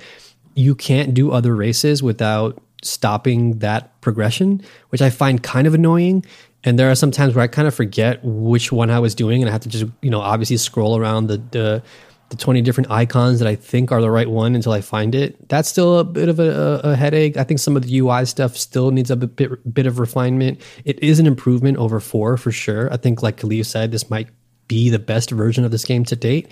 you 0.54 0.74
can't 0.74 1.14
do 1.14 1.30
other 1.30 1.56
races 1.56 2.02
without 2.02 2.60
stopping 2.82 3.58
that 3.60 3.98
progression, 4.00 4.62
which 4.90 5.00
I 5.00 5.10
find 5.10 5.42
kind 5.42 5.66
of 5.66 5.74
annoying. 5.74 6.24
And 6.64 6.78
there 6.78 6.90
are 6.90 6.94
some 6.94 7.10
times 7.10 7.34
where 7.34 7.42
I 7.42 7.46
kind 7.46 7.66
of 7.68 7.74
forget 7.74 8.20
which 8.22 8.72
one 8.72 8.90
I 8.90 8.98
was 8.98 9.14
doing, 9.14 9.42
and 9.42 9.48
I 9.48 9.52
have 9.52 9.62
to 9.62 9.68
just, 9.68 9.86
you 10.02 10.10
know, 10.10 10.20
obviously 10.20 10.56
scroll 10.56 10.98
around 10.98 11.28
the 11.28 11.40
the 11.50 11.82
the 12.30 12.36
20 12.36 12.60
different 12.62 12.90
icons 12.90 13.38
that 13.38 13.48
I 13.48 13.54
think 13.54 13.90
are 13.90 14.00
the 14.00 14.10
right 14.10 14.28
one 14.28 14.54
until 14.54 14.72
I 14.72 14.82
find 14.82 15.14
it. 15.14 15.48
That's 15.48 15.68
still 15.68 15.98
a 15.98 16.04
bit 16.04 16.28
of 16.28 16.38
a, 16.38 16.80
a 16.84 16.96
headache. 16.96 17.36
I 17.36 17.44
think 17.44 17.58
some 17.58 17.76
of 17.76 17.84
the 17.84 17.98
UI 17.98 18.26
stuff 18.26 18.56
still 18.56 18.90
needs 18.90 19.10
a 19.10 19.16
bit, 19.16 19.74
bit 19.74 19.86
of 19.86 19.98
refinement. 19.98 20.60
It 20.84 21.02
is 21.02 21.18
an 21.18 21.26
improvement 21.26 21.78
over 21.78 22.00
four 22.00 22.36
for 22.36 22.52
sure. 22.52 22.92
I 22.92 22.98
think, 22.98 23.22
like 23.22 23.38
Kahlief 23.38 23.66
said, 23.66 23.92
this 23.92 24.10
might 24.10 24.28
be 24.66 24.90
the 24.90 24.98
best 24.98 25.30
version 25.30 25.64
of 25.64 25.70
this 25.70 25.84
game 25.84 26.04
to 26.04 26.16
date, 26.16 26.50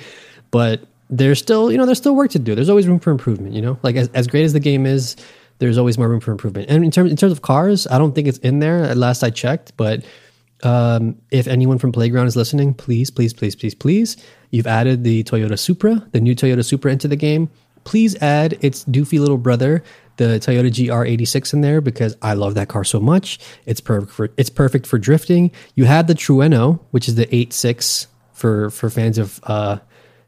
but 0.50 0.80
there's 1.10 1.38
still, 1.38 1.70
you 1.70 1.76
know, 1.76 1.86
there's 1.86 1.98
still 1.98 2.16
work 2.16 2.30
to 2.30 2.38
do. 2.38 2.54
There's 2.54 2.70
always 2.70 2.88
room 2.88 2.98
for 2.98 3.10
improvement, 3.10 3.54
you 3.54 3.60
know, 3.60 3.78
like 3.82 3.96
as, 3.96 4.08
as 4.08 4.26
great 4.26 4.44
as 4.44 4.54
the 4.54 4.60
game 4.60 4.86
is, 4.86 5.16
there's 5.58 5.78
always 5.78 5.98
more 5.98 6.08
room 6.08 6.20
for 6.20 6.32
improvement. 6.32 6.68
And 6.70 6.84
in 6.84 6.90
terms, 6.90 7.10
in 7.10 7.16
terms 7.16 7.32
of 7.32 7.42
cars, 7.42 7.86
I 7.86 7.98
don't 7.98 8.14
think 8.14 8.26
it's 8.28 8.38
in 8.38 8.58
there 8.58 8.82
at 8.82 8.96
last 8.96 9.22
I 9.22 9.30
checked, 9.30 9.76
but 9.76 10.04
um, 10.62 11.20
if 11.30 11.46
anyone 11.46 11.78
from 11.78 11.92
Playground 11.92 12.26
is 12.26 12.36
listening, 12.36 12.74
please, 12.74 13.10
please, 13.10 13.32
please, 13.32 13.54
please, 13.54 13.74
please, 13.74 14.16
you've 14.50 14.66
added 14.66 15.04
the 15.04 15.22
Toyota 15.24 15.58
Supra, 15.58 16.06
the 16.12 16.20
new 16.20 16.34
Toyota 16.34 16.64
Supra 16.64 16.92
into 16.92 17.08
the 17.08 17.16
game. 17.16 17.50
Please 17.84 18.16
add 18.16 18.58
its 18.62 18.84
doofy 18.84 19.20
little 19.20 19.38
brother, 19.38 19.84
the 20.16 20.40
Toyota 20.40 20.70
GR86 20.70 21.52
in 21.52 21.60
there 21.60 21.80
because 21.80 22.16
I 22.22 22.34
love 22.34 22.54
that 22.54 22.68
car 22.68 22.84
so 22.84 23.00
much. 23.00 23.38
It's 23.66 23.80
perfect 23.80 24.12
for 24.12 24.30
it's 24.36 24.50
perfect 24.50 24.86
for 24.86 24.98
drifting. 24.98 25.52
You 25.74 25.84
have 25.84 26.06
the 26.06 26.14
Trueno, 26.14 26.80
which 26.90 27.06
is 27.06 27.14
the 27.14 27.32
86 27.32 28.08
for 28.32 28.70
for 28.70 28.90
fans 28.90 29.18
of 29.18 29.40
uh, 29.44 29.78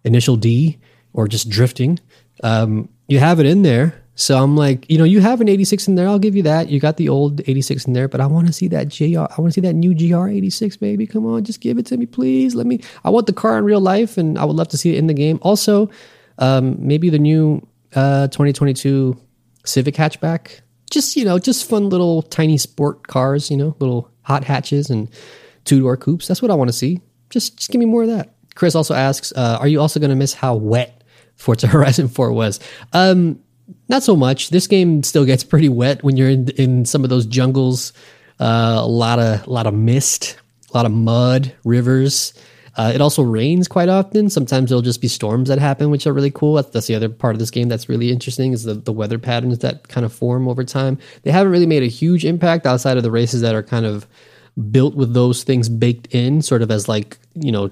Initial 0.05 0.37
D 0.37 0.79
or 1.12 1.26
just 1.26 1.49
drifting. 1.49 1.99
Um, 2.45 2.89
you 3.09 3.18
have 3.18 3.41
it 3.41 3.47
in 3.47 3.62
there 3.62 4.03
so 4.19 4.37
I'm 4.37 4.57
like, 4.57 4.85
you 4.91 4.99
know, 4.99 5.05
you 5.05 5.21
have 5.21 5.41
an 5.41 5.49
86 5.49 5.87
in 5.87 5.95
there. 5.95 6.09
I'll 6.09 6.19
give 6.19 6.35
you 6.35 6.43
that. 6.43 6.69
You 6.71 6.81
got 6.81 6.97
the 6.97 7.09
old 7.09 7.41
86 7.49 7.85
in 7.85 7.93
there, 7.93 8.09
but 8.09 8.21
I 8.21 8.27
want 8.27 8.49
to 8.49 8.53
see 8.53 8.66
that 8.66 8.89
JR. 8.89 9.21
I 9.21 9.41
want 9.41 9.47
to 9.47 9.53
see 9.53 9.61
that 9.61 9.75
new 9.75 9.95
GR 9.95 10.29
86, 10.29 10.77
baby. 10.79 11.07
Come 11.07 11.25
on, 11.25 11.45
just 11.45 11.61
give 11.61 11.79
it 11.79 11.87
to 11.87 11.97
me, 11.97 12.05
please. 12.05 12.57
Let 12.57 12.66
me. 12.66 12.81
I 13.05 13.11
want 13.11 13.29
the 13.29 13.33
car 13.33 13.57
in 13.57 13.64
real 13.64 13.81
life, 13.81 14.19
and 14.19 14.37
I 14.37 14.45
would 14.45 14.57
love 14.57 14.66
to 14.69 14.77
see 14.77 14.93
it 14.93 14.99
in 14.99 15.07
the 15.07 15.14
game. 15.14 15.39
Also, 15.43 15.89
um, 16.39 16.77
maybe 16.85 17.11
the 17.11 17.19
new 17.21 17.64
uh, 17.95 18.27
2022 18.27 19.16
Civic 19.64 19.95
hatchback. 19.95 20.62
Just 20.91 21.14
you 21.14 21.25
know, 21.25 21.39
just 21.39 21.71
fun 21.71 21.89
little 21.89 22.23
tiny 22.23 22.59
sport 22.59 23.07
cars. 23.07 23.53
You 23.53 23.57
know, 23.57 23.77
little 23.79 24.11
hot 24.23 24.43
hatches 24.43 24.91
and 24.91 25.09
two 25.64 25.79
door 25.79 25.97
coupes. 25.97 26.27
That's 26.27 26.43
what 26.43 26.51
I 26.51 26.55
want 26.55 26.71
to 26.71 26.77
see. 26.77 27.01
just 27.31 27.57
just 27.57 27.71
give 27.71 27.79
me 27.79 27.87
more 27.87 28.03
of 28.03 28.09
that. 28.09 28.35
Chris 28.57 28.75
also 28.75 28.95
asks, 28.95 29.33
uh, 29.37 29.59
are 29.61 29.69
you 29.69 29.81
also 29.81 30.01
going 30.01 30.11
to 30.11 30.16
miss 30.16 30.35
how 30.35 30.57
wet 30.57 31.05
Forza 31.37 31.66
Horizon 31.69 32.09
4 32.09 32.33
was? 32.33 32.59
Um, 32.93 33.39
not 33.89 34.03
so 34.03 34.16
much. 34.16 34.51
This 34.51 34.66
game 34.66 35.03
still 35.03 35.24
gets 35.24 35.45
pretty 35.45 35.68
wet 35.68 36.03
when 36.03 36.16
you're 36.16 36.30
in, 36.30 36.49
in 36.51 36.84
some 36.84 37.05
of 37.05 37.11
those 37.11 37.26
jungles. 37.26 37.93
Uh, 38.41 38.76
a 38.78 38.86
lot 38.86 39.18
of 39.18 39.47
a 39.47 39.51
lot 39.51 39.66
of 39.66 39.74
mist, 39.74 40.39
a 40.72 40.76
lot 40.76 40.86
of 40.86 40.93
mud, 40.93 41.53
rivers. 41.64 42.34
Uh, 42.76 42.93
it 42.95 43.01
also 43.01 43.22
rains 43.22 43.66
quite 43.66 43.89
often. 43.89 44.30
Sometimes 44.30 44.70
there'll 44.70 44.82
just 44.82 45.01
be 45.01 45.09
storms 45.09 45.49
that 45.49 45.59
happen, 45.59 45.91
which 45.91 46.07
are 46.07 46.12
really 46.12 46.30
cool. 46.30 46.55
That's, 46.55 46.70
that's 46.70 46.86
the 46.86 46.95
other 46.95 47.09
part 47.09 47.34
of 47.34 47.41
this 47.41 47.51
game 47.51 47.68
that's 47.68 47.89
really 47.89 48.12
interesting 48.12 48.53
is 48.53 48.62
the, 48.62 48.74
the 48.74 48.93
weather 48.93 49.18
patterns 49.18 49.59
that 49.59 49.89
kind 49.89 50.07
of 50.07 50.12
form 50.12 50.47
over 50.47 50.62
time. 50.62 50.97
They 51.24 51.32
haven't 51.32 51.51
really 51.51 51.66
made 51.66 51.82
a 51.82 51.89
huge 51.89 52.24
impact 52.24 52.66
outside 52.66 52.97
of 52.97 53.03
the 53.03 53.11
races 53.11 53.41
that 53.41 53.57
are 53.57 53.64
kind 53.64 53.84
of 53.84 54.07
built 54.70 54.95
with 54.95 55.12
those 55.12 55.43
things 55.43 55.68
baked 55.68 56.07
in, 56.14 56.41
sort 56.41 56.62
of 56.62 56.70
as 56.70 56.89
like, 56.89 57.18
you 57.34 57.51
know, 57.51 57.68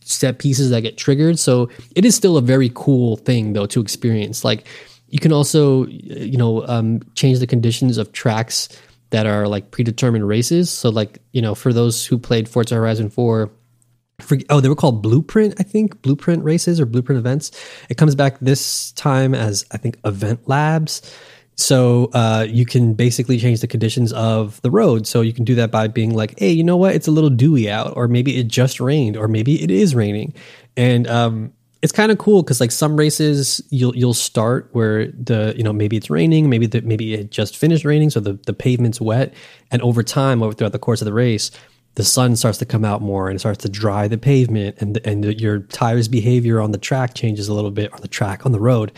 set 0.00 0.38
pieces 0.38 0.70
that 0.70 0.80
get 0.80 0.96
triggered. 0.96 1.38
So 1.38 1.68
it 1.94 2.04
is 2.04 2.16
still 2.16 2.36
a 2.36 2.42
very 2.42 2.72
cool 2.74 3.16
thing 3.16 3.52
though 3.52 3.66
to 3.66 3.80
experience. 3.80 4.44
Like 4.44 4.66
you 5.08 5.18
can 5.18 5.32
also, 5.32 5.86
you 5.86 6.36
know, 6.36 6.66
um, 6.66 7.00
change 7.14 7.38
the 7.38 7.46
conditions 7.46 7.98
of 7.98 8.12
tracks 8.12 8.68
that 9.10 9.26
are 9.26 9.48
like 9.48 9.70
predetermined 9.70 10.26
races. 10.26 10.70
So 10.70 10.90
like, 10.90 11.18
you 11.32 11.40
know, 11.40 11.54
for 11.54 11.72
those 11.72 12.04
who 12.04 12.18
played 12.18 12.48
Forza 12.48 12.74
Horizon 12.74 13.10
4, 13.10 13.50
for, 14.20 14.38
oh, 14.50 14.60
they 14.60 14.68
were 14.68 14.74
called 14.74 15.02
Blueprint, 15.02 15.54
I 15.58 15.62
think, 15.62 16.02
Blueprint 16.02 16.44
races 16.44 16.80
or 16.80 16.86
Blueprint 16.86 17.18
events. 17.18 17.50
It 17.88 17.96
comes 17.96 18.14
back 18.14 18.38
this 18.40 18.92
time 18.92 19.34
as 19.34 19.64
I 19.70 19.78
think 19.78 19.98
Event 20.04 20.48
Labs. 20.48 21.02
So 21.54 22.10
uh, 22.12 22.46
you 22.48 22.64
can 22.64 22.94
basically 22.94 23.38
change 23.38 23.60
the 23.60 23.66
conditions 23.66 24.12
of 24.12 24.60
the 24.62 24.70
road. 24.70 25.06
So 25.06 25.22
you 25.22 25.32
can 25.32 25.44
do 25.44 25.56
that 25.56 25.70
by 25.70 25.88
being 25.88 26.14
like, 26.14 26.38
hey, 26.38 26.52
you 26.52 26.62
know 26.62 26.76
what? 26.76 26.94
It's 26.94 27.08
a 27.08 27.10
little 27.10 27.30
dewy 27.30 27.68
out, 27.68 27.96
or 27.96 28.06
maybe 28.06 28.38
it 28.38 28.46
just 28.46 28.80
rained, 28.80 29.16
or 29.16 29.26
maybe 29.26 29.60
it 29.62 29.70
is 29.70 29.94
raining, 29.94 30.34
and 30.76 31.08
um, 31.08 31.52
it's 31.80 31.92
kind 31.92 32.10
of 32.10 32.18
cool 32.18 32.42
because 32.42 32.60
like 32.60 32.72
some 32.72 32.96
races 32.96 33.62
you'll 33.70 33.94
you'll 33.96 34.14
start 34.14 34.68
where 34.72 35.06
the 35.08 35.54
you 35.56 35.62
know 35.62 35.72
maybe 35.72 35.96
it's 35.96 36.10
raining, 36.10 36.50
maybe 36.50 36.66
the, 36.66 36.80
maybe 36.82 37.14
it 37.14 37.30
just 37.30 37.56
finished 37.56 37.84
raining, 37.84 38.10
so 38.10 38.20
the 38.20 38.32
the 38.46 38.52
pavement's 38.52 39.00
wet, 39.00 39.32
and 39.70 39.80
over 39.82 40.02
time, 40.02 40.42
over 40.42 40.52
throughout 40.52 40.72
the 40.72 40.78
course 40.78 41.00
of 41.00 41.04
the 41.04 41.12
race, 41.12 41.50
the 41.94 42.04
sun 42.04 42.34
starts 42.34 42.58
to 42.58 42.64
come 42.64 42.84
out 42.84 43.00
more 43.00 43.28
and 43.28 43.36
it 43.36 43.40
starts 43.40 43.62
to 43.62 43.68
dry 43.68 44.08
the 44.08 44.18
pavement 44.18 44.76
and 44.80 45.00
and 45.04 45.40
your 45.40 45.60
tires 45.60 46.08
behavior 46.08 46.60
on 46.60 46.72
the 46.72 46.78
track 46.78 47.14
changes 47.14 47.48
a 47.48 47.54
little 47.54 47.70
bit 47.70 47.92
on 47.92 48.00
the 48.00 48.08
track 48.08 48.44
on 48.44 48.52
the 48.52 48.60
road. 48.60 48.90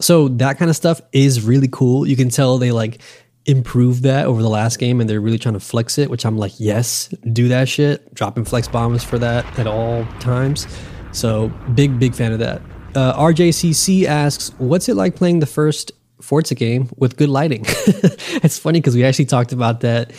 So 0.00 0.28
that 0.28 0.58
kind 0.58 0.68
of 0.68 0.76
stuff 0.76 1.00
is 1.12 1.42
really 1.42 1.68
cool. 1.70 2.06
You 2.06 2.16
can 2.16 2.28
tell 2.28 2.58
they 2.58 2.72
like 2.72 3.00
improved 3.46 4.04
that 4.04 4.26
over 4.26 4.40
the 4.40 4.48
last 4.48 4.78
game 4.78 5.00
and 5.00 5.10
they're 5.10 5.20
really 5.20 5.38
trying 5.38 5.54
to 5.54 5.58
flex 5.58 5.98
it 5.98 6.08
which 6.08 6.24
i'm 6.24 6.38
like 6.38 6.52
yes 6.60 7.08
do 7.32 7.48
that 7.48 7.68
shit. 7.68 8.14
Dropping 8.14 8.44
flex 8.44 8.68
bombs 8.68 9.02
for 9.02 9.18
that 9.18 9.58
at 9.58 9.66
all 9.66 10.06
times 10.20 10.68
so 11.12 11.48
big 11.74 11.98
big 11.98 12.14
fan 12.14 12.32
of 12.32 12.38
that 12.38 12.60
uh, 12.94 13.14
rjcc 13.14 14.04
asks 14.04 14.50
what's 14.58 14.88
it 14.88 14.96
like 14.96 15.16
playing 15.16 15.38
the 15.38 15.46
first 15.46 15.92
forza 16.20 16.54
game 16.54 16.88
with 16.96 17.16
good 17.16 17.28
lighting 17.28 17.64
it's 17.66 18.58
funny 18.58 18.80
because 18.80 18.94
we 18.94 19.04
actually 19.04 19.24
talked 19.24 19.52
about 19.52 19.80
that 19.80 20.12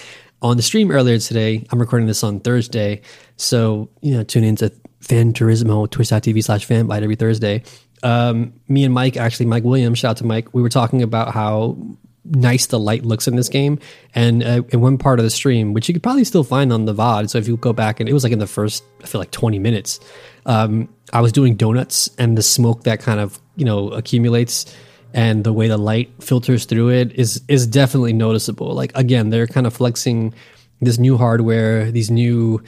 on 0.44 0.58
the 0.58 0.64
stream 0.64 0.92
earlier 0.92 1.18
today. 1.18 1.66
I'm 1.72 1.80
recording 1.80 2.06
this 2.06 2.24
on 2.24 2.42
Thursday. 2.42 3.02
So, 3.38 3.90
you 4.02 4.14
know, 4.14 4.24
tune 4.24 4.44
into 4.44 4.72
Fan 5.00 5.34
Turismo, 5.34 5.90
twitch.tv 5.90 6.44
slash 6.44 6.68
fanbyte 6.68 7.02
every 7.02 7.16
Thursday. 7.16 7.64
Um, 8.04 8.54
me 8.68 8.84
and 8.84 8.94
Mike, 8.94 9.16
actually, 9.16 9.46
Mike 9.46 9.64
Williams, 9.64 10.00
shout 10.00 10.12
out 10.12 10.18
to 10.18 10.26
Mike, 10.26 10.54
we 10.54 10.62
were 10.62 10.70
talking 10.70 11.02
about 11.02 11.34
how 11.34 11.78
nice 12.26 12.68
the 12.68 12.80
light 12.80 13.04
looks 13.04 13.28
in 13.28 13.36
this 13.36 13.50
game. 13.50 13.80
And 14.16 14.44
uh, 14.44 14.64
in 14.70 14.82
one 14.82 14.98
part 14.98 15.20
of 15.20 15.24
the 15.24 15.30
stream, 15.30 15.74
which 15.74 15.88
you 15.88 15.94
could 15.94 16.04
probably 16.04 16.24
still 16.24 16.44
find 16.44 16.72
on 16.72 16.86
the 16.86 16.94
VOD. 16.94 17.30
So 17.30 17.38
if 17.38 17.48
you 17.48 17.58
go 17.58 17.74
back 17.74 18.00
and 18.00 18.08
it 18.08 18.14
was 18.14 18.24
like 18.24 18.34
in 18.34 18.40
the 18.40 18.48
first, 18.48 18.84
I 19.04 19.08
feel 19.08 19.20
like 19.20 19.32
20 19.32 19.60
minutes, 19.60 20.00
um, 20.46 20.90
I 21.12 21.22
was 21.22 21.32
doing 21.32 21.56
donuts 21.56 22.10
and 22.18 22.38
the 22.38 22.44
smoke 22.44 22.84
that 22.84 23.00
kind 23.00 23.20
of, 23.20 23.40
you 23.56 23.66
know, 23.66 23.90
accumulates 23.90 24.74
and 25.14 25.44
the 25.44 25.54
way 25.54 25.68
the 25.68 25.78
light 25.78 26.12
filters 26.20 26.66
through 26.66 26.90
it 26.90 27.12
is 27.14 27.42
is 27.48 27.68
definitely 27.68 28.14
noticeable. 28.14 28.74
Like 28.74 28.92
again, 28.96 29.30
they're 29.30 29.48
kind 29.48 29.68
of 29.68 29.74
flexing 29.74 30.34
this 30.82 30.98
new 30.98 31.18
hardware, 31.18 31.92
these 31.92 32.10
new 32.10 32.62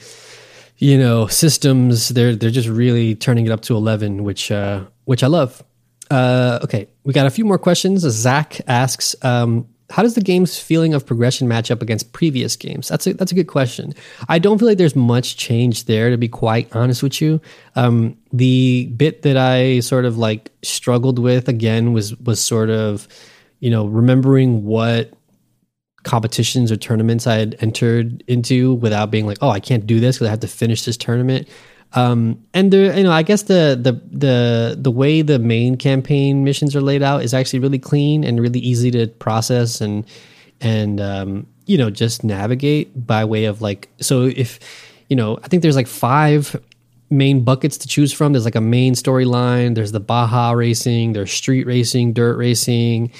you 0.78 0.98
know 0.98 1.26
systems. 1.26 2.10
They're 2.10 2.36
they're 2.36 2.50
just 2.50 2.68
really 2.68 3.14
turning 3.14 3.46
it 3.46 3.52
up 3.52 3.62
to 3.62 3.76
eleven, 3.76 4.22
which 4.24 4.50
uh, 4.50 4.84
which 5.04 5.22
I 5.22 5.26
love. 5.26 5.62
Uh, 6.08 6.60
okay, 6.62 6.88
we 7.06 7.12
got 7.12 7.24
a 7.24 7.30
few 7.30 7.44
more 7.44 7.58
questions. 7.58 8.00
Zach 8.00 8.60
asks, 8.66 9.14
um, 9.22 9.66
how 9.90 10.02
does 10.02 10.16
the 10.16 10.20
game's 10.20 10.58
feeling 10.58 10.92
of 10.92 11.06
progression 11.06 11.46
match 11.46 11.70
up 11.70 11.80
against 11.80 12.12
previous 12.12 12.56
games? 12.56 12.88
That's 12.88 13.06
a 13.06 13.14
that's 13.14 13.30
a 13.30 13.34
good 13.36 13.46
question. 13.46 13.94
I 14.28 14.40
don't 14.40 14.58
feel 14.58 14.66
like 14.66 14.78
there's 14.78 14.96
much 14.96 15.36
change 15.36 15.84
there, 15.84 16.10
to 16.10 16.18
be 16.18 16.28
quite 16.28 16.74
honest 16.74 17.04
with 17.04 17.20
you. 17.20 17.40
Um, 17.76 18.16
the 18.32 18.92
bit 18.96 19.22
that 19.22 19.36
I 19.36 19.78
sort 19.80 20.04
of 20.04 20.18
like 20.18 20.50
struggled 20.62 21.20
with 21.20 21.48
again 21.48 21.92
was 21.92 22.16
was 22.16 22.42
sort 22.42 22.68
of, 22.68 23.06
you 23.60 23.70
know, 23.70 23.86
remembering 23.86 24.64
what 24.64 25.12
competitions 26.02 26.72
or 26.72 26.76
tournaments 26.76 27.28
I 27.28 27.36
had 27.36 27.54
entered 27.60 28.24
into 28.26 28.74
without 28.74 29.12
being 29.12 29.26
like, 29.26 29.38
oh, 29.40 29.50
I 29.50 29.60
can't 29.60 29.86
do 29.86 30.00
this 30.00 30.16
because 30.16 30.26
I 30.26 30.30
have 30.30 30.40
to 30.40 30.48
finish 30.48 30.84
this 30.84 30.96
tournament. 30.96 31.46
Um, 31.96 32.44
and 32.52 32.72
you 32.72 33.02
know, 33.02 33.10
I 33.10 33.22
guess 33.22 33.44
the 33.44 33.78
the 33.80 33.92
the 34.10 34.76
the 34.78 34.90
way 34.90 35.22
the 35.22 35.38
main 35.38 35.76
campaign 35.76 36.44
missions 36.44 36.76
are 36.76 36.82
laid 36.82 37.02
out 37.02 37.22
is 37.22 37.32
actually 37.32 37.60
really 37.60 37.78
clean 37.78 38.22
and 38.22 38.38
really 38.38 38.60
easy 38.60 38.90
to 38.90 39.06
process 39.06 39.80
and 39.80 40.04
and 40.60 41.00
um, 41.00 41.46
you 41.64 41.78
know 41.78 41.88
just 41.88 42.22
navigate 42.22 43.06
by 43.06 43.24
way 43.24 43.46
of 43.46 43.62
like 43.62 43.88
so 43.98 44.24
if 44.24 44.60
you 45.08 45.16
know 45.16 45.38
I 45.42 45.48
think 45.48 45.62
there's 45.62 45.76
like 45.76 45.86
five 45.86 46.54
main 47.08 47.44
buckets 47.44 47.78
to 47.78 47.88
choose 47.88 48.12
from. 48.12 48.32
There's 48.32 48.44
like 48.44 48.56
a 48.56 48.60
main 48.60 48.94
storyline. 48.94 49.74
There's 49.74 49.92
the 49.92 50.00
Baja 50.00 50.52
racing. 50.52 51.14
There's 51.14 51.32
street 51.32 51.66
racing, 51.66 52.12
dirt 52.12 52.36
racing, 52.36 53.10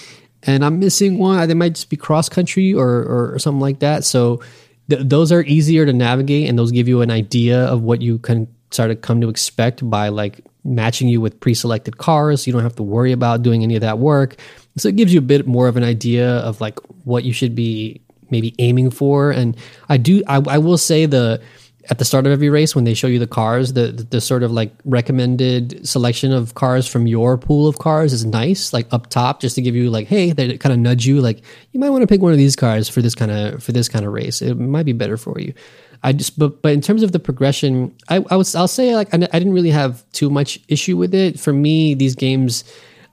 and 0.42 0.64
I'm 0.64 0.80
missing 0.80 1.18
one. 1.18 1.48
They 1.48 1.54
might 1.54 1.74
just 1.74 1.88
be 1.88 1.96
cross 1.96 2.28
country 2.28 2.74
or, 2.74 2.88
or, 2.88 3.34
or 3.34 3.38
something 3.38 3.60
like 3.60 3.78
that. 3.78 4.04
So 4.04 4.42
th- 4.90 5.02
those 5.04 5.32
are 5.32 5.42
easier 5.42 5.86
to 5.86 5.92
navigate, 5.92 6.48
and 6.48 6.58
those 6.58 6.72
give 6.72 6.88
you 6.88 7.00
an 7.00 7.10
idea 7.10 7.64
of 7.64 7.82
what 7.82 8.02
you 8.02 8.18
can 8.18 8.48
start 8.70 8.90
to 8.90 8.96
come 8.96 9.20
to 9.20 9.28
expect 9.28 9.88
by 9.88 10.08
like 10.08 10.40
matching 10.64 11.08
you 11.08 11.20
with 11.20 11.38
pre-selected 11.40 11.98
cars. 11.98 12.46
You 12.46 12.52
don't 12.52 12.62
have 12.62 12.76
to 12.76 12.82
worry 12.82 13.12
about 13.12 13.42
doing 13.42 13.62
any 13.62 13.76
of 13.76 13.80
that 13.82 13.98
work. 13.98 14.36
So 14.76 14.88
it 14.88 14.96
gives 14.96 15.12
you 15.12 15.18
a 15.18 15.22
bit 15.22 15.46
more 15.46 15.68
of 15.68 15.76
an 15.76 15.84
idea 15.84 16.28
of 16.28 16.60
like 16.60 16.78
what 17.04 17.24
you 17.24 17.32
should 17.32 17.54
be 17.54 18.00
maybe 18.30 18.54
aiming 18.58 18.90
for. 18.90 19.30
And 19.30 19.56
I 19.88 19.96
do, 19.96 20.22
I, 20.26 20.42
I 20.46 20.58
will 20.58 20.78
say 20.78 21.06
the 21.06 21.40
at 21.88 21.98
the 21.98 22.04
start 22.04 22.26
of 22.26 22.32
every 22.32 22.48
race 22.48 22.74
when 22.74 22.84
they 22.84 22.94
show 22.94 23.06
you 23.06 23.18
the 23.18 23.26
cars, 23.26 23.74
the, 23.74 23.92
the, 23.92 24.02
the 24.02 24.20
sort 24.20 24.42
of 24.42 24.50
like 24.50 24.72
recommended 24.84 25.86
selection 25.86 26.32
of 26.32 26.54
cars 26.54 26.88
from 26.88 27.06
your 27.06 27.38
pool 27.38 27.68
of 27.68 27.78
cars 27.78 28.12
is 28.12 28.24
nice, 28.24 28.72
like 28.72 28.92
up 28.92 29.08
top, 29.08 29.40
just 29.40 29.54
to 29.54 29.62
give 29.62 29.76
you 29.76 29.90
like, 29.90 30.08
hey, 30.08 30.32
they 30.32 30.58
kind 30.58 30.72
of 30.72 30.78
nudge 30.78 31.06
you, 31.06 31.20
like 31.20 31.42
you 31.72 31.80
might 31.80 31.90
want 31.90 32.02
to 32.02 32.06
pick 32.06 32.20
one 32.20 32.32
of 32.32 32.38
these 32.38 32.56
cars 32.56 32.88
for 32.88 33.02
this 33.02 33.14
kind 33.14 33.30
of 33.30 33.62
for 33.62 33.72
this 33.72 33.88
kind 33.88 34.04
of 34.04 34.12
race. 34.12 34.42
It 34.42 34.56
might 34.56 34.84
be 34.84 34.92
better 34.92 35.16
for 35.16 35.38
you. 35.38 35.54
I 36.02 36.12
just 36.12 36.38
but 36.38 36.62
but 36.62 36.72
in 36.72 36.80
terms 36.80 37.02
of 37.02 37.12
the 37.12 37.18
progression, 37.18 37.94
I, 38.08 38.24
I 38.30 38.36
was 38.36 38.54
I'll 38.54 38.68
say 38.68 38.94
like 38.94 39.12
I, 39.12 39.16
I 39.16 39.38
didn't 39.38 39.52
really 39.52 39.70
have 39.70 40.04
too 40.12 40.30
much 40.30 40.60
issue 40.68 40.96
with 40.96 41.14
it. 41.14 41.38
For 41.38 41.52
me, 41.52 41.94
these 41.94 42.14
games, 42.14 42.64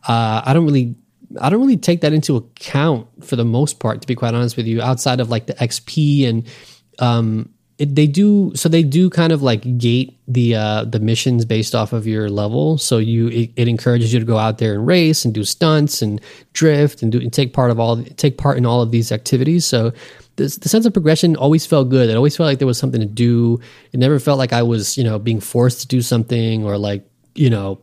uh, 0.07 0.41
I 0.45 0.53
don't 0.53 0.65
really 0.65 0.95
I 1.41 1.49
don't 1.49 1.61
really 1.61 1.77
take 1.77 2.01
that 2.01 2.13
into 2.13 2.35
account 2.35 3.07
for 3.23 3.35
the 3.35 3.45
most 3.45 3.79
part. 3.79 4.01
To 4.01 4.07
be 4.07 4.15
quite 4.15 4.33
honest 4.33 4.57
with 4.57 4.67
you, 4.67 4.81
outside 4.81 5.19
of 5.19 5.29
like 5.29 5.47
the 5.47 5.53
XP 5.55 6.27
and 6.27 6.47
um, 6.99 7.49
it, 7.79 7.95
they 7.95 8.05
do 8.05 8.51
so 8.55 8.69
they 8.69 8.83
do 8.83 9.09
kind 9.09 9.31
of 9.33 9.41
like 9.41 9.77
gate 9.77 10.19
the 10.27 10.55
uh, 10.55 10.85
the 10.85 10.99
missions 10.99 11.43
based 11.45 11.73
off 11.73 11.91
of 11.91 12.05
your 12.05 12.29
level. 12.29 12.77
So 12.77 12.97
you 12.97 13.27
it, 13.29 13.51
it, 13.55 13.67
encourages 13.67 14.13
you 14.13 14.19
to 14.19 14.25
go 14.25 14.37
out 14.37 14.59
there 14.59 14.73
and 14.73 14.85
race 14.85 15.25
and 15.25 15.33
do 15.33 15.43
stunts 15.43 16.01
and 16.01 16.21
drift 16.53 17.01
and 17.01 17.11
do 17.11 17.19
and 17.19 17.33
take 17.33 17.53
part 17.53 17.71
of 17.71 17.79
all 17.79 18.03
take 18.03 18.37
part 18.37 18.57
in 18.57 18.65
all 18.65 18.81
of 18.81 18.91
these 18.91 19.11
activities. 19.11 19.65
So 19.65 19.91
the, 20.35 20.45
the 20.61 20.69
sense 20.69 20.85
of 20.85 20.93
progression 20.93 21.35
always 21.35 21.65
felt 21.65 21.89
good. 21.89 22.09
It 22.09 22.15
always 22.15 22.35
felt 22.35 22.47
like 22.47 22.59
there 22.59 22.67
was 22.67 22.77
something 22.77 23.01
to 23.01 23.05
do. 23.05 23.59
It 23.91 23.99
never 23.99 24.19
felt 24.19 24.39
like 24.39 24.53
I 24.53 24.63
was, 24.63 24.97
you 24.97 25.03
know, 25.03 25.19
being 25.19 25.39
forced 25.39 25.81
to 25.81 25.87
do 25.87 26.01
something 26.01 26.65
or 26.65 26.77
like, 26.77 27.07
you 27.35 27.49
know, 27.49 27.79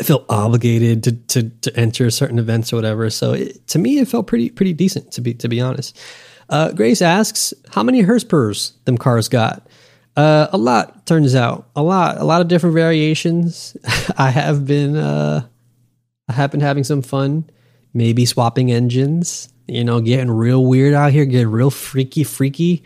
I 0.00 0.02
felt 0.02 0.24
obligated 0.28 1.04
to 1.04 1.12
to 1.12 1.50
to 1.50 1.76
enter 1.78 2.10
certain 2.10 2.38
events 2.38 2.72
or 2.72 2.76
whatever. 2.76 3.10
So 3.10 3.34
it, 3.34 3.66
to 3.68 3.78
me, 3.78 3.98
it 3.98 4.08
felt 4.08 4.26
pretty 4.26 4.50
pretty 4.50 4.72
decent 4.72 5.12
to 5.12 5.20
be 5.20 5.34
to 5.34 5.48
be 5.48 5.60
honest. 5.60 5.98
Uh, 6.48 6.72
Grace 6.72 7.00
asks, 7.00 7.54
how 7.70 7.82
many 7.82 8.02
HRSPers 8.02 8.72
them 8.84 8.98
cars 8.98 9.28
got? 9.28 9.66
Uh, 10.16 10.48
a 10.52 10.58
lot 10.58 11.06
turns 11.06 11.34
out, 11.34 11.68
a 11.74 11.82
lot, 11.82 12.18
a 12.18 12.24
lot 12.24 12.40
of 12.40 12.48
different 12.48 12.74
variations. 12.74 13.76
I 14.18 14.30
have 14.30 14.66
been, 14.66 14.94
uh, 14.94 15.46
I 16.28 16.32
have 16.32 16.50
been 16.50 16.60
having 16.60 16.84
some 16.84 17.02
fun, 17.02 17.48
maybe 17.94 18.26
swapping 18.26 18.70
engines 18.70 19.48
you 19.66 19.84
know, 19.84 20.00
getting 20.00 20.30
real 20.30 20.64
weird 20.64 20.94
out 20.94 21.12
here, 21.12 21.24
getting 21.24 21.50
real 21.50 21.70
freaky, 21.70 22.24
freaky. 22.24 22.82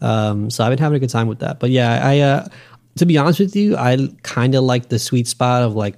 Um, 0.00 0.50
so 0.50 0.64
I've 0.64 0.70
been 0.70 0.78
having 0.78 0.96
a 0.96 1.00
good 1.00 1.10
time 1.10 1.28
with 1.28 1.40
that. 1.40 1.58
But 1.58 1.70
yeah, 1.70 2.00
I, 2.04 2.20
uh, 2.20 2.48
to 2.96 3.06
be 3.06 3.18
honest 3.18 3.40
with 3.40 3.56
you, 3.56 3.76
I 3.76 4.08
kind 4.22 4.54
of 4.54 4.64
like 4.64 4.88
the 4.88 4.98
sweet 4.98 5.26
spot 5.26 5.62
of 5.62 5.74
like 5.74 5.96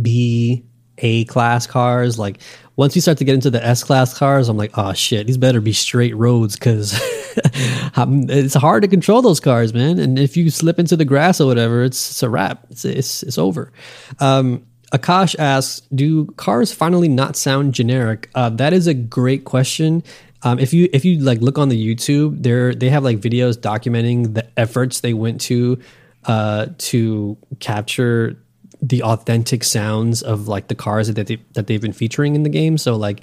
B 0.00 0.64
A 0.98 1.24
class 1.24 1.66
cars. 1.66 2.18
Like 2.18 2.40
once 2.76 2.94
you 2.94 3.02
start 3.02 3.18
to 3.18 3.24
get 3.24 3.34
into 3.34 3.50
the 3.50 3.64
S 3.64 3.84
class 3.84 4.16
cars, 4.16 4.48
I'm 4.48 4.56
like, 4.56 4.76
oh 4.78 4.92
shit, 4.92 5.26
these 5.26 5.38
better 5.38 5.60
be 5.60 5.72
straight 5.72 6.16
roads 6.16 6.54
because 6.54 6.92
it's 7.36 8.54
hard 8.54 8.82
to 8.82 8.88
control 8.88 9.22
those 9.22 9.40
cars, 9.40 9.74
man. 9.74 9.98
And 9.98 10.18
if 10.18 10.36
you 10.36 10.50
slip 10.50 10.78
into 10.78 10.96
the 10.96 11.04
grass 11.04 11.40
or 11.40 11.46
whatever, 11.46 11.84
it's, 11.84 12.10
it's 12.10 12.22
a 12.22 12.30
wrap. 12.30 12.66
It's 12.70 12.84
it's, 12.84 13.22
it's 13.22 13.38
over. 13.38 13.72
Um, 14.20 14.66
Akash 14.96 15.36
asks, 15.38 15.82
"Do 15.94 16.26
cars 16.36 16.72
finally 16.72 17.08
not 17.08 17.36
sound 17.36 17.74
generic?" 17.74 18.30
Uh, 18.34 18.50
that 18.50 18.72
is 18.72 18.86
a 18.86 18.94
great 18.94 19.44
question. 19.44 20.02
Um, 20.42 20.58
if 20.58 20.72
you 20.72 20.88
if 20.92 21.04
you 21.04 21.18
like 21.18 21.40
look 21.40 21.58
on 21.58 21.68
the 21.68 21.94
YouTube, 21.94 22.42
there 22.42 22.74
they 22.74 22.88
have 22.90 23.04
like 23.04 23.18
videos 23.18 23.56
documenting 23.56 24.34
the 24.34 24.46
efforts 24.58 25.00
they 25.00 25.14
went 25.14 25.40
to 25.42 25.78
uh, 26.24 26.66
to 26.78 27.36
capture 27.60 28.36
the 28.82 29.02
authentic 29.02 29.64
sounds 29.64 30.22
of 30.22 30.48
like 30.48 30.68
the 30.68 30.74
cars 30.74 31.12
that 31.12 31.26
they 31.26 31.38
that 31.54 31.66
they've 31.66 31.80
been 31.80 31.92
featuring 31.92 32.34
in 32.34 32.42
the 32.42 32.48
game. 32.48 32.78
So 32.78 32.96
like 32.96 33.20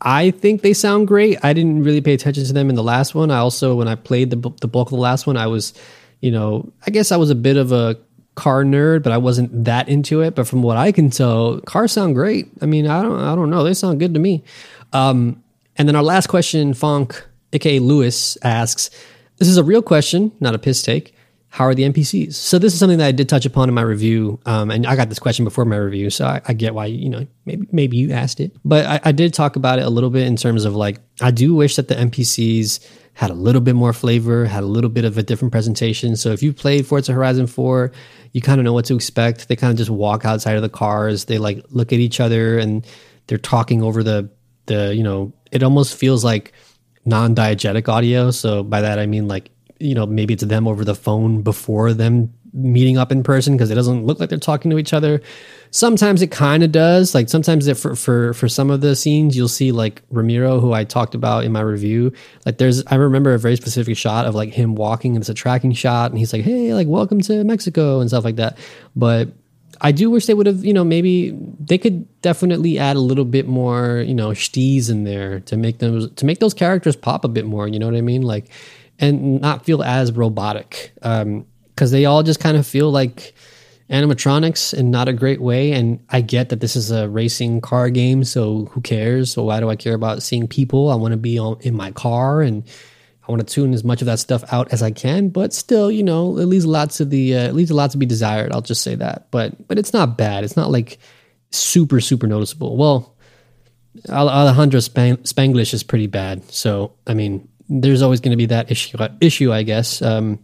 I 0.00 0.30
think 0.30 0.62
they 0.62 0.74
sound 0.74 1.08
great. 1.08 1.38
I 1.42 1.52
didn't 1.52 1.82
really 1.82 2.00
pay 2.00 2.14
attention 2.14 2.44
to 2.44 2.52
them 2.52 2.68
in 2.68 2.76
the 2.76 2.82
last 2.82 3.14
one. 3.14 3.30
I 3.30 3.38
also 3.38 3.74
when 3.74 3.88
I 3.88 3.94
played 3.94 4.30
the 4.30 4.36
the 4.60 4.68
bulk 4.68 4.88
of 4.88 4.96
the 4.96 5.02
last 5.02 5.26
one, 5.26 5.36
I 5.36 5.46
was 5.46 5.74
you 6.20 6.30
know, 6.30 6.72
I 6.86 6.90
guess 6.90 7.12
I 7.12 7.16
was 7.16 7.30
a 7.30 7.34
bit 7.34 7.56
of 7.56 7.72
a 7.72 7.98
car 8.36 8.62
nerd, 8.62 9.02
but 9.02 9.12
I 9.12 9.18
wasn't 9.18 9.64
that 9.64 9.88
into 9.88 10.20
it. 10.20 10.34
But 10.36 10.46
from 10.46 10.62
what 10.62 10.76
I 10.76 10.92
can 10.92 11.10
tell, 11.10 11.60
cars 11.62 11.92
sound 11.92 12.14
great. 12.14 12.48
I 12.62 12.66
mean, 12.66 12.86
I 12.86 13.02
don't 13.02 13.20
I 13.20 13.34
don't 13.34 13.50
know. 13.50 13.64
They 13.64 13.74
sound 13.74 13.98
good 13.98 14.14
to 14.14 14.20
me. 14.20 14.44
Um, 14.92 15.42
and 15.76 15.88
then 15.88 15.96
our 15.96 16.02
last 16.02 16.28
question, 16.28 16.72
Fonk, 16.72 17.20
aka 17.52 17.80
Lewis, 17.80 18.38
asks, 18.42 18.90
This 19.38 19.48
is 19.48 19.56
a 19.56 19.64
real 19.64 19.82
question, 19.82 20.32
not 20.40 20.54
a 20.54 20.58
piss 20.58 20.82
take 20.82 21.16
how 21.56 21.64
are 21.64 21.74
the 21.74 21.84
NPCs? 21.84 22.34
So 22.34 22.58
this 22.58 22.74
is 22.74 22.78
something 22.78 22.98
that 22.98 23.06
I 23.06 23.12
did 23.12 23.30
touch 23.30 23.46
upon 23.46 23.70
in 23.70 23.74
my 23.74 23.80
review, 23.80 24.38
um, 24.44 24.70
and 24.70 24.86
I 24.86 24.94
got 24.94 25.08
this 25.08 25.18
question 25.18 25.46
before 25.46 25.64
my 25.64 25.76
review, 25.76 26.10
so 26.10 26.26
I, 26.26 26.42
I, 26.46 26.52
get 26.52 26.74
why 26.74 26.84
you 26.84 27.08
know 27.08 27.26
maybe 27.46 27.66
maybe 27.72 27.96
you 27.96 28.12
asked 28.12 28.40
it, 28.40 28.54
but 28.62 28.84
I, 28.84 29.00
I, 29.04 29.12
did 29.12 29.32
talk 29.32 29.56
about 29.56 29.78
it 29.78 29.86
a 29.86 29.88
little 29.88 30.10
bit 30.10 30.26
in 30.26 30.36
terms 30.36 30.66
of 30.66 30.76
like 30.76 31.00
I 31.22 31.30
do 31.30 31.54
wish 31.54 31.76
that 31.76 31.88
the 31.88 31.94
NPCs 31.94 32.86
had 33.14 33.30
a 33.30 33.34
little 33.34 33.62
bit 33.62 33.74
more 33.74 33.94
flavor, 33.94 34.44
had 34.44 34.64
a 34.64 34.66
little 34.66 34.90
bit 34.90 35.06
of 35.06 35.16
a 35.16 35.22
different 35.22 35.50
presentation. 35.50 36.14
So 36.16 36.32
if 36.32 36.42
you 36.42 36.52
played 36.52 36.86
Forza 36.86 37.14
Horizon 37.14 37.46
Four, 37.46 37.90
you 38.36 38.42
kind 38.42 38.60
of 38.60 38.64
know 38.66 38.74
what 38.74 38.84
to 38.84 38.94
expect. 38.94 39.48
They 39.48 39.56
kind 39.56 39.70
of 39.70 39.78
just 39.78 39.88
walk 39.88 40.26
outside 40.26 40.56
of 40.56 40.62
the 40.62 40.68
cars, 40.68 41.24
they 41.24 41.38
like 41.38 41.64
look 41.70 41.90
at 41.90 42.00
each 42.00 42.20
other, 42.20 42.58
and 42.58 42.86
they're 43.28 43.38
talking 43.38 43.82
over 43.82 44.02
the 44.02 44.28
the 44.66 44.94
you 44.94 45.02
know 45.02 45.32
it 45.50 45.62
almost 45.62 45.96
feels 45.96 46.22
like 46.22 46.52
non-diegetic 47.06 47.88
audio. 47.88 48.30
So 48.30 48.62
by 48.62 48.82
that 48.82 48.98
I 48.98 49.06
mean 49.06 49.26
like 49.26 49.50
you 49.80 49.94
know 49.94 50.04
maybe 50.04 50.34
it's 50.34 50.44
them 50.44 50.68
over 50.68 50.84
the 50.84 50.94
phone 50.94 51.40
before 51.40 51.94
them 51.94 52.34
meeting 52.56 52.96
up 52.96 53.12
in 53.12 53.22
person 53.22 53.54
because 53.54 53.70
it 53.70 53.74
doesn't 53.74 54.06
look 54.06 54.18
like 54.18 54.30
they're 54.30 54.38
talking 54.38 54.70
to 54.70 54.78
each 54.78 54.92
other. 54.92 55.20
Sometimes 55.70 56.22
it 56.22 56.30
kind 56.30 56.62
of 56.62 56.72
does. 56.72 57.14
Like 57.14 57.28
sometimes 57.28 57.70
for 57.78 57.94
for 57.94 58.32
for 58.32 58.48
some 58.48 58.70
of 58.70 58.80
the 58.80 58.96
scenes, 58.96 59.36
you'll 59.36 59.48
see 59.48 59.72
like 59.72 60.02
Ramiro, 60.10 60.58
who 60.60 60.72
I 60.72 60.84
talked 60.84 61.14
about 61.14 61.44
in 61.44 61.52
my 61.52 61.60
review. 61.60 62.12
Like 62.44 62.58
there's, 62.58 62.84
I 62.86 62.94
remember 62.94 63.34
a 63.34 63.38
very 63.38 63.56
specific 63.56 63.96
shot 63.96 64.26
of 64.26 64.34
like 64.34 64.52
him 64.52 64.74
walking, 64.74 65.14
and 65.14 65.22
it's 65.22 65.28
a 65.28 65.34
tracking 65.34 65.72
shot, 65.72 66.10
and 66.10 66.18
he's 66.18 66.32
like, 66.32 66.42
"Hey, 66.42 66.72
like 66.72 66.88
welcome 66.88 67.20
to 67.22 67.44
Mexico" 67.44 68.00
and 68.00 68.08
stuff 68.08 68.24
like 68.24 68.36
that. 68.36 68.56
But 68.94 69.28
I 69.80 69.92
do 69.92 70.10
wish 70.10 70.24
they 70.26 70.34
would 70.34 70.46
have, 70.46 70.64
you 70.64 70.72
know, 70.72 70.84
maybe 70.84 71.36
they 71.60 71.76
could 71.76 72.06
definitely 72.22 72.78
add 72.78 72.96
a 72.96 73.00
little 73.00 73.26
bit 73.26 73.46
more, 73.46 74.02
you 74.06 74.14
know, 74.14 74.30
steez 74.30 74.90
in 74.90 75.04
there 75.04 75.40
to 75.40 75.56
make 75.56 75.78
them 75.78 76.14
to 76.14 76.24
make 76.24 76.38
those 76.38 76.54
characters 76.54 76.96
pop 76.96 77.24
a 77.24 77.28
bit 77.28 77.44
more. 77.44 77.68
You 77.68 77.78
know 77.78 77.86
what 77.86 77.96
I 77.96 78.00
mean? 78.00 78.22
Like 78.22 78.50
and 78.98 79.40
not 79.40 79.64
feel 79.64 79.82
as 79.82 80.12
robotic 80.12 80.92
um, 81.02 81.46
because 81.76 81.90
they 81.90 82.06
all 82.06 82.22
just 82.22 82.40
kind 82.40 82.56
of 82.56 82.66
feel 82.66 82.90
like 82.90 83.34
animatronics 83.90 84.74
in 84.74 84.90
not 84.90 85.06
a 85.06 85.12
great 85.12 85.40
way 85.40 85.70
and 85.70 86.04
i 86.08 86.20
get 86.20 86.48
that 86.48 86.58
this 86.58 86.74
is 86.74 86.90
a 86.90 87.08
racing 87.08 87.60
car 87.60 87.88
game 87.88 88.24
so 88.24 88.64
who 88.72 88.80
cares 88.80 89.30
so 89.30 89.44
why 89.44 89.60
do 89.60 89.70
i 89.70 89.76
care 89.76 89.94
about 89.94 90.22
seeing 90.22 90.48
people 90.48 90.90
i 90.90 90.94
want 90.96 91.12
to 91.12 91.16
be 91.16 91.38
on, 91.38 91.56
in 91.60 91.72
my 91.72 91.92
car 91.92 92.42
and 92.42 92.64
i 93.28 93.30
want 93.30 93.46
to 93.46 93.54
tune 93.54 93.72
as 93.72 93.84
much 93.84 94.02
of 94.02 94.06
that 94.06 94.18
stuff 94.18 94.42
out 94.52 94.72
as 94.72 94.82
i 94.82 94.90
can 94.90 95.28
but 95.28 95.52
still 95.52 95.88
you 95.88 96.02
know 96.02 96.36
it 96.38 96.46
leaves 96.46 96.66
lots 96.66 96.98
of 96.98 97.10
the 97.10 97.36
uh, 97.36 97.46
it 97.46 97.54
leaves 97.54 97.70
a 97.70 97.74
lot 97.74 97.92
to 97.92 97.98
be 97.98 98.06
desired 98.06 98.50
i'll 98.50 98.60
just 98.60 98.82
say 98.82 98.96
that 98.96 99.28
but 99.30 99.68
but 99.68 99.78
it's 99.78 99.92
not 99.92 100.18
bad 100.18 100.42
it's 100.42 100.56
not 100.56 100.72
like 100.72 100.98
super 101.52 102.00
super 102.00 102.26
noticeable 102.26 102.76
well 102.76 103.14
alejandro 104.08 104.80
spanglish 104.80 105.72
is 105.72 105.84
pretty 105.84 106.08
bad 106.08 106.42
so 106.50 106.92
i 107.06 107.14
mean 107.14 107.48
there's 107.68 108.02
always 108.02 108.20
going 108.20 108.30
to 108.30 108.36
be 108.36 108.46
that 108.46 108.70
issue. 108.70 108.96
Issue, 109.20 109.52
I 109.52 109.62
guess. 109.62 110.02
Um, 110.02 110.38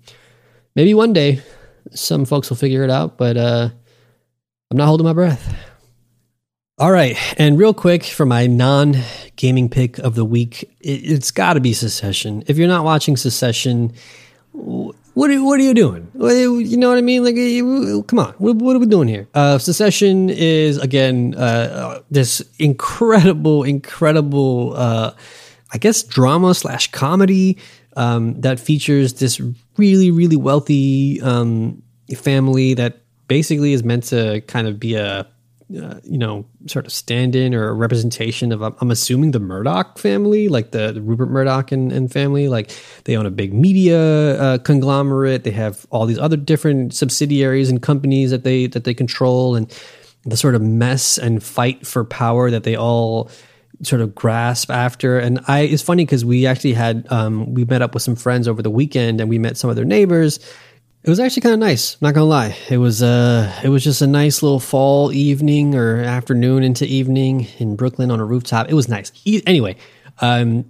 maybe 0.75 0.95
one 0.95 1.13
day 1.13 1.43
some 1.91 2.25
folks 2.25 2.51
will 2.51 2.57
figure 2.57 2.85
it 2.85 2.91
out, 2.91 3.19
but 3.19 3.37
uh, 3.37 3.71
I'm 4.71 4.77
not 4.77 4.87
holding 4.87 5.07
my 5.07 5.13
breath. 5.13 5.55
All 6.79 6.91
right, 6.91 7.17
and 7.39 7.59
real 7.59 7.75
quick 7.75 8.03
for 8.03 8.27
my 8.27 8.47
non-gaming 8.47 9.69
pick 9.69 9.99
of 9.99 10.15
the 10.15 10.25
week, 10.25 10.69
it, 10.81 11.05
has 11.05 11.31
got 11.31 11.55
to 11.55 11.61
be 11.61 11.75
Succession. 11.75 12.43
If 12.47 12.59
you're 12.59 12.69
not 12.69 12.85
watching 12.85 13.17
Succession, 13.17 13.93
what 14.53 15.31
are, 15.31 15.45
what 15.45 15.61
are 15.61 15.63
you 15.63 15.75
doing? 15.75 16.11
You 16.15 16.77
know 16.77 16.89
what 16.89 16.99
I 16.99 17.03
mean? 17.03 17.23
Like, 17.23 18.07
come 18.09 18.19
on, 18.19 18.33
what, 18.39 18.57
what 18.57 18.75
are 18.75 18.79
we 18.79 18.87
doing 18.87 19.07
here? 19.07 19.29
Uh, 19.35 19.59
Succession 19.59 20.31
is 20.31 20.79
again 20.79 21.35
uh, 21.35 22.01
this 22.11 22.43
incredible, 22.59 23.63
incredible. 23.63 24.75
Uh, 24.75 25.13
I 25.73 25.79
guess 25.79 26.03
drama 26.03 26.55
slash 26.55 26.91
comedy 26.91 27.59
um, 27.97 28.41
that 28.41 28.59
features 28.59 29.15
this 29.15 29.41
really 29.77 30.11
really 30.11 30.37
wealthy 30.37 31.21
um, 31.23 31.83
family 32.17 32.75
that 32.75 33.01
basically 33.29 33.73
is 33.73 33.83
meant 33.83 34.05
to 34.05 34.41
kind 34.43 34.67
of 34.67 34.79
be 34.79 34.95
a 34.95 35.27
uh, 35.77 35.95
you 36.05 36.19
know 36.19 36.45
sort 36.67 36.85
of 36.85 36.93
stand-in 36.93 37.55
or 37.55 37.69
a 37.69 37.73
representation 37.73 38.53
of 38.53 38.63
I'm 38.63 38.91
assuming 38.91 39.31
the 39.31 39.41
Murdoch 39.41 39.99
family, 39.99 40.49
like 40.49 40.73
the, 40.73 40.93
the 40.93 41.01
Rupert 41.01 41.31
Murdoch 41.31 41.73
and, 41.73 41.91
and, 41.91 42.13
family. 42.13 42.49
Like 42.49 42.71
they 43.05 43.17
own 43.17 43.25
a 43.25 43.31
big 43.31 43.55
media 43.55 44.41
uh, 44.41 44.59
conglomerate. 44.59 45.45
They 45.45 45.51
have 45.53 45.87
all 45.91 46.05
these 46.05 46.19
other 46.19 46.37
different 46.37 46.95
subsidiaries 46.95 47.71
and 47.71 47.81
companies 47.81 48.31
that 48.33 48.45
they 48.45 48.67
that 48.67 48.85
they 48.85 48.93
control, 48.93 49.57
and 49.57 49.73
the 50.25 50.37
sort 50.37 50.55
of 50.55 50.63
mess 50.63 51.17
and 51.17 51.43
fight 51.43 51.87
for 51.87 52.05
power 52.05 52.51
that 52.51 52.65
they 52.65 52.77
all 52.77 53.31
sort 53.83 54.01
of 54.01 54.15
grasp 54.15 54.71
after. 54.71 55.19
And 55.19 55.41
I, 55.49 55.61
it's 55.61 55.83
funny 55.83 56.05
because 56.05 56.25
we 56.25 56.47
actually 56.47 56.75
had, 56.75 57.07
um, 57.11 57.55
we 57.55 57.65
met 57.65 57.83
up 57.83 57.95
with 57.95 58.03
some 58.03 58.17
friends 58.17 58.49
over 58.49 58.63
the 58.63 58.71
weekend 58.71 59.21
and 59.21 59.29
we 59.29 59.39
met 59.39 59.57
some 59.57 59.71
of 59.71 59.77
their 59.77 59.85
neighbors. 59.85 60.39
It 61.05 61.11
was 61.11 61.19
actually 61.19 61.43
kind 61.43 61.55
of 61.55 61.59
nice. 61.59 62.01
Not 62.01 62.15
gonna 62.15 62.27
lie, 62.27 62.57
it 62.71 62.79
was 62.79 63.03
uh, 63.03 63.53
it 63.65 63.71
was 63.71 63.83
just 63.83 64.03
a 64.03 64.07
nice 64.07 64.41
little 64.41 64.61
fall 64.61 65.13
evening 65.13 65.75
or 65.75 66.01
afternoon 66.01 66.63
into 66.63 66.87
evening 66.87 67.49
in 67.59 67.75
Brooklyn 67.75 68.13
on 68.13 68.21
a 68.21 68.25
rooftop. 68.25 68.69
It 68.71 68.75
was 68.75 68.89
nice. 68.89 69.11
Anyway, 69.45 69.75
um, 70.21 70.65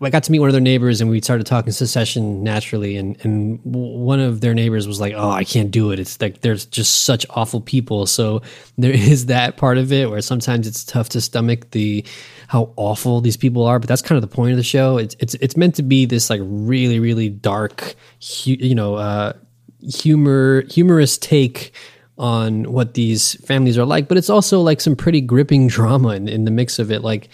I 0.00 0.10
got 0.10 0.24
to 0.24 0.32
meet 0.32 0.40
one 0.40 0.48
of 0.48 0.52
their 0.52 0.60
neighbors 0.60 1.00
and 1.00 1.10
we 1.10 1.20
started 1.20 1.46
talking 1.46 1.72
Succession 1.72 2.42
naturally. 2.42 2.96
And, 2.96 3.16
and 3.24 3.60
one 3.62 4.20
of 4.20 4.40
their 4.40 4.54
neighbors 4.54 4.88
was 4.88 5.00
like, 5.00 5.14
Oh, 5.14 5.30
I 5.30 5.44
can't 5.44 5.70
do 5.70 5.92
it. 5.92 5.98
It's 5.98 6.20
like, 6.20 6.40
there's 6.40 6.66
just 6.66 7.02
such 7.02 7.24
awful 7.30 7.60
people. 7.60 8.06
So 8.06 8.42
there 8.78 8.92
is 8.94 9.26
that 9.26 9.56
part 9.56 9.78
of 9.78 9.92
it 9.92 10.10
where 10.10 10.20
sometimes 10.20 10.66
it's 10.66 10.84
tough 10.84 11.10
to 11.10 11.20
stomach 11.20 11.70
the, 11.70 12.04
how 12.48 12.72
awful 12.74 13.20
these 13.20 13.36
people 13.36 13.64
are, 13.64 13.78
but 13.78 13.88
that's 13.88 14.02
kind 14.02 14.16
of 14.16 14.28
the 14.28 14.34
point 14.34 14.50
of 14.50 14.56
the 14.56 14.64
show. 14.64 14.96
It's 14.96 15.14
it's 15.20 15.34
it's 15.34 15.56
meant 15.56 15.76
to 15.76 15.84
be 15.84 16.04
this 16.04 16.28
like 16.28 16.40
really 16.42 16.98
really 16.98 17.28
dark, 17.28 17.94
you 18.42 18.74
know, 18.74 18.96
uh, 18.96 19.34
humor 19.80 20.62
humorous 20.62 21.16
take 21.16 21.72
on 22.18 22.64
what 22.72 22.94
these 22.94 23.34
families 23.46 23.78
are 23.78 23.84
like, 23.84 24.08
but 24.08 24.18
it's 24.18 24.28
also 24.28 24.60
like 24.60 24.80
some 24.80 24.96
pretty 24.96 25.20
gripping 25.20 25.68
drama 25.68 26.08
in, 26.08 26.28
in 26.28 26.44
the 26.44 26.50
mix 26.50 26.78
of 26.80 26.90
it. 26.90 27.02
Like, 27.02 27.28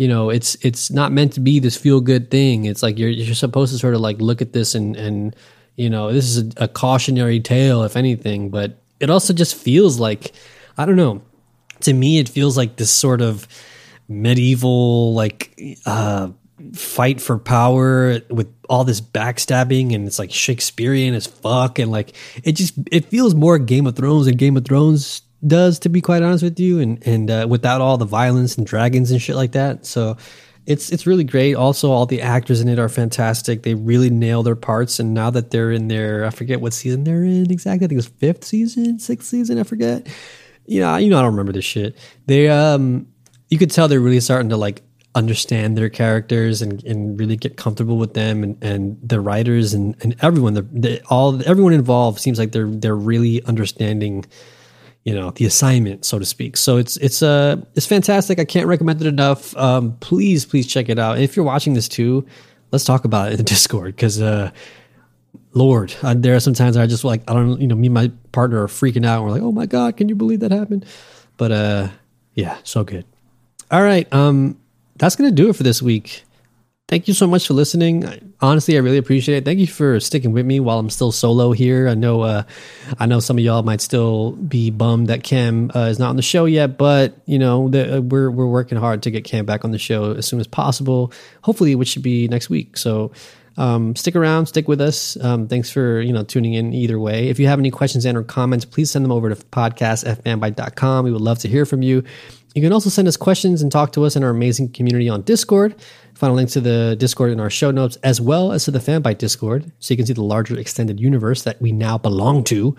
you 0.00 0.08
know, 0.08 0.30
it's 0.30 0.54
it's 0.62 0.90
not 0.90 1.12
meant 1.12 1.34
to 1.34 1.40
be 1.40 1.58
this 1.58 1.76
feel 1.76 2.00
good 2.00 2.30
thing. 2.30 2.64
It's 2.64 2.82
like 2.82 2.98
you're 2.98 3.10
you're 3.10 3.34
supposed 3.34 3.70
to 3.74 3.78
sort 3.78 3.92
of 3.92 4.00
like 4.00 4.18
look 4.18 4.40
at 4.40 4.54
this 4.54 4.74
and 4.74 4.96
and 4.96 5.36
you 5.76 5.90
know 5.90 6.10
this 6.10 6.24
is 6.24 6.38
a, 6.38 6.64
a 6.64 6.68
cautionary 6.68 7.38
tale 7.38 7.82
if 7.82 7.98
anything, 7.98 8.48
but 8.48 8.78
it 8.98 9.10
also 9.10 9.34
just 9.34 9.54
feels 9.54 10.00
like 10.00 10.32
I 10.78 10.86
don't 10.86 10.96
know. 10.96 11.20
To 11.80 11.92
me, 11.92 12.18
it 12.18 12.30
feels 12.30 12.56
like 12.56 12.76
this 12.76 12.90
sort 12.90 13.20
of 13.20 13.46
medieval 14.08 15.12
like 15.12 15.68
uh 15.84 16.30
fight 16.72 17.20
for 17.20 17.36
power 17.36 18.20
with 18.30 18.48
all 18.70 18.84
this 18.84 19.02
backstabbing 19.02 19.94
and 19.94 20.06
it's 20.06 20.18
like 20.18 20.32
Shakespearean 20.32 21.12
as 21.12 21.26
fuck 21.26 21.78
and 21.78 21.90
like 21.92 22.16
it 22.42 22.52
just 22.52 22.72
it 22.90 23.04
feels 23.04 23.34
more 23.34 23.58
Game 23.58 23.86
of 23.86 23.96
Thrones 23.96 24.24
than 24.24 24.36
Game 24.36 24.56
of 24.56 24.64
Thrones 24.64 25.20
does 25.46 25.78
to 25.80 25.88
be 25.88 26.00
quite 26.00 26.22
honest 26.22 26.44
with 26.44 26.60
you 26.60 26.80
and 26.80 27.06
and 27.06 27.30
uh, 27.30 27.46
without 27.48 27.80
all 27.80 27.96
the 27.96 28.04
violence 28.04 28.56
and 28.56 28.66
dragons 28.66 29.10
and 29.10 29.20
shit 29.20 29.36
like 29.36 29.52
that. 29.52 29.86
So 29.86 30.16
it's 30.66 30.90
it's 30.90 31.06
really 31.06 31.24
great. 31.24 31.54
Also 31.54 31.90
all 31.90 32.06
the 32.06 32.20
actors 32.20 32.60
in 32.60 32.68
it 32.68 32.78
are 32.78 32.88
fantastic. 32.88 33.62
They 33.62 33.74
really 33.74 34.10
nail 34.10 34.42
their 34.42 34.56
parts 34.56 35.00
and 35.00 35.14
now 35.14 35.30
that 35.30 35.50
they're 35.50 35.72
in 35.72 35.88
their 35.88 36.24
I 36.24 36.30
forget 36.30 36.60
what 36.60 36.72
season 36.72 37.04
they're 37.04 37.24
in 37.24 37.50
exactly. 37.50 37.86
I 37.86 37.88
think 37.88 37.92
it 37.92 37.96
was 37.96 38.08
fifth 38.08 38.44
season 38.44 38.98
sixth 38.98 39.28
season 39.28 39.58
I 39.58 39.62
forget. 39.62 40.06
Yeah 40.66 40.98
you 40.98 41.08
know 41.10 41.18
I 41.18 41.22
don't 41.22 41.32
remember 41.32 41.52
this 41.52 41.64
shit. 41.64 41.96
They 42.26 42.48
um 42.48 43.06
you 43.48 43.58
could 43.58 43.70
tell 43.70 43.88
they're 43.88 44.00
really 44.00 44.20
starting 44.20 44.50
to 44.50 44.56
like 44.56 44.82
understand 45.14 45.76
their 45.76 45.88
characters 45.88 46.62
and, 46.62 46.84
and 46.84 47.18
really 47.18 47.36
get 47.36 47.56
comfortable 47.56 47.96
with 47.96 48.14
them 48.14 48.44
and, 48.44 48.62
and 48.62 48.96
the 49.02 49.20
writers 49.20 49.74
and, 49.74 49.96
and 50.02 50.14
everyone. 50.22 50.54
The, 50.54 50.62
the, 50.62 51.02
all 51.10 51.40
everyone 51.48 51.72
involved 51.72 52.20
seems 52.20 52.38
like 52.38 52.52
they're 52.52 52.68
they're 52.68 52.94
really 52.94 53.42
understanding 53.44 54.24
you 55.04 55.14
know 55.14 55.30
the 55.30 55.46
assignment 55.46 56.04
so 56.04 56.18
to 56.18 56.24
speak. 56.24 56.56
So 56.56 56.76
it's 56.76 56.96
it's 56.98 57.22
uh 57.22 57.56
it's 57.74 57.86
fantastic. 57.86 58.38
I 58.38 58.44
can't 58.44 58.66
recommend 58.66 59.00
it 59.00 59.06
enough. 59.06 59.56
Um 59.56 59.96
please 60.00 60.44
please 60.44 60.66
check 60.66 60.88
it 60.88 60.98
out. 60.98 61.14
And 61.14 61.24
if 61.24 61.36
you're 61.36 61.44
watching 61.44 61.74
this 61.74 61.88
too 61.88 62.26
let's 62.72 62.84
talk 62.84 63.04
about 63.04 63.28
it 63.28 63.32
in 63.32 63.36
the 63.38 63.42
discord 63.56 63.96
because 63.96 64.20
uh 64.20 64.50
lord 65.52 65.92
uh, 66.02 66.14
there 66.16 66.36
are 66.36 66.40
some 66.40 66.54
times 66.54 66.76
i 66.76 66.86
just 66.86 67.02
like 67.02 67.28
i 67.28 67.34
don't 67.34 67.60
you 67.60 67.66
know 67.66 67.74
me 67.74 67.88
and 67.88 67.94
my 67.94 68.10
partner 68.30 68.62
are 68.62 68.68
freaking 68.68 69.04
out. 69.04 69.16
And 69.16 69.24
we're 69.24 69.32
like 69.32 69.42
oh 69.42 69.52
my 69.52 69.66
god 69.66 69.96
can 69.96 70.08
you 70.08 70.14
believe 70.14 70.40
that 70.40 70.52
happened? 70.52 70.84
But 71.36 71.52
uh 71.52 71.88
yeah 72.34 72.58
so 72.64 72.84
good. 72.84 73.04
All 73.70 73.82
right 73.82 74.12
um 74.12 74.58
that's 74.96 75.16
gonna 75.16 75.30
do 75.30 75.48
it 75.48 75.56
for 75.56 75.62
this 75.62 75.80
week 75.82 76.24
thank 76.90 77.06
you 77.06 77.14
so 77.14 77.26
much 77.26 77.46
for 77.46 77.54
listening. 77.54 78.34
Honestly, 78.40 78.76
I 78.76 78.80
really 78.80 78.98
appreciate 78.98 79.36
it. 79.36 79.44
Thank 79.44 79.60
you 79.60 79.68
for 79.68 80.00
sticking 80.00 80.32
with 80.32 80.44
me 80.44 80.58
while 80.58 80.80
I'm 80.80 80.90
still 80.90 81.12
solo 81.12 81.52
here. 81.52 81.88
I 81.88 81.94
know, 81.94 82.22
uh, 82.22 82.42
I 82.98 83.06
know 83.06 83.20
some 83.20 83.38
of 83.38 83.44
y'all 83.44 83.62
might 83.62 83.80
still 83.80 84.32
be 84.32 84.70
bummed 84.70 85.06
that 85.06 85.22
Cam 85.22 85.70
uh, 85.74 85.86
is 85.86 86.00
not 86.00 86.10
on 86.10 86.16
the 86.16 86.22
show 86.22 86.46
yet, 86.46 86.76
but 86.76 87.16
you 87.26 87.38
know, 87.38 87.68
the, 87.68 87.98
uh, 87.98 88.00
we're 88.00 88.30
we're 88.30 88.46
working 88.46 88.76
hard 88.76 89.04
to 89.04 89.10
get 89.10 89.22
Cam 89.22 89.46
back 89.46 89.64
on 89.64 89.70
the 89.70 89.78
show 89.78 90.12
as 90.12 90.26
soon 90.26 90.40
as 90.40 90.48
possible. 90.48 91.12
Hopefully, 91.42 91.76
which 91.76 91.88
should 91.88 92.02
be 92.02 92.28
next 92.28 92.50
week. 92.50 92.76
So. 92.76 93.12
Um, 93.56 93.94
stick 93.94 94.16
around, 94.16 94.46
stick 94.46 94.68
with 94.68 94.80
us. 94.80 95.22
Um, 95.22 95.46
thanks 95.46 95.70
for 95.70 96.00
you 96.00 96.14
know 96.14 96.22
tuning 96.22 96.54
in 96.54 96.72
either 96.72 96.98
way. 96.98 97.28
If 97.28 97.38
you 97.38 97.46
have 97.48 97.58
any 97.58 97.70
questions 97.70 98.06
and 98.06 98.16
or 98.16 98.22
comments, 98.22 98.64
please 98.64 98.90
send 98.90 99.04
them 99.04 99.12
over 99.12 99.28
to 99.28 99.34
podcast 99.34 100.08
at 100.08 100.24
fanbyte.com. 100.24 101.04
We 101.04 101.10
would 101.10 101.20
love 101.20 101.40
to 101.40 101.48
hear 101.48 101.66
from 101.66 101.82
you. 101.82 102.04
You 102.54 102.62
can 102.62 102.72
also 102.72 102.90
send 102.90 103.06
us 103.06 103.16
questions 103.16 103.60
and 103.62 103.70
talk 103.70 103.92
to 103.92 104.04
us 104.04 104.16
in 104.16 104.24
our 104.24 104.30
amazing 104.30 104.72
community 104.72 105.08
on 105.08 105.22
Discord. 105.22 105.74
Find 106.20 106.32
a 106.32 106.36
link 106.36 106.50
to 106.50 106.60
the 106.60 106.96
Discord 106.98 107.30
in 107.30 107.40
our 107.40 107.48
show 107.48 107.70
notes, 107.70 107.96
as 108.02 108.20
well 108.20 108.52
as 108.52 108.66
to 108.66 108.70
the 108.70 108.78
Fanbyte 108.78 109.16
Discord, 109.16 109.72
so 109.78 109.94
you 109.94 109.96
can 109.96 110.04
see 110.04 110.12
the 110.12 110.22
larger 110.22 110.58
extended 110.58 111.00
universe 111.00 111.44
that 111.44 111.58
we 111.62 111.72
now 111.72 111.96
belong 111.96 112.44
to. 112.44 112.76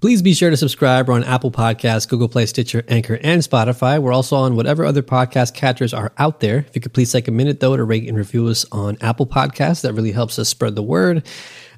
Please 0.00 0.22
be 0.22 0.34
sure 0.34 0.50
to 0.50 0.56
subscribe. 0.56 1.06
We're 1.06 1.14
on 1.14 1.22
Apple 1.22 1.52
Podcasts, 1.52 2.08
Google 2.08 2.28
Play, 2.28 2.46
Stitcher, 2.46 2.84
Anchor, 2.88 3.20
and 3.22 3.42
Spotify. 3.42 4.02
We're 4.02 4.12
also 4.12 4.34
on 4.34 4.56
whatever 4.56 4.84
other 4.84 5.02
podcast 5.02 5.54
catchers 5.54 5.94
are 5.94 6.10
out 6.18 6.40
there. 6.40 6.58
If 6.68 6.74
you 6.74 6.80
could 6.80 6.92
please 6.92 7.12
take 7.12 7.28
a 7.28 7.30
minute, 7.30 7.60
though, 7.60 7.76
to 7.76 7.84
rate 7.84 8.08
and 8.08 8.18
review 8.18 8.48
us 8.48 8.66
on 8.72 8.98
Apple 9.00 9.28
Podcasts, 9.28 9.82
that 9.82 9.92
really 9.92 10.10
helps 10.10 10.36
us 10.40 10.48
spread 10.48 10.74
the 10.74 10.82
word. 10.82 11.24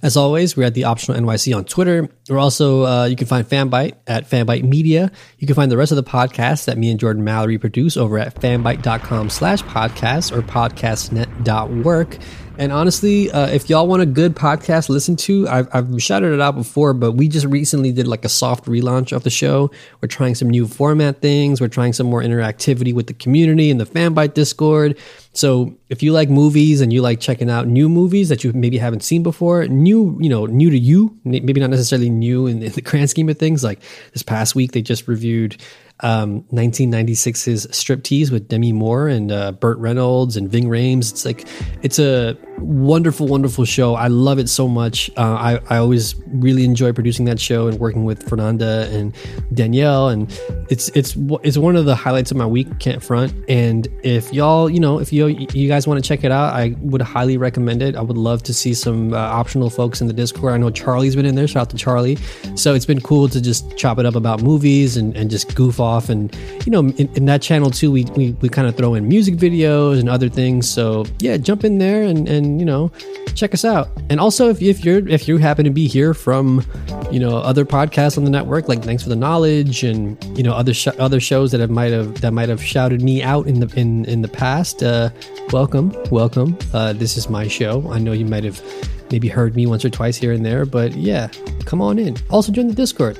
As 0.02 0.16
always, 0.16 0.56
we're 0.56 0.64
at 0.64 0.74
the 0.74 0.82
Optional 0.84 1.16
NYC 1.20 1.56
on 1.56 1.64
Twitter. 1.64 2.08
We're 2.28 2.38
also, 2.38 2.84
uh, 2.84 3.04
you 3.04 3.14
can 3.14 3.28
find 3.28 3.48
Fanbyte 3.48 3.94
at 4.08 4.28
Fanbyte 4.28 4.64
Media. 4.64 5.12
You 5.38 5.46
can 5.46 5.54
find 5.54 5.70
the 5.70 5.76
rest 5.76 5.92
of 5.92 5.96
the 5.96 6.02
podcasts 6.02 6.64
that 6.64 6.76
me 6.76 6.90
and 6.90 6.98
Jordan 6.98 7.22
Mallory 7.22 7.56
produce 7.56 7.96
over 7.96 8.18
at 8.18 8.34
fanbyte.com 8.34 9.30
slash 9.30 9.62
podcast 9.62 10.36
or 10.36 10.42
podcastnet.work. 10.42 12.18
And 12.58 12.70
honestly, 12.70 13.30
uh, 13.30 13.46
if 13.46 13.70
y'all 13.70 13.86
want 13.86 14.02
a 14.02 14.06
good 14.06 14.36
podcast 14.36 14.86
to 14.86 14.92
listen 14.92 15.16
to, 15.16 15.48
I've, 15.48 15.68
I've 15.72 16.02
shouted 16.02 16.32
it 16.32 16.40
out 16.40 16.54
before, 16.54 16.92
but 16.92 17.12
we 17.12 17.28
just 17.28 17.46
recently 17.46 17.92
did 17.92 18.06
like 18.06 18.24
a 18.24 18.28
soft 18.28 18.66
relaunch 18.66 19.12
of 19.12 19.22
the 19.22 19.30
show. 19.30 19.70
We're 20.00 20.08
trying 20.08 20.34
some 20.34 20.50
new 20.50 20.66
format 20.66 21.20
things. 21.22 21.60
We're 21.60 21.68
trying 21.68 21.92
some 21.92 22.08
more 22.08 22.22
interactivity 22.22 22.92
with 22.92 23.06
the 23.06 23.14
community 23.14 23.70
and 23.70 23.80
the 23.80 23.86
Fanbyte 23.86 24.34
Discord. 24.34 24.98
So 25.34 25.74
if 25.88 26.02
you 26.02 26.12
like 26.12 26.28
movies 26.28 26.80
and 26.80 26.92
you 26.92 27.00
like 27.00 27.20
checking 27.20 27.48
out 27.48 27.66
new 27.66 27.88
movies 27.88 28.28
that 28.28 28.44
you 28.44 28.52
maybe 28.52 28.76
haven't 28.76 29.02
seen 29.02 29.22
before, 29.22 29.66
new, 29.66 30.18
you 30.20 30.28
know, 30.28 30.46
new 30.46 30.68
to 30.70 30.78
you, 30.78 31.18
maybe 31.24 31.58
not 31.60 31.70
necessarily 31.70 32.10
new 32.10 32.46
in, 32.46 32.62
in 32.62 32.72
the 32.72 32.82
grand 32.82 33.08
scheme 33.08 33.28
of 33.28 33.38
things. 33.38 33.64
Like 33.64 33.80
this 34.12 34.22
past 34.22 34.54
week, 34.54 34.72
they 34.72 34.82
just 34.82 35.08
reviewed 35.08 35.56
um, 36.00 36.42
1996's 36.52 37.66
Striptease 37.68 38.30
with 38.30 38.48
Demi 38.48 38.72
Moore 38.72 39.08
and 39.08 39.32
uh, 39.32 39.52
Burt 39.52 39.78
Reynolds 39.78 40.36
and 40.36 40.50
Ving 40.50 40.64
Rhames. 40.64 41.10
It's 41.10 41.24
like 41.24 41.46
it's 41.82 41.98
a 41.98 42.36
wonderful, 42.58 43.26
wonderful 43.26 43.64
show. 43.64 43.94
I 43.94 44.08
love 44.08 44.38
it 44.38 44.48
so 44.48 44.68
much. 44.68 45.10
Uh, 45.16 45.34
I 45.34 45.60
I 45.70 45.78
always 45.78 46.14
really 46.28 46.64
enjoy 46.64 46.92
producing 46.92 47.24
that 47.26 47.40
show 47.40 47.66
and 47.66 47.78
working 47.78 48.04
with 48.04 48.28
Fernanda 48.28 48.88
and 48.90 49.14
Danielle, 49.52 50.08
and 50.08 50.30
it's 50.68 50.88
it's 50.90 51.16
it's 51.42 51.56
one 51.56 51.76
of 51.76 51.84
the 51.84 51.94
highlights 51.94 52.30
of 52.30 52.36
my 52.36 52.46
week. 52.46 52.78
Can't 52.78 53.02
front. 53.02 53.32
And 53.48 53.88
if 54.02 54.32
y'all, 54.32 54.70
you 54.70 54.80
know, 54.80 54.98
if 54.98 55.12
you 55.12 55.28
you 55.28 55.68
guys 55.68 55.86
want 55.86 56.02
to 56.02 56.06
check 56.06 56.24
it 56.24 56.32
out, 56.32 56.54
I 56.54 56.74
would 56.80 57.02
highly 57.02 57.36
recommend 57.36 57.82
it. 57.82 57.96
I 57.96 58.00
would 58.00 58.18
love 58.18 58.42
to 58.44 58.54
see 58.54 58.74
some 58.74 59.12
uh, 59.12 59.16
optional 59.16 59.70
folks 59.70 60.00
in 60.00 60.06
the 60.06 60.12
Discord. 60.12 60.52
I 60.52 60.56
know 60.58 60.70
Charlie's 60.70 61.16
been 61.16 61.26
in 61.26 61.34
there. 61.34 61.48
Shout 61.48 61.62
out 61.62 61.70
to 61.70 61.76
Charlie. 61.76 62.16
So 62.54 62.74
it's 62.74 62.86
been 62.86 63.00
cool 63.00 63.28
to 63.28 63.40
just 63.40 63.76
chop 63.76 63.98
it 63.98 64.06
up 64.06 64.14
about 64.14 64.42
movies 64.42 64.96
and 64.96 65.16
and 65.16 65.30
just 65.30 65.54
goof 65.54 65.80
off. 65.80 66.08
And 66.08 66.34
you 66.64 66.72
know, 66.72 66.80
in, 66.80 67.08
in 67.14 67.24
that 67.26 67.42
channel 67.42 67.70
too, 67.70 67.90
we 67.90 68.04
we, 68.16 68.32
we 68.40 68.48
kind 68.48 68.68
of 68.68 68.76
throw 68.76 68.94
in 68.94 69.08
music 69.08 69.36
videos 69.36 69.98
and 70.00 70.08
other 70.08 70.28
things. 70.28 70.70
So 70.70 71.04
yeah, 71.18 71.36
jump 71.36 71.64
in 71.64 71.78
there 71.78 72.02
and 72.02 72.28
and 72.28 72.41
you 72.58 72.64
know 72.64 72.90
check 73.34 73.54
us 73.54 73.64
out. 73.64 73.88
And 74.10 74.20
also, 74.20 74.48
if, 74.48 74.60
if 74.62 74.84
you're 74.84 75.06
if 75.08 75.26
you 75.26 75.38
happen 75.38 75.64
to 75.64 75.70
be 75.70 75.86
here 75.86 76.14
from 76.14 76.64
you 77.10 77.18
know 77.20 77.38
other 77.38 77.64
podcasts 77.64 78.18
on 78.18 78.24
the 78.24 78.30
network, 78.30 78.68
like 78.68 78.82
Thanks 78.82 79.02
for 79.02 79.08
the 79.08 79.16
Knowledge 79.16 79.82
and 79.82 80.22
you 80.36 80.42
know 80.42 80.52
other 80.52 80.74
sh- 80.74 80.88
other 80.98 81.20
shows 81.20 81.50
that 81.52 81.60
have 81.60 81.70
might 81.70 81.92
have 81.92 82.20
that 82.20 82.32
might 82.32 82.48
have 82.48 82.62
shouted 82.62 83.02
me 83.02 83.22
out 83.22 83.46
in 83.46 83.60
the 83.60 83.72
in 83.78 84.04
in 84.06 84.22
the 84.22 84.28
past, 84.28 84.82
uh, 84.82 85.10
welcome, 85.52 85.94
welcome. 86.10 86.56
Uh, 86.72 86.92
this 86.92 87.16
is 87.16 87.28
my 87.28 87.48
show. 87.48 87.90
I 87.90 87.98
know 87.98 88.12
you 88.12 88.26
might 88.26 88.44
have 88.44 88.62
maybe 89.10 89.28
heard 89.28 89.56
me 89.56 89.66
once 89.66 89.84
or 89.84 89.90
twice 89.90 90.16
here 90.16 90.32
and 90.32 90.44
there, 90.44 90.64
but 90.64 90.92
yeah, 90.94 91.28
come 91.64 91.82
on 91.82 91.98
in. 91.98 92.16
Also 92.30 92.52
join 92.52 92.68
the 92.68 92.74
Discord. 92.74 93.18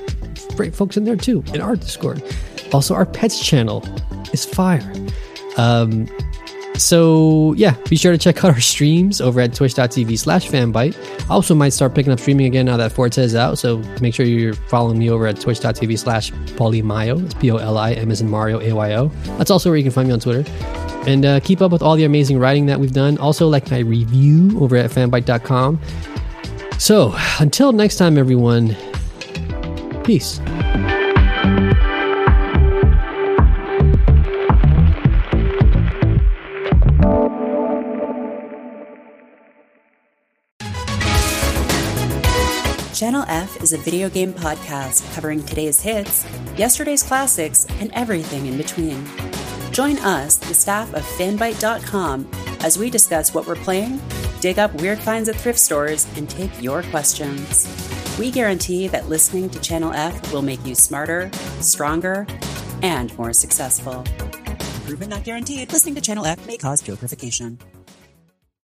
Great 0.55 0.75
folks 0.75 0.97
in 0.97 1.03
there 1.03 1.15
too 1.15 1.43
in 1.53 1.61
our 1.61 1.75
Discord. 1.75 2.21
Also, 2.73 2.95
our 2.95 3.05
pets 3.05 3.43
channel 3.43 3.85
is 4.33 4.45
fire. 4.45 4.91
Um, 5.57 6.07
so 6.83 7.53
yeah, 7.53 7.75
be 7.89 7.95
sure 7.95 8.11
to 8.11 8.17
check 8.17 8.43
out 8.43 8.51
our 8.51 8.59
streams 8.59 9.21
over 9.21 9.39
at 9.39 9.53
twitch.tv 9.53 10.19
slash 10.19 10.49
fanbyte. 10.49 10.95
Also 11.29 11.55
might 11.55 11.69
start 11.69 11.95
picking 11.95 12.11
up 12.11 12.19
streaming 12.19 12.45
again 12.45 12.65
now 12.65 12.75
that 12.75 12.91
Forza 12.91 13.21
is 13.21 13.35
out. 13.35 13.57
So 13.57 13.77
make 14.01 14.13
sure 14.13 14.25
you're 14.25 14.53
following 14.53 14.99
me 14.99 15.09
over 15.09 15.25
at 15.25 15.39
twitch.tv 15.39 15.97
slash 15.97 16.31
Polimayo. 16.57 17.23
It's 17.23 17.33
P-O-L-I-M 17.35 18.11
as 18.11 18.19
in 18.19 18.29
Mario 18.29 18.59
A-Y-O. 18.59 19.07
That's 19.37 19.49
also 19.49 19.69
where 19.69 19.77
you 19.77 19.83
can 19.83 19.93
find 19.93 20.09
me 20.09 20.13
on 20.13 20.19
Twitter. 20.19 20.43
And 21.07 21.25
uh, 21.25 21.39
keep 21.39 21.61
up 21.61 21.71
with 21.71 21.81
all 21.81 21.95
the 21.95 22.03
amazing 22.03 22.37
writing 22.37 22.65
that 22.65 22.79
we've 22.79 22.93
done. 22.93 23.17
Also 23.17 23.47
like 23.47 23.71
my 23.71 23.79
review 23.79 24.59
over 24.59 24.75
at 24.75 24.91
fanbyte.com. 24.91 25.79
So 26.79 27.15
until 27.39 27.71
next 27.71 27.95
time, 27.95 28.17
everyone, 28.17 28.75
peace. 30.03 30.41
Channel 43.03 43.25
F 43.27 43.61
is 43.61 43.73
a 43.73 43.77
video 43.77 44.09
game 44.09 44.31
podcast 44.31 45.13
covering 45.13 45.43
today's 45.43 45.81
hits, 45.81 46.25
yesterday's 46.55 47.03
classics, 47.03 47.67
and 47.81 47.91
everything 47.91 48.45
in 48.45 48.55
between. 48.55 49.05
Join 49.73 49.97
us, 49.97 50.37
the 50.37 50.53
staff 50.53 50.93
of 50.93 51.03
fanbyte.com, 51.17 52.25
as 52.61 52.77
we 52.77 52.89
discuss 52.89 53.33
what 53.33 53.45
we're 53.45 53.57
playing, 53.57 53.99
dig 54.39 54.57
up 54.57 54.73
weird 54.75 54.99
finds 54.99 55.27
at 55.27 55.35
thrift 55.35 55.59
stores, 55.59 56.07
and 56.15 56.29
take 56.29 56.49
your 56.61 56.81
questions. 56.83 57.67
We 58.17 58.31
guarantee 58.31 58.87
that 58.87 59.09
listening 59.09 59.49
to 59.49 59.59
Channel 59.59 59.91
F 59.91 60.31
will 60.31 60.41
make 60.41 60.65
you 60.65 60.73
smarter, 60.73 61.29
stronger, 61.59 62.25
and 62.83 63.13
more 63.17 63.33
successful. 63.33 64.05
Proven 64.85 65.09
not 65.09 65.25
guaranteed, 65.25 65.73
listening 65.73 65.95
to 65.95 66.01
Channel 66.01 66.25
F 66.25 66.47
may 66.47 66.55
cause 66.55 66.81
purification. 66.81 67.59